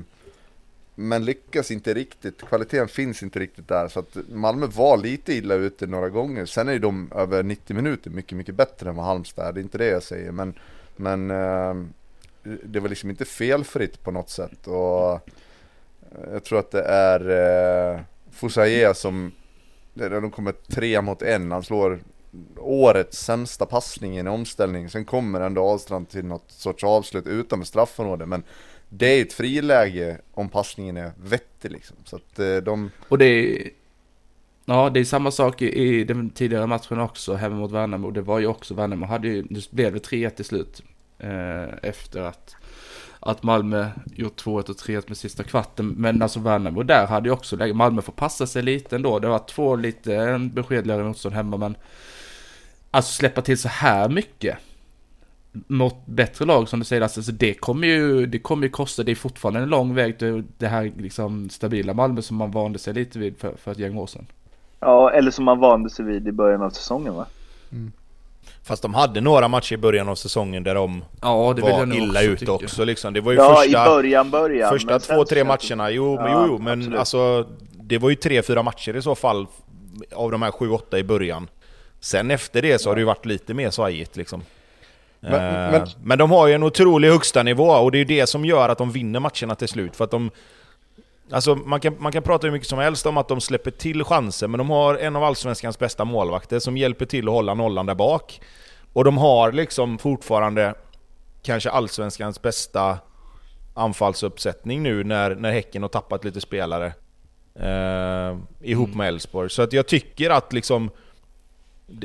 men 0.95 1.25
lyckas 1.25 1.71
inte 1.71 1.93
riktigt, 1.93 2.41
kvaliteten 2.41 2.87
finns 2.87 3.23
inte 3.23 3.39
riktigt 3.39 3.67
där, 3.67 3.87
så 3.87 3.99
att 3.99 4.17
Malmö 4.29 4.67
var 4.67 4.97
lite 4.97 5.33
illa 5.33 5.55
ute 5.55 5.87
några 5.87 6.09
gånger. 6.09 6.45
Sen 6.45 6.67
är 6.67 6.73
ju 6.73 6.79
de 6.79 7.11
över 7.15 7.43
90 7.43 7.75
minuter 7.75 8.09
mycket, 8.09 8.37
mycket 8.37 8.55
bättre 8.55 8.89
än 8.89 8.95
vad 8.95 9.05
Halmstad 9.05 9.47
är, 9.47 9.53
det 9.53 9.59
är 9.59 9.63
inte 9.63 9.77
det 9.77 9.87
jag 9.87 10.03
säger, 10.03 10.31
men, 10.31 10.53
men 10.95 11.31
eh, 11.31 11.75
det 12.63 12.79
var 12.79 12.89
liksom 12.89 13.09
inte 13.09 13.25
felfritt 13.25 14.03
på 14.03 14.11
något 14.11 14.29
sätt. 14.29 14.67
Och 14.67 15.11
eh, 15.11 15.19
jag 16.31 16.43
tror 16.43 16.59
att 16.59 16.71
det 16.71 16.83
är 16.83 17.29
eh, 17.95 18.01
Foussaye 18.31 18.93
som, 18.93 19.31
de 19.93 20.31
kommer 20.31 20.51
tre 20.51 21.01
mot 21.01 21.21
en, 21.21 21.51
han 21.51 21.63
slår 21.63 21.99
årets 22.57 23.25
sämsta 23.25 23.65
passning 23.65 24.15
i 24.15 24.19
en 24.19 24.27
omställning. 24.27 24.89
Sen 24.89 25.05
kommer 25.05 25.41
ändå 25.41 25.69
Ahlstrand 25.69 26.09
till 26.09 26.25
något 26.25 26.51
sorts 26.51 26.83
avslut 26.83 27.27
utanför 27.27 27.65
straffområdet. 27.65 28.27
Men 28.27 28.43
det 28.97 29.05
är 29.05 29.21
ett 29.21 29.33
friläge 29.33 30.17
om 30.33 30.49
passningen 30.49 30.97
är 30.97 31.11
vettig 31.23 31.71
liksom. 31.71 31.97
Så 32.03 32.15
att 32.15 32.39
eh, 32.39 32.55
de, 32.55 32.91
Och 33.09 33.17
det 33.17 33.25
är... 33.25 33.69
Ja, 34.65 34.89
det 34.89 34.99
är 34.99 35.03
samma 35.03 35.31
sak 35.31 35.61
i, 35.61 36.03
den 36.03 36.29
tidigare 36.29 36.67
matchen 36.67 36.99
också, 36.99 37.33
hemma 37.33 37.55
mot 37.55 37.71
Värnamo. 37.71 38.11
Det 38.11 38.21
var 38.21 38.39
ju 38.39 38.47
också, 38.47 38.73
Värnamo 38.73 39.05
hade 39.05 39.27
ju, 39.27 39.41
det 39.41 39.71
blev 39.71 39.93
det 39.93 40.07
3-1 40.07 40.29
till 40.29 40.45
slut. 40.45 40.83
Eh, 41.19 41.67
efter 41.81 42.21
att, 42.21 42.55
att 43.19 43.43
Malmö 43.43 43.89
gjort 44.15 44.43
2-1 44.43 44.69
och 44.69 44.75
3-1 44.75 45.03
med 45.07 45.17
sista 45.17 45.43
kvarten. 45.43 45.87
Men 45.87 46.21
alltså 46.21 46.39
Värnamo 46.39 46.83
där 46.83 47.07
hade 47.07 47.29
ju 47.29 47.33
också 47.33 47.55
läge. 47.55 47.73
Malmö 47.73 48.01
får 48.01 48.13
passa 48.13 48.47
sig 48.47 48.63
lite 48.63 48.95
ändå. 48.95 49.19
Det 49.19 49.27
var 49.27 49.39
två 49.39 49.75
lite 49.75 50.15
eh, 50.15 50.39
beskedligare 50.39 51.03
motstånd 51.03 51.35
hemma, 51.35 51.57
men 51.57 51.75
alltså 52.91 53.13
släppa 53.13 53.41
till 53.41 53.57
så 53.57 53.67
här 53.67 54.09
mycket 54.09 54.57
mot 55.67 56.05
bättre 56.05 56.45
lag 56.45 56.69
som 56.69 56.79
du 56.79 56.85
säger, 56.85 57.01
alltså 57.01 57.31
det 57.31 57.53
kommer 57.53 57.87
ju, 57.87 58.25
det 58.25 58.39
kommer 58.39 58.63
ju 58.63 58.69
kosta, 58.69 59.03
det 59.03 59.11
är 59.11 59.15
fortfarande 59.15 59.59
en 59.59 59.69
lång 59.69 59.95
väg 59.95 60.19
till 60.19 60.43
det 60.57 60.67
här 60.67 60.91
liksom 60.97 61.49
stabila 61.49 61.93
Malmö 61.93 62.21
som 62.21 62.37
man 62.37 62.51
vande 62.51 62.79
sig 62.79 62.93
lite 62.93 63.19
vid 63.19 63.37
för, 63.37 63.53
för 63.57 63.71
ett 63.71 63.79
gäng 63.79 63.97
år 63.97 64.07
sedan. 64.07 64.25
Ja, 64.79 65.11
eller 65.11 65.31
som 65.31 65.45
man 65.45 65.59
vande 65.59 65.89
sig 65.89 66.05
vid 66.05 66.27
i 66.27 66.31
början 66.31 66.61
av 66.61 66.69
säsongen 66.69 67.15
va? 67.15 67.25
Fast 68.63 68.81
de 68.81 68.93
hade 68.93 69.21
några 69.21 69.47
matcher 69.47 69.73
i 69.73 69.77
början 69.77 70.09
av 70.09 70.15
säsongen 70.15 70.63
där 70.63 70.75
de 70.75 71.03
Ja, 71.21 71.53
var 71.53 71.95
illa 71.95 72.19
också 72.19 72.23
ute 72.23 72.51
också 72.51 72.83
liksom. 72.83 73.13
Det 73.13 73.21
var 73.21 73.31
ju 73.31 73.37
Ja, 73.37 73.55
första... 73.55 73.85
i 73.85 73.85
början, 73.85 74.29
början. 74.29 74.69
Första 74.69 74.99
två, 74.99 75.25
tre 75.25 75.43
matcherna, 75.43 75.91
jo, 75.91 76.15
men, 76.15 76.31
Ja, 76.31 76.45
jo, 76.47 76.53
jo 76.53 76.63
men 76.63 76.79
absolut. 76.79 76.99
alltså 76.99 77.47
Det 77.73 77.97
var 77.97 78.09
ju 78.09 78.15
tre, 78.15 78.41
fyra 78.41 78.63
matcher 78.63 78.95
i 78.95 79.01
så 79.01 79.15
fall 79.15 79.47
Av 80.13 80.31
de 80.31 80.41
här 80.41 80.51
sju, 80.51 80.69
åtta 80.69 80.99
i 80.99 81.03
början 81.03 81.47
Sen 81.99 82.31
efter 82.31 82.61
det 82.61 82.81
så 82.81 82.89
har 82.89 82.95
det 82.95 83.01
ju 83.01 83.05
varit 83.05 83.25
lite 83.25 83.53
mer 83.53 83.69
svajigt 83.69 84.15
liksom 84.15 84.41
Men- 85.31 85.33
Eh, 85.65 85.71
men- 85.71 85.87
men 86.03 86.17
de 86.17 86.31
har 86.31 86.47
ju 86.47 86.53
en 86.53 86.63
otrolig 86.63 87.09
högsta 87.09 87.43
nivå 87.43 87.65
och 87.69 87.91
det 87.91 87.97
är 87.97 87.99
ju 87.99 88.05
det 88.05 88.27
som 88.27 88.45
gör 88.45 88.69
att 88.69 88.77
de 88.77 88.91
vinner 88.91 89.19
matcherna 89.19 89.55
till 89.55 89.67
slut 89.67 89.95
för 89.95 90.03
att 90.03 90.11
de 90.11 90.31
Alltså 91.31 91.55
man 91.55 91.79
kan, 91.79 91.95
man 91.99 92.11
kan 92.11 92.23
prata 92.23 92.47
hur 92.47 92.51
mycket 92.51 92.67
som 92.67 92.79
helst 92.79 93.05
om 93.05 93.17
att 93.17 93.27
de 93.27 93.41
släpper 93.41 93.71
till 93.71 94.03
chanser, 94.03 94.47
men 94.47 94.57
de 94.57 94.69
har 94.69 94.95
en 94.95 95.15
av 95.15 95.23
Allsvenskans 95.23 95.79
bästa 95.79 96.05
målvakter 96.05 96.59
som 96.59 96.77
hjälper 96.77 97.05
till 97.05 97.27
att 97.27 97.33
hålla 97.33 97.53
nollan 97.53 97.85
där 97.85 97.95
bak. 97.95 98.41
Och 98.93 99.03
de 99.03 99.17
har 99.17 99.51
liksom 99.51 99.97
fortfarande 99.97 100.73
kanske 101.43 101.69
Allsvenskans 101.69 102.41
bästa 102.41 102.97
anfallsuppsättning 103.73 104.83
nu 104.83 105.03
när, 105.03 105.35
när 105.35 105.51
Häcken 105.51 105.81
har 105.81 105.89
tappat 105.89 106.23
lite 106.25 106.41
spelare. 106.41 106.93
Eh, 107.59 108.37
ihop 108.61 108.95
med 108.95 109.07
Elfsborg. 109.07 109.49
Så 109.49 109.61
att 109.61 109.73
jag 109.73 109.87
tycker 109.87 110.29
att 110.29 110.53
liksom... 110.53 110.89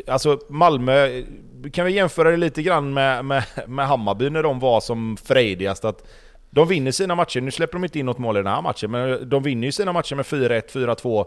Alltså 0.07 0.39
Malmö, 0.49 1.22
kan 1.72 1.86
vi 1.86 1.93
jämföra 1.93 2.30
det 2.30 2.36
lite 2.36 2.62
grann 2.62 2.95
med, 2.95 3.24
med, 3.24 3.45
med 3.66 3.89
Hammarby 3.89 4.30
när 4.30 4.43
de 4.43 4.61
var 4.61 4.80
som 4.80 5.16
frejdigast? 5.16 5.84
Att 5.84 6.07
de 6.51 6.68
vinner 6.68 6.91
sina 6.91 7.14
matcher, 7.14 7.41
nu 7.41 7.51
släpper 7.51 7.72
de 7.72 7.84
inte 7.84 7.99
in 7.99 8.07
något 8.07 8.18
mål 8.18 8.36
i 8.36 8.43
den 8.43 8.53
här 8.53 8.62
matchen, 8.62 8.91
men 8.91 9.28
de 9.28 9.43
vinner 9.43 9.66
ju 9.66 9.72
sina 9.72 9.93
matcher 9.93 10.14
med 10.14 10.24
4-1, 10.24 10.97
4-2 11.03 11.26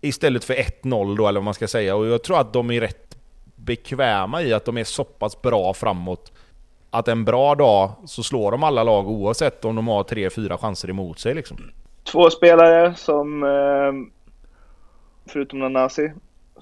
istället 0.00 0.44
för 0.44 0.54
1-0 0.54 1.16
då, 1.16 1.28
eller 1.28 1.40
vad 1.40 1.44
man 1.44 1.54
ska 1.54 1.68
säga. 1.68 1.96
Och 1.96 2.06
jag 2.06 2.22
tror 2.22 2.40
att 2.40 2.52
de 2.52 2.70
är 2.70 2.80
rätt 2.80 3.16
bekväma 3.56 4.42
i 4.42 4.52
att 4.52 4.64
de 4.64 4.78
är 4.78 4.84
så 4.84 5.04
pass 5.04 5.42
bra 5.42 5.74
framåt 5.74 6.32
att 6.94 7.08
en 7.08 7.24
bra 7.24 7.54
dag 7.54 7.90
så 8.06 8.22
slår 8.22 8.50
de 8.50 8.62
alla 8.62 8.82
lag 8.82 9.08
oavsett 9.08 9.64
om 9.64 9.76
de 9.76 9.88
har 9.88 10.02
3-4 10.02 10.56
chanser 10.56 10.90
emot 10.90 11.18
sig 11.18 11.34
liksom. 11.34 11.56
Två 12.04 12.30
spelare 12.30 12.94
som, 12.94 13.42
eh, 13.42 13.92
förutom 15.32 15.58
Nanasi, 15.58 16.12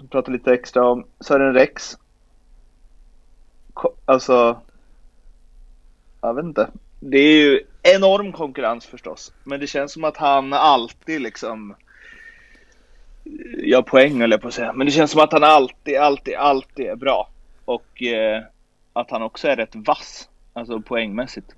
som 0.02 0.08
pratar 0.08 0.32
lite 0.32 0.52
extra 0.54 0.88
om, 0.88 1.04
Sören 1.20 1.54
Rex. 1.54 1.98
Ko- 3.74 3.94
Alltså, 4.04 4.60
jag 6.20 6.34
vet 6.34 6.44
inte. 6.44 6.70
Det 7.00 7.18
är 7.18 7.36
ju 7.36 7.60
enorm 7.82 8.32
konkurrens 8.32 8.86
förstås, 8.86 9.32
men 9.44 9.60
det 9.60 9.66
känns 9.66 9.92
som 9.92 10.04
att 10.04 10.16
han 10.16 10.52
alltid 10.52 11.20
liksom 11.20 11.74
gör 13.64 13.82
poäng 13.82 14.20
eller 14.20 14.38
på 14.38 14.48
att 14.48 14.54
säga. 14.54 14.72
Men 14.72 14.86
det 14.86 14.92
känns 14.92 15.10
som 15.10 15.20
att 15.20 15.32
han 15.32 15.44
alltid, 15.44 15.96
alltid, 15.96 16.34
alltid 16.34 16.86
är 16.86 16.96
bra. 16.96 17.28
Och 17.64 18.02
eh, 18.02 18.42
att 18.92 19.10
han 19.10 19.22
också 19.22 19.48
är 19.48 19.56
rätt 19.56 19.74
vass, 19.74 20.28
alltså 20.52 20.80
poängmässigt. 20.80 21.54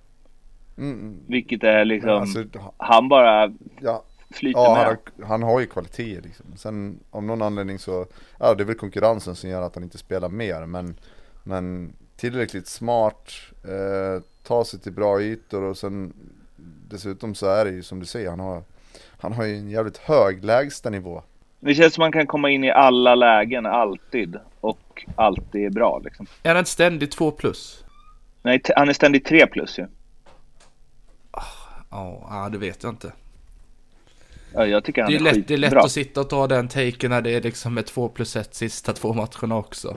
Mm. 0.78 1.16
Vilket 1.26 1.64
är 1.64 1.84
liksom, 1.84 2.10
alltså, 2.10 2.44
han 2.76 3.08
bara 3.08 3.52
ja, 3.80 4.02
flyter 4.34 4.60
ja 4.60 4.74
med. 4.74 4.84
han, 4.84 4.96
har, 5.18 5.26
han 5.26 5.42
har 5.42 5.60
ju 5.60 5.66
kvaliteter 5.66 6.22
liksom. 6.22 6.46
Sen 6.56 7.00
av 7.10 7.22
någon 7.22 7.42
anledning 7.42 7.78
så, 7.78 8.06
ja 8.38 8.54
det 8.54 8.62
är 8.62 8.66
väl 8.66 8.76
konkurrensen 8.76 9.36
som 9.36 9.50
gör 9.50 9.62
att 9.62 9.74
han 9.74 9.84
inte 9.84 9.98
spelar 9.98 10.28
mer. 10.28 10.66
Men, 10.66 10.96
men 11.42 11.92
tillräckligt 12.16 12.66
smart, 12.66 13.32
eh, 13.64 14.22
ta 14.42 14.64
sig 14.64 14.80
till 14.80 14.92
bra 14.92 15.22
ytor 15.22 15.62
och 15.62 15.76
sen 15.76 16.12
dessutom 16.88 17.34
så 17.34 17.46
är 17.46 17.64
det 17.64 17.70
ju 17.70 17.82
som 17.82 18.00
du 18.00 18.06
säger, 18.06 18.30
han 18.30 18.40
har, 18.40 18.62
han 19.20 19.32
har 19.32 19.44
ju 19.44 19.56
en 19.56 19.70
jävligt 19.70 19.98
hög 19.98 20.44
lägstanivå. 20.44 21.22
Det 21.60 21.74
känns 21.74 21.94
som 21.94 22.02
man 22.02 22.12
kan 22.12 22.26
komma 22.26 22.50
in 22.50 22.64
i 22.64 22.70
alla 22.70 23.14
lägen, 23.14 23.66
alltid. 23.66 24.36
Och 24.60 25.04
alltid 25.16 25.66
är 25.66 25.70
bra 25.70 26.00
liksom. 26.04 26.26
Är 26.42 26.54
han 26.54 26.64
ständigt 26.64 27.12
2 27.12 27.30
plus? 27.30 27.84
Nej, 28.42 28.62
han 28.76 28.88
är 28.88 28.92
ständigt 28.92 29.24
3 29.24 29.46
plus 29.46 29.78
ju. 29.78 29.86
Ja, 31.90 32.26
ja, 32.30 32.48
det 32.52 32.58
vet 32.58 32.82
jag 32.82 32.92
inte. 32.92 33.12
Ja, 34.54 34.66
jag 34.66 34.84
tycker 34.84 35.02
han 35.02 35.10
Det 35.10 35.16
är, 35.16 35.20
är, 35.20 35.34
lätt, 35.34 35.48
det 35.48 35.54
är 35.54 35.58
lätt 35.58 35.72
att 35.72 35.90
sitta 35.90 36.20
och 36.20 36.30
ta 36.30 36.46
den 36.46 36.68
taken 36.68 37.10
när 37.10 37.20
det 37.20 37.30
är 37.30 37.40
liksom 37.40 37.74
med 37.74 37.86
2 37.86 38.08
plus 38.08 38.36
1 38.36 38.54
sista 38.54 38.92
två 38.92 39.12
matcherna 39.12 39.56
också. 39.56 39.96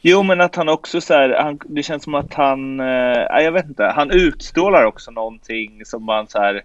Jo, 0.00 0.22
men 0.22 0.40
att 0.40 0.56
han 0.56 0.68
också 0.68 1.00
så 1.00 1.14
här, 1.14 1.42
han, 1.42 1.58
det 1.64 1.82
känns 1.82 2.04
som 2.04 2.14
att 2.14 2.34
han, 2.34 2.80
eh, 2.80 3.42
jag 3.42 3.52
vet 3.52 3.66
inte, 3.66 3.84
han 3.84 4.10
utstrålar 4.10 4.84
också 4.84 5.10
någonting 5.10 5.84
som 5.84 6.04
man 6.04 6.28
så 6.28 6.38
här, 6.38 6.64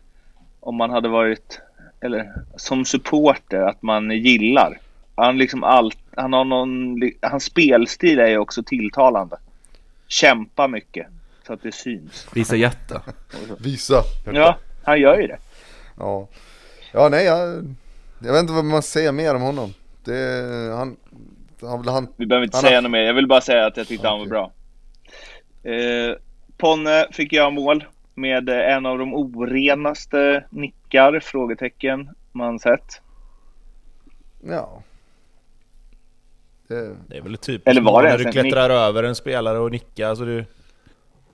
om 0.60 0.76
man 0.76 0.90
hade 0.90 1.10
varit, 1.10 1.60
eller 2.02 2.32
som 2.56 2.86
supporter, 2.86 3.62
att 3.62 3.82
man 3.82 4.12
gillar. 4.12 4.80
Han 5.16 5.38
liksom 5.38 5.64
allt, 5.64 5.98
han 6.16 6.34
har 6.34 6.46
någon, 6.46 7.00
hans 7.22 7.44
spelstil 7.44 8.20
är 8.20 8.28
ju 8.28 8.38
också 8.38 8.64
tilltalande. 8.64 9.38
Kämpa 10.08 10.68
mycket, 10.68 11.08
så 11.48 11.54
att 11.54 11.64
det 11.64 11.72
syns. 11.72 12.28
Visa 12.34 12.56
hjärta. 12.56 13.02
Visa! 13.60 14.02
Ja, 14.34 14.58
han 14.84 15.00
gör 15.00 15.20
ju 15.20 15.28
det. 15.28 15.38
Ja, 15.98 16.28
ja 16.96 17.10
nej 17.10 17.26
jag, 17.26 17.76
jag 18.20 18.34
vet 18.34 18.42
inte 18.42 18.54
vad 18.54 18.66
man 18.66 18.82
säger 18.82 19.12
mer 19.12 19.36
om 19.36 19.42
honom. 19.42 19.74
Det, 20.04 20.74
han, 20.76 20.98
han, 21.62 21.88
han 21.88 22.08
Vi 22.18 22.26
behöver 22.26 22.46
inte 22.46 22.58
Han 22.58 22.64
säga 22.64 22.82
något 22.82 22.92
mer. 22.92 23.02
Jag 23.02 23.14
vill 23.14 23.28
bara 23.28 23.42
säga 23.42 23.66
att 23.66 23.78
jag 23.78 23.88
tyckte 23.88 24.08
han 24.08 24.20
var 24.20 24.26
bra. 24.26 24.52
Eh, 25.64 26.16
Ponne 26.58 27.08
fick 27.12 27.34
göra 27.34 27.50
mål 27.50 27.84
med 28.14 28.50
eh, 28.50 28.76
en 28.76 28.86
av 28.86 28.98
de 28.98 29.14
orenaste 29.14 30.44
nickar, 30.50 31.20
frågetecken, 31.20 32.10
man 32.32 32.60
sett. 32.60 33.02
ja. 34.42 34.82
Det, 36.68 36.96
Det 37.08 37.18
är 37.18 37.22
väl 37.22 37.38
typ 37.38 37.68
Eller 37.68 37.82
var 37.82 38.04
det 38.04 38.10
när 38.10 38.18
du 38.18 38.26
en 38.26 38.32
klättrar 38.32 38.70
över 38.70 39.04
en 39.04 39.16
spelare 39.16 39.60
och 39.60 39.72
nickar 39.72 40.16
så 40.16 40.26
du... 40.26 40.46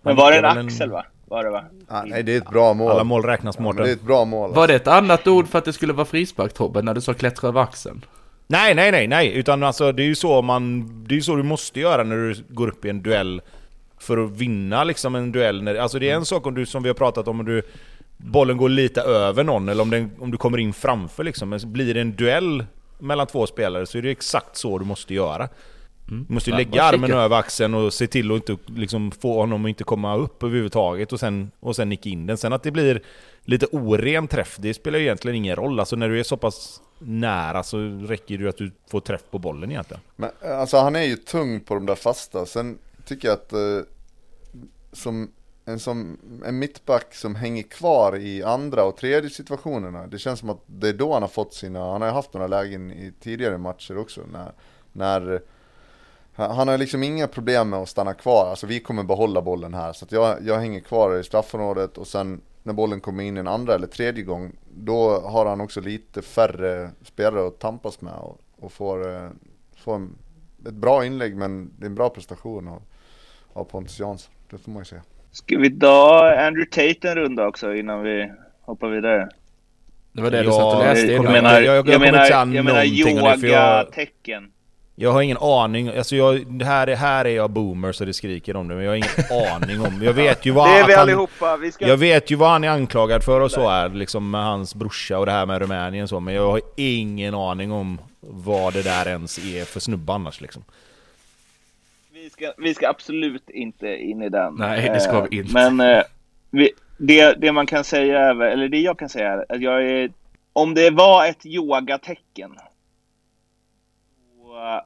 Men 0.01 0.15
var 0.15 0.31
det 0.31 0.37
en 0.37 0.45
axel 0.45 0.91
va? 0.91 1.05
Var 1.31 1.43
det 1.43 1.49
va? 1.49 1.63
ah, 1.87 2.03
nej 2.05 2.23
det 2.23 2.33
är 2.33 2.37
ett 2.37 2.49
bra 2.49 2.73
mål. 2.73 2.91
Alla 2.91 3.03
mål 3.03 3.23
räknas 3.23 3.55
ja, 3.57 3.63
Mårten. 3.63 3.83
det 3.83 3.89
är 3.89 3.93
ett 3.93 4.01
bra 4.01 4.25
mål. 4.25 4.53
Var 4.53 4.67
det 4.67 4.75
ett 4.75 4.87
annat 4.87 5.27
ord 5.27 5.47
för 5.47 5.59
att 5.59 5.65
det 5.65 5.73
skulle 5.73 5.93
vara 5.93 6.05
frispark 6.05 6.53
Tobbe, 6.53 6.81
när 6.81 6.93
du 6.93 7.01
sa 7.01 7.13
klättra 7.13 7.47
över 7.47 7.61
axeln? 7.61 8.05
Nej, 8.47 8.75
nej, 8.75 8.91
nej, 8.91 9.07
nej. 9.07 9.33
Utan 9.33 9.63
alltså 9.63 9.91
det 9.91 10.03
är 10.03 10.07
ju 10.07 10.15
så 10.15 10.41
man... 10.41 10.87
Det 11.07 11.13
är 11.13 11.15
ju 11.15 11.21
så 11.21 11.35
du 11.35 11.43
måste 11.43 11.79
göra 11.79 12.03
när 12.03 12.15
du 12.15 12.35
går 12.49 12.67
upp 12.67 12.85
i 12.85 12.89
en 12.89 13.01
duell. 13.01 13.41
För 13.99 14.17
att 14.17 14.31
vinna 14.31 14.83
liksom 14.83 15.15
en 15.15 15.31
duell. 15.31 15.63
När, 15.63 15.75
alltså 15.75 15.99
det 15.99 16.09
är 16.09 16.15
en 16.15 16.25
sak 16.25 16.45
om 16.45 16.53
du, 16.53 16.65
som 16.65 16.83
vi 16.83 16.89
har 16.89 16.93
pratat 16.93 17.27
om, 17.27 17.39
om 17.39 17.45
du... 17.45 17.61
Bollen 18.17 18.57
går 18.57 18.69
lite 18.69 19.01
över 19.01 19.43
någon 19.43 19.69
eller 19.69 19.83
om, 19.83 19.89
den, 19.89 20.11
om 20.19 20.31
du 20.31 20.37
kommer 20.37 20.57
in 20.57 20.73
framför 20.73 21.23
liksom. 21.23 21.49
Men 21.49 21.59
blir 21.63 21.93
det 21.93 22.01
en 22.01 22.15
duell 22.15 22.65
mellan 22.99 23.27
två 23.27 23.47
spelare 23.47 23.85
så 23.85 23.97
är 23.97 24.01
det 24.01 24.11
exakt 24.11 24.55
så 24.57 24.77
du 24.77 24.85
måste 24.85 25.13
göra. 25.13 25.49
Du 26.11 26.33
måste 26.33 26.49
ju 26.49 26.55
lägga 26.55 26.83
armen 26.83 27.09
kika. 27.09 27.19
över 27.19 27.39
axeln 27.39 27.73
och 27.73 27.93
se 27.93 28.07
till 28.07 28.31
att 28.31 28.49
inte 28.49 28.71
liksom 28.71 29.11
få 29.11 29.39
honom 29.39 29.65
att 29.65 29.69
inte 29.69 29.83
komma 29.83 30.15
upp 30.15 30.43
överhuvudtaget 30.43 31.13
och 31.13 31.19
sen, 31.19 31.51
och 31.59 31.75
sen 31.75 31.89
nicka 31.89 32.09
in 32.09 32.25
den. 32.25 32.37
Sen 32.37 32.53
att 32.53 32.63
det 32.63 32.71
blir 32.71 33.01
lite 33.41 33.65
oren 33.65 34.27
träff, 34.27 34.57
det 34.59 34.73
spelar 34.73 34.99
ju 34.99 35.05
egentligen 35.05 35.35
ingen 35.35 35.55
roll. 35.55 35.79
Alltså 35.79 35.95
när 35.95 36.09
du 36.09 36.19
är 36.19 36.23
så 36.23 36.37
pass 36.37 36.81
nära 36.99 37.63
så 37.63 37.77
räcker 38.07 38.37
det 38.37 38.43
ju 38.43 38.49
att 38.49 38.57
du 38.57 38.71
får 38.87 38.99
träff 38.99 39.21
på 39.31 39.39
bollen 39.39 39.71
egentligen. 39.71 40.01
Men 40.15 40.29
alltså 40.43 40.77
han 40.77 40.95
är 40.95 41.03
ju 41.03 41.15
tung 41.15 41.59
på 41.59 41.73
de 41.73 41.85
där 41.85 41.95
fasta. 41.95 42.45
Sen 42.45 42.77
tycker 43.05 43.27
jag 43.27 43.35
att 43.35 43.53
eh, 43.53 43.59
som, 44.93 45.31
en, 45.65 45.79
som 45.79 46.17
en 46.45 46.59
mittback 46.59 47.15
som 47.15 47.35
hänger 47.35 47.63
kvar 47.63 48.17
i 48.17 48.43
andra 48.43 48.83
och 48.83 48.97
tredje 48.97 49.29
situationerna. 49.29 50.07
Det 50.07 50.19
känns 50.19 50.39
som 50.39 50.49
att 50.49 50.61
det 50.65 50.89
är 50.89 50.93
då 50.93 51.13
han 51.13 51.21
har 51.21 51.29
fått 51.29 51.53
sina, 51.53 51.91
han 51.91 52.01
har 52.01 52.07
ju 52.07 52.13
haft 52.13 52.33
några 52.33 52.47
lägen 52.47 52.91
i 52.91 53.13
tidigare 53.19 53.57
matcher 53.57 53.97
också. 53.97 54.21
När, 54.31 54.51
när 54.91 55.41
han 56.35 56.67
har 56.67 56.77
liksom 56.77 57.03
inga 57.03 57.27
problem 57.27 57.69
med 57.69 57.79
att 57.79 57.89
stanna 57.89 58.13
kvar. 58.13 58.49
Alltså 58.49 58.67
vi 58.67 58.79
kommer 58.79 59.03
behålla 59.03 59.41
bollen 59.41 59.73
här. 59.73 59.93
Så 59.93 60.05
att 60.05 60.11
jag, 60.11 60.37
jag 60.45 60.59
hänger 60.59 60.79
kvar 60.79 61.17
i 61.19 61.23
straffområdet 61.23 61.97
och 61.97 62.07
sen 62.07 62.41
när 62.63 62.73
bollen 62.73 63.01
kommer 63.01 63.23
in 63.23 63.37
en 63.37 63.47
andra 63.47 63.75
eller 63.75 63.87
tredje 63.87 64.23
gång. 64.23 64.51
Då 64.75 65.19
har 65.19 65.45
han 65.45 65.61
också 65.61 65.81
lite 65.81 66.21
färre 66.21 66.89
spelare 67.03 67.47
att 67.47 67.59
tampas 67.59 68.01
med. 68.01 68.13
Och, 68.13 68.39
och 68.59 68.71
får, 68.71 69.15
eh, 69.15 69.29
får 69.77 69.95
en, 69.95 70.15
ett 70.67 70.73
bra 70.73 71.05
inlägg 71.05 71.35
men 71.35 71.71
det 71.79 71.85
är 71.85 71.89
en 71.89 71.95
bra 71.95 72.09
prestation 72.09 72.67
av, 72.67 72.81
av 73.53 73.63
Pontus 73.63 73.99
Jansson. 73.99 74.33
Det 74.49 74.57
får 74.57 74.71
man 74.71 74.81
ju 74.81 74.85
säga. 74.85 75.01
Ska 75.31 75.57
vi 75.57 75.79
ta 75.79 76.31
Andrew 76.37 76.65
Tate 76.71 77.09
en 77.09 77.15
runda 77.15 77.47
också 77.47 77.73
innan 77.75 78.01
vi 78.03 78.31
hoppar 78.61 78.87
vidare? 78.89 79.29
Det 80.11 80.21
var 80.21 80.31
det 80.31 80.39
du 80.41 80.45
Ja, 80.45 80.51
satt 80.51 80.75
och 80.75 80.79
läste 80.83 81.05
jag 81.05 81.11
Jag 81.11 81.17
kommer- 81.17 81.31
innan. 81.39 81.43
menar, 81.43 81.61
jag- 81.61 81.75
jag 81.75 81.87
jag, 81.87 82.01
menar, 82.01 82.25
jag 82.29 82.47
menar 82.65 82.83
jag- 82.83 82.87
yogatecken. 82.87 84.51
Jag 84.95 85.11
har 85.11 85.21
ingen 85.21 85.37
aning, 85.37 85.87
alltså 85.97 86.15
jag, 86.15 86.47
det 86.47 86.65
här, 86.65 86.87
är- 86.87 86.95
här 86.95 87.25
är 87.25 87.29
jag 87.35 87.49
boomer 87.49 87.91
så 87.91 88.05
det 88.05 88.13
skriker 88.13 88.55
om 88.55 88.67
det, 88.67 88.75
men 88.75 88.83
jag 88.83 88.91
har 88.91 88.95
ingen 88.95 89.53
aning 89.55 89.81
om 89.81 90.01
Jag 90.03 90.13
vet 90.13 90.45
ju 90.45 90.51
vad 90.51 90.69
Det 90.69 90.73
är 90.79 90.87
vi 90.87 90.93
att 90.93 90.99
han, 90.99 91.03
allihopa. 91.03 91.57
Vi 91.57 91.71
ska... 91.71 91.87
Jag 91.87 91.97
vet 91.97 92.31
ju 92.31 92.35
vad 92.35 92.49
han 92.49 92.63
är 92.63 92.69
anklagad 92.69 93.23
för 93.23 93.39
och 93.41 93.51
så 93.51 93.69
är 93.69 93.89
liksom 93.89 94.31
med 94.31 94.43
hans 94.43 94.75
brorsa 94.75 95.19
och 95.19 95.25
det 95.25 95.31
här 95.31 95.45
med 95.45 95.61
Rumänien 95.61 96.03
och 96.03 96.09
så, 96.09 96.19
men 96.19 96.33
jag 96.33 96.51
har 96.51 96.61
ingen 96.75 97.35
aning 97.35 97.71
om 97.71 97.99
vad 98.19 98.73
det 98.73 98.81
där 98.81 99.07
ens 99.07 99.37
är 99.37 99.65
för 99.65 99.79
snubbe 99.79 100.13
annars 100.13 100.41
liksom. 100.41 100.63
Vi 102.13 102.29
ska, 102.29 102.53
vi 102.57 102.73
ska 102.73 102.89
absolut 102.89 103.49
inte 103.49 103.95
in 103.97 104.21
i 104.21 104.29
den. 104.29 104.55
Nej, 104.55 104.89
det 104.89 104.99
ska 104.99 105.21
vi 105.21 105.37
inte. 105.37 105.53
Men 105.53 105.79
eh, 105.79 106.03
vi, 106.49 106.69
det, 106.97 107.33
det 107.33 107.51
man 107.51 107.65
kan 107.65 107.83
säga, 107.83 108.19
är, 108.19 108.41
eller 108.41 108.67
det 108.67 108.79
jag 108.79 108.99
kan 108.99 109.09
säga 109.09 109.31
är 109.31 109.45
att 109.49 109.61
jag 109.61 109.83
är, 109.89 110.11
om 110.53 110.73
det 110.73 110.89
var 110.89 111.25
ett 111.25 111.45
yogatecken. 111.45 112.51
Och, 114.43 114.57
eh, 114.57 114.81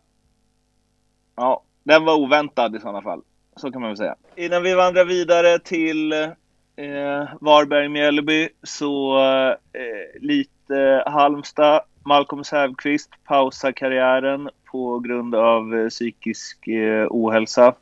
ja, 1.36 1.64
den 1.84 2.06
var 2.06 2.16
oväntad 2.16 2.76
i 2.76 2.80
sådana 2.80 3.02
fall. 3.02 3.22
Så 3.56 3.72
kan 3.72 3.82
man 3.82 3.90
väl 3.90 3.98
säga. 3.98 4.16
Innan 4.36 4.64
vi 4.64 4.74
vandrar 4.74 5.06
vidare 5.06 5.60
till 5.60 6.14
eh, 6.76 7.24
Varberg-Mjällby 7.42 8.50
så 8.64 9.20
eh, 9.74 10.22
lite 10.22 11.04
Halmstad. 11.06 11.82
Malcolm 12.06 12.44
Säfqvist 12.44 13.10
pausar 13.24 13.72
karriären 13.72 14.50
på 14.72 15.00
grund 15.00 15.36
av 15.36 15.76
eh, 15.76 15.90
psykisk 15.90 16.68
eh, 16.68 17.08
ohälsa. 17.10 17.76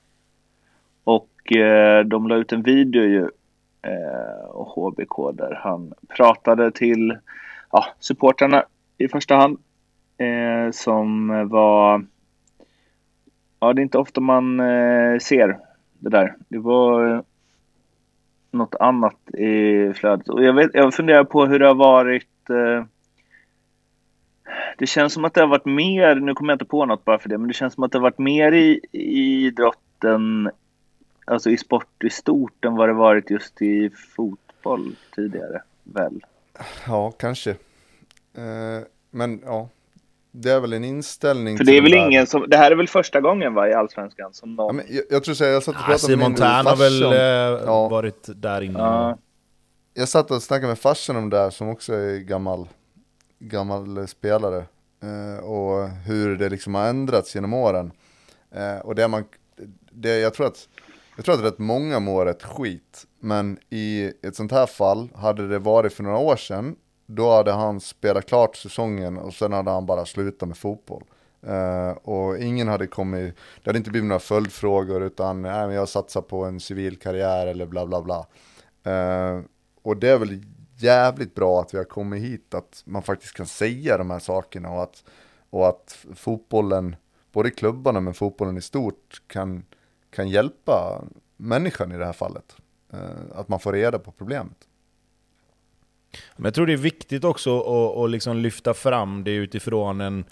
Och 1.04 1.56
eh, 1.56 2.06
de 2.06 2.28
la 2.28 2.36
ut 2.36 2.52
en 2.52 2.64
video 2.64 3.04
ju, 3.04 3.30
eh, 3.82 4.46
och 4.46 4.68
HBK 4.68 5.32
där 5.34 5.60
han 5.64 5.94
pratade 6.08 6.72
till 6.72 7.18
ja, 7.72 7.86
supportrarna 8.00 8.66
i 8.98 9.08
första 9.08 9.36
hand. 9.36 9.58
Eh, 10.18 10.72
som 10.72 11.28
var... 11.50 12.06
Ja, 13.60 13.74
det 13.74 13.82
är 13.82 13.84
inte 13.84 13.98
ofta 13.98 14.22
man 14.22 14.60
eh, 14.60 15.20
ser 15.20 15.60
det 16.00 16.10
där. 16.10 16.36
Det 16.48 16.58
var 16.58 17.16
eh, 17.16 17.22
något 18.52 18.76
annat 18.76 19.30
i 19.34 19.94
flödet. 19.94 20.30
Och 20.30 20.44
jag, 20.44 20.54
vet, 20.54 20.72
jag 20.74 20.94
funderar 20.94 21.24
på 21.24 21.46
hur 21.46 21.60
det 21.60 21.68
har 21.68 21.76
varit 21.76 22.50
eh, 22.50 22.86
det 24.78 24.88
känns 24.88 25.14
som 25.14 25.26
att 25.26 25.34
det 25.34 25.42
har 25.42 25.48
varit 25.48 25.66
mer, 25.66 26.16
nu 26.16 26.34
kommer 26.34 26.54
jag 26.54 26.56
inte 26.56 26.66
på 26.66 26.86
något 26.86 27.06
bara 27.06 27.20
för 27.20 27.30
det, 27.30 27.38
men 27.38 27.48
det 27.48 27.54
känns 27.54 27.74
som 27.74 27.84
att 27.84 27.92
det 27.92 27.98
har 27.98 28.04
varit 28.04 28.18
mer 28.18 28.52
i, 28.52 28.80
i 28.92 29.46
idrotten, 29.46 30.52
alltså 31.26 31.50
i 31.50 31.58
sport 31.58 32.04
i 32.04 32.10
stort 32.10 32.66
än 32.66 32.76
vad 32.76 32.90
det 32.90 32.94
varit 32.94 33.30
just 33.30 33.62
i 33.62 33.90
fotboll 33.90 34.96
tidigare, 35.16 35.62
väl? 35.84 36.26
Ja, 36.88 37.12
kanske. 37.12 37.50
Eh, 38.34 38.84
men 39.12 39.42
ja, 39.46 39.70
det 40.36 40.52
är 40.52 40.60
väl 40.60 40.74
en 40.74 40.84
inställning 40.84 41.58
För 41.58 41.64
det 41.64 41.78
är 41.78 41.82
väl 41.82 41.94
ingen 41.94 42.28
som, 42.28 42.50
det 42.50 42.58
här 42.58 42.72
är 42.72 42.76
väl 42.76 42.88
första 42.88 43.22
gången 43.22 43.54
va, 43.54 43.70
i 43.70 43.74
Allsvenskan 43.74 44.34
som 44.34 44.56
någon... 44.56 44.68
Ja, 44.68 44.84
men 44.84 44.96
jag, 44.96 45.04
jag 45.10 45.24
tror 45.24 45.36
så 45.36 45.44
här, 45.44 45.52
jag 45.52 45.64
satt 45.64 45.76
och 45.76 45.82
Ah, 45.82 45.86
pratade 45.86 46.18
med 46.18 46.20
Simon 46.26 46.32
min 46.32 46.38
Tern 46.38 46.66
har 46.66 46.76
väl 46.76 47.04
eh, 47.04 47.64
Ja. 47.66 47.88
varit 47.90 48.30
där 48.36 48.62
inne. 48.62 48.80
Ja. 48.80 49.18
Jag 49.94 50.10
satt 50.10 50.32
och 50.32 50.42
snackade 50.44 50.68
med 50.68 50.80
farsan 50.80 51.16
om 51.16 51.30
det 51.30 51.38
här 51.38 51.50
som 51.50 51.70
också 51.70 51.94
är 51.94 52.18
gammal, 52.20 52.68
gammal 53.40 54.08
spelare. 54.08 54.66
Eh, 55.04 55.44
och 55.46 55.90
hur 55.90 56.36
det 56.36 56.50
liksom 56.50 56.76
har 56.76 56.88
ändrats 56.88 57.36
genom 57.36 57.54
åren. 57.54 57.92
Eh, 58.56 58.78
och 58.86 58.96
det 58.96 59.08
man, 59.08 59.24
det, 59.92 60.20
jag 60.20 60.34
tror 60.34 60.48
att, 60.48 60.68
jag 61.16 61.26
tror 61.26 61.36
att 61.36 61.44
rätt 61.44 61.60
många 61.60 62.00
mår 62.00 62.26
rätt 62.26 62.44
skit. 62.44 63.06
Men 63.20 63.58
i 63.70 64.12
ett 64.24 64.36
sånt 64.36 64.52
här 64.52 64.66
fall, 64.66 65.10
hade 65.16 65.48
det 65.48 65.60
varit 65.60 65.94
för 65.94 66.04
några 66.04 66.18
år 66.18 66.36
sedan, 66.36 66.76
då 67.06 67.32
hade 67.32 67.52
han 67.52 67.80
spelat 67.80 68.26
klart 68.26 68.56
säsongen 68.56 69.18
och 69.18 69.34
sen 69.34 69.54
hade 69.54 69.72
han 69.72 69.86
bara 69.86 70.06
slutat 70.06 70.48
med 70.48 70.58
fotboll. 70.58 71.04
Uh, 71.48 71.90
och 71.90 72.38
ingen 72.38 72.68
hade 72.68 72.88
kommit, 72.88 73.36
det 73.36 73.70
hade 73.70 73.78
inte 73.78 73.92
blivit 73.92 74.08
några 74.08 74.20
följdfrågor 74.20 75.04
utan 75.04 75.42
nej, 75.42 75.68
men 75.68 75.76
jag 75.76 75.90
satsar 75.90 76.22
på 76.22 76.46
en 76.46 76.60
civil 76.60 76.96
karriär 76.98 77.48
eller 77.48 77.66
bla 77.66 77.86
bla 77.86 78.02
bla. 78.02 78.26
Uh, 78.88 79.44
och 79.82 79.98
det 79.98 80.10
är 80.10 80.18
väl 80.18 80.44
jävligt 80.78 81.36
bra 81.36 81.62
att 81.62 81.74
vi 81.74 81.78
har 81.78 81.86
kommit 81.86 82.24
hit, 82.24 82.54
att 82.54 82.84
man 82.86 83.04
faktiskt 83.04 83.34
kan 83.34 83.46
säga 83.46 83.98
de 83.98 84.10
här 84.10 84.20
sakerna 84.20 84.70
och 84.70 84.84
att, 84.84 85.04
och 85.50 85.68
att 85.68 86.06
fotbollen, 86.16 86.96
både 87.32 87.50
klubbarna 87.52 88.00
men 88.00 88.14
fotbollen 88.14 88.58
i 88.58 88.62
stort, 88.62 89.22
kan, 89.28 89.66
kan 90.10 90.30
hjälpa 90.30 91.04
människan 91.38 91.92
i 91.92 91.98
det 91.98 92.06
här 92.06 92.14
fallet. 92.14 92.56
Uh, 92.94 93.00
att 93.36 93.50
man 93.50 93.60
får 93.60 93.74
reda 93.74 94.00
på 94.00 94.12
problemet. 94.12 94.58
Men 96.36 96.46
jag 96.46 96.54
tror 96.54 96.66
det 96.66 96.74
är 96.74 96.78
viktigt 96.78 97.24
också 97.24 97.60
att, 97.60 97.98
att 97.98 98.10
liksom 98.10 98.38
lyfta 98.38 98.74
fram 98.74 99.24
det 99.24 99.32
utifrån 99.32 100.02
en 100.02 100.26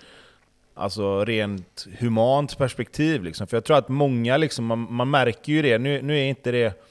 alltså 0.74 1.26
rent 1.26 1.88
humant 2.00 2.58
perspektiv. 2.58 3.24
Liksom. 3.24 3.48
För 3.48 3.58
jag 3.58 3.64
tror 3.64 3.78
att 3.78 3.90
många, 3.90 4.38
liksom, 4.38 4.66
man, 4.66 4.88
man 4.94 5.10
märker 5.10 5.54
ju 5.54 5.62
det, 5.62 5.78
nu, 5.78 6.02
nu 6.02 6.20
är 6.20 6.26
inte 6.26 6.52
det 6.52 6.82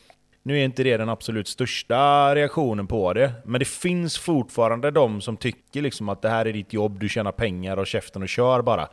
nu 0.43 0.59
är 0.59 0.65
inte 0.65 0.83
det 0.83 0.97
den 0.97 1.09
absolut 1.09 1.49
största 1.49 2.35
reaktionen 2.35 2.87
på 2.87 3.13
det, 3.13 3.33
men 3.45 3.59
det 3.59 3.65
finns 3.65 4.19
fortfarande 4.19 4.91
de 4.91 5.21
som 5.21 5.37
tycker 5.37 5.83
liksom 5.83 6.09
att 6.09 6.23
det 6.23 6.29
här 6.29 6.47
är 6.47 6.53
ditt 6.53 6.73
jobb, 6.73 7.01
du 7.01 7.09
tjänar 7.09 7.33
pengar 7.33 7.77
och 7.77 7.87
käften 7.87 8.23
och 8.23 8.29
kör 8.29 8.63
bara. 8.63 8.89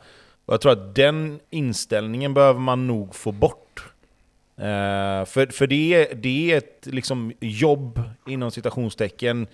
Och 0.46 0.54
jag 0.54 0.60
tror 0.60 0.72
att 0.72 0.94
den 0.94 1.40
inställningen 1.50 2.34
behöver 2.34 2.60
man 2.60 2.86
nog 2.86 3.14
få 3.14 3.32
bort. 3.32 3.84
Eh, 4.56 5.24
för 5.24 5.52
för 5.52 5.66
det, 5.66 5.94
är, 5.94 6.14
det 6.14 6.52
är 6.52 6.58
ett 6.58 6.86
liksom, 6.86 7.32
jobb, 7.40 8.02
inom 8.26 8.50
citationstecken, 8.50 9.46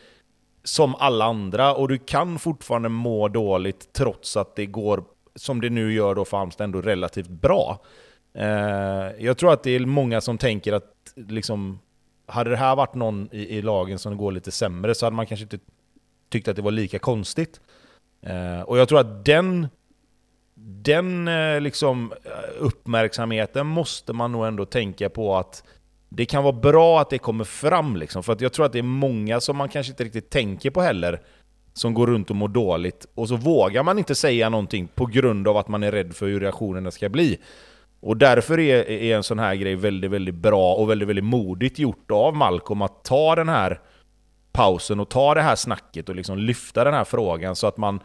som 0.65 0.95
alla 0.95 1.25
andra, 1.25 1.75
och 1.75 1.89
du 1.89 1.99
kan 1.99 2.39
fortfarande 2.39 2.89
må 2.89 3.29
dåligt 3.29 3.93
trots 3.93 4.37
att 4.37 4.57
det 4.57 4.67
går, 4.67 5.05
som 5.35 5.61
det 5.61 5.71
nu 5.71 5.93
gör 5.93 6.15
då 6.15 6.25
för 6.25 6.37
Halmstad, 6.37 6.65
ändå 6.65 6.81
relativt 6.81 7.29
bra. 7.29 7.81
Eh, 8.35 8.47
jag 9.19 9.39
tror 9.39 9.53
att 9.53 9.63
det 9.63 9.71
är 9.71 9.81
många 9.81 10.21
som 10.21 10.39
tänker 10.39 10.73
att 10.73 11.13
liksom, 11.15 11.79
hade 12.27 12.51
det 12.51 12.57
här 12.57 12.77
varit 12.77 12.95
någon 12.95 13.29
i, 13.33 13.59
i 13.59 13.63
lagen 13.63 13.99
som 13.99 14.17
går 14.17 14.33
lite 14.33 14.51
sämre 14.51 14.95
så 14.95 15.07
hade 15.07 15.17
man 15.17 15.27
kanske 15.27 15.43
inte 15.43 15.59
tyckt 16.29 16.49
att 16.49 16.57
det 16.57 16.63
var 16.63 16.71
lika 16.71 16.99
konstigt. 16.99 17.61
Eh, 18.23 18.61
och 18.61 18.79
jag 18.79 18.89
tror 18.89 19.01
att 19.01 19.25
den, 19.25 19.69
den 20.55 21.29
eh, 21.29 21.61
liksom, 21.61 22.13
eh, 22.25 22.31
uppmärksamheten 22.59 23.67
måste 23.67 24.13
man 24.13 24.33
nog 24.33 24.47
ändå 24.47 24.65
tänka 24.65 25.11
på 25.11 25.37
att 25.37 25.63
det 26.17 26.27
kan 26.27 26.43
vara 26.43 26.53
bra 26.53 27.01
att 27.01 27.11
det 27.11 27.19
kommer 27.19 27.45
fram. 27.45 27.97
Liksom, 27.97 28.23
för 28.23 28.33
att 28.33 28.41
jag 28.41 28.53
tror 28.53 28.67
att 28.67 28.73
det 28.73 28.79
är 28.79 28.83
många 28.83 29.41
som 29.41 29.57
man 29.57 29.69
kanske 29.69 29.93
inte 29.93 30.05
riktigt 30.05 30.31
tänker 30.31 30.71
på 30.71 30.81
heller 30.81 31.21
som 31.73 31.95
går 31.95 32.07
runt 32.07 32.31
och 32.31 32.37
mår 32.37 32.49
dåligt 32.49 33.07
och 33.15 33.29
så 33.29 33.37
vågar 33.37 33.83
man 33.83 33.99
inte 33.99 34.15
säga 34.15 34.49
någonting 34.49 34.89
på 34.95 35.07
grund 35.07 35.49
av 35.49 35.57
att 35.57 35.69
man 35.69 35.83
är 35.83 35.93
rädd 35.93 36.17
för 36.17 36.27
hur 36.27 36.41
reaktionerna 36.41 36.91
ska 36.91 37.09
bli. 37.09 37.39
Och 38.01 38.17
därför 38.17 38.59
är, 38.59 38.91
är 38.91 39.17
en 39.17 39.23
sån 39.23 39.39
här 39.39 39.55
grej 39.55 39.75
väldigt, 39.75 40.11
väldigt 40.11 40.35
bra 40.35 40.75
och 40.75 40.91
väldigt, 40.91 41.09
väldigt 41.09 41.25
modigt 41.25 41.79
gjort 41.79 42.11
av 42.11 42.37
Malcolm 42.37 42.83
att 42.83 43.05
ta 43.05 43.35
den 43.35 43.49
här 43.49 43.81
pausen 44.53 45.01
och 45.01 45.09
ta 45.09 45.35
det 45.35 45.43
här 45.43 45.57
snacket 45.57 46.09
och 46.09 46.15
liksom 46.15 46.39
lyfta 46.39 46.85
den 46.85 46.95
här 46.95 47.05
frågan 47.05 47.57
så 47.57 47.67
att 47.67 47.77
man 47.77 48.01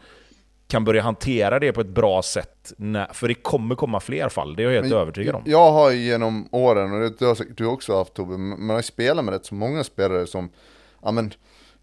kan 0.70 0.84
börja 0.84 1.02
hantera 1.02 1.58
det 1.58 1.72
på 1.72 1.80
ett 1.80 1.86
bra 1.86 2.22
sätt. 2.22 2.72
När, 2.76 3.06
för 3.12 3.28
det 3.28 3.34
kommer 3.34 3.74
komma 3.74 4.00
fler 4.00 4.28
fall, 4.28 4.56
det 4.56 4.62
är 4.62 4.64
jag 4.64 4.72
helt 4.72 4.86
Men 4.86 4.98
övertygad 4.98 5.34
om. 5.34 5.42
Jag 5.46 5.72
har 5.72 5.90
genom 5.90 6.48
åren, 6.50 6.92
och 6.92 7.12
det 7.18 7.24
har 7.24 7.34
säkert 7.34 7.58
du 7.58 7.66
också 7.66 7.96
haft 7.96 8.14
Tobbe, 8.14 8.36
man 8.36 8.70
har 8.70 8.82
spelat 8.82 9.24
med 9.24 9.34
rätt 9.34 9.46
så 9.46 9.54
många 9.54 9.84
spelare 9.84 10.26
som, 10.26 10.50
ja 11.02 11.10
men, 11.10 11.32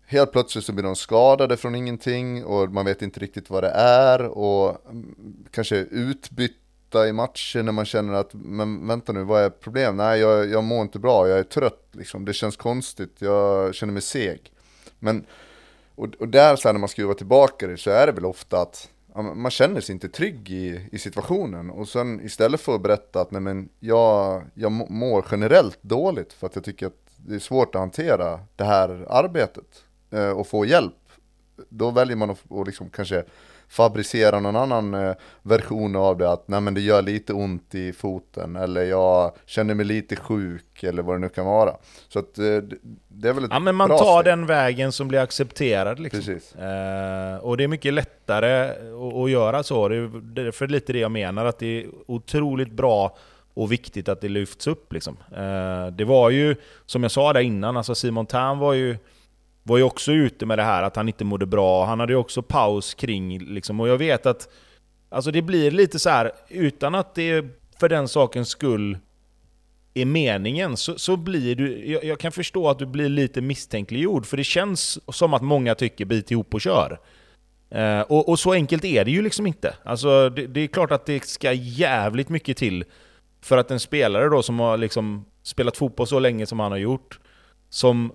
helt 0.06 0.32
plötsligt 0.32 0.66
så 0.66 0.74
blir 0.74 0.84
de 0.84 0.96
skadade 0.96 1.58
från 1.58 1.76
ingenting 1.76 2.46
och 2.46 2.72
man 2.72 2.86
vet 2.86 3.02
inte 3.02 3.20
riktigt 3.20 3.50
vad 3.50 3.64
det 3.64 3.70
är 3.76 4.22
och 4.22 4.90
mm, 4.90 5.16
kanske 5.52 5.76
utbytta 5.76 7.08
i 7.08 7.14
matcher 7.14 7.64
när 7.64 7.72
man 7.72 7.86
känner 7.86 8.14
att, 8.14 8.34
men 8.34 8.88
vänta 8.88 9.12
nu, 9.12 9.24
vad 9.24 9.44
är 9.44 9.50
problemet? 9.50 9.96
Nej, 9.96 10.20
jag, 10.20 10.50
jag 10.50 10.64
mår 10.64 10.82
inte 10.82 11.00
bra, 11.00 11.28
jag 11.28 11.40
är 11.40 11.44
trött 11.44 11.88
liksom, 11.92 12.26
det 12.26 12.34
känns 12.34 12.58
konstigt, 12.58 13.16
jag 13.20 13.76
känner 13.76 13.94
mig 13.94 14.02
seg. 14.02 14.52
Men, 15.00 15.26
och, 15.98 16.16
och 16.20 16.28
där 16.28 16.56
sen 16.56 16.76
när 16.76 16.80
man 16.80 16.90
skruvar 16.90 17.14
tillbaka 17.14 17.68
det 17.68 17.78
så 17.78 17.90
är 17.90 18.08
det 18.08 18.12
väl 18.12 18.26
ofta 18.26 18.62
att 18.62 18.90
ja, 19.16 19.22
man 19.22 19.52
känner 19.52 19.82
sig 19.82 19.94
inte 19.94 20.10
trygg 20.10 20.50
i, 20.50 20.90
i 20.92 21.00
situationen. 21.00 21.70
Och 21.70 21.88
sen 21.88 22.26
istället 22.26 22.62
för 22.62 22.76
att 22.76 22.82
berätta 22.82 23.22
att 23.22 23.32
nej, 23.32 23.42
men 23.42 23.70
jag, 23.80 24.44
jag 24.54 24.72
mår 24.72 25.26
generellt 25.32 25.84
dåligt 25.84 26.34
för 26.34 26.48
att 26.48 26.56
jag 26.56 26.64
tycker 26.64 26.88
att 26.88 26.94
det 27.18 27.36
är 27.36 27.40
svårt 27.40 27.76
att 27.76 27.80
hantera 27.80 28.40
det 28.56 28.64
här 28.64 29.06
arbetet 29.10 29.84
eh, 30.12 30.30
och 30.30 30.48
få 30.48 30.66
hjälp. 30.66 30.94
Då 31.70 31.92
väljer 31.92 32.16
man 32.16 32.30
att, 32.30 32.52
att 32.52 32.68
liksom 32.68 32.90
kanske 32.90 33.24
fabricera 33.70 34.40
någon 34.40 34.56
annan 34.56 34.94
eh, 34.94 35.16
version 35.42 35.96
av 35.96 36.18
det. 36.18 36.32
Att 36.32 36.48
nej, 36.48 36.62
men 36.62 36.74
det 36.74 36.82
gör 36.82 37.02
lite 37.02 37.34
ont 37.34 37.76
i 37.76 37.94
foten 37.94 38.56
eller 38.56 38.84
jag 38.84 39.32
känner 39.46 39.74
mig 39.74 39.86
lite 39.86 40.16
sjuk 40.16 40.84
eller 40.84 41.04
vad 41.04 41.16
det 41.16 41.20
nu 41.20 41.30
kan 41.30 41.46
vara. 41.46 41.72
Så 42.10 42.20
att 42.20 42.38
eh, 42.38 42.44
det, 42.44 42.76
det 43.08 43.30
är 43.30 43.34
väl 43.34 43.44
ett 43.44 43.50
Ja 43.54 43.60
men 43.60 43.76
man 43.76 43.88
bra 43.90 43.98
tar 43.98 44.22
steg. 44.22 44.32
den 44.32 44.46
vägen 44.46 44.92
som 44.92 45.08
blir 45.08 45.20
accepterad 45.20 46.00
liksom. 46.00 46.20
Precis. 46.22 46.56
Eh, 46.56 47.38
och 47.38 47.58
det 47.58 47.64
är 47.64 47.68
mycket 47.68 47.94
lättare 47.94 48.70
att, 48.70 49.16
att 49.16 49.30
göra 49.30 49.64
så. 49.64 49.88
Det 49.88 49.96
är 49.96 50.22
därför 50.22 50.68
lite 50.68 50.94
det 50.94 51.00
jag 51.00 51.12
menar, 51.12 51.46
att 51.46 51.60
det 51.60 51.82
är 51.84 51.88
otroligt 52.08 52.72
bra 52.72 53.18
och 53.54 53.72
viktigt 53.72 54.10
att 54.10 54.22
det 54.22 54.30
lyfts 54.30 54.68
upp. 54.68 54.94
Liksom. 54.94 55.18
Eh, 55.32 55.88
det 55.92 56.06
var 56.06 56.30
ju, 56.30 56.56
som 56.86 57.04
jag 57.04 57.12
sa 57.12 57.34
där 57.34 57.42
innan, 57.42 57.78
alltså 57.78 57.96
Simon 57.96 58.26
Tern 58.26 58.60
var 58.60 58.74
ju, 58.74 58.98
var 59.68 59.78
ju 59.78 59.84
också 59.84 60.12
ute 60.12 60.46
med 60.46 60.60
det 60.60 60.64
här 60.64 60.84
att 60.84 60.96
han 60.96 61.08
inte 61.08 61.26
mådde 61.26 61.46
bra. 61.46 61.86
Han 61.86 62.00
hade 62.00 62.14
ju 62.14 62.18
också 62.18 62.42
paus 62.42 62.94
kring, 62.94 63.40
liksom, 63.40 63.80
och 63.80 63.88
jag 63.88 63.98
vet 63.98 64.26
att 64.26 64.50
alltså 65.10 65.32
det 65.32 65.42
blir 65.42 65.72
lite 65.72 66.00
så 66.00 66.10
här 66.10 66.32
utan 66.50 66.96
att 66.96 67.16
det 67.16 67.46
för 67.80 67.90
den 67.90 68.08
sakens 68.08 68.50
skull 68.50 68.98
är 69.94 70.06
meningen 70.06 70.78
så, 70.78 70.98
så 70.98 71.18
blir 71.18 71.56
du, 71.56 71.86
jag, 71.86 72.04
jag 72.04 72.20
kan 72.20 72.32
förstå 72.32 72.70
att 72.70 72.80
du 72.80 72.86
blir 72.86 73.10
lite 73.10 73.42
misstänkliggjord, 73.42 74.26
för 74.26 74.38
det 74.38 74.44
känns 74.44 75.00
som 75.16 75.34
att 75.34 75.42
många 75.42 75.76
tycker 75.76 76.06
bit 76.06 76.32
ihop 76.32 76.54
och 76.54 76.62
kör. 76.62 77.00
Eh, 77.70 78.02
och, 78.02 78.30
och 78.30 78.40
så 78.40 78.54
enkelt 78.54 78.86
är 78.86 79.06
det 79.06 79.12
ju 79.12 79.22
liksom 79.22 79.48
inte. 79.48 79.76
Alltså, 79.84 80.30
det, 80.30 80.48
det 80.48 80.60
är 80.60 80.68
klart 80.68 80.92
att 80.92 81.06
det 81.06 81.26
ska 81.26 81.54
jävligt 81.54 82.30
mycket 82.30 82.58
till 82.58 82.86
För 83.42 83.58
att 83.58 83.72
en 83.72 83.80
spelare 83.80 84.30
då 84.30 84.44
som 84.44 84.60
har 84.60 84.78
liksom 84.78 85.26
spelat 85.44 85.78
fotboll 85.78 86.08
så 86.08 86.20
länge 86.20 86.46
som 86.46 86.60
han 86.60 86.72
har 86.72 86.80
gjort, 86.80 87.20
som 87.70 88.12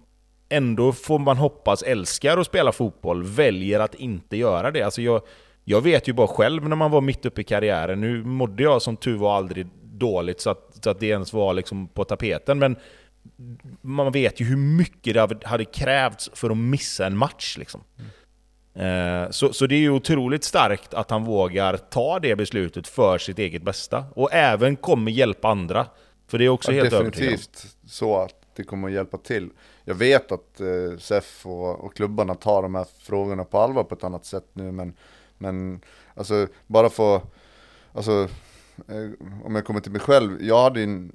ändå 0.52 0.92
får 0.92 1.18
man 1.18 1.36
hoppas 1.36 1.82
älskar 1.82 2.38
att 2.38 2.46
spela 2.46 2.72
fotboll, 2.72 3.24
väljer 3.24 3.80
att 3.80 3.94
inte 3.94 4.36
göra 4.36 4.70
det. 4.70 4.82
Alltså 4.82 5.02
jag, 5.02 5.22
jag 5.64 5.80
vet 5.80 6.08
ju 6.08 6.12
bara 6.12 6.28
själv 6.28 6.68
när 6.68 6.76
man 6.76 6.90
var 6.90 7.00
mitt 7.00 7.26
uppe 7.26 7.40
i 7.40 7.44
karriären, 7.44 8.00
nu 8.00 8.24
mådde 8.24 8.62
jag 8.62 8.82
som 8.82 8.96
tur 8.96 9.16
var 9.16 9.36
aldrig 9.36 9.66
dåligt 9.82 10.40
så 10.40 10.50
att, 10.50 10.78
så 10.84 10.90
att 10.90 11.00
det 11.00 11.06
ens 11.06 11.32
var 11.32 11.54
liksom 11.54 11.88
på 11.88 12.04
tapeten, 12.04 12.58
men 12.58 12.76
man 13.80 14.12
vet 14.12 14.40
ju 14.40 14.44
hur 14.44 14.56
mycket 14.56 15.14
det 15.14 15.44
hade 15.44 15.64
krävts 15.64 16.30
för 16.34 16.50
att 16.50 16.56
missa 16.56 17.06
en 17.06 17.16
match. 17.16 17.56
Liksom. 17.58 17.80
Mm. 18.74 19.32
Så, 19.32 19.52
så 19.52 19.66
det 19.66 19.74
är 19.74 19.78
ju 19.78 19.90
otroligt 19.90 20.44
starkt 20.44 20.94
att 20.94 21.10
han 21.10 21.24
vågar 21.24 21.76
ta 21.76 22.18
det 22.18 22.36
beslutet 22.36 22.88
för 22.88 23.18
sitt 23.18 23.38
eget 23.38 23.62
bästa. 23.62 24.04
Och 24.14 24.32
även 24.32 24.76
kommer 24.76 25.10
hjälpa 25.10 25.48
andra. 25.48 25.86
För 26.28 26.38
det 26.38 26.44
är 26.44 26.48
också 26.48 26.72
ja, 26.72 26.82
helt 26.82 26.90
Definitivt 26.90 27.66
så 27.86 28.18
att 28.22 28.34
det 28.56 28.64
kommer 28.64 28.88
att 28.88 28.94
hjälpa 28.94 29.18
till. 29.18 29.50
Jag 29.84 29.94
vet 29.94 30.32
att 30.32 30.60
eh, 30.60 30.98
SEF 30.98 31.46
och, 31.46 31.84
och 31.84 31.94
klubbarna 31.94 32.34
tar 32.34 32.62
de 32.62 32.74
här 32.74 32.86
frågorna 32.98 33.44
på 33.44 33.58
allvar 33.58 33.84
på 33.84 33.94
ett 33.94 34.04
annat 34.04 34.24
sätt 34.24 34.46
nu, 34.52 34.72
men, 34.72 34.94
men 35.38 35.80
alltså 36.14 36.46
bara 36.66 36.90
för, 36.90 37.20
alltså 37.92 38.28
eh, 38.88 39.10
om 39.44 39.54
jag 39.54 39.64
kommer 39.64 39.80
till 39.80 39.92
mig 39.92 40.00
själv, 40.00 40.42
jag 40.42 40.62
hade 40.62 40.82
en 40.82 41.12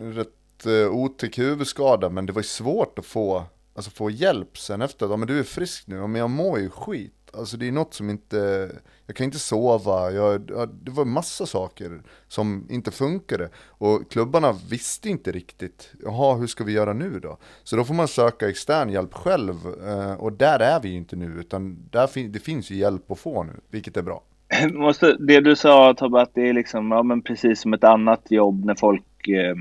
rätt 0.00 0.66
eh, 0.66 0.90
otäck 0.90 1.38
huvudskada, 1.38 2.08
men 2.08 2.26
det 2.26 2.32
var 2.32 2.40
ju 2.40 2.48
svårt 2.48 2.98
att 2.98 3.06
få, 3.06 3.44
alltså 3.74 3.90
få 3.90 4.10
hjälp 4.10 4.58
sen 4.58 4.82
efter. 4.82 5.06
Ja 5.06 5.16
men 5.16 5.28
du 5.28 5.38
är 5.38 5.42
frisk 5.42 5.86
nu, 5.86 5.96
ja, 5.96 6.06
men 6.06 6.20
jag 6.20 6.30
mår 6.30 6.58
ju 6.58 6.70
skit. 6.70 7.15
Alltså 7.38 7.56
det 7.56 7.68
är 7.68 7.72
något 7.72 7.94
som 7.94 8.10
inte, 8.10 8.70
jag 9.06 9.16
kan 9.16 9.24
inte 9.24 9.38
sova, 9.38 10.10
jag, 10.10 10.50
jag, 10.50 10.68
det 10.68 10.90
var 10.90 11.04
massa 11.04 11.46
saker 11.46 12.02
som 12.28 12.66
inte 12.70 12.90
funkade. 12.90 13.48
Och 13.68 14.10
klubbarna 14.10 14.52
visste 14.70 15.08
inte 15.08 15.32
riktigt, 15.32 15.92
jaha 16.02 16.36
hur 16.36 16.46
ska 16.46 16.64
vi 16.64 16.72
göra 16.72 16.92
nu 16.92 17.20
då? 17.20 17.38
Så 17.64 17.76
då 17.76 17.84
får 17.84 17.94
man 17.94 18.08
söka 18.08 18.48
extern 18.48 18.90
hjälp 18.90 19.14
själv, 19.14 19.54
eh, 19.86 20.14
och 20.14 20.32
där 20.32 20.60
är 20.60 20.80
vi 20.80 20.88
ju 20.88 20.96
inte 20.96 21.16
nu, 21.16 21.26
utan 21.26 21.88
där 21.90 22.06
fin 22.06 22.32
det 22.32 22.40
finns 22.40 22.70
ju 22.70 22.74
hjälp 22.74 23.10
att 23.10 23.18
få 23.18 23.42
nu, 23.42 23.52
vilket 23.70 23.96
är 23.96 24.02
bra. 24.02 24.22
Måste, 24.72 25.16
det 25.18 25.40
du 25.40 25.56
sa 25.56 25.94
Tobbe, 25.94 26.20
att 26.20 26.34
det 26.34 26.48
är 26.48 26.52
liksom, 26.52 26.90
ja 26.90 27.02
men 27.02 27.22
precis 27.22 27.60
som 27.60 27.72
ett 27.72 27.84
annat 27.84 28.30
jobb 28.30 28.64
när 28.64 28.74
folk 28.74 29.28
eh 29.28 29.56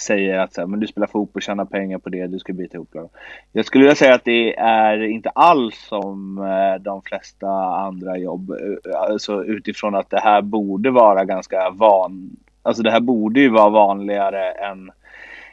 säger 0.00 0.38
att 0.38 0.54
så 0.54 0.60
här, 0.60 0.68
men 0.68 0.80
du 0.80 0.86
spelar 0.86 1.06
fotboll, 1.06 1.42
tjänar 1.42 1.64
pengar 1.64 1.98
på 1.98 2.08
det, 2.08 2.26
du 2.26 2.38
ska 2.38 2.52
bita 2.52 2.76
ihop 2.76 2.88
det. 2.92 3.08
Jag 3.52 3.64
skulle 3.64 3.84
vilja 3.84 3.96
säga 3.96 4.14
att 4.14 4.24
det 4.24 4.56
är 4.58 5.02
inte 5.02 5.30
alls 5.30 5.86
som 5.88 6.38
eh, 6.38 6.82
de 6.82 7.02
flesta 7.02 7.48
andra 7.76 8.18
jobb. 8.18 8.50
Eh, 8.50 9.00
alltså 9.00 9.44
utifrån 9.44 9.94
att 9.94 10.10
det 10.10 10.20
här 10.20 10.42
borde 10.42 10.90
vara 10.90 11.24
ganska 11.24 11.70
van... 11.70 12.36
Alltså 12.62 12.82
det 12.82 12.90
här 12.90 13.00
borde 13.00 13.40
ju 13.40 13.48
vara 13.48 13.70
vanligare 13.70 14.50
än... 14.50 14.90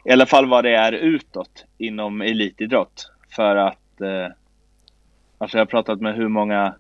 I 0.06 0.12
alla 0.12 0.26
fall 0.26 0.50
vad 0.50 0.64
det 0.64 0.76
är 0.76 0.92
utåt 0.92 1.66
inom 1.78 2.22
elitidrott. 2.22 3.12
För 3.36 3.56
att... 3.56 4.02
Eh, 4.02 4.28
alltså 5.38 5.58
jag 5.58 5.62
har 5.62 5.70
pratat 5.70 6.02
med 6.02 6.16
hur 6.16 6.28
många 6.28 6.74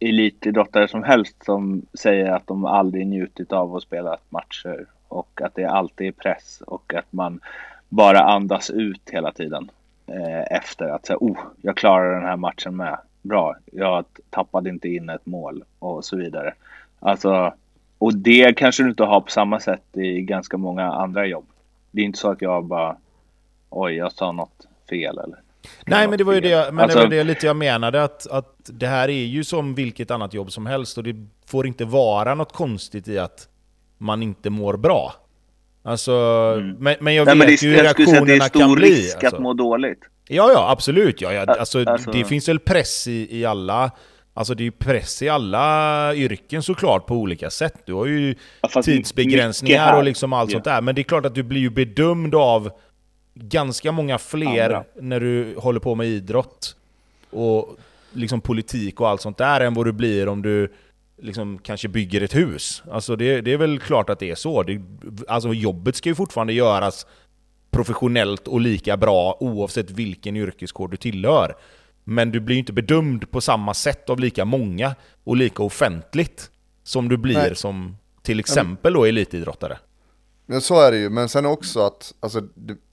elitidrottare 0.00 0.88
som 0.88 1.02
helst 1.02 1.44
som 1.44 1.82
säger 2.00 2.30
att 2.30 2.46
de 2.46 2.64
aldrig 2.64 3.06
njutit 3.06 3.52
av 3.52 3.76
att 3.76 3.82
spela 3.82 4.16
matcher 4.28 4.86
och 5.10 5.40
att 5.42 5.54
det 5.54 5.64
alltid 5.64 6.06
är 6.06 6.12
press 6.12 6.62
och 6.66 6.94
att 6.94 7.12
man 7.12 7.40
bara 7.88 8.20
andas 8.20 8.70
ut 8.70 9.10
hela 9.10 9.32
tiden 9.32 9.70
eh, 10.06 10.56
efter 10.56 10.88
att 10.88 11.06
säga 11.06 11.16
oh, 11.20 11.38
jag 11.62 11.76
klarar 11.76 12.14
den 12.14 12.28
här 12.28 12.36
matchen 12.36 12.76
med. 12.76 12.98
Bra, 13.22 13.56
jag 13.72 14.04
tappade 14.30 14.70
inte 14.70 14.88
in 14.88 15.10
ett 15.10 15.26
mål 15.26 15.64
och 15.78 16.04
så 16.04 16.16
vidare. 16.16 16.54
Alltså, 17.00 17.54
och 17.98 18.14
det 18.14 18.56
kanske 18.56 18.82
du 18.82 18.90
inte 18.90 19.04
har 19.04 19.20
på 19.20 19.30
samma 19.30 19.60
sätt 19.60 19.96
i 19.96 20.20
ganska 20.20 20.56
många 20.56 20.92
andra 20.92 21.26
jobb. 21.26 21.46
Det 21.90 22.00
är 22.00 22.04
inte 22.04 22.18
så 22.18 22.30
att 22.30 22.42
jag 22.42 22.64
bara 22.64 22.96
oj, 23.70 23.94
jag 23.94 24.12
sa 24.12 24.32
något 24.32 24.66
fel 24.88 25.18
eller 25.18 25.38
Nej, 25.86 26.08
men 26.08 26.18
det 26.18 26.24
var 26.24 26.32
ju 26.32 26.40
det, 26.40 26.72
men 26.72 26.84
alltså, 26.84 26.98
det, 26.98 27.04
var 27.04 27.10
det 27.10 27.24
lite 27.24 27.46
jag 27.46 27.56
menade, 27.56 28.04
att, 28.04 28.26
att 28.26 28.56
det 28.64 28.86
här 28.86 29.08
är 29.08 29.24
ju 29.24 29.44
som 29.44 29.74
vilket 29.74 30.10
annat 30.10 30.34
jobb 30.34 30.52
som 30.52 30.66
helst 30.66 30.98
och 30.98 31.04
det 31.04 31.16
får 31.46 31.66
inte 31.66 31.84
vara 31.84 32.34
något 32.34 32.52
konstigt 32.52 33.08
i 33.08 33.18
att 33.18 33.48
man 34.00 34.22
inte 34.22 34.50
mår 34.50 34.76
bra. 34.76 35.14
Alltså, 35.82 36.12
mm. 36.58 36.76
men, 36.78 36.96
men 37.00 37.14
jag 37.14 37.26
Nej, 37.26 37.34
vet 37.34 37.38
men 37.38 37.46
det, 37.46 37.62
ju 37.62 37.70
hur 37.70 37.82
reaktionerna 37.82 38.48
kan 38.48 38.74
bli. 38.74 38.90
Det 38.90 38.94
är 38.94 38.94
stor 38.94 39.06
risk 39.06 39.14
alltså. 39.14 39.36
att 39.36 39.42
må 39.42 39.54
dåligt. 39.54 40.00
Ja, 40.28 40.52
ja, 40.52 40.70
absolut. 40.70 41.20
Ja, 41.20 41.32
ja. 41.32 41.44
Alltså, 41.44 41.84
alltså... 41.84 42.10
Det 42.10 42.24
finns 42.24 42.48
väl 42.48 42.58
press 42.58 43.06
i, 43.06 43.38
i 43.38 43.44
alla... 43.44 43.90
Alltså 44.34 44.54
det 44.54 44.62
är 44.62 44.64
ju 44.64 44.70
press 44.70 45.22
i 45.22 45.28
alla 45.28 46.14
yrken 46.14 46.62
såklart 46.62 47.06
på 47.06 47.14
olika 47.14 47.50
sätt. 47.50 47.74
Du 47.84 47.92
har 47.92 48.06
ju 48.06 48.34
ja, 48.60 48.82
tidsbegränsningar 48.82 49.96
och 49.96 50.04
liksom 50.04 50.32
allt 50.32 50.50
ja. 50.50 50.54
sånt 50.54 50.64
där. 50.64 50.80
Men 50.80 50.94
det 50.94 51.00
är 51.00 51.04
klart 51.04 51.26
att 51.26 51.34
du 51.34 51.42
blir 51.42 51.60
ju 51.60 51.70
bedömd 51.70 52.34
av 52.34 52.70
ganska 53.34 53.92
många 53.92 54.18
fler 54.18 54.64
Andra. 54.64 54.84
när 55.00 55.20
du 55.20 55.54
håller 55.58 55.80
på 55.80 55.94
med 55.94 56.06
idrott 56.06 56.76
och 57.30 57.76
liksom 58.12 58.40
politik 58.40 59.00
och 59.00 59.08
allt 59.08 59.20
sånt 59.20 59.38
där 59.38 59.60
än 59.60 59.74
vad 59.74 59.86
du 59.86 59.92
blir 59.92 60.28
om 60.28 60.42
du 60.42 60.72
liksom 61.22 61.58
kanske 61.58 61.88
bygger 61.88 62.20
ett 62.20 62.34
hus. 62.34 62.82
Alltså 62.90 63.16
det, 63.16 63.40
det 63.40 63.52
är 63.52 63.56
väl 63.56 63.78
klart 63.78 64.10
att 64.10 64.18
det 64.18 64.30
är 64.30 64.34
så. 64.34 64.62
Det, 64.62 64.80
alltså 65.28 65.54
jobbet 65.54 65.96
ska 65.96 66.08
ju 66.08 66.14
fortfarande 66.14 66.52
göras 66.52 67.06
professionellt 67.70 68.48
och 68.48 68.60
lika 68.60 68.96
bra 68.96 69.36
oavsett 69.40 69.90
vilken 69.90 70.36
yrkeskår 70.36 70.88
du 70.88 70.96
tillhör. 70.96 71.54
Men 72.04 72.30
du 72.30 72.40
blir 72.40 72.56
ju 72.56 72.60
inte 72.60 72.72
bedömd 72.72 73.30
på 73.30 73.40
samma 73.40 73.74
sätt 73.74 74.10
av 74.10 74.20
lika 74.20 74.44
många 74.44 74.94
och 75.24 75.36
lika 75.36 75.62
offentligt 75.62 76.50
som 76.82 77.08
du 77.08 77.16
blir 77.16 77.34
Nej. 77.34 77.56
som 77.56 77.96
till 78.22 78.40
exempel 78.40 78.92
då 78.92 79.04
elitidrottare. 79.04 79.78
Ja, 80.46 80.60
så 80.60 80.80
är 80.80 80.90
det 80.90 80.98
ju, 80.98 81.10
men 81.10 81.28
sen 81.28 81.46
också 81.46 81.80
att 81.80 82.14
alltså, 82.20 82.42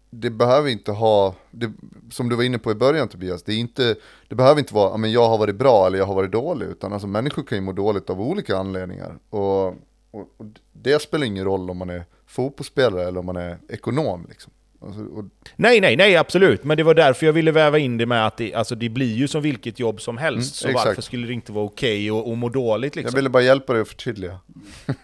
det, 0.10 0.30
behöver 0.30 0.70
inte 0.70 0.92
ha, 0.92 1.36
det, 1.52 1.72
som 2.12 2.30
du 2.30 2.36
var 2.36 2.44
inne 2.44 2.60
på 2.60 2.72
i 2.72 2.76
början 2.76 3.08
Tobias, 3.08 3.44
det, 3.44 3.54
är 3.54 3.58
inte, 3.58 3.96
det 4.28 4.36
behöver 4.36 4.60
inte 4.60 4.74
vara, 4.74 4.98
men 4.98 5.12
jag 5.12 5.30
har 5.30 5.38
varit 5.38 5.56
bra 5.56 5.88
eller 5.88 5.98
jag 5.98 6.06
har 6.06 6.16
varit 6.16 6.32
dålig, 6.32 6.66
utan 6.66 6.94
alltså 6.94 7.08
människor 7.08 7.44
kan 7.44 7.58
ju 7.58 7.62
må 7.62 7.72
dåligt 7.72 8.10
av 8.10 8.22
olika 8.22 8.58
anledningar. 8.58 9.18
Och, 9.30 9.68
och, 9.68 9.76
och 10.12 10.46
det 10.74 11.02
spelar 11.02 11.26
ingen 11.26 11.46
roll 11.46 11.70
om 11.70 11.78
man 11.78 11.90
är 11.90 12.06
fotbollsspelare 12.28 13.08
eller 13.08 13.20
om 13.20 13.26
man 13.26 13.38
är 13.38 13.58
ekonom. 13.70 14.26
Liksom. 14.30 14.54
Alltså, 14.82 15.02
och... 15.02 15.26
Nej, 15.56 15.82
nej, 15.82 15.96
nej, 15.96 16.16
absolut. 16.16 16.64
Men 16.64 16.78
det 16.78 16.84
var 16.84 16.94
därför 16.94 17.26
jag 17.26 17.34
ville 17.34 17.52
väva 17.52 17.78
in 17.78 17.98
det 17.98 18.06
med 18.06 18.28
att 18.28 18.38
det, 18.38 18.54
alltså, 18.54 18.76
det 18.76 18.90
blir 18.90 19.16
ju 19.16 19.28
som 19.28 19.42
vilket 19.42 19.80
jobb 19.80 20.02
som 20.02 20.18
helst. 20.18 20.66
Mm, 20.66 20.76
så 20.76 20.86
varför 20.86 21.02
skulle 21.02 21.28
det 21.28 21.34
inte 21.34 21.52
vara 21.52 21.66
okej 21.66 22.12
okay 22.12 22.22
och, 22.22 22.32
och 22.32 22.38
må 22.38 22.50
dåligt? 22.50 22.96
Liksom? 22.96 23.10
Jag 23.12 23.16
ville 23.16 23.30
bara 23.30 23.44
hjälpa 23.44 23.74
dig 23.74 23.82
att 23.82 23.88
förtydliga. 23.88 24.40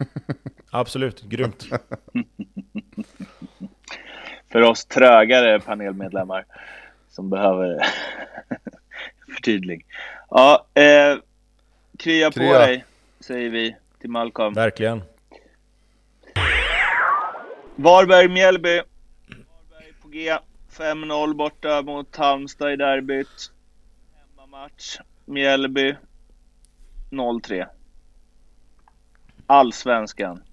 absolut, 0.69 1.21
grymt. 1.21 1.65
för 4.53 4.61
oss 4.61 4.85
trögare 4.85 5.59
panelmedlemmar 5.59 6.45
som 7.09 7.29
behöver 7.29 7.85
förtydling. 9.35 9.85
Ja, 10.29 10.67
eh, 10.73 10.83
krya, 10.83 11.21
krya 11.97 12.31
på 12.31 12.39
dig, 12.39 12.85
säger 13.19 13.49
vi 13.49 13.75
till 13.99 14.09
Malcolm. 14.09 14.53
Verkligen. 14.53 15.03
Varberg-Mjällby. 17.75 18.81
Varberg 19.27 19.93
på 20.01 20.07
G. 20.07 20.37
5-0 20.71 21.33
borta 21.33 21.81
mot 21.81 22.15
Halmstad 22.15 22.73
i 22.73 22.75
derbyt. 22.75 23.51
Hemmamatch. 24.15 24.97
Mjällby 25.25 25.95
0-3. 27.11 27.67
Allsvenskan. 29.47 30.43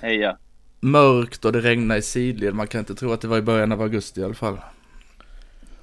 Heja 0.00 0.38
mörkt 0.80 1.44
och 1.44 1.52
det 1.52 1.60
regnade 1.60 2.00
i 2.00 2.02
sidled. 2.02 2.54
Man 2.54 2.66
kan 2.66 2.78
inte 2.78 2.94
tro 2.94 3.12
att 3.12 3.20
det 3.20 3.28
var 3.28 3.38
i 3.38 3.42
början 3.42 3.72
av 3.72 3.82
augusti 3.82 4.20
i 4.20 4.24
alla 4.24 4.34
fall. 4.34 4.60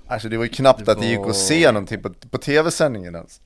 Alltså 0.08 0.30
det 0.30 0.38
var 0.38 0.44
ju 0.44 0.50
knappt 0.50 0.86
det 0.86 0.92
att 0.92 1.00
det 1.00 1.08
gick 1.08 1.20
att 1.20 1.36
se 1.36 1.72
någonting 1.72 2.02
på, 2.02 2.10
på 2.30 2.38
tv-sändningen 2.38 3.16
ens. 3.16 3.42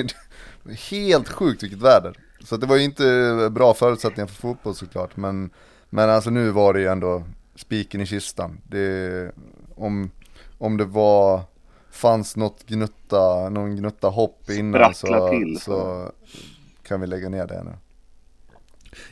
Helt 0.90 1.28
sjukt 1.28 1.62
vilket 1.62 1.82
väder. 1.82 2.12
Så 2.44 2.56
det 2.56 2.66
var 2.66 2.76
ju 2.76 2.84
inte 2.84 3.48
bra 3.52 3.74
förutsättningar 3.74 4.26
för 4.26 4.34
fotboll 4.34 4.74
såklart. 4.74 5.16
Men, 5.16 5.50
men 5.90 6.10
alltså 6.10 6.30
nu 6.30 6.50
var 6.50 6.74
det 6.74 6.80
ju 6.80 6.86
ändå 6.86 7.24
spiken 7.54 8.00
i 8.00 8.06
kistan. 8.06 8.60
Det, 8.68 9.32
om, 9.74 10.10
om 10.58 10.76
det 10.76 10.84
var, 10.84 11.40
fanns 11.90 12.36
något 12.36 12.66
gnutta, 12.66 13.48
någon 13.48 13.76
gnutta 13.76 14.08
hopp 14.08 14.50
innan 14.50 14.94
så, 14.94 15.30
till, 15.30 15.60
så. 15.60 15.70
så 15.70 16.12
kan 16.82 17.00
vi 17.00 17.06
lägga 17.06 17.28
ner 17.28 17.46
det 17.46 17.64
nu. 17.64 17.72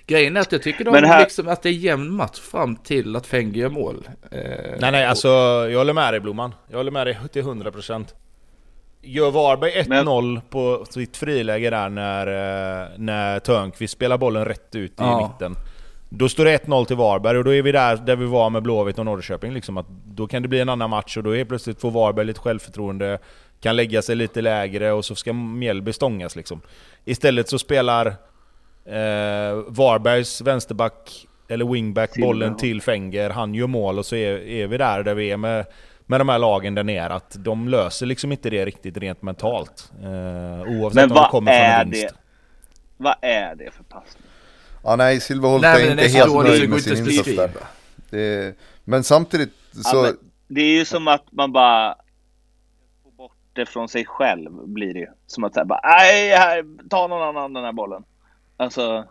Grejen 0.06 0.36
är 0.36 0.40
att 0.40 0.52
jag 0.52 0.62
tycker 0.62 0.84
de 0.84 0.94
här... 0.94 1.20
liksom 1.20 1.48
att 1.48 1.62
det 1.62 1.68
är 1.68 1.72
jämn 1.72 2.12
match 2.12 2.40
fram 2.40 2.76
till 2.76 3.16
att 3.16 3.26
Fenger 3.26 3.60
gör 3.60 3.68
mål. 3.68 4.08
Eh, 4.30 4.40
nej 4.78 4.92
nej, 4.92 5.04
alltså 5.04 5.28
jag 5.70 5.78
håller 5.78 5.92
med 5.92 6.12
dig 6.12 6.20
Blomman. 6.20 6.54
Jag 6.70 6.76
håller 6.76 6.90
med 6.90 7.06
dig 7.06 7.18
till 7.32 7.42
100%. 7.42 8.04
Gör 9.02 9.30
Varberg 9.30 9.70
1-0 9.70 10.32
Men... 10.32 10.40
på 10.50 10.84
sitt 10.90 11.16
friläge 11.16 11.70
där 11.70 11.88
när, 11.88 12.26
eh, 12.26 12.88
när 12.96 13.38
Törnqvist 13.38 13.92
spelar 13.92 14.18
bollen 14.18 14.44
rätt 14.44 14.74
ut 14.74 14.90
i 14.90 14.94
ja. 14.96 15.32
mitten. 15.32 15.56
Då 16.08 16.28
står 16.28 16.44
det 16.44 16.66
1-0 16.66 16.84
till 16.84 16.96
Varberg 16.96 17.38
och 17.38 17.44
då 17.44 17.54
är 17.54 17.62
vi 17.62 17.72
där, 17.72 17.96
där 17.96 18.16
vi 18.16 18.26
var 18.26 18.50
med 18.50 18.62
Blåvitt 18.62 18.98
och 18.98 19.04
Norrköping. 19.04 19.52
Liksom, 19.52 19.76
att 19.76 19.86
då 19.88 20.26
kan 20.26 20.42
det 20.42 20.48
bli 20.48 20.60
en 20.60 20.68
annan 20.68 20.90
match 20.90 21.16
och 21.16 21.22
då 21.22 21.36
är 21.36 21.44
plötsligt 21.44 21.80
får 21.80 21.90
Varberg 21.90 22.26
lite 22.26 22.40
självförtroende, 22.40 23.18
kan 23.60 23.76
lägga 23.76 24.02
sig 24.02 24.16
lite 24.16 24.40
lägre 24.40 24.92
och 24.92 25.04
så 25.04 25.14
ska 25.14 25.32
Mjällby 25.32 25.92
stångas 25.92 26.36
liksom. 26.36 26.60
Istället 27.04 27.48
så 27.48 27.58
spelar 27.58 28.14
eh, 28.86 29.64
Varbergs 29.68 30.40
vänsterback 30.40 31.26
eller 31.48 31.64
wingback 31.64 32.12
Silva, 32.12 32.26
bollen 32.26 32.52
ja. 32.52 32.58
till 32.58 32.82
Fenger, 32.82 33.30
han 33.30 33.54
gör 33.54 33.66
mål 33.66 33.98
och 33.98 34.06
så 34.06 34.16
är, 34.16 34.38
är 34.38 34.66
vi 34.66 34.76
där 34.76 35.02
där 35.02 35.14
vi 35.14 35.30
är 35.30 35.36
med, 35.36 35.66
med 36.06 36.20
de 36.20 36.28
här 36.28 36.38
lagen 36.38 36.74
där 36.74 36.84
nere. 36.84 37.14
Att 37.14 37.36
de 37.38 37.68
löser 37.68 38.06
liksom 38.06 38.32
inte 38.32 38.50
det 38.50 38.64
riktigt 38.64 38.96
rent 38.96 39.22
mentalt. 39.22 39.92
Eh, 40.02 40.80
oavsett 40.80 40.94
Men 40.94 41.04
om 41.04 41.08
det 41.08 41.14
vad 41.14 41.30
kommer 41.30 41.52
från 41.52 41.60
är 41.60 41.82
en 41.82 41.90
vinst. 41.90 42.08
det? 42.08 42.14
Vad 42.96 43.14
är 43.22 43.54
det 43.54 43.70
för 43.70 43.82
passning? 43.84 44.22
Ja 44.82 44.96
nej, 44.96 45.20
Silverholt 45.20 45.64
är 45.64 45.74
men 45.74 45.90
inte 45.90 46.04
är 46.04 46.08
helt 46.08 46.34
nöjd 46.34 46.70
med 46.70 46.78
inte 46.78 46.96
sin 46.96 47.10
insats 47.10 47.36
där. 47.36 47.50
Det, 48.10 48.56
men 48.84 49.04
samtidigt 49.04 49.52
så... 49.72 49.96
Ja, 49.96 50.02
men 50.02 50.16
det 50.48 50.60
är 50.60 50.78
ju 50.78 50.84
som 50.84 51.08
att 51.08 51.32
man 51.32 51.52
bara 51.52 51.94
får 53.02 53.10
bort 53.10 53.36
det 53.52 53.66
från 53.66 53.88
sig 53.88 54.04
själv 54.04 54.50
blir 54.50 54.94
det 54.94 55.00
ju. 55.00 55.08
Som 55.26 55.44
att 55.44 55.54
säga 55.54 55.64
bara 55.64 55.80
nej, 55.84 56.30
här, 56.30 56.88
ta 56.88 57.06
någon 57.06 57.22
annan 57.22 57.52
den 57.52 57.64
här 57.64 57.72
bollen. 57.72 58.04
Alltså, 58.56 59.04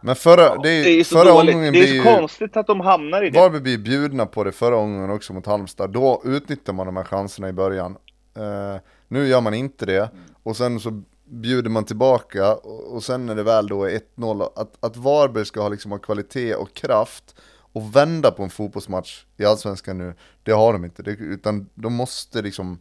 Men 0.00 0.16
förra, 0.16 0.56
det 0.56 0.70
är, 0.70 0.84
det 0.84 1.00
är 1.00 1.04
förra 1.04 1.24
dåligt. 1.24 1.54
omgången 1.54 1.72
Det 1.72 1.78
är 1.78 2.02
så 2.02 2.16
konstigt 2.16 2.56
att 2.56 2.66
de 2.66 2.80
hamnar 2.80 3.22
i 3.22 3.30
det. 3.30 3.40
Varberg 3.40 3.60
blir 3.60 3.78
bjudna 3.78 4.26
på 4.26 4.44
det 4.44 4.52
förra 4.52 4.76
omgången 4.76 5.10
också 5.10 5.32
mot 5.32 5.46
Halmstad. 5.46 5.90
Då 5.90 6.22
utnyttjar 6.24 6.72
man 6.72 6.86
de 6.86 6.96
här 6.96 7.04
chanserna 7.04 7.48
i 7.48 7.52
början. 7.52 7.96
Eh, 8.36 8.80
nu 9.08 9.26
gör 9.26 9.40
man 9.40 9.54
inte 9.54 9.86
det. 9.86 10.10
Och 10.42 10.56
sen 10.56 10.80
så 10.80 11.02
bjuder 11.24 11.70
man 11.70 11.84
tillbaka. 11.84 12.54
Och, 12.54 12.94
och 12.94 13.04
sen 13.04 13.26
när 13.26 13.34
det 13.34 13.42
väl 13.42 13.66
då 13.66 13.84
är 13.84 14.00
1-0. 14.16 14.48
Att, 14.56 14.84
att 14.84 14.96
Varberg 14.96 15.44
ska 15.44 15.60
ha, 15.60 15.68
liksom, 15.68 15.90
ha 15.90 15.98
kvalitet 15.98 16.54
och 16.54 16.74
kraft. 16.74 17.34
Och 17.72 17.96
vända 17.96 18.30
på 18.30 18.42
en 18.42 18.50
fotbollsmatch 18.50 19.24
i 19.36 19.44
Allsvenskan 19.44 19.98
nu. 19.98 20.14
Det 20.42 20.52
har 20.52 20.72
de 20.72 20.84
inte. 20.84 21.02
Det, 21.02 21.10
utan 21.10 21.68
de 21.74 21.94
måste 21.94 22.42
liksom 22.42 22.80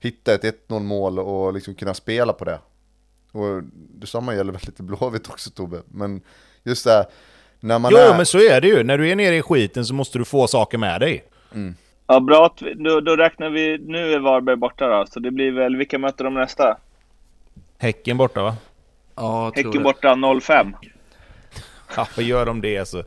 hitta 0.00 0.34
ett 0.34 0.68
1-0 0.68 0.80
mål 0.80 1.18
och 1.18 1.52
liksom 1.52 1.74
kunna 1.74 1.94
spela 1.94 2.32
på 2.32 2.44
det. 2.44 2.58
Och 3.36 3.62
detsamma 3.94 4.34
gäller 4.34 4.52
väl 4.52 4.60
lite 4.66 4.82
Blåvitt 4.82 5.28
också 5.30 5.50
Tobbe. 5.50 5.82
Men 5.88 6.20
just 6.64 6.84
det 6.84 6.90
här. 6.92 7.06
När 7.60 7.78
man 7.78 7.92
Jo, 7.94 7.98
är... 7.98 8.16
men 8.16 8.26
så 8.26 8.38
är 8.38 8.60
det 8.60 8.68
ju. 8.68 8.82
När 8.84 8.98
du 8.98 9.08
är 9.10 9.16
nere 9.16 9.36
i 9.36 9.42
skiten 9.42 9.84
så 9.84 9.94
måste 9.94 10.18
du 10.18 10.24
få 10.24 10.46
saker 10.46 10.78
med 10.78 11.00
dig. 11.00 11.24
Ja, 12.06 12.20
bra. 12.20 12.46
att 12.46 12.62
vi- 12.62 12.74
Då, 12.74 13.00
då 13.00 13.16
räknar 13.16 13.50
vi. 13.50 13.78
Nu 13.78 14.12
är 14.12 14.18
Varberg 14.18 14.56
borta 14.56 14.86
då. 14.88 15.06
Så 15.10 15.20
det 15.20 15.30
blir 15.30 15.52
väl, 15.52 15.76
vilka 15.76 15.98
möter 15.98 16.24
de 16.24 16.34
nästa? 16.34 16.76
Häcken 17.78 18.16
borta 18.16 18.42
va? 18.42 18.56
Ja, 19.16 19.52
Häcken 19.54 19.70
det. 19.72 19.78
borta 19.80 20.16
05. 20.40 20.74
Ja, 21.96 22.08
vad 22.16 22.24
gör 22.24 22.46
de 22.46 22.60
det 22.60 22.88
så... 22.88 23.02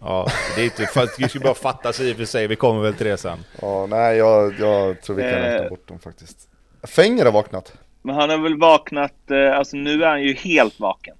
Ja, 0.00 0.26
det 0.56 0.60
är 0.60 0.64
inte... 0.64 0.86
För 0.86 1.08
vi 1.18 1.28
skulle 1.28 1.44
bara 1.44 1.54
fatta 1.54 1.92
sig 1.92 2.10
i 2.10 2.12
och 2.12 2.16
för 2.16 2.24
sig. 2.24 2.46
Vi 2.46 2.56
kommer 2.56 2.82
väl 2.82 2.94
till 2.94 3.06
det 3.06 3.16
sen. 3.16 3.38
Ja, 3.62 3.86
nej 3.86 4.16
jag, 4.16 4.54
jag 4.60 5.02
tror 5.02 5.16
vi 5.16 5.22
kan 5.22 5.30
Eh. 5.32 5.36
räkna 5.52 5.68
bort 5.68 5.88
dem 5.88 5.98
faktiskt. 5.98 6.48
Fenger 6.82 7.24
har 7.24 7.32
vaknat. 7.32 7.72
Men 8.06 8.14
han 8.14 8.30
har 8.30 8.38
väl 8.38 8.58
vaknat, 8.58 9.30
eh, 9.30 9.58
alltså 9.58 9.76
nu 9.76 10.02
är 10.04 10.08
han 10.08 10.22
ju 10.22 10.34
helt 10.34 10.80
vaken. 10.80 11.14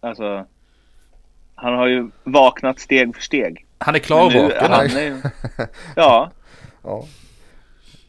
Alltså, 0.00 0.46
han 1.54 1.74
har 1.74 1.86
ju 1.86 2.10
vaknat 2.24 2.78
steg 2.80 3.14
för 3.14 3.22
steg. 3.22 3.66
Han 3.78 3.94
är 3.94 3.98
Nu, 3.98 4.04
klarvaken. 4.04 4.70
han 4.72 4.86
är, 4.96 5.02
ju- 5.02 5.22
ja, 5.96 6.30
Ja. 6.82 7.04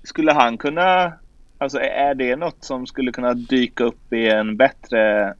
skulle 0.04 0.32
han 0.34 0.58
kunna, 0.58 1.14
alltså 1.58 1.80
är 1.80 2.16
det 2.16 2.36
något 2.36 2.64
som 2.64 2.88
skulle 2.88 3.12
kunna 3.12 3.34
dyka 3.34 3.84
upp 3.84 4.14
i 4.14 4.30
en 4.30 4.58
bättre 4.58 5.34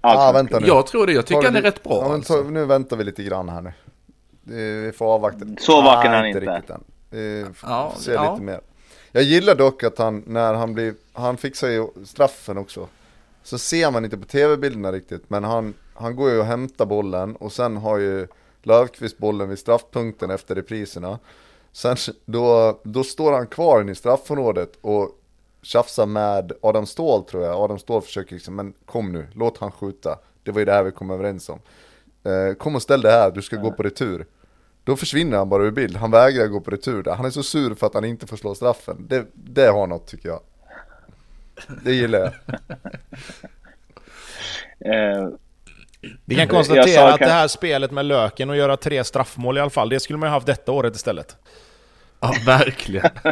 Ah, 0.00 0.32
vänta 0.32 0.58
nu. 0.58 0.66
Jag 0.66 0.86
tror 0.86 1.06
det. 1.06 1.12
Jag 1.12 1.26
tycker 1.26 1.42
han 1.42 1.56
är 1.56 1.62
rätt 1.62 1.82
bra. 1.82 1.92
Ja, 1.96 2.02
men 2.02 2.12
alltså. 2.12 2.42
nu 2.42 2.64
väntar 2.64 2.96
vi 2.96 3.04
lite 3.04 3.22
grann 3.22 3.48
här 3.48 3.60
nu. 3.62 3.72
Det- 4.42 4.80
Vi 4.86 4.92
får 4.92 5.06
avvakta. 5.14 5.46
Så 5.60 5.82
vaken 5.82 6.12
är 6.12 6.22
Nej, 6.22 6.32
han 6.32 6.42
inte. 6.42 6.54
riktigt 6.56 6.70
än. 6.70 6.84
Vi 7.10 7.46
får 7.54 7.70
Ja, 7.70 7.92
se 7.96 8.12
ja. 8.12 8.30
lite 8.32 8.42
mer. 8.44 8.60
Jag 9.12 9.22
gillar 9.22 9.54
dock 9.54 9.82
att 9.82 9.98
han, 9.98 10.22
när 10.26 10.54
han 10.54 10.74
blir, 10.74 10.94
han 11.12 11.36
fixar 11.36 11.68
ju 11.68 11.86
straffen 12.04 12.58
också. 12.58 12.88
Så 13.42 13.58
ser 13.58 13.90
man 13.90 14.04
inte 14.04 14.18
på 14.18 14.24
tv-bilderna 14.24 14.92
riktigt, 14.92 15.30
men 15.30 15.44
han, 15.44 15.74
han 15.94 16.16
går 16.16 16.30
ju 16.30 16.38
och 16.38 16.44
hämtar 16.44 16.86
bollen 16.86 17.36
och 17.36 17.52
sen 17.52 17.76
har 17.76 17.98
ju 17.98 18.26
Löfqvist 18.62 19.18
bollen 19.18 19.48
vid 19.48 19.58
straffpunkten 19.58 20.30
efter 20.30 20.54
repriserna. 20.54 21.18
Sen 21.72 21.96
då, 22.24 22.78
då 22.82 23.04
står 23.04 23.32
han 23.32 23.46
kvar 23.46 23.80
inne 23.80 23.92
i 23.92 23.94
straffområdet 23.94 24.78
och 24.80 25.18
tjafsar 25.62 26.06
med 26.06 26.52
Adam 26.62 26.86
Ståhl 26.86 27.24
tror 27.24 27.44
jag. 27.44 27.56
Adam 27.56 27.78
Ståhl 27.78 28.02
försöker 28.02 28.34
liksom, 28.34 28.54
men 28.54 28.72
kom 28.86 29.12
nu, 29.12 29.26
låt 29.34 29.58
han 29.58 29.72
skjuta. 29.72 30.18
Det 30.42 30.50
var 30.50 30.58
ju 30.58 30.64
det 30.64 30.72
här 30.72 30.82
vi 30.82 30.90
kom 30.90 31.10
överens 31.10 31.48
om. 31.48 31.58
Eh, 32.24 32.54
kom 32.54 32.74
och 32.74 32.82
ställ 32.82 33.00
dig 33.00 33.12
här, 33.12 33.30
du 33.30 33.42
ska 33.42 33.56
gå 33.56 33.72
på 33.72 33.82
retur. 33.82 34.26
Då 34.88 34.96
försvinner 34.96 35.36
han 35.36 35.48
bara 35.48 35.64
ur 35.64 35.70
bild, 35.70 35.96
han 35.96 36.10
vägrar 36.10 36.46
gå 36.46 36.60
på 36.60 36.70
retur 36.70 37.02
där. 37.02 37.14
Han 37.14 37.26
är 37.26 37.30
så 37.30 37.42
sur 37.42 37.74
för 37.74 37.86
att 37.86 37.94
han 37.94 38.04
inte 38.04 38.26
får 38.26 38.36
slå 38.36 38.54
straffen. 38.54 39.06
Det, 39.08 39.26
det 39.34 39.66
har 39.66 39.86
något 39.86 40.06
tycker 40.06 40.28
jag. 40.28 40.40
Det 41.84 41.94
gillar 41.94 42.18
jag. 42.18 42.32
Eh, 44.84 45.28
Vi 46.24 46.34
kan 46.34 46.48
konstatera 46.48 47.12
att 47.12 47.18
det 47.18 47.30
här 47.30 47.48
spelet 47.48 47.90
med 47.90 48.04
löken 48.04 48.50
och 48.50 48.56
göra 48.56 48.76
tre 48.76 49.04
straffmål 49.04 49.58
i 49.58 49.60
alla 49.60 49.70
fall, 49.70 49.88
det 49.88 50.00
skulle 50.00 50.18
man 50.18 50.28
ju 50.28 50.30
haft 50.30 50.46
detta 50.46 50.72
året 50.72 50.96
istället. 50.96 51.36
Ja, 52.20 52.34
verkligen. 52.46 53.10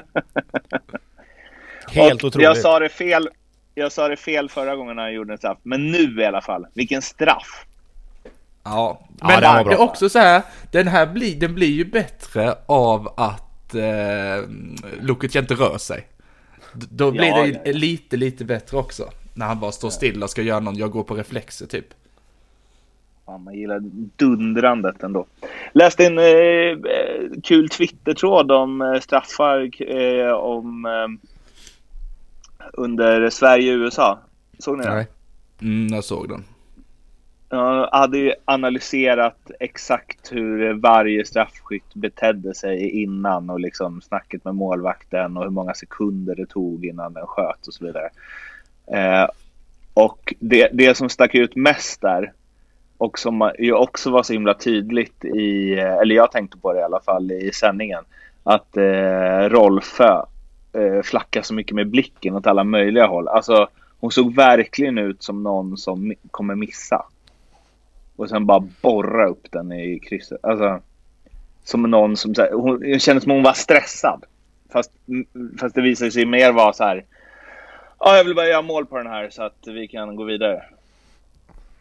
Helt 1.89 2.23
och 2.23 2.29
otroligt. 2.29 2.45
Jag 2.45 2.57
sa 2.57 2.79
det 2.79 2.89
fel. 2.89 3.29
Jag 3.75 3.93
sa 3.93 4.09
det 4.09 4.17
fel 4.17 4.49
förra 4.49 4.77
gången 4.77 4.99
han 4.99 5.15
gjorde 5.15 5.33
en 5.33 5.39
straff. 5.39 5.59
Men 5.63 5.93
nu 5.93 6.21
i 6.21 6.25
alla 6.25 6.41
fall. 6.41 6.67
Vilken 6.75 7.03
straff! 7.03 7.67
Ja, 8.71 9.01
Ja, 9.21 9.27
men 9.27 9.41
den 9.43 9.55
var 9.55 9.65
det 9.65 9.73
är 9.77 9.81
också 9.81 10.09
så 10.09 10.19
här, 10.19 10.43
den 10.73 10.89
här 10.89 11.07
blir, 11.07 11.41
den 11.41 11.55
blir 11.55 11.71
ju 11.73 11.85
bättre 11.85 12.55
av 12.67 13.09
att 13.17 13.75
eh, 13.75 14.49
Lukic 15.01 15.37
inte 15.37 15.55
rör 15.55 15.79
sig. 15.79 16.07
D- 16.73 16.87
Då 16.91 17.11
blir 17.11 17.25
Ja, 17.25 17.43
det 17.43 17.49
ja, 17.49 17.59
ja. 17.65 17.73
lite, 17.73 18.17
lite 18.17 18.45
bättre 18.45 18.77
också. 18.77 19.11
När 19.35 19.47
han 19.47 19.61
bara 19.61 19.73
står 19.73 19.91
still 19.91 20.23
och 20.23 20.31
ska 20.31 20.43
göra 20.43 20.61
någon, 20.61 20.77
jag 20.77 20.91
går 20.91 21.03
på 21.03 21.15
reflexer 21.15 21.67
typ. 21.67 21.87
Fan, 23.27 23.45
man 23.45 23.55
gillar 23.55 23.81
dundrandet 24.17 25.03
ändå. 25.03 25.27
Läste 25.73 26.07
en 26.07 26.19
eh, 26.19 26.79
kul 27.43 27.69
Twitter-tråd 27.69 28.53
om 28.53 28.81
eh, 28.83 29.01
straffar 29.01 29.83
eh, 29.97 30.33
om 30.33 30.85
eh, 30.87 31.29
under 32.73 33.31
Sverige-USA. 33.31 34.19
Såg 34.59 34.79
ni 34.79 34.85
det? 34.85 34.95
Nej. 34.95 35.07
Mm, 35.61 35.95
jag 35.95 36.05
såg 36.05 36.29
den. 36.29 36.45
Jag 37.49 37.89
hade 37.93 38.19
ju 38.19 38.33
analyserat 38.45 39.51
exakt 39.61 40.33
hur 40.33 40.73
varje 40.73 41.25
straffskytt 41.25 41.95
betedde 41.95 42.55
sig 42.55 43.03
innan 43.03 43.51
och 43.51 43.61
liksom 43.61 44.03
snacket 44.03 44.45
med 44.45 44.55
målvakten 44.55 45.37
och 45.37 45.43
hur 45.43 45.51
många 45.51 45.75
sekunder 45.75 46.35
det 46.35 46.47
tog 46.47 46.85
innan 46.85 47.13
den 47.13 47.27
sköt 47.27 47.67
och 47.67 47.75
så 47.75 47.85
vidare. 47.85 48.09
Eh, 48.87 49.29
och 49.95 50.35
det, 50.39 50.69
det 50.73 50.97
som 50.97 51.09
stack 51.09 51.35
ut 51.35 51.57
mest 51.57 52.01
där 52.01 52.33
och 52.99 53.19
som 53.19 53.53
ju 53.59 53.73
också 53.73 54.11
var 54.11 54.23
så 54.23 54.33
himla 54.33 54.55
tydligt 54.55 55.25
i, 55.25 55.73
eller 55.75 56.15
jag 56.15 56.33
tänkte 56.33 56.59
på 56.59 56.73
det 56.73 56.81
i 56.81 56.83
alla 56.83 57.01
fall 57.01 57.33
i 57.33 57.53
sändningen, 57.53 58.05
att 58.43 58.77
eh, 58.77 59.49
Rolfö 59.49 60.23
eh, 60.73 61.03
flackar 61.03 61.43
så 61.43 61.55
mycket 61.55 61.75
med 61.75 61.91
blicken 61.91 62.35
åt 62.35 62.47
alla 62.47 62.65
möjliga 62.65 63.07
håll. 63.07 63.29
Alltså 63.29 63.69
hon 64.01 64.11
såg 64.11 64.35
verkligen 64.35 64.99
ut 64.99 65.23
som 65.23 65.43
någon 65.43 65.77
som 65.77 66.15
kommer 66.31 66.55
missa. 66.55 67.05
Och 68.17 68.29
sen 68.29 68.47
bara 68.47 68.61
borra 68.81 69.27
upp 69.29 69.47
den 69.51 69.73
i 69.73 69.99
krysset. 70.09 70.45
Alltså, 70.45 70.81
som 71.65 71.83
någon 71.83 72.17
som... 72.17 72.35
så 72.35 72.43
här- 72.43 72.53
Hon, 72.53 72.81
det 72.81 72.99
kändes 73.03 73.25
som 73.25 73.33
hon 73.33 73.43
var 73.43 73.53
stressad. 73.53 74.25
Fast, 74.73 74.91
fast 75.61 75.75
det 75.75 75.81
visade 75.83 76.11
sig 76.11 76.27
mer 76.27 76.53
vara 76.53 76.73
så 76.73 76.85
här... 76.85 77.05
Ja, 77.99 78.17
jag 78.17 78.25
vill 78.25 78.35
bara 78.35 78.47
göra 78.47 78.63
mål 78.63 78.87
på 78.87 78.99
den 78.99 79.07
här 79.07 79.31
så 79.31 79.43
att 79.43 79.57
vi 79.67 79.89
kan 79.89 80.17
gå 80.17 80.25
vidare. 80.25 80.63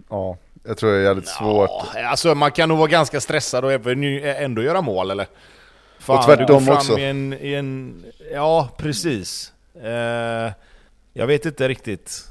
Ja, 0.09 0.37
jag 0.63 0.77
tror 0.77 0.91
det 0.91 0.97
är 0.97 1.03
jävligt 1.03 1.27
svårt. 1.27 1.69
Ja, 1.95 2.05
alltså 2.07 2.35
man 2.35 2.51
kan 2.51 2.69
nog 2.69 2.77
vara 2.77 2.87
ganska 2.87 3.21
stressad 3.21 3.65
och 3.65 3.71
ändå 4.23 4.61
göra 4.61 4.81
mål 4.81 5.11
eller? 5.11 5.27
Fan, 5.99 6.17
Och 6.17 6.25
tvärtom 6.25 6.45
du 6.47 6.53
går 6.53 6.59
fram 6.61 6.75
också. 6.77 6.99
I 6.99 7.05
en, 7.05 7.33
i 7.33 7.53
en, 7.53 8.03
ja, 8.33 8.69
precis. 8.77 9.53
Eh, 9.83 10.51
jag 11.13 11.27
vet 11.27 11.45
inte 11.45 11.67
riktigt. 11.67 12.23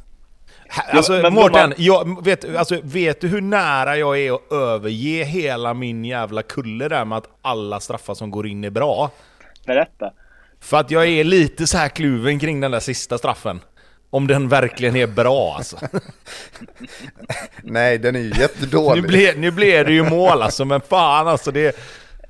Alltså 0.92 1.12
men 1.12 1.34
Mårten, 1.34 1.68
man- 1.68 1.74
jag, 1.76 2.24
vet, 2.24 2.56
alltså, 2.56 2.80
vet 2.82 3.20
du 3.20 3.28
hur 3.28 3.40
nära 3.40 3.96
jag 3.96 4.18
är 4.20 4.32
att 4.34 4.52
överge 4.52 5.24
hela 5.24 5.74
min 5.74 6.04
jävla 6.04 6.42
kulle 6.42 6.88
där 6.88 7.04
med 7.04 7.18
att 7.18 7.28
alla 7.42 7.80
straffar 7.80 8.14
som 8.14 8.30
går 8.30 8.46
in 8.46 8.64
är 8.64 8.70
bra? 8.70 9.10
Berätta. 9.66 10.12
För 10.60 10.76
att 10.76 10.90
jag 10.90 11.06
är 11.08 11.24
lite 11.24 11.66
så 11.66 11.78
här 11.78 11.88
kluven 11.88 12.38
kring 12.38 12.60
den 12.60 12.70
där 12.70 12.80
sista 12.80 13.18
straffen. 13.18 13.60
Om 14.10 14.26
den 14.26 14.48
verkligen 14.48 14.96
är 14.96 15.06
bra 15.06 15.54
alltså. 15.56 15.76
Nej, 17.62 17.98
den 17.98 18.16
är 18.16 18.20
ju 18.20 18.30
Nu 18.30 18.40
jättedålig. 18.40 19.06
blev, 19.06 19.38
nu 19.38 19.50
blev 19.50 19.86
det 19.86 19.92
ju 19.92 20.10
mål 20.10 20.42
alltså, 20.42 20.64
men 20.64 20.80
fan 20.80 21.28
alltså 21.28 21.50
det... 21.50 21.76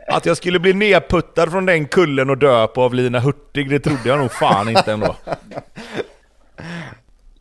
Att 0.09 0.27
jag 0.27 0.37
skulle 0.37 0.59
bli 0.59 0.73
nedputtad 0.73 1.51
från 1.51 1.67
den 1.67 1.87
kullen 1.87 2.31
och 2.31 2.39
dö 2.39 2.67
på 2.67 2.83
av 2.83 2.95
Lina 2.95 3.21
Hurtig, 3.21 3.71
det 3.71 3.81
trodde 3.81 4.09
jag 4.09 4.19
nog 4.19 4.33
fan 4.33 4.69
inte 4.69 4.93
ändå. 4.93 5.17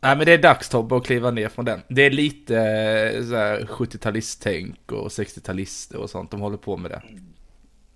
Nej 0.04 0.16
men 0.16 0.26
det 0.26 0.32
är 0.32 0.38
dags 0.38 0.68
Tobbe 0.68 0.96
att 0.96 1.06
kliva 1.06 1.30
ner 1.30 1.48
från 1.48 1.64
den. 1.64 1.82
Det 1.88 2.02
är 2.02 2.10
lite 2.10 2.56
eh, 2.56 3.22
så 3.24 3.36
här 3.36 3.60
70-talist-tänk 3.60 4.92
och 4.92 5.08
60-talister 5.08 5.96
och 5.96 6.10
sånt 6.10 6.30
de 6.30 6.40
håller 6.40 6.56
på 6.56 6.76
med 6.76 6.90
det. 6.90 7.02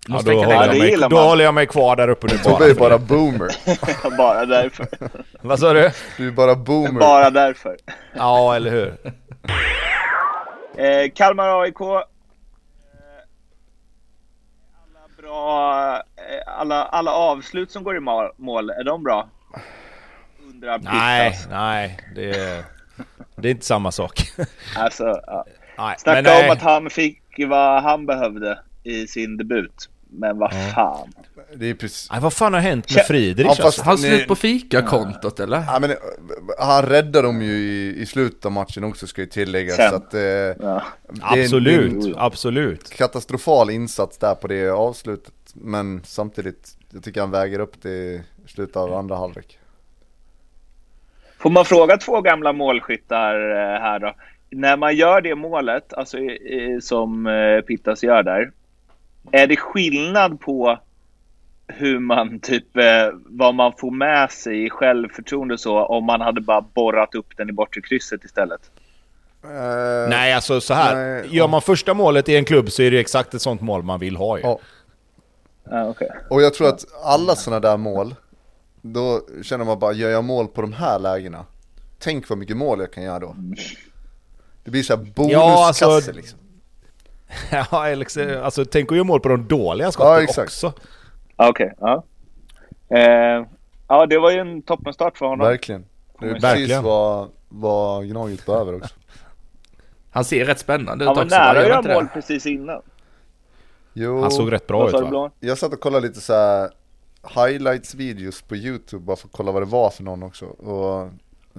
Ja, 0.07 0.21
då, 0.25 0.31
håller 0.33 0.67
jag 0.67 0.77
mig, 0.77 0.97
då 1.09 1.17
håller 1.19 1.43
jag 1.43 1.53
mig 1.53 1.67
kvar 1.67 1.95
där 1.95 2.07
uppe 2.07 2.27
nu 2.27 2.37
Tobbe 2.37 2.69
är 2.69 2.73
bara. 2.75 2.89
bara 2.89 2.99
boomer. 2.99 3.49
bara 4.17 4.45
därför. 4.45 4.87
Vad 5.41 5.59
sa 5.59 5.73
du? 5.73 5.91
Du 6.17 6.27
är 6.27 6.31
bara 6.31 6.55
boomer. 6.55 6.99
Bara 6.99 7.29
därför. 7.29 7.77
Ja, 8.13 8.55
eller 8.55 8.71
hur? 8.71 8.97
Eh, 10.77 11.11
Kalmar 11.15 11.61
AIK. 11.61 11.81
Eh, 11.81 11.87
alla 14.83 15.07
bra, 15.17 15.95
eh, 15.95 16.59
alla, 16.59 16.83
alla 16.85 17.11
avslut 17.11 17.71
som 17.71 17.83
går 17.83 17.97
i 17.97 17.99
mål, 18.37 18.69
är 18.69 18.83
de 18.83 19.03
bra? 19.03 19.29
Undrar 20.59 20.79
Nej, 20.79 21.31
Pittas. 21.31 21.47
nej. 21.49 21.99
Det 22.15 22.29
är, 22.29 22.63
det 23.35 23.47
är 23.47 23.51
inte 23.51 23.65
samma 23.65 23.91
sak. 23.91 24.21
Alltså, 24.75 25.21
ja. 25.27 25.45
Nej, 25.77 25.95
Snacka 25.99 26.15
men 26.15 26.23
nej. 26.23 26.45
om 26.49 26.55
att 26.55 26.61
han 26.61 26.89
fick 26.89 27.21
vad 27.47 27.83
han 27.83 28.05
behövde 28.05 28.59
i 28.83 29.07
sin 29.07 29.37
debut. 29.37 29.89
Men 30.09 30.37
vad 30.37 30.53
fan. 30.75 31.13
Det 31.55 31.69
är 31.69 31.73
precis... 31.73 32.11
Nej, 32.11 32.21
vad 32.21 32.33
fan 32.33 32.53
har 32.53 32.59
hänt 32.59 32.95
med 32.95 33.05
Friedrich 33.05 33.59
Ja, 33.59 33.65
alltså? 33.65 33.81
Har 33.81 33.91
han 33.91 33.97
slut 33.97 34.27
på 34.27 34.35
fikakontot 34.35 35.39
eller? 35.39 35.63
Ja, 35.67 35.79
men, 35.79 35.95
han 36.59 36.83
räddade 36.85 37.27
dem 37.27 37.41
ju 37.41 37.51
i, 37.51 38.01
i 38.01 38.05
slutet 38.05 38.45
av 38.45 38.51
matchen 38.51 38.83
också 38.83 39.07
ska 39.07 39.21
ju 39.21 39.27
tilläggas. 39.27 39.75
Sen. 39.75 39.89
Så 39.89 39.95
att, 39.95 40.13
eh, 40.13 40.21
Ja. 40.21 40.83
Absolut, 41.21 42.05
en 42.05 42.15
absolut. 42.17 42.89
katastrofal 42.89 43.69
insats 43.69 44.17
där 44.17 44.35
på 44.35 44.47
det 44.47 44.69
avslutet. 44.69 45.33
Men 45.53 46.01
samtidigt, 46.05 46.77
jag 46.93 47.03
tycker 47.03 47.21
han 47.21 47.31
väger 47.31 47.59
upp 47.59 47.81
det 47.81 47.89
i 47.89 48.21
slutet 48.47 48.75
av 48.75 48.93
andra 48.93 49.15
halvlek. 49.15 49.58
Får 51.39 51.49
man 51.49 51.65
fråga 51.65 51.97
två 51.97 52.21
gamla 52.21 52.53
målskyttar 52.53 53.51
eh, 53.51 53.81
här 53.81 53.99
då? 53.99 54.13
När 54.49 54.77
man 54.77 54.95
gör 54.95 55.21
det 55.21 55.35
målet, 55.35 55.93
alltså 55.93 56.17
som 56.81 57.27
eh, 57.27 57.61
Pittas 57.61 58.03
gör 58.03 58.23
där. 58.23 58.51
Är 59.31 59.47
det 59.47 59.55
skillnad 59.55 60.39
på 60.39 60.79
hur 61.67 61.99
man 61.99 62.39
typ, 62.39 62.77
eh, 62.77 62.83
vad 63.25 63.55
man 63.55 63.73
får 63.77 63.91
med 63.91 64.31
sig 64.31 64.65
i 64.65 64.69
självförtroende 64.69 65.57
så 65.57 65.85
om 65.85 66.05
man 66.05 66.21
hade 66.21 66.41
bara 66.41 66.61
borrat 66.61 67.15
upp 67.15 67.37
den 67.37 67.49
i 67.49 67.51
bortre 67.51 67.81
krysset 67.81 68.23
istället? 68.23 68.61
Eh, 69.43 70.09
Nej, 70.09 70.33
alltså 70.33 70.61
så 70.61 70.73
här. 70.73 70.95
nej, 70.95 71.35
Gör 71.35 71.47
man 71.47 71.61
första 71.61 71.93
målet 71.93 72.29
i 72.29 72.35
en 72.35 72.45
klubb 72.45 72.71
så 72.71 72.81
är 72.81 72.91
det 72.91 72.99
exakt 72.99 73.33
ett 73.33 73.41
sånt 73.41 73.61
mål 73.61 73.83
man 73.83 73.99
vill 73.99 74.15
ha 74.15 74.37
ju. 74.37 74.43
Ja. 74.43 74.59
Ja, 75.71 75.89
okej. 75.89 76.09
Och 76.29 76.41
jag 76.41 76.53
tror 76.53 76.67
att 76.67 76.85
alla 77.03 77.35
sådana 77.35 77.59
där 77.59 77.77
mål, 77.77 78.15
då 78.81 79.21
känner 79.43 79.65
man 79.65 79.79
bara, 79.79 79.93
gör 79.93 80.09
jag 80.09 80.23
mål 80.23 80.47
på 80.47 80.61
de 80.61 80.73
här 80.73 80.99
lägena? 80.99 81.45
Tänk 81.99 82.29
vad 82.29 82.37
mycket 82.37 82.57
mål 82.57 82.79
jag 82.79 82.93
kan 82.93 83.03
göra 83.03 83.19
då. 83.19 83.35
Det 84.63 84.71
blir 84.71 84.83
såhär 84.83 85.03
bonuskasse 85.03 85.85
Ja, 85.85 85.95
alltså- 85.95 86.11
liksom. 86.11 86.39
Ja, 87.71 87.87
eller, 87.87 88.41
alltså 88.41 88.65
tänk 88.65 88.91
att 88.91 88.97
göra 88.97 89.07
mål 89.07 89.19
på 89.19 89.29
de 89.29 89.47
dåliga 89.47 89.91
skotten 89.91 90.11
Ja, 90.13 90.21
exakt. 90.21 90.47
också. 90.47 90.73
Ja, 91.37 91.49
Okej, 91.49 91.73
ja. 91.79 92.03
Eh, 92.89 93.45
ja, 93.87 94.05
det 94.05 94.19
var 94.19 94.31
ju 94.31 94.37
en 94.39 94.61
toppenstart 94.61 95.17
för 95.17 95.25
honom. 95.25 95.47
Verkligen. 95.47 95.85
Det 96.19 96.29
är 96.29 96.39
precis 96.39 96.77
vad, 96.77 97.29
vad 97.49 98.07
Gnaget 98.07 98.45
behöver 98.45 98.75
också. 98.75 98.95
Han 100.11 100.23
ser 100.25 100.45
rätt 100.45 100.59
spännande 100.59 101.03
ut 101.03 101.07
Han 101.07 101.15
var 101.15 101.23
också. 101.23 101.35
nära 101.35 101.49
att 101.49 101.55
gör 101.55 101.69
göra 101.69 101.93
mål 101.93 102.07
precis 102.13 102.45
innan. 102.45 102.81
Jo, 103.93 104.21
Han 104.21 104.31
såg 104.31 104.51
rätt 104.51 104.67
bra 104.67 104.87
ut 104.87 104.93
va? 104.93 105.31
Jag 105.39 105.57
satt 105.57 105.73
och 105.73 105.79
kollade 105.79 106.07
lite 106.07 106.21
så 106.21 106.33
här 106.33 106.69
highlights-videos 107.23 108.41
på 108.41 108.55
YouTube 108.55 109.05
bara 109.05 109.15
för 109.17 109.27
att 109.27 109.33
kolla 109.33 109.51
vad 109.51 109.61
det 109.61 109.65
var 109.65 109.89
för 109.89 110.03
någon 110.03 110.23
också. 110.23 110.45
Och 110.45 111.01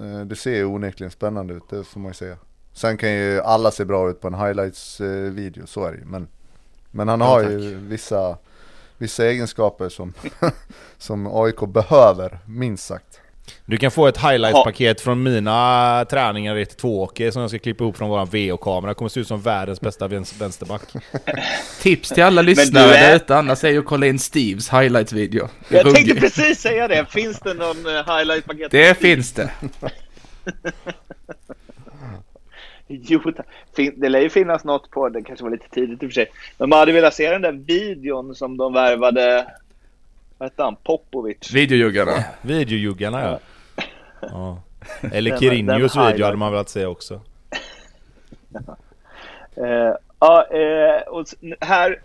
eh, 0.05 0.21
det 0.25 0.35
ser 0.35 0.55
ju 0.55 0.65
onekligen 0.65 1.11
spännande 1.11 1.53
ut, 1.53 1.69
det 1.69 1.83
får 1.83 1.99
man 1.99 2.09
ju 2.09 2.13
säga. 2.13 2.37
Sen 2.73 2.97
kan 2.97 3.11
ju 3.13 3.41
alla 3.41 3.71
se 3.71 3.85
bra 3.85 4.09
ut 4.09 4.21
på 4.21 4.27
en 4.27 4.33
highlights-video, 4.33 5.65
så 5.67 5.85
är 5.85 5.91
det 5.91 5.97
ju. 5.97 6.05
Men, 6.05 6.27
men 6.91 7.07
han 7.07 7.19
Ja, 7.19 7.25
har 7.25 7.43
tack. 7.43 7.51
ju 7.51 7.75
vissa, 7.75 8.37
vissa 8.97 9.25
egenskaper 9.25 9.89
som, 9.89 10.13
som 10.97 11.27
AIK 11.27 11.59
behöver, 11.59 12.39
minst 12.47 12.85
sagt. 12.85 13.20
Du 13.65 13.77
kan 13.77 13.91
få 13.91 14.07
ett 14.07 14.17
highlights-paket 14.17 15.01
från 15.01 15.23
mina 15.23 16.05
träningar 16.09 16.55
i 16.55 16.61
ett 16.61 16.77
tvååker 16.77 17.31
som 17.31 17.41
jag 17.41 17.49
ska 17.51 17.59
klippa 17.59 17.83
ihop 17.83 17.97
från 17.97 18.09
våran 18.09 18.27
VO-kamera. 18.27 18.93
kommer 18.93 19.09
se 19.09 19.19
ut 19.19 19.27
som 19.27 19.41
världens 19.41 19.81
bästa 19.81 20.07
vänster- 20.07 20.39
vänsterback. 20.39 20.81
Tips 21.81 22.09
till 22.09 22.23
alla 22.23 22.41
lyssnare 22.41 22.83
är- 22.95 23.07
där 23.09 23.15
ute 23.15 23.35
annars 23.37 23.63
är 23.63 23.69
ju 23.69 23.79
att 23.79 23.85
kolla 23.85 24.05
in 24.07 24.19
Steves 24.19 24.69
är 24.73 24.81
Jag 25.75 25.83
tänkte 25.83 26.01
ruggig. 26.01 26.19
precis 26.19 26.59
säga 26.61 26.87
det. 26.87 27.05
Finns 27.09 27.39
det 27.39 27.53
någon 27.53 27.85
eh, 27.85 28.17
highlight-paket? 28.17 28.71
Det 28.71 28.97
finns 28.97 29.33
det. 29.33 29.51
Jo, 32.87 33.21
det 33.95 34.09
lär 34.09 34.19
ju 34.19 34.29
finnas 34.29 34.63
något 34.63 34.89
på 34.91 35.09
det. 35.09 35.21
kanske 35.23 35.43
var 35.43 35.51
lite 35.51 35.69
tidigt 35.69 36.03
i 36.03 36.05
och 36.05 36.09
för 36.09 36.13
sig. 36.13 36.27
Men 36.57 36.69
man 36.69 36.79
hade 36.79 36.91
velat 36.91 37.13
se 37.13 37.29
den 37.29 37.41
där 37.41 37.51
videon 37.51 38.35
som 38.35 38.57
de 38.57 38.73
värvade. 38.73 39.45
Vad 40.41 40.49
hette 40.49 40.63
han? 40.63 40.75
Popovic. 40.75 41.51
Videojuggarna. 41.53 42.11
Videojuggarna 42.41 43.21
ja. 43.23 43.39
ja. 44.21 44.61
Eller 45.13 45.31
den 45.31 45.39
video 46.09 46.25
hade 46.25 46.37
man 46.37 46.51
velat 46.51 46.69
se 46.69 46.85
också. 46.85 47.21
Ja, 50.19 50.47
eh, 50.51 51.01
och 51.07 51.21
s- 51.21 51.35
n- 51.41 51.55
här, 51.59 52.01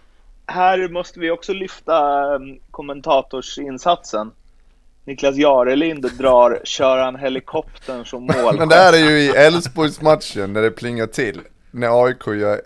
här 0.47 0.89
måste 0.89 1.21
vi 1.21 1.31
också 1.31 1.53
lyfta 1.53 2.25
um, 2.35 2.59
kommentatorsinsatsen. 2.71 4.33
Niklas 5.05 5.37
Jarelind 5.37 6.19
drar 6.19 6.61
kör 6.65 6.99
han 6.99 7.17
helikoptern 7.17 8.05
som 8.05 8.23
mål. 8.23 8.59
Men 8.59 8.69
det 8.69 8.75
här 8.75 8.93
är 8.93 9.11
ju 9.11 9.19
i 9.19 9.29
Elfsborgsmatchen 9.29 10.53
när 10.53 10.63
det 10.63 10.71
plingar 10.71 11.07
till. 11.07 11.41
När 11.71 12.05
AIK 12.05 12.27
gör 12.27 12.61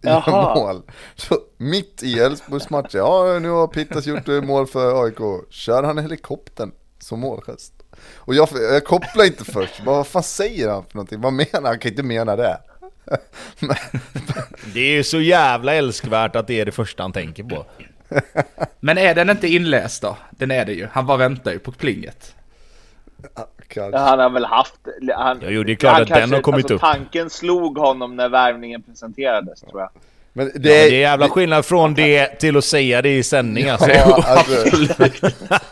Jaha. 0.00 0.54
mål. 0.54 0.82
Så 1.14 1.38
mitt 1.56 2.02
i 2.02 2.18
Elfsborgsmatchen, 2.18 3.00
ja 3.00 3.38
nu 3.38 3.48
har 3.50 3.66
Pittas 3.66 4.06
gjort 4.06 4.28
eh, 4.28 4.42
mål 4.42 4.66
för 4.66 5.04
AIK. 5.04 5.50
Kör 5.50 5.82
han 5.82 5.98
helikoptern 5.98 6.72
som 6.98 7.20
målgest? 7.20 7.72
Och 8.14 8.34
jag, 8.34 8.48
jag 8.52 8.84
kopplar 8.84 9.24
inte 9.24 9.44
först, 9.44 9.84
bara, 9.84 9.96
vad 9.96 10.06
fan 10.06 10.22
säger 10.22 10.68
han 10.68 10.84
för 10.84 10.94
någonting? 10.94 11.20
Vad 11.20 11.32
menar 11.32 11.48
han? 11.52 11.64
Han 11.64 11.78
kan 11.78 11.90
inte 11.90 12.02
mena 12.02 12.36
det. 12.36 12.60
Men, 13.60 13.76
Det 14.74 14.80
är 14.80 14.92
ju 14.92 15.04
så 15.04 15.20
jävla 15.20 15.74
älskvärt 15.74 16.36
att 16.36 16.46
det 16.46 16.60
är 16.60 16.66
det 16.66 16.72
första 16.72 17.02
han 17.02 17.12
tänker 17.12 17.44
på. 17.44 17.66
Men 18.80 18.98
är 18.98 19.14
den 19.14 19.30
inte 19.30 19.48
inläst 19.48 20.02
då? 20.02 20.16
Den 20.30 20.50
är 20.50 20.64
det 20.64 20.72
ju. 20.72 20.86
Han 20.92 21.06
bara 21.06 21.16
väntar 21.16 21.52
ju 21.52 21.58
på 21.58 21.72
plinget. 21.72 22.34
Kanske. 23.74 23.98
Ja, 23.98 24.04
han 24.04 24.18
har 24.18 24.30
väl 24.30 24.44
haft... 24.44 24.74
Han, 25.16 25.38
Ja, 25.42 25.48
jo, 25.50 25.62
det 25.62 25.72
är 25.72 25.76
klart 25.76 26.00
att 26.00 26.08
den 26.08 26.32
har 26.32 26.40
kommit 26.40 26.58
alltså, 26.64 26.74
upp. 26.74 26.80
Tanken 26.80 27.30
slog 27.30 27.78
honom 27.78 28.16
när 28.16 28.28
värvningen 28.28 28.82
presenterades, 28.82 29.60
tror 29.60 29.80
jag. 29.80 29.90
Men 30.32 30.46
det, 30.54 30.58
Det, 30.58 30.68
ja, 30.68 30.74
är, 30.86 30.90
det 30.90 30.96
är 30.96 31.00
jävla 31.00 31.28
skillnad 31.28 31.64
från 31.64 31.94
det 31.94 32.26
till 32.40 32.56
att 32.56 32.64
säga 32.64 33.02
det 33.02 33.16
i 33.16 33.22
sändning 33.22 33.68
alltså. 33.68 33.90
Ja, 33.90 34.24
alltså, 34.26 35.04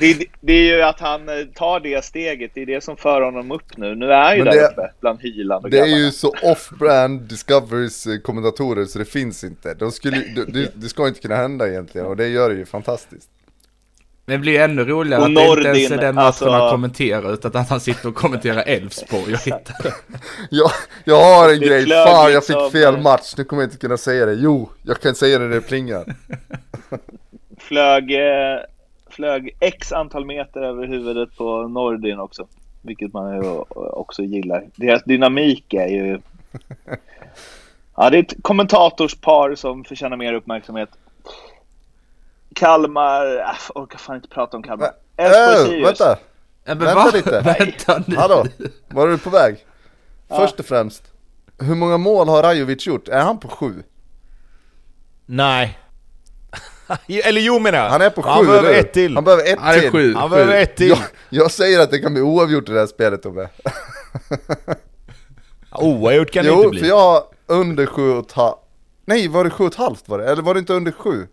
Det, 0.00 0.24
det 0.40 0.52
är 0.52 0.76
ju 0.76 0.82
att 0.82 1.00
han 1.00 1.28
eh, 1.28 1.34
tar 1.54 1.80
det 1.80 2.04
steget, 2.04 2.50
det 2.54 2.62
är 2.62 2.66
det 2.66 2.84
som 2.84 2.96
för 2.96 3.20
honom 3.20 3.52
upp 3.52 3.76
nu. 3.76 3.94
Nu 3.94 4.12
är 4.12 4.22
han 4.22 4.36
ju 4.36 4.44
Men 4.44 4.54
där 4.54 4.60
det- 4.62 4.68
uppe 4.68 4.90
bland 5.00 5.20
Hyland 5.20 5.64
och 5.64 5.70
det 5.70 5.76
är 5.78 5.80
grabbarna. 5.86 5.98
ju 6.04 6.10
så 6.10 6.34
off-brand 6.42 7.20
Discoverys 7.20 8.06
eh, 8.06 8.18
kommentatorer 8.18 8.84
så 8.84 8.98
det 8.98 9.04
finns 9.04 9.44
inte. 9.44 9.74
De 9.74 9.92
skulle, 9.92 10.16
det, 10.16 10.44
det, 10.44 10.70
det 10.74 10.88
ska 10.88 11.08
inte 11.08 11.20
kunna 11.20 11.36
hända 11.36 11.68
egentligen 11.68 12.06
och 12.06 12.16
det 12.16 12.28
gör 12.28 12.48
det 12.50 12.54
ju 12.56 12.66
fantastiskt. 12.66 13.28
Men 14.28 14.32
det 14.36 14.38
blir 14.38 14.52
ju 14.52 14.58
ännu 14.58 14.84
roligare 14.84 15.22
Och 15.22 15.28
att 15.28 15.34
det 15.34 15.42
inte 15.42 15.68
ens 15.68 15.90
Nordin, 15.90 15.98
är 15.98 16.02
den 16.02 16.14
matchen 16.14 16.26
alltså- 16.26 16.50
han 16.50 16.70
kommenterar 16.70 17.32
utan 17.34 17.56
att 17.56 17.68
han 17.68 17.80
sitter 17.80 18.08
och 18.08 18.14
kommenterar 18.14 18.62
Elfsborg 18.66 19.34
och 19.34 19.40
hittar. 19.44 19.94
Jag, 20.50 20.70
jag 21.04 21.22
har 21.22 21.52
en 21.52 21.60
grej, 21.60 21.86
fan 21.86 22.32
jag 22.32 22.34
liksom- 22.34 22.70
fick 22.70 22.72
fel 22.82 22.98
match, 23.00 23.34
nu 23.38 23.44
kommer 23.44 23.62
jag 23.62 23.66
inte 23.66 23.78
kunna 23.78 23.96
säga 23.96 24.26
det. 24.26 24.32
Jo, 24.34 24.68
jag 24.82 25.00
kan 25.00 25.14
säga 25.14 25.38
det 25.38 25.44
när 25.44 25.54
det 25.54 25.60
plingar. 25.60 26.04
flög, 27.58 28.12
eh, 28.14 28.58
flög 29.10 29.56
x 29.60 29.92
antal 29.92 30.24
meter 30.24 30.60
över 30.60 30.86
huvudet 30.86 31.36
på 31.36 31.68
Nordin 31.68 32.18
också. 32.18 32.46
Vilket 32.82 33.12
man 33.12 33.36
ju 33.36 33.48
också 33.74 34.22
gillar. 34.22 34.64
Deras 34.76 35.02
dynamik 35.04 35.74
är 35.74 35.88
ju... 35.88 36.18
Ja, 37.96 38.10
det 38.10 38.18
är 38.18 38.22
ett 38.22 38.42
kommentatorspar 38.42 39.54
som 39.54 39.84
förtjänar 39.84 40.16
mer 40.16 40.32
uppmärksamhet. 40.32 40.88
Kalmar... 42.58 43.26
Äh, 43.26 43.32
jag 43.68 43.82
orkar 43.82 43.98
fan 43.98 44.16
inte 44.16 44.28
prata 44.28 44.56
om 44.56 44.62
Kalmar. 44.62 44.90
Elfsborg 45.16 45.80
Äh, 45.80 45.84
vänta, 45.86 46.18
Ja, 46.64 46.74
men 46.74 46.78
Vänta 46.78 46.94
va? 46.94 47.10
lite. 47.14 47.40
Vänta 47.58 48.02
nu. 48.06 48.16
hallå, 48.16 48.46
var 48.88 49.06
är 49.06 49.10
du 49.10 49.18
på 49.18 49.30
väg? 49.30 49.66
Först 50.28 50.60
och 50.60 50.66
främst, 50.66 51.02
hur 51.58 51.74
många 51.74 51.96
mål 51.96 52.28
har 52.28 52.42
Rajovic 52.42 52.86
gjort? 52.86 53.08
Är 53.08 53.20
han 53.20 53.38
på 53.38 53.48
sju? 53.48 53.82
Nej. 55.26 55.78
Eller 57.24 57.40
jo 57.40 57.58
menar 57.58 57.78
jag. 57.78 57.90
Han 57.90 58.02
är 58.02 58.10
på 58.10 58.22
sju, 58.22 58.28
Han 58.28 58.46
behöver 58.46 58.68
eller 58.68 58.80
ett 58.80 58.92
till. 58.92 59.14
Han 59.14 59.24
behöver 59.24 59.44
ett 59.52 59.58
Han 59.60 59.74
är 59.74 59.80
till. 59.80 59.90
sju. 59.90 60.14
Han 60.14 60.30
behöver 60.30 60.56
ett 60.62 60.76
till. 60.76 60.88
Jag, 60.88 60.98
jag 61.28 61.50
säger 61.50 61.80
att 61.80 61.90
det 61.90 61.98
kan 61.98 62.12
bli 62.12 62.22
oavgjort 62.22 62.68
i 62.68 62.72
det 62.72 62.78
här 62.78 62.86
spelet 62.86 63.22
Tobbe. 63.22 63.48
Oavgjort 65.72 66.30
kan 66.30 66.44
det 66.44 66.50
Jo, 66.50 66.56
inte 66.58 66.68
bli. 66.70 66.80
för 66.80 66.86
jag 66.86 66.98
har 67.00 67.22
under 67.46 67.86
sju 67.86 68.12
och 68.12 68.26
ett 68.26 68.32
halvt. 68.32 68.58
Nej, 69.04 69.28
var 69.28 69.44
det 69.44 69.50
sju 69.50 69.64
och 69.64 69.70
ett 69.72 69.78
halvt 69.78 70.08
var 70.08 70.18
det? 70.18 70.30
Eller 70.30 70.42
var 70.42 70.54
det 70.54 70.60
inte 70.60 70.72
under 70.72 70.92
sju? 70.92 71.26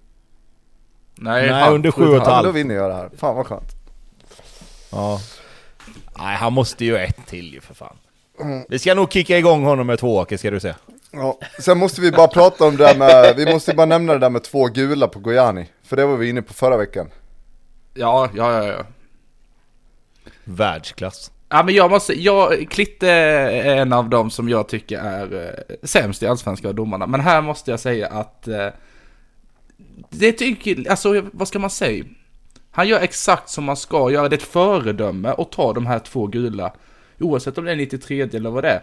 Nej, 1.15 1.49
Nej, 1.51 1.73
under 1.73 1.91
sju 1.91 2.01
sju 2.05 2.09
och 2.09 2.15
ett 2.15 2.21
Ja, 2.21 2.25
men 2.25 2.33
halvt. 2.35 2.45
då 2.47 2.51
vinner 2.51 2.75
jag 2.75 2.89
det 2.91 2.95
här. 2.95 3.09
Fan 3.17 3.35
vad 3.35 3.47
skönt. 3.47 3.71
Ja. 4.91 5.19
Nej, 6.17 6.35
han 6.35 6.53
måste 6.53 6.85
ju 6.85 6.97
ett 6.97 7.25
till 7.27 7.53
ju 7.53 7.61
för 7.61 7.73
fan. 7.73 7.95
Vi 8.69 8.79
ska 8.79 8.93
nog 8.93 9.11
kicka 9.11 9.37
igång 9.37 9.63
honom 9.63 9.87
med 9.87 9.99
två 9.99 10.15
åker 10.17 10.37
ska 10.37 10.51
du 10.51 10.59
se. 10.59 10.73
Ja. 11.11 11.39
Sen 11.59 11.77
måste 11.77 12.01
vi 12.01 12.11
bara 12.11 12.27
prata 12.27 12.65
om 12.65 12.77
det 12.77 12.83
där 12.83 12.97
med, 12.97 13.33
vi 13.37 13.53
måste 13.53 13.73
bara 13.73 13.85
nämna 13.85 14.13
det 14.13 14.19
där 14.19 14.29
med 14.29 14.43
två 14.43 14.65
gula 14.65 15.07
på 15.07 15.19
Gojani. 15.19 15.69
För 15.83 15.95
det 15.95 16.05
var 16.05 16.15
vi 16.17 16.29
inne 16.29 16.41
på 16.41 16.53
förra 16.53 16.77
veckan. 16.77 17.09
Ja, 17.93 18.29
ja, 18.35 18.51
ja, 18.53 18.65
ja. 18.71 18.83
Världsklass. 20.43 21.31
Ja 21.49 21.63
men 21.63 21.75
jag 21.75 21.91
måste, 21.91 22.21
jag, 22.21 22.67
Klitte 22.69 23.09
är 23.09 23.75
en 23.75 23.93
av 23.93 24.09
dem 24.09 24.29
som 24.29 24.49
jag 24.49 24.67
tycker 24.67 24.99
är 24.99 25.45
eh, 25.69 25.75
sämst 25.87 26.23
i 26.23 26.27
allsvenska 26.27 26.73
domarna. 26.73 27.07
Men 27.07 27.19
här 27.21 27.41
måste 27.41 27.71
jag 27.71 27.79
säga 27.79 28.07
att 28.07 28.47
eh, 28.47 28.67
det 30.09 30.31
tycker, 30.31 30.89
alltså 30.89 31.23
vad 31.33 31.47
ska 31.47 31.59
man 31.59 31.69
säga? 31.69 32.05
Han 32.71 32.87
gör 32.87 32.99
exakt 32.99 33.49
som 33.49 33.63
man 33.63 33.77
ska 33.77 34.11
göra, 34.11 34.29
det 34.29 34.35
är 34.35 34.37
ett 34.37 34.43
föredöme 34.43 35.29
att 35.37 35.51
ta 35.51 35.73
de 35.73 35.85
här 35.85 35.99
två 35.99 36.27
gula. 36.27 36.73
Oavsett 37.19 37.57
om 37.57 37.65
det 37.65 37.71
är 37.71 37.75
93 37.75 38.21
eller 38.21 38.49
vad 38.49 38.63
det 38.63 38.69
är. 38.69 38.81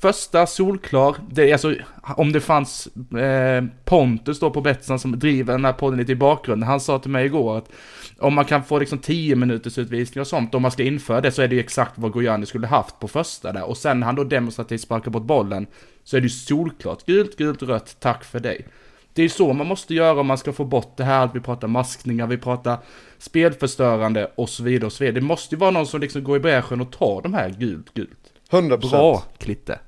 Första 0.00 0.46
solklar, 0.46 1.16
det 1.30 1.48
är 1.48 1.52
alltså 1.52 1.74
om 2.02 2.32
det 2.32 2.40
fanns 2.40 2.86
eh, 3.16 3.64
Pontus 3.84 4.40
då 4.40 4.50
på 4.50 4.60
Betsson 4.60 4.98
som 4.98 5.18
driver 5.18 5.52
den 5.52 5.64
här 5.64 5.72
podden 5.72 5.98
lite 5.98 6.12
i 6.12 6.16
bakgrunden. 6.16 6.68
Han 6.68 6.80
sa 6.80 6.98
till 6.98 7.10
mig 7.10 7.26
igår 7.26 7.58
att 7.58 7.70
om 8.18 8.34
man 8.34 8.44
kan 8.44 8.64
få 8.64 8.78
liksom 8.78 8.98
10 8.98 9.36
minuters 9.36 9.78
utvisning 9.78 10.20
och 10.20 10.26
sånt, 10.26 10.54
om 10.54 10.62
man 10.62 10.70
ska 10.70 10.82
införa 10.82 11.20
det 11.20 11.32
så 11.32 11.42
är 11.42 11.48
det 11.48 11.54
ju 11.54 11.60
exakt 11.60 11.92
vad 11.94 12.12
Gojani 12.12 12.46
skulle 12.46 12.66
haft 12.66 12.98
på 12.98 13.08
första 13.08 13.52
där. 13.52 13.64
Och 13.64 13.76
sen 13.76 14.00
när 14.00 14.06
han 14.06 14.14
då 14.14 14.24
demonstrativt 14.24 14.80
sparkar 14.80 15.10
bort 15.10 15.22
bollen 15.22 15.66
så 16.04 16.16
är 16.16 16.20
det 16.20 16.26
ju 16.26 16.30
solklart 16.30 17.06
gult, 17.06 17.36
gult, 17.36 17.62
rött, 17.62 17.96
tack 18.00 18.24
för 18.24 18.40
dig. 18.40 18.66
Det 19.14 19.22
är 19.22 19.28
så 19.28 19.52
man 19.52 19.66
måste 19.66 19.94
göra 19.94 20.20
om 20.20 20.26
man 20.26 20.38
ska 20.38 20.52
få 20.52 20.64
bort 20.64 20.96
det 20.96 21.04
här, 21.04 21.24
att 21.24 21.34
vi 21.34 21.40
pratar 21.40 21.68
maskningar, 21.68 22.26
vi 22.26 22.38
pratar 22.38 22.78
spelförstörande 23.18 24.30
och 24.34 24.48
så 24.48 24.62
vidare 24.62 24.86
och 24.86 24.92
så 24.92 25.04
vidare. 25.04 25.20
Det 25.20 25.26
måste 25.26 25.54
ju 25.54 25.58
vara 25.58 25.70
någon 25.70 25.86
som 25.86 26.00
liksom 26.00 26.24
går 26.24 26.36
i 26.36 26.40
bräschen 26.40 26.80
och 26.80 26.92
tar 26.92 27.22
de 27.22 27.34
här 27.34 27.50
gult, 27.50 27.94
gult. 27.94 28.32
100%. 28.50 28.90
Bra, 28.90 29.22
Klitte. 29.38 29.78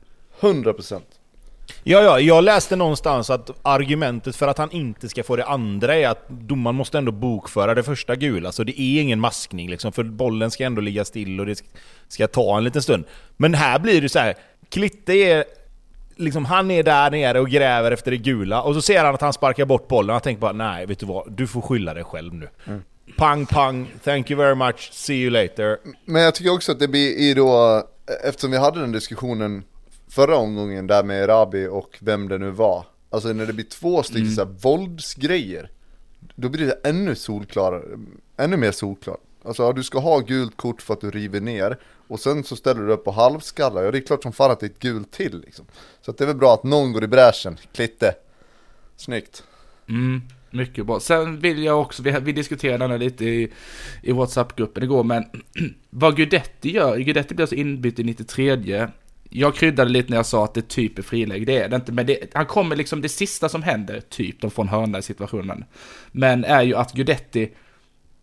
100%. 0.41 1.01
Ja, 1.83 2.03
ja, 2.03 2.21
jag 2.21 2.45
läste 2.45 2.77
någonstans 2.77 3.31
att 3.31 3.51
argumentet 3.63 4.37
för 4.37 4.49
att 4.49 4.59
han 4.59 4.71
inte 4.71 5.09
ska 5.09 5.23
få 5.23 5.37
det 5.37 5.45
andra 5.45 5.95
är 5.95 6.09
att 6.09 6.29
domaren 6.29 6.77
måste 6.77 6.99
ändå 6.99 7.13
bokföra 7.13 7.75
det 7.75 7.83
första 7.83 8.17
gula, 8.17 8.53
så 8.53 8.65
det 8.65 8.81
är 8.81 9.01
ingen 9.01 9.21
maskning 9.21 9.71
liksom, 9.71 9.93
för 9.93 10.05
bollen 10.05 10.51
ska 10.51 10.65
ändå 10.65 10.81
ligga 10.81 11.05
still 11.05 11.41
och 11.41 11.47
det 11.47 11.63
ska 12.09 12.27
ta 12.27 12.59
en 12.59 12.65
liten 12.65 12.83
stund. 12.83 13.05
Men 13.37 13.55
här 13.55 13.79
blir 13.79 14.01
det 14.01 14.09
så 14.09 14.19
här, 14.19 14.35
Klitte 14.69 15.13
är 15.13 15.45
liksom, 16.17 16.45
han 16.45 16.71
är 16.71 16.83
där 16.83 17.11
nere 17.11 17.41
och 17.41 17.49
gräver 17.49 17.93
efter 17.93 18.11
det 18.11 18.17
gula, 18.17 18.63
och 18.63 18.75
så 18.75 18.83
ser 18.83 19.05
han 19.05 19.15
att 19.15 19.21
han 19.21 19.33
sparkar 19.33 19.65
bort 19.65 19.89
bollen, 19.89 20.11
och 20.11 20.15
han 20.15 20.23
tänker 20.23 20.41
bara 20.41 20.53
nej, 20.53 20.87
vet 20.87 20.99
du 20.99 21.07
vad, 21.07 21.33
du 21.33 21.47
får 21.47 21.61
skylla 21.61 21.95
dig 21.95 22.05
själv 22.05 22.35
nu. 22.35 22.49
Mm. 22.65 22.83
Pang, 23.17 23.47
pang, 23.47 23.91
thank 24.05 24.31
you 24.31 24.39
very 24.39 24.55
much, 24.55 24.93
see 24.93 25.23
you 25.23 25.31
later. 25.31 25.79
Men 26.05 26.23
jag 26.23 26.35
tycker 26.35 26.53
också 26.53 26.73
att 26.73 26.79
det 26.79 26.89
blir 26.89 27.19
i 27.19 27.35
då, 27.35 27.83
eftersom 28.25 28.51
vi 28.51 28.59
hade 28.59 28.81
den 28.81 28.93
diskussionen 28.93 29.63
förra 30.09 30.37
omgången 30.37 30.87
där 30.87 31.05
med 31.05 31.29
Rabi 31.29 31.67
och 31.67 31.99
vem 32.01 32.29
det 32.29 32.39
nu 32.39 32.51
var. 32.51 32.85
Alltså 33.11 33.29
när 33.33 33.47
det 33.47 33.53
blir 33.53 33.65
två 33.65 34.03
stycken 34.03 34.33
mm. 34.33 34.57
våldsgrejer. 34.61 35.71
Då 36.35 36.49
blir 36.49 36.67
det 36.67 36.89
ännu 36.89 37.15
solklarare, 37.15 37.83
ännu 38.37 38.57
mer 38.57 38.71
solklart. 38.71 39.21
Alltså 39.45 39.73
du 39.73 39.83
ska 39.83 39.99
ha 39.99 40.19
gult 40.19 40.57
kort 40.57 40.83
för 40.83 40.95
att 40.95 41.01
du 41.01 41.11
river 41.11 41.41
ner. 41.41 41.79
Och 42.09 42.21
sen 42.21 42.45
så 42.45 42.57
ställer 42.57 42.83
du 42.83 42.93
upp 42.93 43.05
på 43.05 43.11
halvskallar. 43.11 43.83
Ja 43.83 43.91
det 43.91 43.99
är 43.99 44.03
klart 44.03 44.23
som 44.23 44.33
fan 44.33 44.51
att 44.51 44.61
det 44.61 44.67
är 44.67 44.71
ett 44.71 44.79
gult 44.79 45.11
till 45.11 45.41
liksom. 45.41 45.67
Så 46.01 46.11
att 46.11 46.19
det 46.19 46.25
är 46.25 46.27
väl 46.27 46.37
bra 46.37 46.55
att 46.55 46.65
någon 46.65 46.93
går 46.93 47.05
i 47.05 47.07
bräschen. 47.07 47.57
Klitte. 47.73 48.15
Snyggt. 48.97 49.43
Mm. 49.89 50.23
Mycket 50.51 50.87
bra. 50.87 51.01
Sen 51.01 51.41
vill 51.41 51.63
jag 51.63 51.81
också, 51.81 52.03
vi, 52.03 52.11
vi 52.21 52.33
diskuterade 52.33 52.89
det 52.89 52.99
lite 52.99 53.25
i, 53.25 53.53
i 54.03 54.13
WhatsApp-gruppen 54.13 54.83
igår, 54.83 55.05
men 55.05 55.25
vad 55.91 56.17
Gudetti 56.17 56.71
gör, 56.73 56.97
Gudetti 56.97 57.35
blir 57.35 57.43
alltså 57.43 57.57
inbytt 57.57 57.99
i 57.99 58.05
93 58.05 58.89
jag 59.37 59.55
kryddade 59.55 59.91
lite 59.91 60.11
när 60.11 60.17
jag 60.17 60.27
sa 60.27 60.45
att 60.45 60.55
det 60.55 60.69
typ 60.69 60.99
är 60.99 61.03
friläge, 61.03 61.45
det 61.45 61.59
är 61.59 61.69
det 61.69 61.77
inte, 61.77 61.93
men 61.93 62.07
det, 62.07 62.35
han 62.35 62.47
kommer 62.47 62.77
liksom, 62.77 63.03
det 63.03 63.09
sista 63.09 63.49
som 63.49 63.63
händer, 63.63 64.01
typ, 64.01 64.41
de 64.41 64.51
får 64.51 64.63
en 64.63 64.69
hörna 64.69 64.99
i 64.99 65.03
situationen, 65.03 65.65
men 66.13 66.45
är 66.45 66.63
ju 66.63 66.75
att 66.75 66.93
Gudetti, 66.93 67.51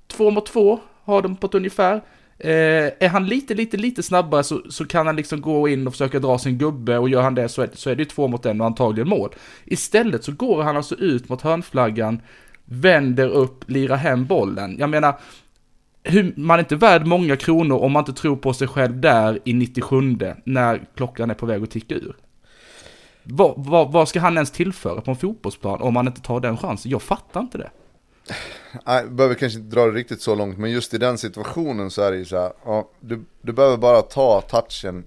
två 0.08 0.32
mot 0.32 0.46
två, 0.46 0.80
har 1.04 1.22
de 1.22 1.36
på 1.36 1.48
ett 1.48 1.56
ungefär, 1.56 1.96
eh, 2.38 2.86
är 3.00 3.08
han 3.08 3.26
lite, 3.26 3.54
lite, 3.54 3.78
lite 3.78 4.04
snabbare 4.04 4.44
så, 4.44 4.62
så 4.70 4.86
kan 4.86 5.08
han 5.08 5.16
liksom 5.16 5.42
gå 5.42 5.68
in 5.68 5.88
och 5.88 5.94
försöka 5.94 6.20
dra 6.20 6.38
sin 6.38 6.58
gubbe 6.58 6.98
och 6.98 7.10
gör 7.10 7.22
han 7.22 7.36
det 7.36 7.50
så 7.50 7.62
är, 7.62 7.70
så 7.74 7.90
är 7.90 7.96
det 7.96 8.02
ju 8.02 8.10
två 8.10 8.28
mot 8.28 8.46
en 8.46 8.62
och 8.62 8.68
antagligen 8.68 9.10
mål. 9.10 9.30
Istället 9.66 10.24
så 10.24 10.32
går 10.32 10.64
han 10.64 10.78
alltså 10.78 10.96
ut 10.96 11.30
mot 11.30 11.42
hörnflaggan, 11.42 12.22
vänder 12.66 13.28
upp, 13.28 13.70
lirar 13.70 13.96
hem 13.96 14.26
bollen. 14.26 14.76
Jag 14.80 14.90
menar, 14.90 15.20
hur, 16.04 16.34
man 16.38 16.60
är 16.60 16.64
inte 16.64 16.76
värd 16.76 17.06
många 17.06 17.36
kronor 17.36 17.78
om 17.78 17.92
man 17.92 18.02
inte 18.02 18.22
tror 18.22 18.36
på 18.36 18.54
sig 18.54 18.68
själv 18.68 19.02
där 19.02 19.40
i 19.46 19.54
97 19.54 20.18
när 20.46 20.82
klockan 20.96 21.30
är 21.30 21.34
på 21.34 21.46
väg 21.46 21.64
att 21.64 21.72
ticka 21.72 21.96
ur. 21.96 22.16
Vad, 23.24 23.54
vad, 23.58 23.92
vad 23.92 24.10
ska 24.10 24.20
han 24.20 24.34
ens 24.34 24.52
tillföra 24.52 25.02
på 25.02 25.12
en 25.12 25.18
fotbollsplan 25.18 25.82
om 25.82 25.94
man 25.94 26.08
inte 26.08 26.22
tar 26.22 26.40
den 26.40 26.58
chansen? 26.58 26.92
Jag 26.92 27.02
fattar 27.02 27.40
inte 27.40 27.58
det. 27.58 27.70
Nej, 28.86 29.06
behöver 29.08 29.36
kanske 29.36 29.60
inte 29.60 29.76
dra 29.76 29.86
det 29.86 29.92
riktigt 29.92 30.22
så 30.22 30.36
långt, 30.36 30.58
men 30.58 30.72
just 30.72 30.94
i 30.94 30.98
den 30.98 31.18
situationen 31.18 31.92
så 31.92 32.02
är 32.02 32.12
det 32.12 32.18
ju 32.18 32.26
så 32.26 32.38
här, 32.38 32.54
ja, 32.66 32.90
du, 33.00 33.26
du 33.42 33.54
behöver 33.54 33.78
bara 33.78 34.02
ta 34.02 34.42
touchen 34.42 35.04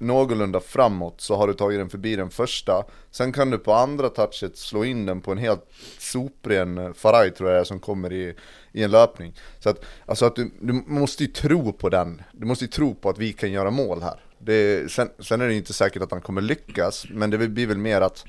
någorlunda 0.00 0.60
framåt 0.60 1.20
så 1.20 1.36
har 1.36 1.48
du 1.48 1.54
tagit 1.54 1.80
den 1.80 1.90
förbi 1.90 2.16
den 2.16 2.30
första. 2.30 2.84
Sen 3.10 3.32
kan 3.32 3.50
du 3.50 3.58
på 3.58 3.72
andra 3.72 4.08
touchet 4.08 4.56
slå 4.56 4.84
in 4.84 5.06
den 5.06 5.20
på 5.20 5.32
en 5.32 5.38
helt 5.38 5.66
sopren 5.98 6.94
Faraj 6.94 7.30
tror 7.30 7.50
jag 7.50 7.60
är 7.60 7.64
som 7.64 7.80
kommer 7.80 8.12
i, 8.12 8.34
i 8.72 8.82
en 8.82 8.90
löpning. 8.90 9.34
Så 9.58 9.68
att, 9.68 9.84
alltså 10.06 10.26
att 10.26 10.36
du, 10.36 10.50
du 10.60 10.72
måste 10.72 11.24
ju 11.24 11.30
tro 11.30 11.72
på 11.72 11.88
den. 11.88 12.22
Du 12.32 12.46
måste 12.46 12.64
ju 12.64 12.68
tro 12.68 12.94
på 12.94 13.08
att 13.08 13.18
vi 13.18 13.32
kan 13.32 13.52
göra 13.52 13.70
mål 13.70 14.02
här. 14.02 14.20
Det, 14.38 14.90
sen, 14.90 15.10
sen 15.18 15.40
är 15.40 15.48
det 15.48 15.54
inte 15.54 15.72
säkert 15.72 16.02
att 16.02 16.10
han 16.10 16.20
kommer 16.20 16.40
lyckas, 16.40 17.06
men 17.10 17.30
det 17.30 17.48
blir 17.48 17.66
väl 17.66 17.78
mer 17.78 18.00
att 18.00 18.24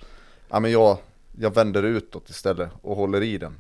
ja, 0.50 0.60
men 0.60 0.72
jag, 0.72 0.98
jag 1.40 1.56
vänder 1.56 1.84
utåt 1.84 2.30
istället 2.30 2.70
och 2.82 2.96
håller 2.96 3.22
i 3.22 3.38
den. 3.38 3.56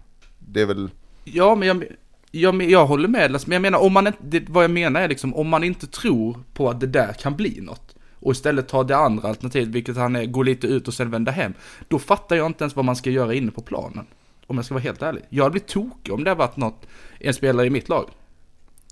Det 0.47 0.61
är 0.61 0.65
väl... 0.65 0.89
Ja, 1.23 1.55
men 1.55 1.67
jag, 1.67 1.83
jag, 2.31 2.63
jag 2.63 2.85
håller 2.85 3.07
med, 3.07 3.31
men 3.31 3.51
jag 3.51 3.61
menar, 3.61 3.79
om 3.79 3.93
man 3.93 4.07
inte, 4.07 4.41
vad 4.47 4.63
jag 4.63 4.71
menar 4.71 5.01
är 5.01 5.07
liksom, 5.09 5.35
om 5.35 5.47
man 5.47 5.63
inte 5.63 5.87
tror 5.87 6.43
på 6.53 6.69
att 6.69 6.79
det 6.79 6.87
där 6.87 7.13
kan 7.13 7.35
bli 7.35 7.61
något, 7.61 7.95
och 8.19 8.31
istället 8.31 8.67
tar 8.67 8.83
det 8.83 8.97
andra 8.97 9.29
alternativet, 9.29 9.67
vilket 9.67 9.97
han 9.97 10.15
är, 10.15 10.25
går 10.25 10.43
lite 10.43 10.67
ut 10.67 10.87
och 10.87 10.93
sen 10.93 11.11
vänder 11.11 11.31
hem, 11.31 11.53
då 11.87 11.99
fattar 11.99 12.35
jag 12.35 12.45
inte 12.45 12.63
ens 12.63 12.75
vad 12.75 12.85
man 12.85 12.95
ska 12.95 13.09
göra 13.09 13.33
inne 13.33 13.51
på 13.51 13.61
planen. 13.61 14.05
Om 14.47 14.55
jag 14.55 14.65
ska 14.65 14.73
vara 14.73 14.83
helt 14.83 15.01
ärlig. 15.01 15.23
Jag 15.29 15.43
hade 15.43 15.51
blivit 15.51 15.67
tokig 15.67 16.13
om 16.13 16.23
det 16.23 16.29
hade 16.29 16.39
varit 16.39 16.57
något, 16.57 16.87
en 17.19 17.33
spelare 17.33 17.67
i 17.67 17.69
mitt 17.69 17.89
lag. 17.89 18.09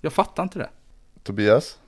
Jag 0.00 0.12
fattar 0.12 0.42
inte 0.42 0.58
det. 0.58 0.70
Tobias? 1.22 1.78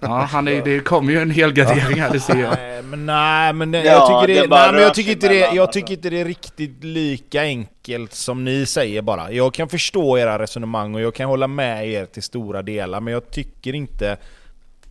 Ja, 0.00 0.08
han 0.08 0.48
är, 0.48 0.62
det 0.64 0.80
kommer 0.80 1.12
ju 1.12 1.18
en 1.18 1.30
hel 1.30 1.52
gardering 1.52 2.00
här, 2.00 2.12
det 2.12 2.20
ser 2.20 2.36
jag. 2.36 2.50
Nej, 2.50 2.82
men 2.82 3.06
nej, 3.06 3.52
men 3.52 3.72
jag 3.72 3.84
ja, 3.84 4.06
tycker, 4.06 4.34
det, 4.34 4.40
det 4.40 4.48
nej, 4.48 4.72
men 4.72 4.82
jag 4.82 4.94
tycker 4.94 5.12
inte 5.12 5.28
det, 5.28 5.54
jag 5.54 5.72
tycker 5.72 5.94
inte 5.94 6.10
det 6.10 6.20
är 6.20 6.24
riktigt 6.24 6.84
lika 6.84 7.42
enkelt 7.42 8.12
som 8.12 8.44
ni 8.44 8.66
säger 8.66 9.02
bara. 9.02 9.32
Jag 9.32 9.54
kan 9.54 9.68
förstå 9.68 10.18
era 10.18 10.38
resonemang 10.38 10.94
och 10.94 11.00
jag 11.00 11.14
kan 11.14 11.28
hålla 11.28 11.46
med 11.46 11.88
er 11.88 12.06
till 12.06 12.22
stora 12.22 12.62
delar, 12.62 13.00
men 13.00 13.12
jag 13.12 13.30
tycker 13.30 13.74
inte 13.74 14.16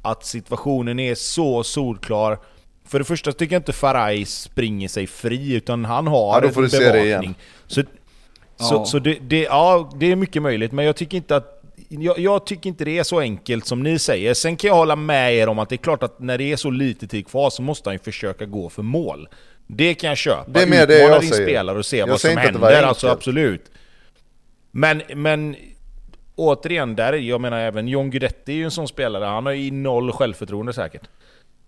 att 0.01 0.25
situationen 0.25 0.99
är 0.99 1.15
så 1.15 1.63
solklar. 1.63 2.39
För 2.85 2.99
det 2.99 3.05
första 3.05 3.31
tycker 3.31 3.55
jag 3.55 3.59
inte 3.59 3.73
Faraj 3.73 4.25
springer 4.25 4.87
sig 4.87 5.07
fri, 5.07 5.53
utan 5.53 5.85
han 5.85 6.07
har 6.07 6.35
ja, 6.35 6.39
då 6.39 6.49
får 6.49 6.61
du 6.61 6.69
bevakning. 6.69 6.91
Se 6.91 6.99
det 6.99 7.05
igen. 7.05 7.35
Så, 7.67 7.81
ja. 8.57 8.65
så, 8.65 8.85
så 8.85 8.99
det, 8.99 9.17
det, 9.21 9.41
ja, 9.41 9.91
det 9.95 10.11
är 10.11 10.15
mycket 10.15 10.41
möjligt, 10.41 10.71
men 10.71 10.85
jag 10.85 10.95
tycker 10.95 11.17
inte 11.17 11.35
att 11.35 11.62
jag, 12.01 12.19
jag, 12.19 12.45
tycker 12.45 12.69
inte 12.69 12.85
det 12.85 12.97
är 12.97 13.03
så 13.03 13.19
enkelt 13.19 13.65
som 13.65 13.83
ni 13.83 13.99
säger. 13.99 14.33
Sen 14.33 14.55
kan 14.57 14.67
jag 14.67 14.75
hålla 14.75 14.95
med 14.95 15.35
er 15.35 15.49
om 15.49 15.59
att 15.59 15.69
det 15.69 15.75
är 15.75 15.77
klart 15.77 16.03
att 16.03 16.19
när 16.19 16.37
det 16.37 16.51
är 16.51 16.55
så 16.55 16.69
lite 16.69 17.07
tid 17.07 17.27
kvar 17.27 17.49
så 17.49 17.61
måste 17.61 17.89
han 17.89 17.95
ju 17.95 17.99
försöka 17.99 18.45
gå 18.45 18.69
för 18.69 18.83
mål. 18.83 19.27
Det 19.67 19.93
kan 19.93 20.09
jag 20.09 20.17
köpa. 20.17 20.51
Det 20.51 20.61
är 20.61 20.67
mer 20.67 20.87
det 20.87 20.99
jag 20.99 21.21
din 21.21 21.29
säger. 21.29 21.45
spelare 21.45 21.77
och 21.77 21.85
se 21.85 21.97
jag 21.97 22.07
vad 22.07 22.21
som 22.21 22.37
händer. 22.37 22.83
Alltså 22.83 23.07
absolut. 23.07 23.71
Men, 24.71 25.01
men 25.15 25.55
återigen, 26.35 26.95
där, 26.95 27.13
jag 27.13 27.41
menar 27.41 27.59
även 27.59 27.87
John 27.87 28.09
Guidetti 28.09 28.51
är 28.51 28.55
ju 28.55 28.63
en 28.63 28.71
sån 28.71 28.87
spelare, 28.87 29.25
han 29.25 29.45
har 29.45 29.53
ju 29.53 29.71
noll 29.71 30.11
självförtroende 30.11 30.73
säkert. 30.73 31.07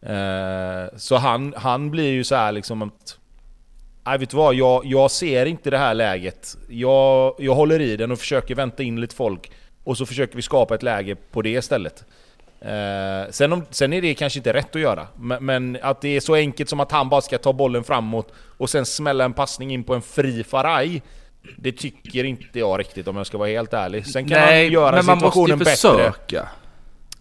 Eh, 0.01 0.97
så 0.97 1.15
han, 1.15 1.53
han 1.57 1.91
blir 1.91 2.11
ju 2.11 2.23
så 2.23 2.35
här 2.35 2.51
liksom 2.51 2.81
att... 2.81 3.17
Nej 4.05 4.17
vet 4.17 4.29
du 4.29 4.37
vad, 4.37 4.55
jag, 4.55 4.85
jag 4.85 5.11
ser 5.11 5.45
inte 5.45 5.69
det 5.69 5.77
här 5.77 5.93
läget. 5.93 6.57
Jag, 6.69 7.35
jag 7.39 7.55
håller 7.55 7.81
i 7.81 7.97
den 7.97 8.11
och 8.11 8.19
försöker 8.19 8.55
vänta 8.55 8.83
in 8.83 9.01
lite 9.01 9.15
folk. 9.15 9.51
Och 9.85 9.97
så 9.97 10.05
försöker 10.05 10.35
vi 10.35 10.41
skapa 10.41 10.75
ett 10.75 10.83
läge 10.83 11.15
på 11.31 11.41
det 11.41 11.49
istället. 11.49 12.03
Eh, 12.61 13.31
sen, 13.31 13.53
om, 13.53 13.65
sen 13.69 13.93
är 13.93 14.01
det 14.01 14.13
kanske 14.13 14.39
inte 14.39 14.53
rätt 14.53 14.75
att 14.75 14.81
göra, 14.81 15.07
men, 15.15 15.45
men, 15.45 15.77
att 15.81 16.01
det 16.01 16.09
är 16.09 16.19
så 16.19 16.35
enkelt 16.35 16.69
som 16.69 16.79
att 16.79 16.91
han 16.91 17.09
bara 17.09 17.21
ska 17.21 17.37
ta 17.37 17.53
bollen 17.53 17.83
framåt 17.83 18.33
och 18.57 18.69
sen 18.69 18.85
smälla 18.85 19.25
en 19.25 19.33
passning 19.33 19.71
in 19.71 19.83
på 19.83 19.95
en 19.95 20.01
fri 20.01 20.43
Faraj 20.43 21.01
det 21.57 21.71
tycker 21.71 22.23
inte 22.23 22.59
jag 22.59 22.79
riktigt 22.79 23.07
om 23.07 23.15
jag 23.15 23.27
ska 23.27 23.37
vara 23.37 23.49
helt 23.49 23.73
ärlig. 23.73 24.07
Sen 24.07 24.29
kan 24.29 24.39
Nej, 24.39 24.63
han 24.63 24.73
göra 24.73 24.95
men 24.95 25.05
man 25.05 25.17
situationen 25.17 25.59
måste 25.59 25.71
ju 25.71 25.75
försöka. 25.75 26.49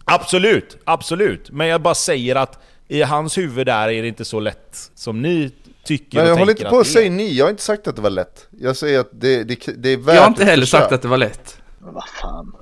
Absolut, 0.05 0.77
absolut. 0.83 1.51
Men 1.51 1.67
jag 1.67 1.81
bara 1.81 1.95
säger 1.95 2.35
att 2.35 2.59
i 2.87 3.01
hans 3.01 3.37
huvud 3.37 3.65
där 3.65 3.89
är 3.89 4.01
det 4.01 4.07
inte 4.07 4.25
så 4.25 4.39
lätt 4.39 4.91
som 4.95 5.21
ni 5.21 5.51
tycker 5.83 6.17
Men 6.17 6.27
jag 6.27 6.35
håller 6.35 6.51
inte 6.51 6.65
på 6.65 6.79
att 6.79 6.87
säga 6.87 7.11
ni, 7.11 7.33
jag 7.33 7.45
har 7.45 7.49
inte 7.49 7.63
sagt 7.63 7.87
att 7.87 7.95
det 7.95 8.01
var 8.01 8.09
lätt. 8.09 8.47
Jag 8.59 8.75
säger 8.75 8.99
att 8.99 9.09
det, 9.11 9.43
det, 9.43 9.67
det 9.77 9.89
är 9.89 9.97
värt 9.97 10.15
Jag 10.15 10.21
har 10.21 10.27
inte 10.27 10.45
heller 10.45 10.65
sagt 10.65 10.91
att 10.91 11.01
det 11.01 11.07
var 11.07 11.17
lätt. 11.17 11.57
Men 11.85 11.93
vad 11.93 12.07
fan. 12.09 12.55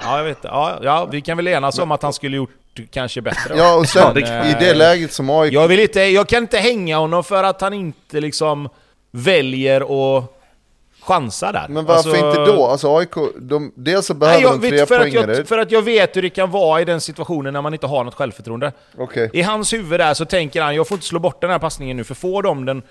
Ja, 0.00 0.16
jag 0.18 0.24
vet 0.24 0.38
ja, 0.42 0.78
ja, 0.82 1.08
vi 1.12 1.20
kan 1.20 1.36
väl 1.36 1.48
enas 1.48 1.78
om 1.78 1.90
att 1.92 2.02
han 2.02 2.12
skulle 2.12 2.36
gjort 2.36 2.50
kanske 2.90 3.20
bättre. 3.20 3.56
Ja, 3.56 3.74
och 3.76 3.86
sen 3.88 4.18
i 4.18 4.56
det 4.60 4.74
läget 4.74 5.12
som 5.12 5.30
AIK... 5.30 5.52
Jag, 5.52 5.68
vill 5.68 5.80
inte, 5.80 6.00
jag 6.00 6.28
kan 6.28 6.42
inte 6.42 6.58
hänga 6.58 6.98
honom 6.98 7.24
för 7.24 7.44
att 7.44 7.60
han 7.60 7.72
inte 7.72 8.20
liksom 8.20 8.68
väljer 9.10 9.80
att 10.18 10.34
chansa 11.02 11.52
där. 11.52 11.66
Men 11.68 11.84
varför 11.84 12.10
Alltså- 12.10 12.26
inte 12.26 12.52
då? 12.52 12.66
Alltså 12.66 12.96
AIK, 12.96 13.10
de, 13.40 13.72
dels 13.74 14.06
så 14.06 14.14
Nej, 14.14 14.18
behöver 14.20 14.42
jag 14.42 14.60
de 14.60 14.68
tre 14.68 14.86
för, 14.86 14.94
att 14.94 15.00
poängare. 15.00 15.36
jag, 15.36 15.48
för 15.48 15.58
att 15.58 15.70
jag 15.72 15.82
vet 15.82 16.16
hur 16.16 16.22
det 16.22 16.30
kan 16.30 16.50
vara 16.50 16.80
i 16.80 16.84
den 16.84 17.00
situationen 17.00 17.52
när 17.52 17.62
man 17.62 17.72
inte 17.74 17.86
har 17.86 18.04
något 18.04 18.14
självförtroende. 18.14 18.72
Okej. 18.98 19.30
I 19.32 19.42
hans 19.42 19.72
huvud 19.72 20.00
där 20.00 20.14
så 20.14 20.24
tänker 20.24 20.62
han, 20.62 20.74
jag 20.74 20.88
får 20.88 20.94
inte 20.96 21.06
slå 21.06 21.18
bort 21.18 21.40
den 21.40 21.50
här 21.50 21.58
passningen 21.58 21.96
nu, 21.96 22.04
för 22.04 22.14
får 22.14 22.42
de 22.42 22.64
den... 22.64 22.82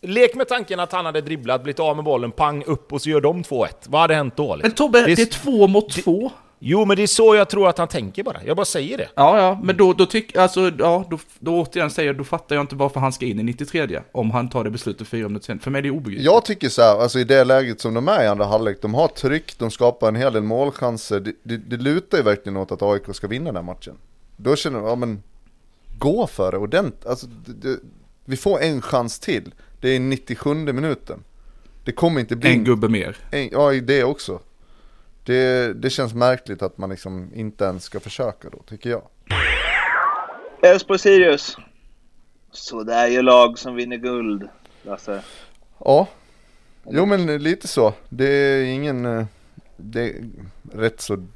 Lek 0.00 0.34
med 0.34 0.48
tanken 0.48 0.80
att 0.80 0.92
han 0.92 1.06
hade 1.06 1.20
dribblat, 1.20 1.62
blivit 1.62 1.80
av 1.80 1.96
med 1.96 2.04
bollen, 2.04 2.32
pang 2.32 2.64
upp 2.64 2.92
och 2.92 3.02
så 3.02 3.10
gör 3.10 3.20
de 3.20 3.42
2-1. 3.42 3.68
Vad 3.86 4.00
hade 4.00 4.14
hänt 4.14 4.36
då? 4.36 4.56
liksom? 4.56 4.68
Men 4.68 4.74
Tobbe, 4.74 4.98
Det 5.06 5.12
är- 5.12 5.16
det 5.16 5.22
är 5.22 5.26
två 5.26 5.66
mot 5.66 5.90
två. 5.92 6.30
Jo, 6.60 6.84
men 6.84 6.96
det 6.96 7.02
är 7.02 7.06
så 7.06 7.34
jag 7.34 7.48
tror 7.48 7.68
att 7.68 7.78
han 7.78 7.88
tänker 7.88 8.22
bara. 8.22 8.36
Jag 8.46 8.56
bara 8.56 8.64
säger 8.66 8.98
det. 8.98 9.08
Ja, 9.14 9.38
ja, 9.38 9.60
men 9.62 9.76
då, 9.76 9.92
då 9.92 10.06
tycker, 10.06 10.40
alltså, 10.40 10.70
ja, 10.78 11.04
då, 11.10 11.18
då 11.38 11.60
återigen 11.60 11.90
säger 11.90 12.06
jag, 12.08 12.16
då 12.16 12.24
fattar 12.24 12.56
jag 12.56 12.62
inte 12.62 12.76
varför 12.76 13.00
han 13.00 13.12
ska 13.12 13.26
in 13.26 13.40
i 13.40 13.42
93 13.42 14.00
om 14.12 14.30
han 14.30 14.48
tar 14.48 14.64
det 14.64 14.70
beslutet 14.70 15.08
fyra 15.08 15.28
minuter 15.28 15.46
sen. 15.46 15.58
För 15.58 15.70
mig 15.70 15.78
är 15.78 15.82
det 15.82 15.90
obegripligt. 15.90 16.24
Jag 16.26 16.44
tycker 16.44 16.68
så 16.68 16.82
här, 16.82 16.98
alltså 17.00 17.18
i 17.18 17.24
det 17.24 17.44
läget 17.44 17.80
som 17.80 17.94
de 17.94 18.08
är 18.08 18.24
i 18.24 18.26
andra 18.26 18.44
halvlek, 18.44 18.78
de 18.82 18.94
har 18.94 19.08
tryck, 19.08 19.58
de 19.58 19.70
skapar 19.70 20.08
en 20.08 20.16
hel 20.16 20.32
del 20.32 20.42
målchanser. 20.42 21.20
Det, 21.20 21.32
det, 21.42 21.56
det 21.56 21.76
lutar 21.76 22.18
ju 22.18 22.24
verkligen 22.24 22.56
åt 22.56 22.72
att 22.72 22.82
AIK 22.82 23.02
ska 23.14 23.26
vinna 23.26 23.44
den 23.44 23.56
här 23.56 23.62
matchen. 23.62 23.94
Då 24.36 24.56
känner 24.56 24.78
jag, 24.78 24.88
ja 24.88 24.94
men, 24.94 25.22
gå 25.98 26.26
för 26.26 26.52
det 26.52 26.58
ordentligt. 26.58 27.06
Alltså, 27.06 27.26
det, 27.26 27.68
det, 27.68 27.78
vi 28.24 28.36
får 28.36 28.60
en 28.60 28.82
chans 28.82 29.18
till. 29.18 29.54
Det 29.80 29.88
är 29.88 30.00
97 30.00 30.54
minuten. 30.54 31.24
Det 31.84 31.92
kommer 31.92 32.20
inte 32.20 32.36
bli... 32.36 32.50
En 32.50 32.64
gubbe 32.64 32.88
mer. 32.88 33.16
En, 33.30 33.48
ja, 33.52 33.72
i 33.72 33.80
det 33.80 34.04
också. 34.04 34.40
Det, 35.24 35.72
det 35.74 35.90
känns 35.90 36.14
märkligt 36.14 36.62
att 36.62 36.78
man 36.78 36.90
liksom 36.90 37.30
inte 37.34 37.64
ens 37.64 37.84
ska 37.84 38.00
försöka 38.00 38.50
då, 38.50 38.58
tycker 38.68 38.90
jag. 38.90 39.02
Elfsborg-Sirius. 40.62 41.56
Så 42.50 42.82
det 42.82 42.94
är 42.94 43.06
ju 43.08 43.22
lag 43.22 43.58
som 43.58 43.74
vinner 43.74 43.96
guld, 43.96 44.48
Lasse. 44.82 45.22
Ja, 45.84 46.08
jo 46.84 47.06
men 47.06 47.42
lite 47.42 47.68
så. 47.68 47.94
Det 48.08 48.28
är 48.28 48.64
ingen, 48.64 49.06
eh, 49.06 49.26
det 49.76 50.00
är 50.02 50.14
rätt 50.72 51.00
så 51.00 51.26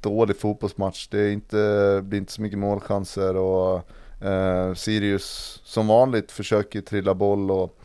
dålig 0.00 0.36
fotbollsmatch. 0.36 1.08
Det 1.08 1.20
är 1.20 1.30
inte, 1.30 2.00
blir 2.04 2.18
inte 2.18 2.32
så 2.32 2.42
mycket 2.42 2.58
målchanser 2.58 3.36
och 3.36 3.90
eh, 4.20 4.74
Sirius 4.74 5.60
som 5.64 5.86
vanligt 5.86 6.32
försöker 6.32 6.80
trilla 6.80 7.14
boll 7.14 7.50
och 7.50 7.78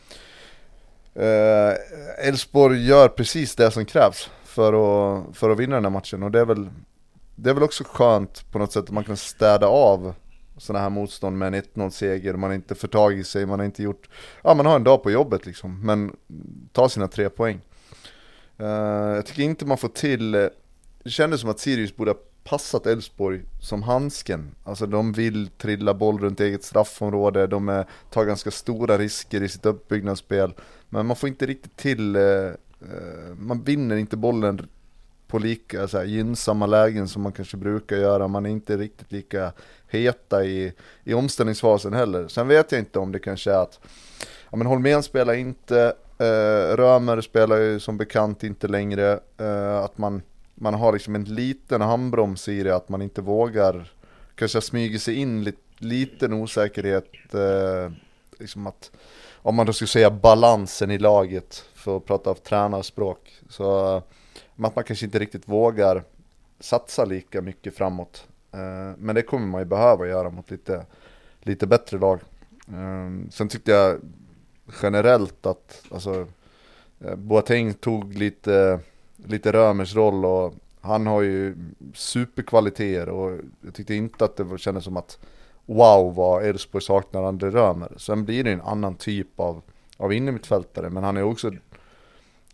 eh, 1.22 1.74
Elfsborg 2.18 2.86
gör 2.86 3.08
precis 3.08 3.56
det 3.56 3.70
som 3.70 3.84
krävs 3.84 4.30
för 4.44 4.72
att, 4.72 5.36
för 5.36 5.50
att 5.50 5.58
vinna 5.58 5.74
den 5.74 5.84
här 5.84 5.90
matchen 5.90 6.22
och 6.22 6.30
det 6.30 6.40
är 6.40 6.44
väl 6.44 6.70
det 7.36 7.50
är 7.50 7.54
väl 7.54 7.62
också 7.62 7.84
skönt 7.86 8.52
på 8.52 8.58
något 8.58 8.72
sätt 8.72 8.84
att 8.84 8.90
man 8.90 9.04
kan 9.04 9.16
städa 9.16 9.66
av 9.66 10.14
sådana 10.56 10.82
här 10.82 10.90
motstånd 10.90 11.38
med 11.38 11.54
en 11.54 11.62
1-0 11.62 11.90
seger, 11.90 12.34
man 12.34 12.50
har 12.50 12.54
inte 12.54 12.74
förtagit 12.74 13.26
sig, 13.26 13.46
man 13.46 13.58
har 13.58 13.66
inte 13.66 13.82
gjort, 13.82 14.08
ja 14.42 14.54
man 14.54 14.66
har 14.66 14.76
en 14.76 14.84
dag 14.84 15.02
på 15.02 15.10
jobbet 15.10 15.46
liksom, 15.46 15.86
men 15.86 16.16
ta 16.72 16.88
sina 16.88 17.08
tre 17.08 17.28
poäng. 17.30 17.60
Eh, 18.58 18.66
jag 19.14 19.26
tycker 19.26 19.42
inte 19.42 19.66
man 19.66 19.78
får 19.78 19.88
till, 19.88 20.34
eh, 20.34 20.46
det 21.02 21.10
kändes 21.10 21.40
som 21.40 21.50
att 21.50 21.60
Sirius 21.60 21.96
borde 21.96 22.10
ha 22.10 22.18
passat 22.44 22.86
Elfsborg 22.86 23.42
som 23.60 23.82
handsken. 23.82 24.54
Alltså 24.64 24.86
de 24.86 25.12
vill 25.12 25.48
trilla 25.48 25.94
boll 25.94 26.18
runt 26.18 26.40
eget 26.40 26.64
straffområde, 26.64 27.46
de 27.46 27.68
är, 27.68 27.86
tar 28.10 28.24
ganska 28.24 28.50
stora 28.50 28.98
risker 28.98 29.42
i 29.42 29.48
sitt 29.48 29.66
uppbyggnadsspel, 29.66 30.54
men 30.88 31.06
man 31.06 31.16
får 31.16 31.28
inte 31.28 31.46
riktigt 31.46 31.76
till, 31.76 32.16
eh, 32.16 32.22
eh, 32.22 33.34
man 33.38 33.62
vinner 33.62 33.96
inte 33.96 34.16
bollen 34.16 34.68
på 35.26 35.38
lika 35.38 35.88
så 35.88 35.98
här, 35.98 36.04
gynnsamma 36.04 36.66
lägen 36.66 37.08
som 37.08 37.22
man 37.22 37.32
kanske 37.32 37.56
brukar 37.56 37.96
göra. 37.96 38.28
Man 38.28 38.46
är 38.46 38.50
inte 38.50 38.76
riktigt 38.76 39.12
lika 39.12 39.52
heta 39.88 40.44
i, 40.44 40.72
i 41.04 41.14
omställningsfasen 41.14 41.92
heller. 41.92 42.28
Sen 42.28 42.48
vet 42.48 42.72
jag 42.72 42.78
inte 42.78 42.98
om 42.98 43.12
det 43.12 43.18
kanske 43.18 43.52
är 43.52 43.58
att 43.58 43.80
ja, 44.50 44.56
men 44.56 44.66
Holmén 44.66 45.02
spelar 45.02 45.34
inte, 45.34 45.94
eh, 46.18 46.76
Römer 46.76 47.20
spelar 47.20 47.56
ju 47.56 47.80
som 47.80 47.96
bekant 47.96 48.44
inte 48.44 48.68
längre. 48.68 49.20
Eh, 49.38 49.76
att 49.76 49.98
man, 49.98 50.22
man 50.54 50.74
har 50.74 50.92
liksom 50.92 51.14
en 51.14 51.24
liten 51.24 51.80
handbroms 51.80 52.48
i 52.48 52.62
det, 52.62 52.76
att 52.76 52.88
man 52.88 53.02
inte 53.02 53.22
vågar 53.22 53.92
kanske 54.34 54.60
smyger 54.60 54.98
sig 54.98 55.14
in 55.14 55.44
lite 55.44 55.58
liten 55.78 56.32
osäkerhet. 56.32 57.34
Eh, 57.34 57.92
liksom 58.38 58.66
att, 58.66 58.90
om 59.34 59.54
man 59.54 59.66
då 59.66 59.72
skulle 59.72 59.88
säga 59.88 60.10
balansen 60.10 60.90
i 60.90 60.98
laget, 60.98 61.64
för 61.74 61.96
att 61.96 62.04
prata 62.04 62.30
av 62.30 62.34
tränarspråk. 62.34 63.40
Så 63.48 63.96
eh, 63.96 64.02
att 64.64 64.76
man 64.76 64.84
kanske 64.84 65.04
inte 65.06 65.18
riktigt 65.18 65.48
vågar 65.48 66.02
satsa 66.60 67.04
lika 67.04 67.42
mycket 67.42 67.76
framåt. 67.76 68.26
Eh, 68.52 68.96
Men 68.98 69.14
det 69.14 69.22
kommer 69.22 69.46
man 69.46 69.60
ju 69.60 69.64
behöva 69.64 70.06
göra 70.06 70.30
mot 70.30 70.50
lite, 70.50 70.86
lite 71.40 71.66
bättre 71.66 71.98
lag. 71.98 72.20
Eh, 72.68 73.30
Sen 73.30 73.48
tyckte 73.48 73.70
jag 73.70 74.00
generellt 74.82 75.46
att 75.46 75.82
alltså, 75.90 76.26
eh, 77.00 77.16
Boateng 77.16 77.74
tog 77.74 78.14
lite, 78.14 78.80
lite 79.26 79.52
Römers 79.52 79.94
roll 79.94 80.24
och 80.24 80.54
han 80.80 81.06
har 81.06 81.22
ju 81.22 81.56
superkvaliteter 81.94 83.08
och 83.08 83.40
jag 83.60 83.74
tyckte 83.74 83.94
inte 83.94 84.24
att 84.24 84.36
det 84.36 84.58
kändes 84.58 84.84
som 84.84 84.96
att 84.96 85.18
wow 85.66 86.14
vad 86.14 86.44
Elfsborg 86.44 86.82
saknar 86.82 87.22
André 87.22 87.50
Römer. 87.50 87.92
Sen 87.96 88.24
blir 88.24 88.44
det 88.44 88.52
en 88.52 88.60
annan 88.60 88.94
typ 88.94 89.40
av, 89.40 89.62
av 89.96 90.12
innermittfältare 90.12 90.90
men 90.90 91.04
han 91.04 91.16
är 91.16 91.22
också 91.22 91.52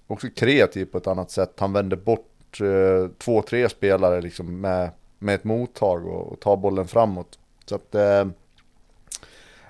också 0.06 0.28
kreativ 0.36 0.84
på 0.84 0.98
ett 0.98 1.06
annat 1.06 1.30
sätt. 1.30 1.54
Han 1.58 1.72
vänder 1.72 1.96
bort 1.96 2.60
eh, 2.60 3.10
två, 3.18 3.42
tre 3.42 3.68
spelare 3.68 4.20
liksom 4.20 4.60
med, 4.60 4.90
med 5.18 5.34
ett 5.34 5.44
mottag 5.44 6.06
och, 6.06 6.32
och 6.32 6.40
tar 6.40 6.56
bollen 6.56 6.88
framåt. 6.88 7.38
Så 7.66 7.74
att, 7.74 7.94
eh, 7.94 8.28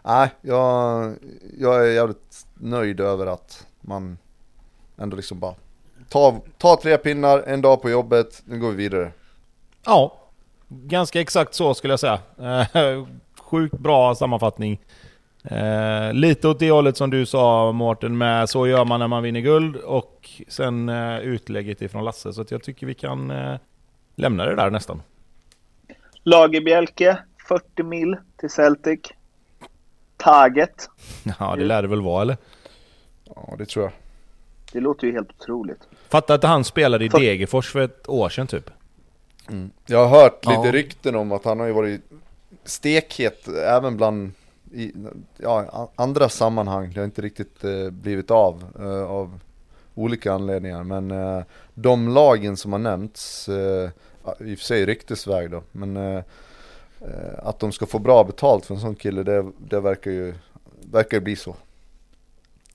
nej, 0.04 0.30
jag, 0.40 1.12
jag 1.58 1.86
är 1.86 1.90
jävligt 1.90 2.46
nöjd 2.54 3.00
över 3.00 3.26
att 3.26 3.66
man 3.80 4.18
ändå 4.96 5.16
liksom 5.16 5.38
bara 5.38 5.54
ta, 6.08 6.40
ta 6.58 6.76
tre 6.82 6.96
pinnar, 6.98 7.42
en 7.46 7.62
dag 7.62 7.82
på 7.82 7.90
jobbet, 7.90 8.42
nu 8.44 8.58
går 8.58 8.70
vi 8.70 8.76
vidare. 8.76 9.12
Ja, 9.86 10.16
ganska 10.68 11.20
exakt 11.20 11.54
så 11.54 11.74
skulle 11.74 11.92
jag 11.92 12.00
säga. 12.00 12.18
Eh, 12.38 13.06
Sjukt 13.40 13.78
bra 13.78 14.14
sammanfattning. 14.14 14.80
Eh, 15.44 16.12
lite 16.12 16.48
åt 16.48 16.58
det 16.58 16.70
hållet 16.70 16.96
som 16.96 17.10
du 17.10 17.26
sa 17.26 17.72
Mårten, 17.72 18.18
med 18.18 18.50
så 18.50 18.66
gör 18.66 18.84
man 18.84 19.00
när 19.00 19.08
man 19.08 19.22
vinner 19.22 19.40
guld 19.40 19.76
och 19.76 20.30
sen 20.48 20.88
eh, 20.88 21.18
utlägget 21.18 21.82
ifrån 21.82 22.04
Lasse. 22.04 22.32
Så 22.32 22.40
att 22.40 22.50
jag 22.50 22.62
tycker 22.62 22.86
vi 22.86 22.94
kan 22.94 23.30
eh, 23.30 23.56
lämna 24.14 24.44
det 24.44 24.56
där 24.56 24.70
nästan. 24.70 25.02
Lagerbjälke, 26.22 27.18
40 27.48 27.82
mil 27.82 28.16
till 28.36 28.50
Celtic. 28.50 29.00
Taget. 30.16 30.88
Ja, 31.38 31.56
det 31.56 31.64
lär 31.64 31.82
det 31.82 31.88
väl 31.88 32.02
vara 32.02 32.22
eller? 32.22 32.36
Ja, 33.24 33.54
det 33.58 33.66
tror 33.66 33.84
jag. 33.84 33.92
Det 34.72 34.80
låter 34.80 35.06
ju 35.06 35.12
helt 35.12 35.30
otroligt. 35.40 35.80
Fatta 36.08 36.34
att 36.34 36.42
han 36.44 36.64
spelade 36.64 37.04
i 37.04 37.10
För- 37.10 37.20
Degerfors 37.20 37.72
för 37.72 37.80
ett 37.80 38.08
år 38.08 38.28
sedan 38.28 38.46
typ. 38.46 38.70
Jag 39.86 40.06
har 40.08 40.22
hört 40.22 40.46
lite 40.46 40.60
Ja. 40.66 40.72
rykten 40.72 41.16
om 41.16 41.32
att 41.32 41.44
han 41.44 41.60
har 41.60 41.66
ju 41.66 41.72
varit 41.72 42.00
stekhet 42.64 43.48
även 43.48 43.96
bland 43.96 44.32
i, 44.72 44.92
ja, 45.36 45.90
andra 45.96 46.28
sammanhang. 46.28 46.92
Det 46.94 47.00
har 47.00 47.04
inte 47.04 47.22
riktigt 47.22 47.64
eh, 47.64 47.90
blivit 47.90 48.30
av 48.30 48.64
eh, 48.78 49.02
av 49.10 49.40
olika 49.94 50.32
anledningar. 50.32 50.84
Men 50.84 51.10
eh, 51.10 51.42
de 51.74 52.08
lagen 52.08 52.56
som 52.56 52.72
har 52.72 52.78
nämnts, 52.78 53.48
eh, 53.48 53.90
i 54.40 54.54
och 54.54 54.58
för 54.58 54.64
sig 54.64 54.86
ryktesväg 54.86 55.50
då, 55.50 55.62
men 55.72 55.96
eh, 55.96 56.22
eh, 57.00 57.38
att 57.42 57.58
de 57.58 57.72
ska 57.72 57.86
få 57.86 57.98
bra 57.98 58.24
betalt 58.24 58.66
för 58.66 58.74
en 58.74 58.80
sån 58.80 58.94
kille, 58.94 59.22
det, 59.22 59.46
det 59.58 59.80
verkar 59.80 60.10
ju 60.10 60.34
verkar 60.90 61.16
ju 61.16 61.20
bli 61.20 61.36
så. 61.36 61.56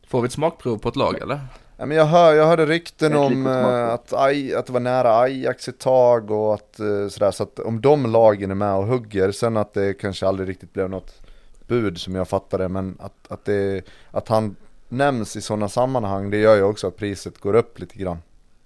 Får 0.08 0.22
vi 0.22 0.26
ett 0.26 0.32
smakprov 0.32 0.78
på 0.78 0.90
ett 0.90 0.96
lag 0.96 1.22
eller? 1.22 1.40
Ja, 1.78 1.86
men 1.86 1.98
jag, 1.98 2.06
hör, 2.06 2.34
jag 2.34 2.48
hörde 2.48 2.66
rykten 2.66 3.12
Ett 3.12 3.20
om 3.20 3.48
eh, 3.48 3.88
att, 3.88 4.14
Aj, 4.14 4.56
att 4.56 4.66
det 4.66 4.74
var 4.74 4.80
nära 4.80 5.20
Ajax 5.20 5.68
ett 5.68 5.80
tag 5.80 6.32
och 6.32 6.54
att 6.54 6.80
eh, 6.80 7.08
sådär, 7.08 7.32
så 7.32 7.44
att 7.44 7.60
om 7.60 7.82
de 7.82 8.12
lagen 8.12 8.52
är 8.52 8.56
med 8.56 8.74
och 8.74 8.86
hugger, 8.88 9.32
sen 9.32 9.58
att 9.58 9.74
det 9.74 9.94
kanske 9.94 10.28
aldrig 10.28 10.50
riktigt 10.50 10.74
blev 10.74 10.90
något 10.90 11.22
bud 11.68 11.98
som 11.98 12.16
jag 12.16 12.28
fattade, 12.28 12.68
men 12.70 12.98
att, 13.00 13.32
att, 13.32 13.46
det, 13.46 13.86
att 14.12 14.28
han 14.28 14.56
nämns 14.90 15.36
i 15.36 15.42
sådana 15.42 15.70
sammanhang, 15.70 16.30
det 16.30 16.38
gör 16.38 16.56
ju 16.56 16.64
också 16.64 16.88
att 16.88 16.98
priset 16.98 17.40
går 17.40 17.54
upp 17.54 17.80
lite 17.80 17.98
grann. 17.98 18.18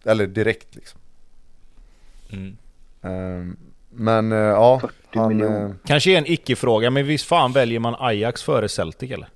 Eller 0.03 0.27
direkt 0.27 0.75
liksom. 0.75 0.99
Eh, 3.01 3.45
men 3.89 4.31
eh, 4.31 4.37
ja, 4.37 4.79
40 4.79 4.93
han, 5.09 5.27
miljoner. 5.27 5.75
Kanske 5.85 6.11
är 6.11 6.17
en 6.17 6.31
icke-fråga, 6.31 6.89
men 6.89 7.05
visst 7.05 7.25
fan 7.25 7.51
väljer 7.51 7.79
man 7.79 7.95
Ajax 7.99 8.43
före 8.43 8.69
Celtic 8.69 9.11
eller? 9.11 9.29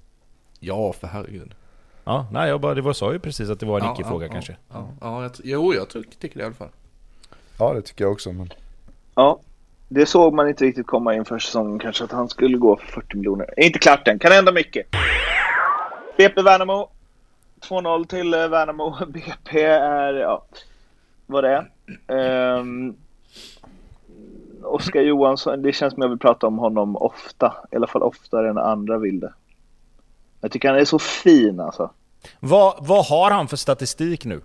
Ja, 0.59 0.93
för 0.93 1.07
herregud. 1.07 1.55
Ja, 2.03 2.27
nej 2.31 2.49
jag 2.49 2.61
bara, 2.61 2.73
det 2.73 2.81
var, 2.81 2.93
sa 2.93 3.13
ju 3.13 3.19
precis 3.19 3.49
att 3.49 3.59
det 3.59 3.65
var 3.65 3.79
en 3.79 3.85
Ja, 3.85 3.93
icke-fråga 3.93 4.25
ja, 4.25 4.31
kanske. 4.33 4.55
Ja, 4.73 4.87
ja 5.01 5.23
jag, 5.23 5.31
jo, 5.43 5.73
jag 5.73 5.89
tycker, 5.89 6.11
tycker 6.19 6.37
det 6.37 6.43
i 6.43 6.45
alla 6.45 6.55
fall. 6.55 6.69
ja 7.59 7.73
det 7.73 7.81
tycker 7.81 8.05
jag 8.05 8.11
också. 8.11 8.31
Men, 8.31 8.49
Ja, 9.15 9.39
det 9.87 10.05
såg 10.05 10.33
man 10.33 10.49
inte 10.49 10.65
riktigt 10.65 10.87
komma 10.87 11.15
inför 11.15 11.39
säsongen 11.39 11.79
kanske 11.79 12.03
att 12.03 12.11
han 12.11 12.29
skulle 12.29 12.57
gå 12.57 12.77
för 12.77 12.87
40 12.87 13.17
miljoner. 13.17 13.49
Är 13.57 13.63
inte 13.65 13.79
klart 13.79 14.07
än, 14.07 14.19
kan 14.19 14.31
hända 14.31 14.51
mycket. 14.51 14.87
BP 16.17 16.41
Värnamo. 16.41 16.89
2-0 17.61 18.07
till 18.07 18.33
eh, 18.33 18.47
Värnamo. 18.47 18.95
BP 19.07 19.61
är, 19.63 20.13
ja, 20.13 20.43
vad 21.25 21.43
det 21.43 21.67
är. 22.07 22.57
Um, 22.59 22.95
Oskar 24.63 25.01
Johansson, 25.01 25.61
det 25.61 25.73
känns 25.73 25.93
som 25.93 26.01
jag 26.01 26.09
vill 26.09 26.19
prata 26.19 26.47
om 26.47 26.57
honom 26.57 26.95
ofta. 26.95 27.53
I 27.71 27.75
alla 27.75 27.87
fall 27.87 28.03
oftare 28.03 28.49
än 28.49 28.57
andra 28.57 28.97
vill 28.97 29.19
det. 29.19 29.33
Jag 30.43 30.51
tycker 30.51 30.69
han 30.69 30.77
är 30.79 30.85
så 30.85 30.99
fin 30.99 31.59
alltså. 31.59 31.91
Vad, 32.39 32.75
vad 32.87 33.05
har 33.05 33.31
han 33.31 33.47
för 33.47 33.57
statistik 33.57 34.25
nu? 34.25 34.41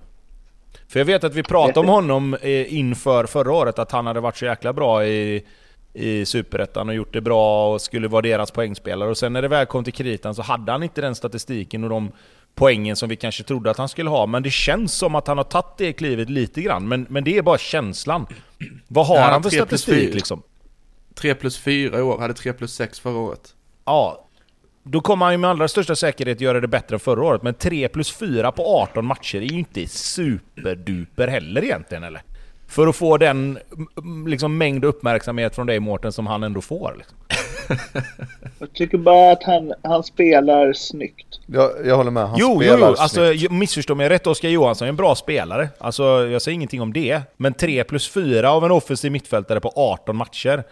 För 0.89 1.01
jag 1.01 1.05
vet 1.05 1.25
att 1.25 1.35
vi 1.35 1.43
pratade 1.43 1.81
om 1.81 1.89
honom 1.89 2.35
eh, 2.35 2.75
inför 2.75 3.27
förra 3.27 3.53
året, 3.53 3.79
att 3.79 3.93
han 3.93 4.07
hade 4.07 4.21
varit 4.21 4.37
så 4.37 4.45
jäkla 4.45 4.73
bra 4.73 5.07
i, 5.07 5.45
i 5.93 6.25
Superettan 6.27 6.89
och 6.89 6.95
gjort 6.95 7.13
det 7.13 7.21
bra 7.21 7.73
och 7.73 7.81
skulle 7.81 8.09
vara 8.09 8.23
deras 8.23 8.51
poängspelare. 8.51 9.11
Och 9.11 9.19
sen 9.19 9.33
när 9.33 9.43
det 9.43 9.49
väl 9.49 9.67
kom 9.67 9.85
till 9.85 9.93
kritan 9.93 10.35
så 10.35 10.43
hade 10.43 10.73
han 10.73 10.83
inte 10.83 11.01
den 11.01 11.15
statistiken 11.15 11.85
och 11.85 11.91
de 11.91 12.13
poängen 12.55 12.97
som 12.97 13.09
vi 13.09 13.17
kanske 13.17 13.43
trodde 13.43 13.71
att 13.71 13.79
han 13.79 13.89
skulle 13.89 14.11
ha. 14.11 14.27
Men 14.27 14.43
det 14.43 14.51
känns 14.51 14.93
som 14.95 15.15
att 15.15 15.27
han 15.27 15.37
har 15.37 15.45
tagit 15.45 15.77
det 15.77 15.93
klivet 15.93 16.31
lite 16.31 16.63
grann. 16.63 16.89
Men, 16.89 17.07
men 17.11 17.25
det 17.25 17.39
är 17.39 17.43
bara 17.43 17.59
känslan. 17.59 18.27
Vad 18.89 19.07
har 19.07 19.17
Ja, 19.17 19.23
han 19.23 19.43
för 19.43 19.51
statistik 19.51 20.15
liksom? 20.15 20.43
3 21.15 21.35
plus 21.35 21.59
4 21.59 21.99
i 21.99 22.03
år, 22.03 22.19
hade 22.19 22.35
3 22.35 22.53
plus 22.53 22.75
6 22.75 23.01
förra 23.01 23.19
året. 23.19 23.55
Ja, 23.85 24.28
då 24.91 25.01
kommer 25.01 25.27
han 25.27 25.35
ju 25.35 25.39
med 25.39 25.51
allra 25.51 25.69
största 25.69 25.97
säkerhet 25.97 26.41
göra 26.41 26.61
det 26.61 26.69
bättre 26.69 26.97
än 26.97 27.01
förra 27.01 27.25
året. 27.25 27.43
Men 27.43 27.55
3 27.55 27.89
plus 27.89 28.13
4 28.13 28.53
på 28.53 28.63
18 28.83 29.05
matcher 29.05 29.37
är 29.37 29.43
ju 29.53 29.59
inte 29.59 29.87
superduper 29.87 31.29
heller 31.29 31.65
egentligen 31.65 32.05
eller? 32.05 32.23
För 32.69 32.87
att 32.87 32.97
få 32.97 33.17
den 33.17 33.59
liksom, 34.27 34.59
mängd 34.59 34.85
uppmärksamhet 34.85 35.55
från 35.55 35.67
dig 35.67 35.81
Mårten 35.81 36.13
som 36.13 36.27
han 36.27 36.43
ändå 36.43 36.61
får. 36.61 36.95
Liksom. 36.99 37.17
Jag 38.59 38.73
tycker 38.73 38.99
bara 38.99 39.33
att 39.33 39.43
han, 39.43 39.73
han 39.83 40.03
spelar 40.05 40.73
snyggt. 40.73 41.41
Jag, 41.47 41.71
jag 41.85 41.97
håller 41.97 42.11
med, 42.11 42.29
han 42.29 42.37
jo, 42.39 42.49
jo, 42.55 42.61
spelar 42.61 42.79
jo, 42.79 42.85
alltså 42.99 43.27
snyggt. 43.27 43.43
ju- 43.43 43.49
missförstå 43.49 43.95
mig 43.95 44.09
rätt. 44.09 44.27
Oskar 44.27 44.49
Johansson 44.49 44.87
är 44.87 44.89
en 44.89 44.97
bra 44.97 45.15
spelare. 45.15 45.69
Alltså, 45.79 46.03
jag 46.27 46.43
säger 46.43 46.55
ingenting 46.55 46.83
om 46.83 46.93
det. 46.93 47.23
Men 47.37 47.55
3 47.55 47.85
plus 47.85 48.09
4 48.11 48.51
av 48.51 48.65
en 48.65 48.71
offensiv 48.71 49.13
mittfältare 49.13 49.61
på 49.61 49.73
18 49.77 50.17
matcher. 50.17 50.65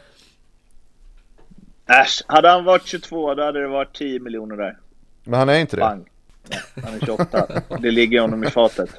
Äsch, 1.89 2.23
hade 2.27 2.49
han 2.49 2.65
varit 2.65 2.87
22 2.87 3.35
då 3.35 3.43
hade 3.45 3.61
det 3.61 3.69
varit 3.69 3.97
10 3.97 4.21
miljoner 4.21 4.57
där. 4.57 4.77
Men 5.25 5.39
han 5.39 5.49
är 5.49 5.59
inte 5.59 5.77
det. 5.77 5.81
Bang. 5.81 6.07
Han 6.85 6.95
är 6.95 7.07
28. 7.07 7.47
Det 7.81 7.91
ligger 7.91 8.21
honom 8.21 8.45
i 8.45 8.51
fatet. 8.51 8.91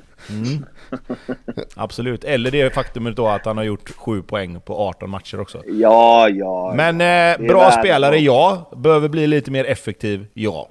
Absolut. 1.75 2.23
Eller 2.23 2.51
det 2.51 2.73
faktumet 2.73 3.15
då 3.15 3.27
att 3.27 3.45
han 3.45 3.57
har 3.57 3.63
gjort 3.63 3.89
7 3.89 4.21
poäng 4.21 4.61
på 4.61 4.77
18 4.79 5.09
matcher 5.09 5.39
också. 5.39 5.61
Ja, 5.65 6.29
ja. 6.29 6.73
Men 6.75 7.01
eh, 7.41 7.47
bra 7.47 7.71
spelare, 7.71 8.11
på. 8.15 8.21
ja. 8.21 8.71
Behöver 8.77 9.09
bli 9.09 9.27
lite 9.27 9.51
mer 9.51 9.65
effektiv, 9.65 10.27
ja. 10.33 10.69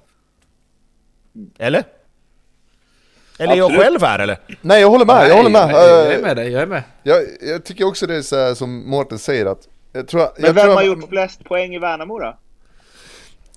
Eller? 1.59 1.84
Eller 3.38 3.52
är 3.52 3.56
jag 3.56 3.64
Absolut. 3.64 3.84
själv 3.84 4.02
här 4.02 4.18
eller? 4.18 4.38
Nej 4.60 4.80
jag 4.80 4.90
håller 4.90 5.05
med, 5.05 5.28
jag 5.28 5.36
håller 5.36 5.51
med. 5.51 5.66
Nej, 5.66 5.76
Jag 5.76 6.06
är 6.12 6.16
Eh, 6.16 6.22
med 6.22 6.36
dig, 6.36 6.52
jag 6.52 6.62
är 6.62 6.66
med. 6.66 6.82
Jag, 7.02 7.22
jag 7.40 7.64
tycker 7.64 7.84
också 7.86 8.06
det 8.06 8.16
är 8.16 8.22
så 8.22 8.36
här 8.36 8.55
som 8.55 8.90
Mårten 8.90 9.18
säger 9.18 9.47
att 9.47 9.68
jag 9.97 10.09
tror, 10.09 10.20
Men 10.20 10.44
jag 10.47 10.52
vem 10.52 10.64
tror 10.64 10.74
har 10.74 10.82
gjort 10.82 11.09
flest 11.09 11.44
poäng 11.44 11.74
i 11.74 11.78
Värnamo 11.78 12.18
då? 12.18 12.36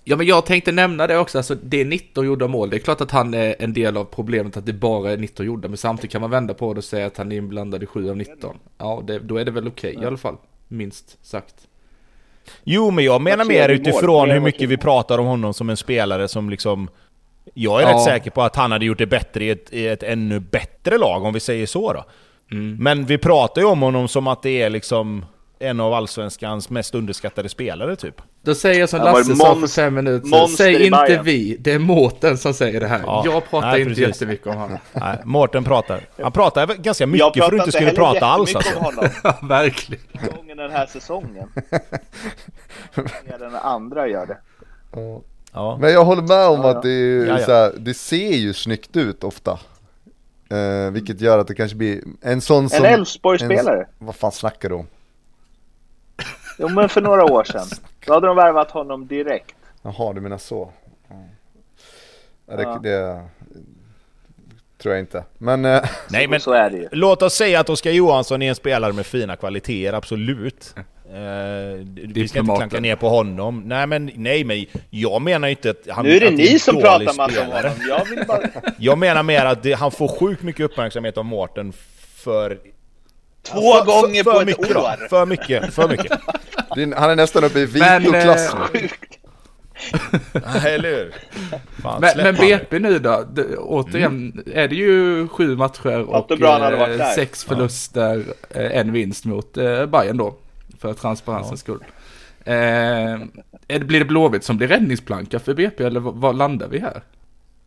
Ja 0.03 0.16
men 0.16 0.28
jag 0.28 0.45
tänkte 0.45 0.72
nämna 0.72 1.07
det 1.07 1.18
också, 1.18 1.38
alltså 1.38 1.56
det 1.56 1.82
är 1.82 1.86
19 1.86 2.26
gjorda 2.26 2.48
mål. 2.48 2.70
Det 2.70 2.78
är 2.78 2.80
klart 2.80 3.02
att 3.02 3.11
han 3.11 3.34
är 3.34 3.56
en 3.60 3.74
del 3.74 3.98
av 3.98 4.03
problemet 4.06 4.57
att 4.57 4.66
det 4.66 4.74
bara 4.74 5.11
är 5.11 5.18
19 5.18 5.45
gjorda, 5.45 5.68
men 5.68 5.78
samtidigt 5.78 6.11
kan 6.11 6.22
man 6.22 6.30
vända 6.30 6.53
på 6.53 6.74
det 6.74 6.78
och 6.78 6.84
säga 6.84 7.07
att 7.07 7.18
han 7.18 7.32
är 7.32 7.36
inblandad 7.36 7.84
i 7.84 7.86
7 7.86 8.10
av 8.10 8.18
19. 8.18 8.57
Ja, 8.78 9.03
det, 9.07 9.20
då 9.20 9.38
är 9.38 9.45
det 9.45 9.52
väl 9.52 9.68
okej 9.68 9.94
i 10.02 10.06
alla 10.06 10.18
fall, 10.18 10.36
minst 10.68 11.26
sagt. 11.26 11.56
Jo, 12.64 12.91
men 12.91 13.06
jag 13.06 13.22
menar 13.22 13.45
mer 13.45 13.70
utifrån 13.70 14.30
hur 14.32 14.40
mycket 14.40 14.70
vi 14.70 14.78
pratar 14.78 15.18
om 15.18 15.26
honom 15.26 15.53
som 15.53 15.70
en 15.70 15.78
spelare 15.78 16.28
som 16.28 16.49
liksom... 16.49 16.90
Jag 17.53 17.82
är 17.82 17.88
Ja. 17.88 17.94
rätt 17.94 18.03
säker 18.03 18.32
på 18.32 18.41
att 18.41 18.56
han 18.56 18.72
hade 18.72 18.86
gjort 18.86 18.98
det 18.98 19.07
bättre 19.07 19.44
i 19.44 19.49
ett, 19.49 19.74
i 19.74 19.88
ett 19.88 20.03
ännu 20.03 20.40
bättre 20.40 20.98
lag, 20.98 21.24
om 21.24 21.34
vi 21.34 21.40
säger 21.40 21.66
så 21.66 21.94
då. 21.94 22.06
Mm. 22.52 22.78
Men 22.80 23.06
vi 23.06 23.18
pratar 23.18 23.61
ju 23.61 23.68
om 23.68 23.82
honom 23.82 24.07
som 24.07 24.28
att 24.28 24.41
det 24.44 24.61
är 24.61 24.70
liksom 24.70 25.26
en 25.60 25.80
av 25.80 25.94
Allsvenskans 25.94 26.69
mest 26.69 26.95
underskattade 26.95 27.49
spelare 27.49 27.95
typ. 27.95 28.22
Då 28.41 28.56
säger 28.56 28.80
jag 28.80 28.90
som 28.90 28.99
Lasse 28.99 29.36
sa 29.36 29.56
för 29.56 29.68
fem 29.68 29.94
minuter 29.95 30.27
sedan, 30.27 30.40
monster 30.40 30.64
säg 30.64 30.86
inte 30.86 30.98
Bayern. 31.07 31.23
vi, 31.26 31.57
det 31.60 31.72
är 31.72 31.80
Mårten 31.80 32.38
som 32.38 32.53
säger 32.53 32.80
det 32.80 32.88
här. 32.88 33.02
Ja. 33.06 33.22
Jag 33.26 33.49
pratar 33.49 33.68
Nej, 33.72 33.81
inte 33.81 33.90
precis. 33.90 34.07
jättemycket 34.07 34.48
om 34.48 34.56
honom. 34.57 34.77
Nej, 34.94 35.18
Mårten 35.23 35.64
pratar. 35.64 36.02
Han 36.22 36.31
pratar 36.31 36.68
ganska 36.76 37.02
Jag 37.03 37.10
mycket 37.10 37.34
för 37.34 37.44
att 37.44 37.52
du 37.52 37.57
inte 37.57 37.72
skulle 37.72 37.91
prata 37.91 38.26
alls 38.26 38.49
jättemycket 38.53 38.84
alltså. 38.84 38.90
om 38.90 38.95
honom. 38.95 39.10
Ja, 39.23 39.48
verkligen. 39.48 40.03
Gången 40.36 40.57
den 40.57 40.72
här 40.72 40.86
säsongen. 40.86 41.49
Den 43.40 43.56
andra 43.56 44.07
gör 44.07 44.26
det. 44.26 44.38
Ja. 44.95 45.22
Ja. 45.53 45.77
Men 45.81 45.91
jag 45.94 46.06
håller 46.06 46.22
med 46.22 46.48
om 46.48 46.61
Ja, 46.61 46.69
att 46.72 46.81
det, 46.84 46.90
är 46.90 47.26
Ja, 47.26 47.40
ja. 47.40 47.45
Så 47.45 47.52
här, 47.52 47.72
det 47.77 47.94
ser 47.94 48.31
ju 48.31 48.53
snyggt 48.53 48.95
ut 48.98 49.23
ofta. 49.23 49.60
Eh, 50.52 50.91
vilket 50.91 51.22
gör 51.22 51.38
att 51.40 51.48
det 51.48 51.56
kanske 51.56 51.77
blir 51.77 52.02
en 52.22 52.41
sån 52.41 52.69
som... 52.69 52.86
En 52.86 52.94
Elfsborg-spelare. 52.94 53.80
en- 53.80 54.06
Vad 54.06 54.15
fan 54.15 54.31
snackar 54.31 54.69
du 54.69 54.76
om? 54.76 54.88
Jo 56.60 56.69
men 56.69 56.90
för 56.90 57.02
några 57.02 57.23
år 57.26 57.44
sedan. 57.44 57.65
Då 58.06 58.14
hade 58.14 58.27
de 58.27 58.36
värvat 58.36 58.72
honom 58.72 59.07
direkt. 59.07 59.56
Jaha, 59.81 60.14
du 60.14 60.22
menar 60.22 60.38
så. 60.38 60.72
Ja. 61.10 61.15
Ja, 62.48 62.56
Det, 62.56 62.64
Ja. 62.64 62.80
det 62.84 63.23
tror 64.81 64.94
jag 64.95 65.02
inte. 65.03 65.23
Men 65.38 65.65
eh, 65.65 65.81
Nej 66.10 66.27
men 66.27 66.40
Så 66.40 66.52
är 66.53 66.69
det 66.69 66.77
ju. 66.77 66.88
låt 66.91 67.22
oss 67.22 67.34
säga 67.34 67.60
att 67.60 67.69
Oskar 67.69 67.91
Johansson 67.91 68.41
är 68.41 68.49
en 68.49 68.56
spelare 68.56 68.94
med 68.94 69.06
fina 69.06 69.36
kvaliteter, 69.36 69.94
absolut. 69.98 70.76
Eh, 71.14 71.86
vi 71.94 72.27
ska 72.27 72.40
inte 72.40 72.56
klanka 72.56 72.80
ner 72.80 72.95
på 72.95 73.10
honom. 73.10 73.64
Nej 73.65 73.88
men, 73.88 74.11
nej, 74.15 74.44
men 74.44 74.65
jag 74.90 75.22
menar 75.22 75.48
ju 75.48 75.52
inte 75.52 75.69
att 75.69 75.77
han 75.90 76.06
Nu 76.06 76.15
är 76.15 76.19
det 76.19 76.31
ni 76.31 76.60
som 76.60 76.76
pratar 76.81 77.18
massa 77.18 77.41
om 77.41 77.48
honom. 77.52 77.72
Jag 77.90 78.06
vill 78.06 78.23
bara... 78.27 78.40
Jag 78.77 78.98
menar 78.98 79.23
mer 79.23 79.45
att 79.45 79.64
det, 79.64 79.73
han 79.73 79.91
får 79.91 80.07
sjukt 80.07 80.41
mycket 80.44 80.65
uppmärksamhet 80.65 81.18
av 81.18 81.26
Mårten 81.26 81.73
för... 82.15 82.60
Två 83.44 83.73
för, 83.73 83.86
gånger 83.86 84.23
för, 84.23 84.31
på 84.31 84.38
för 84.38 84.41
ett 84.41 84.48
mycket 84.48 84.73
då. 84.73 84.80
år. 84.81 85.07
För 85.10 85.26
mycket, 85.26 85.73
för 85.73 85.88
mycket. 85.88 86.11
är- 86.78 86.96
han 87.00 87.10
är 87.10 87.16
nästan 87.16 87.44
uppe 87.44 87.60
i 87.60 87.68
Men, 87.74 88.02
Vito-klass 88.04 88.54
eh, 88.54 88.60
nu. 88.74 88.90
Nej, 90.34 90.76
eller 90.76 90.90
hur? 90.90 91.14
Fan, 91.82 92.02
Men, 92.02 92.18
men. 92.18 92.36
BP 92.36 92.80
nu 92.80 93.00
då, 93.00 93.26
det, 93.34 93.58
återigen, 93.58 94.44
är 94.54 94.68
det 94.68 94.76
ju 94.76 95.28
sju 95.28 95.56
matcher 95.56 96.02
och 96.02 96.32
eh, 96.32 97.10
sex 97.16 97.44
förluster, 97.44 98.24
eh, 98.50 98.78
en 98.78 98.91
vinst 98.91 99.26
mot 99.26 99.58
eh, 99.58 99.86
Bayern 99.86 100.18
då, 100.18 100.36
för 100.80 100.94
transparensens 100.94 101.60
skull. 101.60 101.84
Eh, 102.46 102.54
är 102.56 103.80
det, 103.80 103.80
blir 103.80 104.00
det 104.00 104.06
Blåvitt 104.06 104.44
som 104.44 104.58
blir 104.58 104.68
räddningsplanka 104.68 105.40
för 105.40 105.54
BP 105.54 105.84
eller 105.84 106.00
vad 106.00 106.36
landar 106.38 106.68
vi 106.68 106.80
här? 106.80 107.02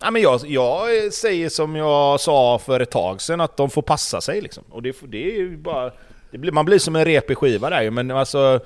Ja, 0.05 0.11
men 0.11 0.23
jag, 0.23 0.41
jag 0.47 1.13
säger 1.13 1.49
som 1.49 1.77
jag 1.77 2.21
sa 2.21 2.59
för 2.59 2.81
ett 2.81 2.91
tag 2.91 3.21
sedan, 3.21 3.41
att 3.41 3.57
de 3.57 3.71
får 3.71 3.83
passa 3.83 4.21
sig 4.21 4.41
liksom. 4.41 4.65
Och 4.71 4.83
det, 4.83 4.97
det 5.09 5.25
är 5.33 5.37
ju 5.37 5.57
bara... 5.57 5.91
Det 6.31 6.39
blir, 6.39 6.53
man 6.53 6.65
blir 6.65 6.79
som 6.79 6.97
en 6.97 7.05
repig 7.05 7.39
skiva 7.39 7.71
där 7.71 7.83
ju, 7.83 7.91
men 7.91 8.11
alltså... 8.11 8.61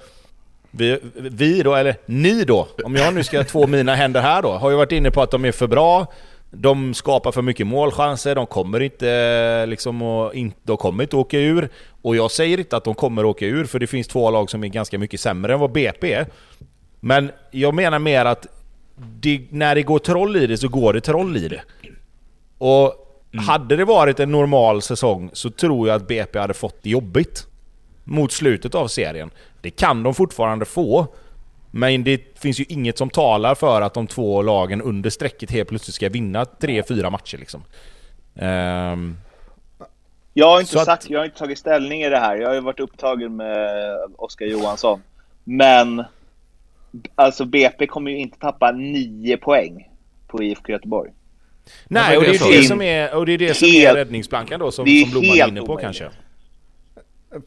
Vi, 0.71 0.99
vi 1.15 1.63
då, 1.63 1.75
eller 1.75 1.97
ni 2.07 2.45
då, 2.45 2.69
om 2.85 2.97
jag 2.97 3.15
nu 3.15 3.25
ska 3.25 3.45
två 3.45 3.67
mina 3.67 3.95
händer 3.95 4.21
här 4.21 4.43
då, 4.43 4.53
har 4.53 4.71
ju 4.71 4.77
varit 4.77 4.93
inne 4.93 5.11
på 5.11 5.23
att 5.23 5.31
de 5.31 5.45
är 5.45 5.53
för 5.53 5.67
bra. 5.67 6.07
De 6.51 6.95
skapar 6.95 7.33
för 7.33 7.43
mycket 7.43 7.67
målchanser, 7.67 8.35
de 8.35 8.47
kommer 8.47 8.81
inte 8.81 9.67
liksom 9.67 10.03
och 10.03 10.35
in, 10.35 10.53
de 10.63 10.77
kommer 10.77 11.05
inte 11.05 11.17
åka 11.17 11.39
ur. 11.39 11.69
Och 12.03 12.17
jag 12.17 12.31
säger 12.31 12.59
inte 12.59 12.77
att 12.77 12.85
de 12.85 12.95
kommer 12.95 13.25
åka 13.25 13.47
ur, 13.47 13.65
för 13.65 13.79
det 13.79 13.87
finns 13.87 14.09
två 14.09 14.31
lag 14.31 14.51
som 14.51 14.65
är 14.65 14.69
ganska 14.69 14.99
mycket 14.99 15.21
sämre 15.21 15.55
än 15.55 15.61
vad 15.61 15.73
BP 15.73 16.13
är. 16.13 16.27
Men 17.01 17.31
jag 17.51 17.75
menar 17.75 17.99
mer 17.99 18.25
att 18.25 18.47
det, 18.97 19.41
när 19.51 19.75
det 19.75 19.83
går 19.83 19.99
troll 19.99 20.37
i 20.37 20.47
det 20.47 20.59
så 20.59 20.69
går 20.69 20.93
det 20.93 21.01
troll 21.01 21.37
i 21.37 21.49
det. 21.49 21.63
Och 22.59 22.95
hade 23.47 23.77
det 23.77 23.85
varit 23.85 24.21
en 24.21 24.33
normal 24.33 24.83
säsong 24.83 25.31
så 25.33 25.51
tror 25.51 25.89
jag 25.89 25.97
att 25.97 26.09
BP 26.09 26.39
hade 26.39 26.55
fått 26.55 26.83
det 26.83 26.91
jobbigt. 26.91 27.47
Mot 28.09 28.33
slutet 28.33 28.75
av 28.75 28.89
serien. 28.89 29.31
Det 29.61 29.71
kan 29.71 30.03
de 30.03 30.15
fortfarande 30.15 30.65
få. 30.65 31.07
Men 31.71 32.05
det 32.05 32.39
finns 32.39 32.61
ju 32.61 32.65
inget 32.69 32.99
som 32.99 33.11
talar 33.11 33.55
för 33.55 33.81
att 33.83 33.95
de 33.95 34.07
två 34.07 34.43
lagen 34.43 34.83
under 34.83 35.11
strecket 35.11 35.51
helt 35.51 35.69
plötsligt 35.69 35.95
ska 35.95 36.09
vinna 36.09 36.45
3-4 36.45 37.11
matcher 37.11 37.39
liksom. 37.39 37.63
Ehm, 38.37 39.17
Jag 40.35 40.47
har, 40.47 40.61
inte 40.61 40.73
Så 40.73 40.79
att- 40.79 40.85
sagt, 40.85 41.11
jag 41.11 41.21
har 41.21 41.25
inte 41.25 41.39
tagit 41.39 41.59
ställning 41.59 42.03
i 42.03 42.09
det 42.09 42.19
här. 42.19 42.37
Jag 42.37 42.49
har 42.49 42.55
ju 42.55 42.61
varit 42.61 42.81
upptagen 42.81 43.37
med 43.37 43.69
Oskar 44.17 44.47
Johansson. 44.47 45.03
Men 45.45 46.05
alltså 47.15 47.45
BP 47.45 47.87
kommer 47.87 48.11
ju 48.11 48.19
inte 48.19 48.39
tappa 48.39 48.71
nio 48.73 49.37
poäng 49.37 49.89
på 50.27 50.43
IFK 50.43 50.73
Göteborg. 50.73 51.11
nej, 51.89 52.17
och 52.17 52.23
det 52.23 52.29
är 52.29 52.53
är 52.53 52.57
det 52.61 52.63
som 52.67 52.83
är, 52.83 53.15
och 53.15 53.27
det 53.27 53.33
är, 53.33 53.39
det 53.39 53.55
som 53.55 53.69
är 53.69 53.73
Helt- 53.73 53.97
räddningsplankan 53.97 54.61
då 54.61 54.73
som, 54.73 54.87
är 54.89 55.01
som 55.03 55.11
Blomman 55.11 55.39
är 55.39 55.49
inne 55.49 55.61
på 55.61 55.67
omöjligt. 55.67 55.83
kanske. 55.83 56.11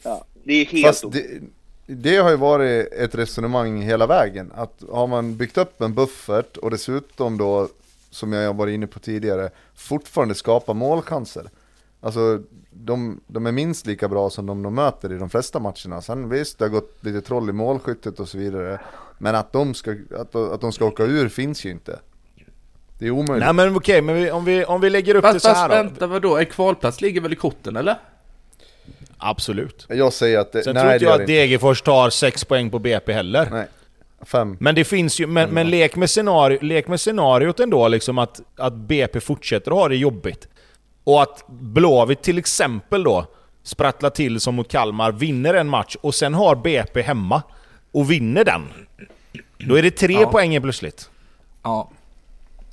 Ja, 0.04 0.26
det 0.50 0.62
är 0.62 0.66
helt 0.66 0.86
Fast 0.86 1.12
det, 1.12 1.42
det 1.86 2.18
har 2.18 2.30
ju 2.30 2.36
varit 2.36 2.94
ett 2.94 3.16
resonemang 3.16 3.82
hela 3.82 4.08
vägen. 4.08 4.52
Att 4.56 4.84
har 4.92 5.08
man 5.08 5.38
byggt 5.38 5.58
upp 5.58 5.82
en 5.82 5.94
buffert 5.94 6.58
och 6.58 6.72
dessutom 6.72 7.38
då, 7.38 7.68
som 8.10 8.34
jag 8.34 8.54
var 8.54 8.68
inne 8.68 8.88
på 8.88 9.00
tidigare, 9.00 9.50
fortfarande 9.76 10.36
skapa 10.36 10.74
målchanser. 10.74 11.50
Alltså 12.02 12.42
de, 12.72 13.22
de 13.28 13.46
är 13.46 13.52
minst 13.52 13.86
lika 13.86 14.08
bra 14.08 14.30
som 14.30 14.46
de 14.46 14.64
de 14.64 14.76
möter 14.76 15.14
i 15.14 15.18
de 15.18 15.30
flesta 15.30 15.60
matcherna. 15.60 16.02
Sen 16.02 16.30
visst, 16.30 16.60
det 16.60 16.66
har 16.66 16.70
gått 16.70 17.04
lite 17.04 17.22
troll 17.22 17.50
i 17.50 17.54
målskyttet 17.54 18.20
och 18.20 18.30
så 18.30 18.38
vidare. 18.38 18.80
Men 19.18 19.36
att 19.36 19.54
de 19.54 19.74
ska, 19.74 19.92
att, 19.92 20.36
att 20.36 20.62
de 20.62 20.72
ska 20.72 20.86
åka 20.86 21.04
ur 21.04 21.30
finns 21.30 21.66
ju 21.66 21.72
inte. 21.72 22.00
Det 23.00 23.08
är 23.08 23.12
omöjligt. 23.12 23.46
Nej 23.46 23.54
men 23.54 23.76
okej, 23.76 24.02
men 24.02 24.16
vi, 24.16 24.32
om, 24.32 24.46
vi, 24.46 24.66
om 24.66 24.82
vi 24.82 24.90
lägger 24.90 25.16
upp 25.16 25.24
det 25.24 25.32
Fast, 25.32 25.42
så 25.42 25.50
fast 25.50 25.62
här 25.62 25.70
då. 25.70 25.76
vänta, 25.76 26.08
vadå? 26.08 26.38
En 26.38 26.46
kvalplats 26.46 27.02
ligger 27.02 27.22
väl 27.22 27.34
i 27.34 27.36
korten 27.36 27.76
eller? 27.76 28.00
Absolut. 29.20 29.86
Jag 29.90 30.14
säger 30.14 30.40
att 30.40 30.52
det, 30.52 30.64
Sen 30.64 30.74
nej, 30.74 30.84
tror 30.84 30.94
inte 30.94 31.06
jag 31.06 31.22
att. 31.22 31.28
Degerfors 31.28 31.82
tar 31.82 32.10
6 32.10 32.46
poäng 32.46 32.70
på 32.70 32.80
BP 32.80 33.14
heller. 33.14 33.48
Nej, 33.52 33.68
fem. 34.26 34.58
Men 34.60 34.76
det 34.76 34.84
finns 34.84 35.20
ju, 35.20 35.28
men, 35.28 35.50
men 35.50 35.70
lek, 35.70 35.96
med 35.96 36.10
scenario, 36.10 36.60
lek 36.62 36.88
med 36.88 37.00
scenariot 37.00 37.60
ändå 37.60 37.88
liksom 37.88 38.18
att, 38.18 38.42
att 38.56 38.74
BP 38.74 39.20
fortsätter 39.20 39.72
att 39.72 39.78
ha 39.78 39.88
det 39.88 39.96
jobbigt. 39.96 40.48
Och 41.04 41.22
att 41.22 41.44
Blåvitt 41.48 42.22
till 42.22 42.38
exempel 42.38 43.04
då 43.04 43.26
sprattlar 43.64 44.10
till 44.10 44.40
som 44.40 44.56
mot 44.56 44.72
Kalmar, 44.72 45.12
vinner 45.12 45.54
en 45.54 45.68
match 45.70 45.96
och 46.02 46.16
sen 46.16 46.34
har 46.34 46.56
BP 46.56 47.02
hemma 47.02 47.42
och 47.92 48.12
vinner 48.12 48.46
den. 48.46 48.68
Då 49.58 49.76
är 49.76 49.84
det 49.84 49.92
tre 49.92 50.14
Ja. 50.14 50.32
poäng 50.32 50.62
plötsligt. 50.62 51.10
Ja. 51.64 51.90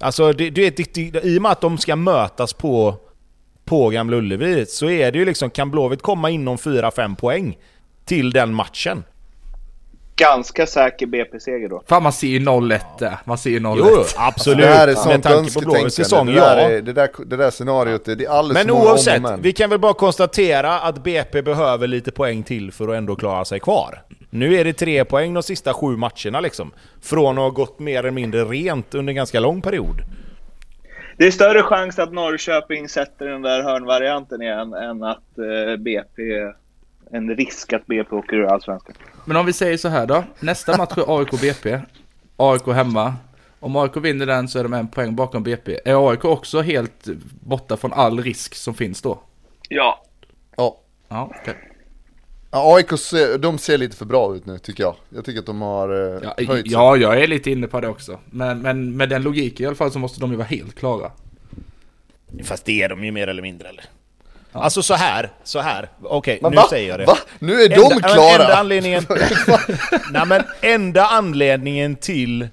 Alltså, 0.00 0.32
det, 0.32 0.50
det, 0.50 0.76
det, 0.76 1.10
det, 1.10 1.24
i 1.24 1.38
och 1.38 1.42
med 1.42 1.52
att 1.52 1.60
de 1.60 1.78
ska 1.78 1.96
mötas 1.96 2.52
på, 2.52 2.96
på 3.66 3.88
Gamla 3.88 4.16
Ullevi 4.16 4.66
så 4.66 4.90
är 4.90 5.12
det 5.12 5.18
ju 5.18 5.24
liksom, 5.24 5.50
kan 5.50 5.70
Blåvitt 5.70 6.02
komma 6.02 6.30
inom 6.30 6.56
4-5 6.56 7.16
poäng 7.16 7.58
till 8.04 8.30
den 8.30 8.54
matchen? 8.54 9.04
Ganska 10.16 10.66
säker 10.66 11.06
BP-seger 11.06 11.68
då. 11.68 11.82
Fan 11.86 12.02
man 12.02 12.12
ser 12.12 12.26
ju 12.26 12.38
0-1 12.38 12.80
där. 12.98 13.18
Man 13.24 13.38
ser 13.38 13.50
ju 13.50 13.58
0-1. 13.58 13.76
Jo, 13.78 14.04
absolut. 14.16 14.58
Det 14.58 14.66
här 14.66 14.82
är 14.82 14.86
Med 14.86 14.96
sånt 14.98 15.22
tanke 15.22 15.30
på 15.30 15.38
önsketänkande. 15.38 15.78
Blåvitts 15.78 15.96
säsong, 15.96 16.26
det, 16.26 16.32
där 16.32 16.56
ja. 16.56 16.70
är, 16.70 16.82
det, 16.82 16.92
där, 16.92 17.08
det 17.26 17.36
där 17.36 17.50
scenariot, 17.50 18.04
det, 18.04 18.14
det 18.14 18.24
är 18.24 18.30
alldeles 18.30 18.66
Men 18.66 18.76
oavsett, 18.76 19.18
om 19.18 19.24
och 19.24 19.30
men. 19.30 19.42
vi 19.42 19.52
kan 19.52 19.70
väl 19.70 19.78
bara 19.78 19.94
konstatera 19.94 20.80
att 20.80 21.04
BP 21.04 21.42
behöver 21.42 21.86
lite 21.86 22.12
poäng 22.12 22.42
till 22.42 22.72
för 22.72 22.88
att 22.88 22.94
ändå 22.94 23.16
klara 23.16 23.44
sig 23.44 23.60
kvar. 23.60 24.02
Nu 24.30 24.56
är 24.56 24.64
det 24.64 24.72
tre 24.72 25.04
poäng 25.04 25.34
de 25.34 25.42
sista 25.42 25.74
sju 25.74 25.96
matcherna 25.96 26.40
liksom. 26.40 26.72
Från 27.02 27.38
att 27.38 27.42
ha 27.42 27.50
gått 27.50 27.78
mer 27.78 27.98
eller 27.98 28.10
mindre 28.10 28.44
rent 28.44 28.94
under 28.94 29.10
en 29.10 29.16
ganska 29.16 29.40
lång 29.40 29.62
period. 29.62 29.96
Det 31.16 31.26
är 31.26 31.30
större 31.30 31.62
chans 31.62 31.98
att 31.98 32.12
Norrköping 32.12 32.88
sätter 32.88 33.26
den 33.26 33.42
där 33.42 33.62
hörnvarianten 33.62 34.42
igen 34.42 34.74
än 34.74 35.02
att 35.02 35.38
eh, 35.38 35.76
BP... 35.76 36.22
En 37.10 37.36
risk 37.36 37.72
att 37.72 37.86
BP 37.86 38.16
åker 38.16 38.36
ur 38.36 38.44
Allsvenskan. 38.44 38.94
Men 39.24 39.36
om 39.36 39.46
vi 39.46 39.52
säger 39.52 39.76
så 39.76 39.88
här 39.88 40.06
då. 40.06 40.24
Nästa 40.40 40.76
match 40.76 40.98
är 40.98 41.18
AIK-BP. 41.18 41.80
AIK 42.36 42.66
hemma. 42.66 43.14
Om 43.60 43.76
AIK 43.76 43.96
vinner 43.96 44.26
den 44.26 44.48
så 44.48 44.58
är 44.58 44.62
de 44.62 44.72
en 44.72 44.88
poäng 44.88 45.16
bakom 45.16 45.42
BP. 45.42 45.78
Är 45.84 46.10
AIK 46.10 46.24
också 46.24 46.60
helt 46.60 47.06
borta 47.40 47.76
från 47.76 47.92
all 47.92 48.22
risk 48.22 48.54
som 48.54 48.74
finns 48.74 49.02
då? 49.02 49.20
Ja. 49.68 50.02
Ja. 50.56 50.80
Ja, 51.08 51.32
okej. 51.40 51.75
Ja, 52.56 52.76
AIK 52.76 52.98
ser, 52.98 53.38
de 53.38 53.58
ser 53.58 53.78
lite 53.78 53.96
för 53.96 54.04
bra 54.04 54.34
ut 54.36 54.46
nu 54.46 54.58
tycker 54.58 54.82
jag. 54.82 54.94
Jag 55.08 55.24
tycker 55.24 55.40
att 55.40 55.46
de 55.46 55.60
har 55.62 55.88
eh, 56.16 56.20
Ja, 56.22 56.34
höjt 56.48 56.48
sig. 56.66 56.72
ja, 56.72 56.96
jag 56.96 57.22
är 57.22 57.26
lite 57.26 57.50
inne 57.50 57.66
på 57.66 57.80
det 57.80 57.88
också. 57.88 58.18
Men, 58.30 58.58
men 58.62 58.96
med 58.96 59.08
den 59.08 59.22
logiken 59.22 59.64
i 59.64 59.66
alla 59.66 59.76
fall 59.76 59.90
så 59.92 59.98
måste 59.98 60.20
de 60.20 60.30
ju 60.30 60.36
vara 60.36 60.46
helt 60.46 60.74
klara. 60.74 61.10
Fast 62.44 62.64
det 62.64 62.82
är 62.82 62.88
de 62.88 63.04
ju 63.04 63.12
mer 63.12 63.26
eller 63.28 63.42
mindre 63.42 63.68
eller? 63.68 63.84
Alltså 64.52 64.82
så 64.82 64.94
här, 64.94 65.30
så 65.44 65.60
här. 65.60 65.88
Okej, 66.02 66.38
Men 66.42 66.50
nu 66.50 66.56
va? 66.56 66.66
säger 66.70 66.88
jag 66.88 66.98
det. 66.98 67.04
Va? 67.04 67.18
Nu 67.38 67.52
är 67.62 67.68
de 67.68 67.76
Enda- 67.76 68.08
klara! 68.08 68.42
Enda 68.42 68.54
anledningen... 68.56 69.06
Nej 70.12 70.26
men 70.26 70.42
enda 70.60 71.06
anledningen 71.06 71.96
till 71.96 72.48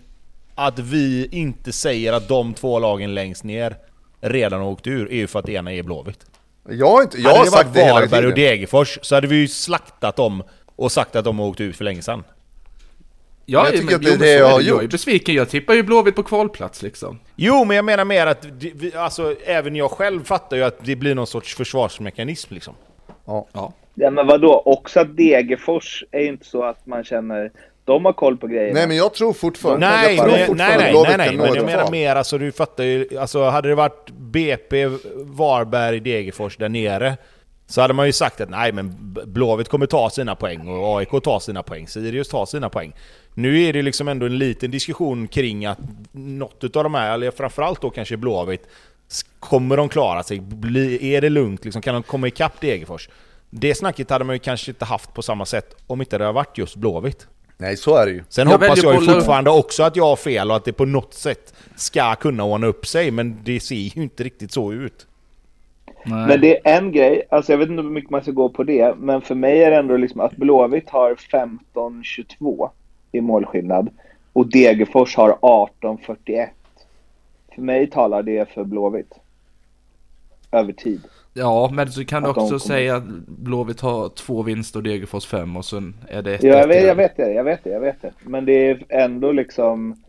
att 0.55 0.79
vi 0.79 1.27
inte 1.31 1.71
säger 1.71 2.13
att 2.13 2.27
de 2.27 2.53
två 2.53 2.79
lagen 2.79 3.13
längst 3.13 3.43
ner 3.43 3.75
redan 4.21 4.59
har 4.61 4.67
åkt 4.67 4.87
ur 4.87 5.11
är 5.11 5.15
ju 5.15 5.27
för 5.27 5.39
att 5.39 5.45
det 5.45 5.53
ena 5.53 5.73
är 5.73 5.83
Blåvitt. 5.83 6.25
Jag 6.69 6.89
har 6.89 7.01
inte, 7.01 7.17
jag 7.17 7.23
hade 7.29 7.37
har 7.39 7.45
det 7.45 7.51
sagt 7.51 7.65
varit 7.65 7.73
det 7.73 7.81
hela 7.83 7.93
Varberg 7.99 8.27
och 8.27 8.35
tiden. 8.35 8.49
Degerfors 8.51 8.99
så 9.01 9.15
hade 9.15 9.27
vi 9.27 9.35
ju 9.35 9.47
slaktat 9.47 10.15
dem 10.15 10.43
och 10.75 10.91
sagt 10.91 11.15
att 11.15 11.25
de 11.25 11.39
har 11.39 11.47
åkt 11.47 11.61
ut 11.61 11.75
för 11.75 11.83
länge 11.83 12.01
sedan. 12.01 12.23
Ja, 13.45 13.65
Jag 13.69 13.79
tycker 13.81 13.95
att 13.95 14.01
det 14.01 14.09
är 14.09 14.11
jo, 14.11 14.17
det 14.17 14.33
så 14.33 14.39
jag 14.39 14.47
har 14.49 14.61
Jag 14.61 14.77
är 14.77 14.81
gjort. 14.81 14.91
besviken, 14.91 15.35
jag 15.35 15.49
tippar 15.49 15.73
ju 15.73 15.83
Blåvitt 15.83 16.15
på 16.15 16.23
kvalplats 16.23 16.81
liksom. 16.81 17.19
Jo, 17.35 17.65
men 17.65 17.75
jag 17.75 17.85
menar 17.85 18.05
mer 18.05 18.27
att 18.27 18.41
det, 18.59 18.71
vi, 18.75 18.95
alltså, 18.95 19.35
även 19.45 19.75
jag 19.75 19.91
själv 19.91 20.23
fattar 20.23 20.57
ju 20.57 20.63
att 20.63 20.77
det 20.85 20.95
blir 20.95 21.15
någon 21.15 21.27
sorts 21.27 21.55
försvarsmekanism 21.55 22.53
liksom. 22.53 22.73
Ja. 23.25 23.47
Ja. 23.53 23.73
ja. 23.93 24.09
Men 24.11 24.27
vadå? 24.27 24.61
Också 24.65 24.99
att 24.99 25.17
Degerfors 25.17 26.03
är 26.11 26.19
ju 26.19 26.27
inte 26.27 26.45
så 26.45 26.63
att 26.63 26.85
man 26.85 27.03
känner... 27.03 27.51
De 27.85 28.05
har 28.05 28.13
koll 28.13 28.37
på 28.37 28.47
grejerna. 28.47 28.73
Nej 28.73 28.87
men 28.87 28.97
jag 28.97 29.13
tror 29.13 29.33
fortfarande, 29.33 29.87
Nej, 29.87 30.15
jag 30.15 30.25
tror 30.25 30.27
men, 30.27 30.37
nej, 30.37 30.47
fortfarande 30.47 30.83
nej, 30.83 31.17
nej, 31.17 31.17
nej, 31.17 31.37
men 31.37 31.55
jag 31.55 31.65
menar 31.65 31.91
mer 31.91 32.15
alltså 32.15 32.37
du 32.37 32.51
fattar 32.51 32.83
ju, 32.83 33.17
alltså 33.19 33.43
hade 33.43 33.69
det 33.69 33.75
varit 33.75 34.09
BP, 34.11 34.85
Varberg, 35.15 35.99
Degerfors 35.99 36.57
där 36.57 36.69
nere 36.69 37.17
så 37.67 37.81
hade 37.81 37.93
man 37.93 38.05
ju 38.05 38.11
sagt 38.11 38.41
att 38.41 38.49
nej 38.49 38.71
men 38.71 38.95
Blåvitt 39.25 39.69
kommer 39.69 39.85
ta 39.85 40.09
sina 40.09 40.35
poäng 40.35 40.67
och 40.67 40.97
AIK 40.97 41.23
tar 41.23 41.39
sina 41.39 41.63
poäng, 41.63 41.87
Sirius 41.87 42.29
tar 42.29 42.45
sina 42.45 42.69
poäng. 42.69 42.93
Nu 43.33 43.61
är 43.61 43.73
det 43.73 43.81
liksom 43.81 44.07
ändå 44.07 44.25
en 44.25 44.37
liten 44.37 44.71
diskussion 44.71 45.27
kring 45.27 45.65
att 45.65 45.79
något 46.11 46.63
utav 46.63 46.83
de 46.83 46.93
här, 46.93 47.13
eller 47.13 47.31
framförallt 47.31 47.81
då 47.81 47.89
kanske 47.89 48.17
Blåvitt, 48.17 48.67
kommer 49.39 49.77
de 49.77 49.89
klara 49.89 50.23
sig? 50.23 50.39
Bli, 50.39 51.13
är 51.15 51.21
det 51.21 51.29
lugnt 51.29 51.63
liksom? 51.65 51.81
Kan 51.81 51.93
de 51.93 52.03
komma 52.03 52.27
ikapp 52.27 52.61
Degerfors? 52.61 53.09
Det 53.49 53.75
snacket 53.75 54.09
hade 54.09 54.25
man 54.25 54.35
ju 54.35 54.39
kanske 54.39 54.71
inte 54.71 54.85
haft 54.85 55.13
på 55.13 55.21
samma 55.21 55.45
sätt 55.45 55.75
om 55.87 56.01
inte 56.01 56.17
det 56.17 56.23
hade 56.23 56.35
varit 56.35 56.57
just 56.57 56.75
Blåvitt. 56.75 57.27
Nej 57.63 57.77
så 57.77 57.95
är 57.95 58.05
det 58.05 58.11
ju. 58.11 58.23
Sen 58.29 58.49
Jag 58.49 58.57
hoppas 58.57 58.83
jag 58.83 59.01
ju 59.01 59.13
fortfarande 59.13 59.49
också 59.49 59.83
att 59.83 59.95
jag 59.95 60.05
har 60.05 60.15
fel 60.15 60.49
och 60.49 60.55
att 60.55 60.65
det 60.65 60.73
på 60.73 60.85
något 60.85 61.13
sätt 61.13 61.53
ska 61.75 62.15
kunna 62.15 62.43
ordna 62.43 62.67
upp 62.67 62.85
sig, 62.85 63.11
men 63.11 63.37
det 63.43 63.59
ser 63.59 63.75
ju 63.75 64.03
inte 64.03 64.23
riktigt 64.23 64.51
så 64.51 64.73
ut. 64.73 65.07
Nej. 66.05 66.27
Men 66.27 66.41
det 66.41 66.67
är 66.67 66.77
en 66.77 66.91
grej, 66.91 67.23
alltså 67.29 67.51
jag 67.51 67.57
vet 67.57 67.69
inte 67.69 67.81
hur 67.81 67.89
mycket 67.89 68.09
man 68.09 68.21
ska 68.21 68.31
gå 68.31 68.49
på 68.49 68.63
det, 68.63 68.95
men 68.97 69.21
för 69.21 69.35
mig 69.35 69.63
är 69.63 69.71
det 69.71 69.77
ändå 69.77 69.97
liksom 69.97 70.21
att 70.21 70.35
Blåvitt 70.35 70.89
har 70.89 71.15
15-22 71.75 72.69
i 73.11 73.21
målskillnad 73.21 73.89
och 74.33 74.47
Degerfors 74.47 75.15
har 75.15 75.37
18-41. 75.41 76.47
För 77.55 77.61
mig 77.61 77.89
talar 77.89 78.23
det 78.23 78.49
för 78.49 78.63
Blåvitt. 78.63 79.13
Över 80.51 80.73
tid. 80.73 81.01
Ja, 81.33 81.69
men 81.73 81.91
så 81.91 82.05
kan 82.05 82.23
du 82.23 82.29
Att 82.29 82.37
också 82.37 82.59
säga 82.59 82.95
att 82.95 83.03
Blåvitt 83.27 83.81
har 83.81 84.09
två 84.09 84.41
vinster 84.43 84.79
och 84.79 84.83
Degerfors 84.83 85.25
fem 85.25 85.57
och 85.57 85.65
sen 85.65 85.95
är 86.09 86.21
det 86.21 86.35
ett 86.35 86.43
Ja, 86.43 86.57
jag, 86.57 86.67
vet, 86.67 86.83
jag 86.87 86.95
vet 86.95 87.17
det, 87.17 87.33
jag 87.33 87.43
vet 87.43 87.63
det, 87.63 87.69
jag 87.69 87.79
vet 87.79 88.01
det. 88.01 88.11
Men 88.23 88.45
det 88.45 88.67
är 88.69 88.83
ändå 88.89 89.31
liksom, 89.31 90.03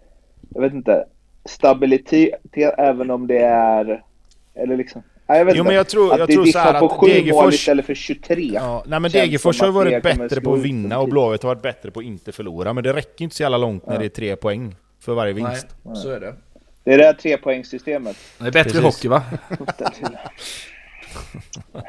jag 0.54 0.60
vet 0.62 0.72
inte, 0.72 1.04
stabilitet 1.44 2.34
även 2.78 3.10
om 3.10 3.26
det 3.26 3.38
är, 3.38 4.02
eller 4.54 4.76
liksom, 4.76 5.02
ja, 5.26 5.36
jag 5.36 5.44
vet 5.44 5.54
Jo, 5.54 5.60
inte. 5.60 5.68
men 5.68 5.76
jag 5.76 5.88
tror- 5.88 6.12
att 6.12 6.18
jag 6.18 6.28
det 6.28 6.34
tror 6.34 6.44
så 6.46 6.58
här 6.58 6.80
på 6.80 6.86
att 6.86 6.92
sju 6.92 7.06
mål 7.06 7.10
Degerfors- 7.10 7.52
istället 7.54 7.86
för 7.86 7.94
23. 7.94 8.50
Ja, 8.54 8.84
nej 8.86 9.00
men 9.00 9.10
Degerfors 9.10 9.60
har 9.60 9.70
varit 9.70 10.02
bättre 10.02 10.40
på 10.40 10.54
att 10.54 10.60
vinna 10.62 10.98
och. 10.98 11.08
Blåvitt 11.08 11.42
har 11.42 11.48
varit 11.50 11.62
bättre 11.62 11.90
på 11.90 12.00
att 12.00 12.06
inte 12.06 12.32
förlora, 12.32 12.72
men 12.72 12.84
det 12.84 12.92
räcker 12.92 13.24
inte 13.24 13.36
så 13.36 13.42
jävla 13.42 13.58
långt 13.58 13.86
när 13.86 13.98
det 13.98 14.04
är 14.04 14.08
tre 14.08 14.36
poäng 14.36 14.76
för 15.00 15.14
varje 15.14 15.34
Nej, 15.34 15.42
vinst. 15.44 15.66
så 16.02 16.10
är 16.10 16.20
det. 16.20 16.34
Det 16.84 16.92
är 16.92 16.98
det 16.98 17.04
här 17.04 17.12
trepoängssystemet. 17.12 18.16
Det 18.38 18.46
är 18.46 18.52
bättre 18.52 18.70
Precis. 18.80 18.84
hockey 18.84 19.08
va? 19.08 19.22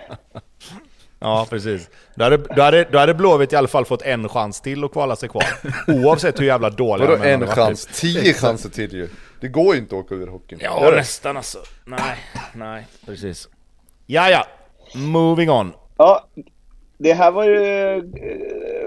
Ja, 1.19 1.47
precis. 1.49 1.89
Då 2.15 2.23
hade, 2.23 2.38
då, 2.38 2.61
hade, 2.61 2.84
då 2.91 2.97
hade 2.97 3.14
Blåvitt 3.14 3.53
i 3.53 3.56
alla 3.56 3.68
fall 3.68 3.85
fått 3.85 4.02
en 4.02 4.30
chans 4.30 4.61
till 4.61 4.84
att 4.84 4.91
kvala 4.91 5.15
sig 5.15 5.30
kvar. 5.30 5.43
Oavsett 5.88 6.39
hur 6.39 6.45
jävla 6.45 6.69
dåliga 6.69 7.10
Vadå 7.10 7.23
en 7.23 7.47
chans? 7.47 7.85
Tio 7.85 8.34
chanser 8.34 8.69
till 8.69 8.93
ju. 8.93 9.10
Det 9.39 9.47
går 9.47 9.76
ju 9.76 9.81
inte 9.81 9.95
att 9.95 10.06
åka 10.06 10.15
ur 10.15 10.27
hockeyn. 10.27 10.60
Ja, 10.64 10.84
Gör 10.84 10.91
det? 10.91 10.97
nästan 10.97 11.38
alltså. 11.38 11.60
Nej, 11.85 12.18
nej, 12.53 12.88
precis. 13.06 13.49
Ja, 14.06 14.30
ja. 14.30 14.47
Moving 14.95 15.49
on. 15.49 15.73
Ja, 15.97 16.27
det 16.97 17.14
här 17.14 17.31
var 17.31 17.43
ju, 17.43 17.56
eh, 17.56 18.03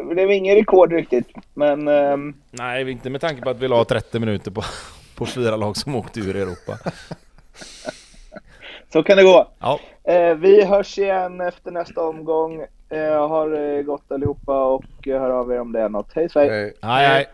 det 0.08 0.14
blev 0.14 0.30
ingen 0.30 0.54
rekord 0.54 0.92
riktigt, 0.92 1.28
men 1.54 1.88
ehm, 1.88 2.34
Nej, 2.50 2.90
inte 2.90 3.10
med 3.10 3.20
tanke 3.20 3.42
på 3.42 3.50
att 3.50 3.58
vi 3.58 3.68
la 3.68 3.84
30 3.84 4.18
minuter 4.18 4.50
på, 4.50 4.64
på 5.14 5.26
fyra 5.26 5.56
lag 5.56 5.76
som 5.76 5.94
åkte 5.96 6.20
ur 6.20 6.36
Europa. 6.36 6.78
Så 8.92 9.02
kan 9.02 9.16
det 9.16 9.22
gå. 9.22 9.48
Ja. 9.58 9.80
Eh, 10.04 10.34
vi 10.34 10.64
hörs 10.64 10.98
igen 10.98 11.40
efter 11.40 11.70
nästa 11.70 12.02
omgång. 12.02 12.64
Eh, 12.90 13.28
ha 13.28 13.44
det 13.46 13.78
eh, 13.78 13.82
gott 13.82 14.12
allihopa 14.12 14.64
och 14.64 15.08
eh, 15.08 15.20
hör 15.20 15.30
av 15.30 15.52
er 15.52 15.60
om 15.60 15.72
det 15.72 15.80
är 15.80 15.88
något. 15.88 16.12
Hej 16.14 16.28
svej! 16.28 16.48
Hej 16.50 16.74
hej! 16.82 17.06
hej. 17.06 17.26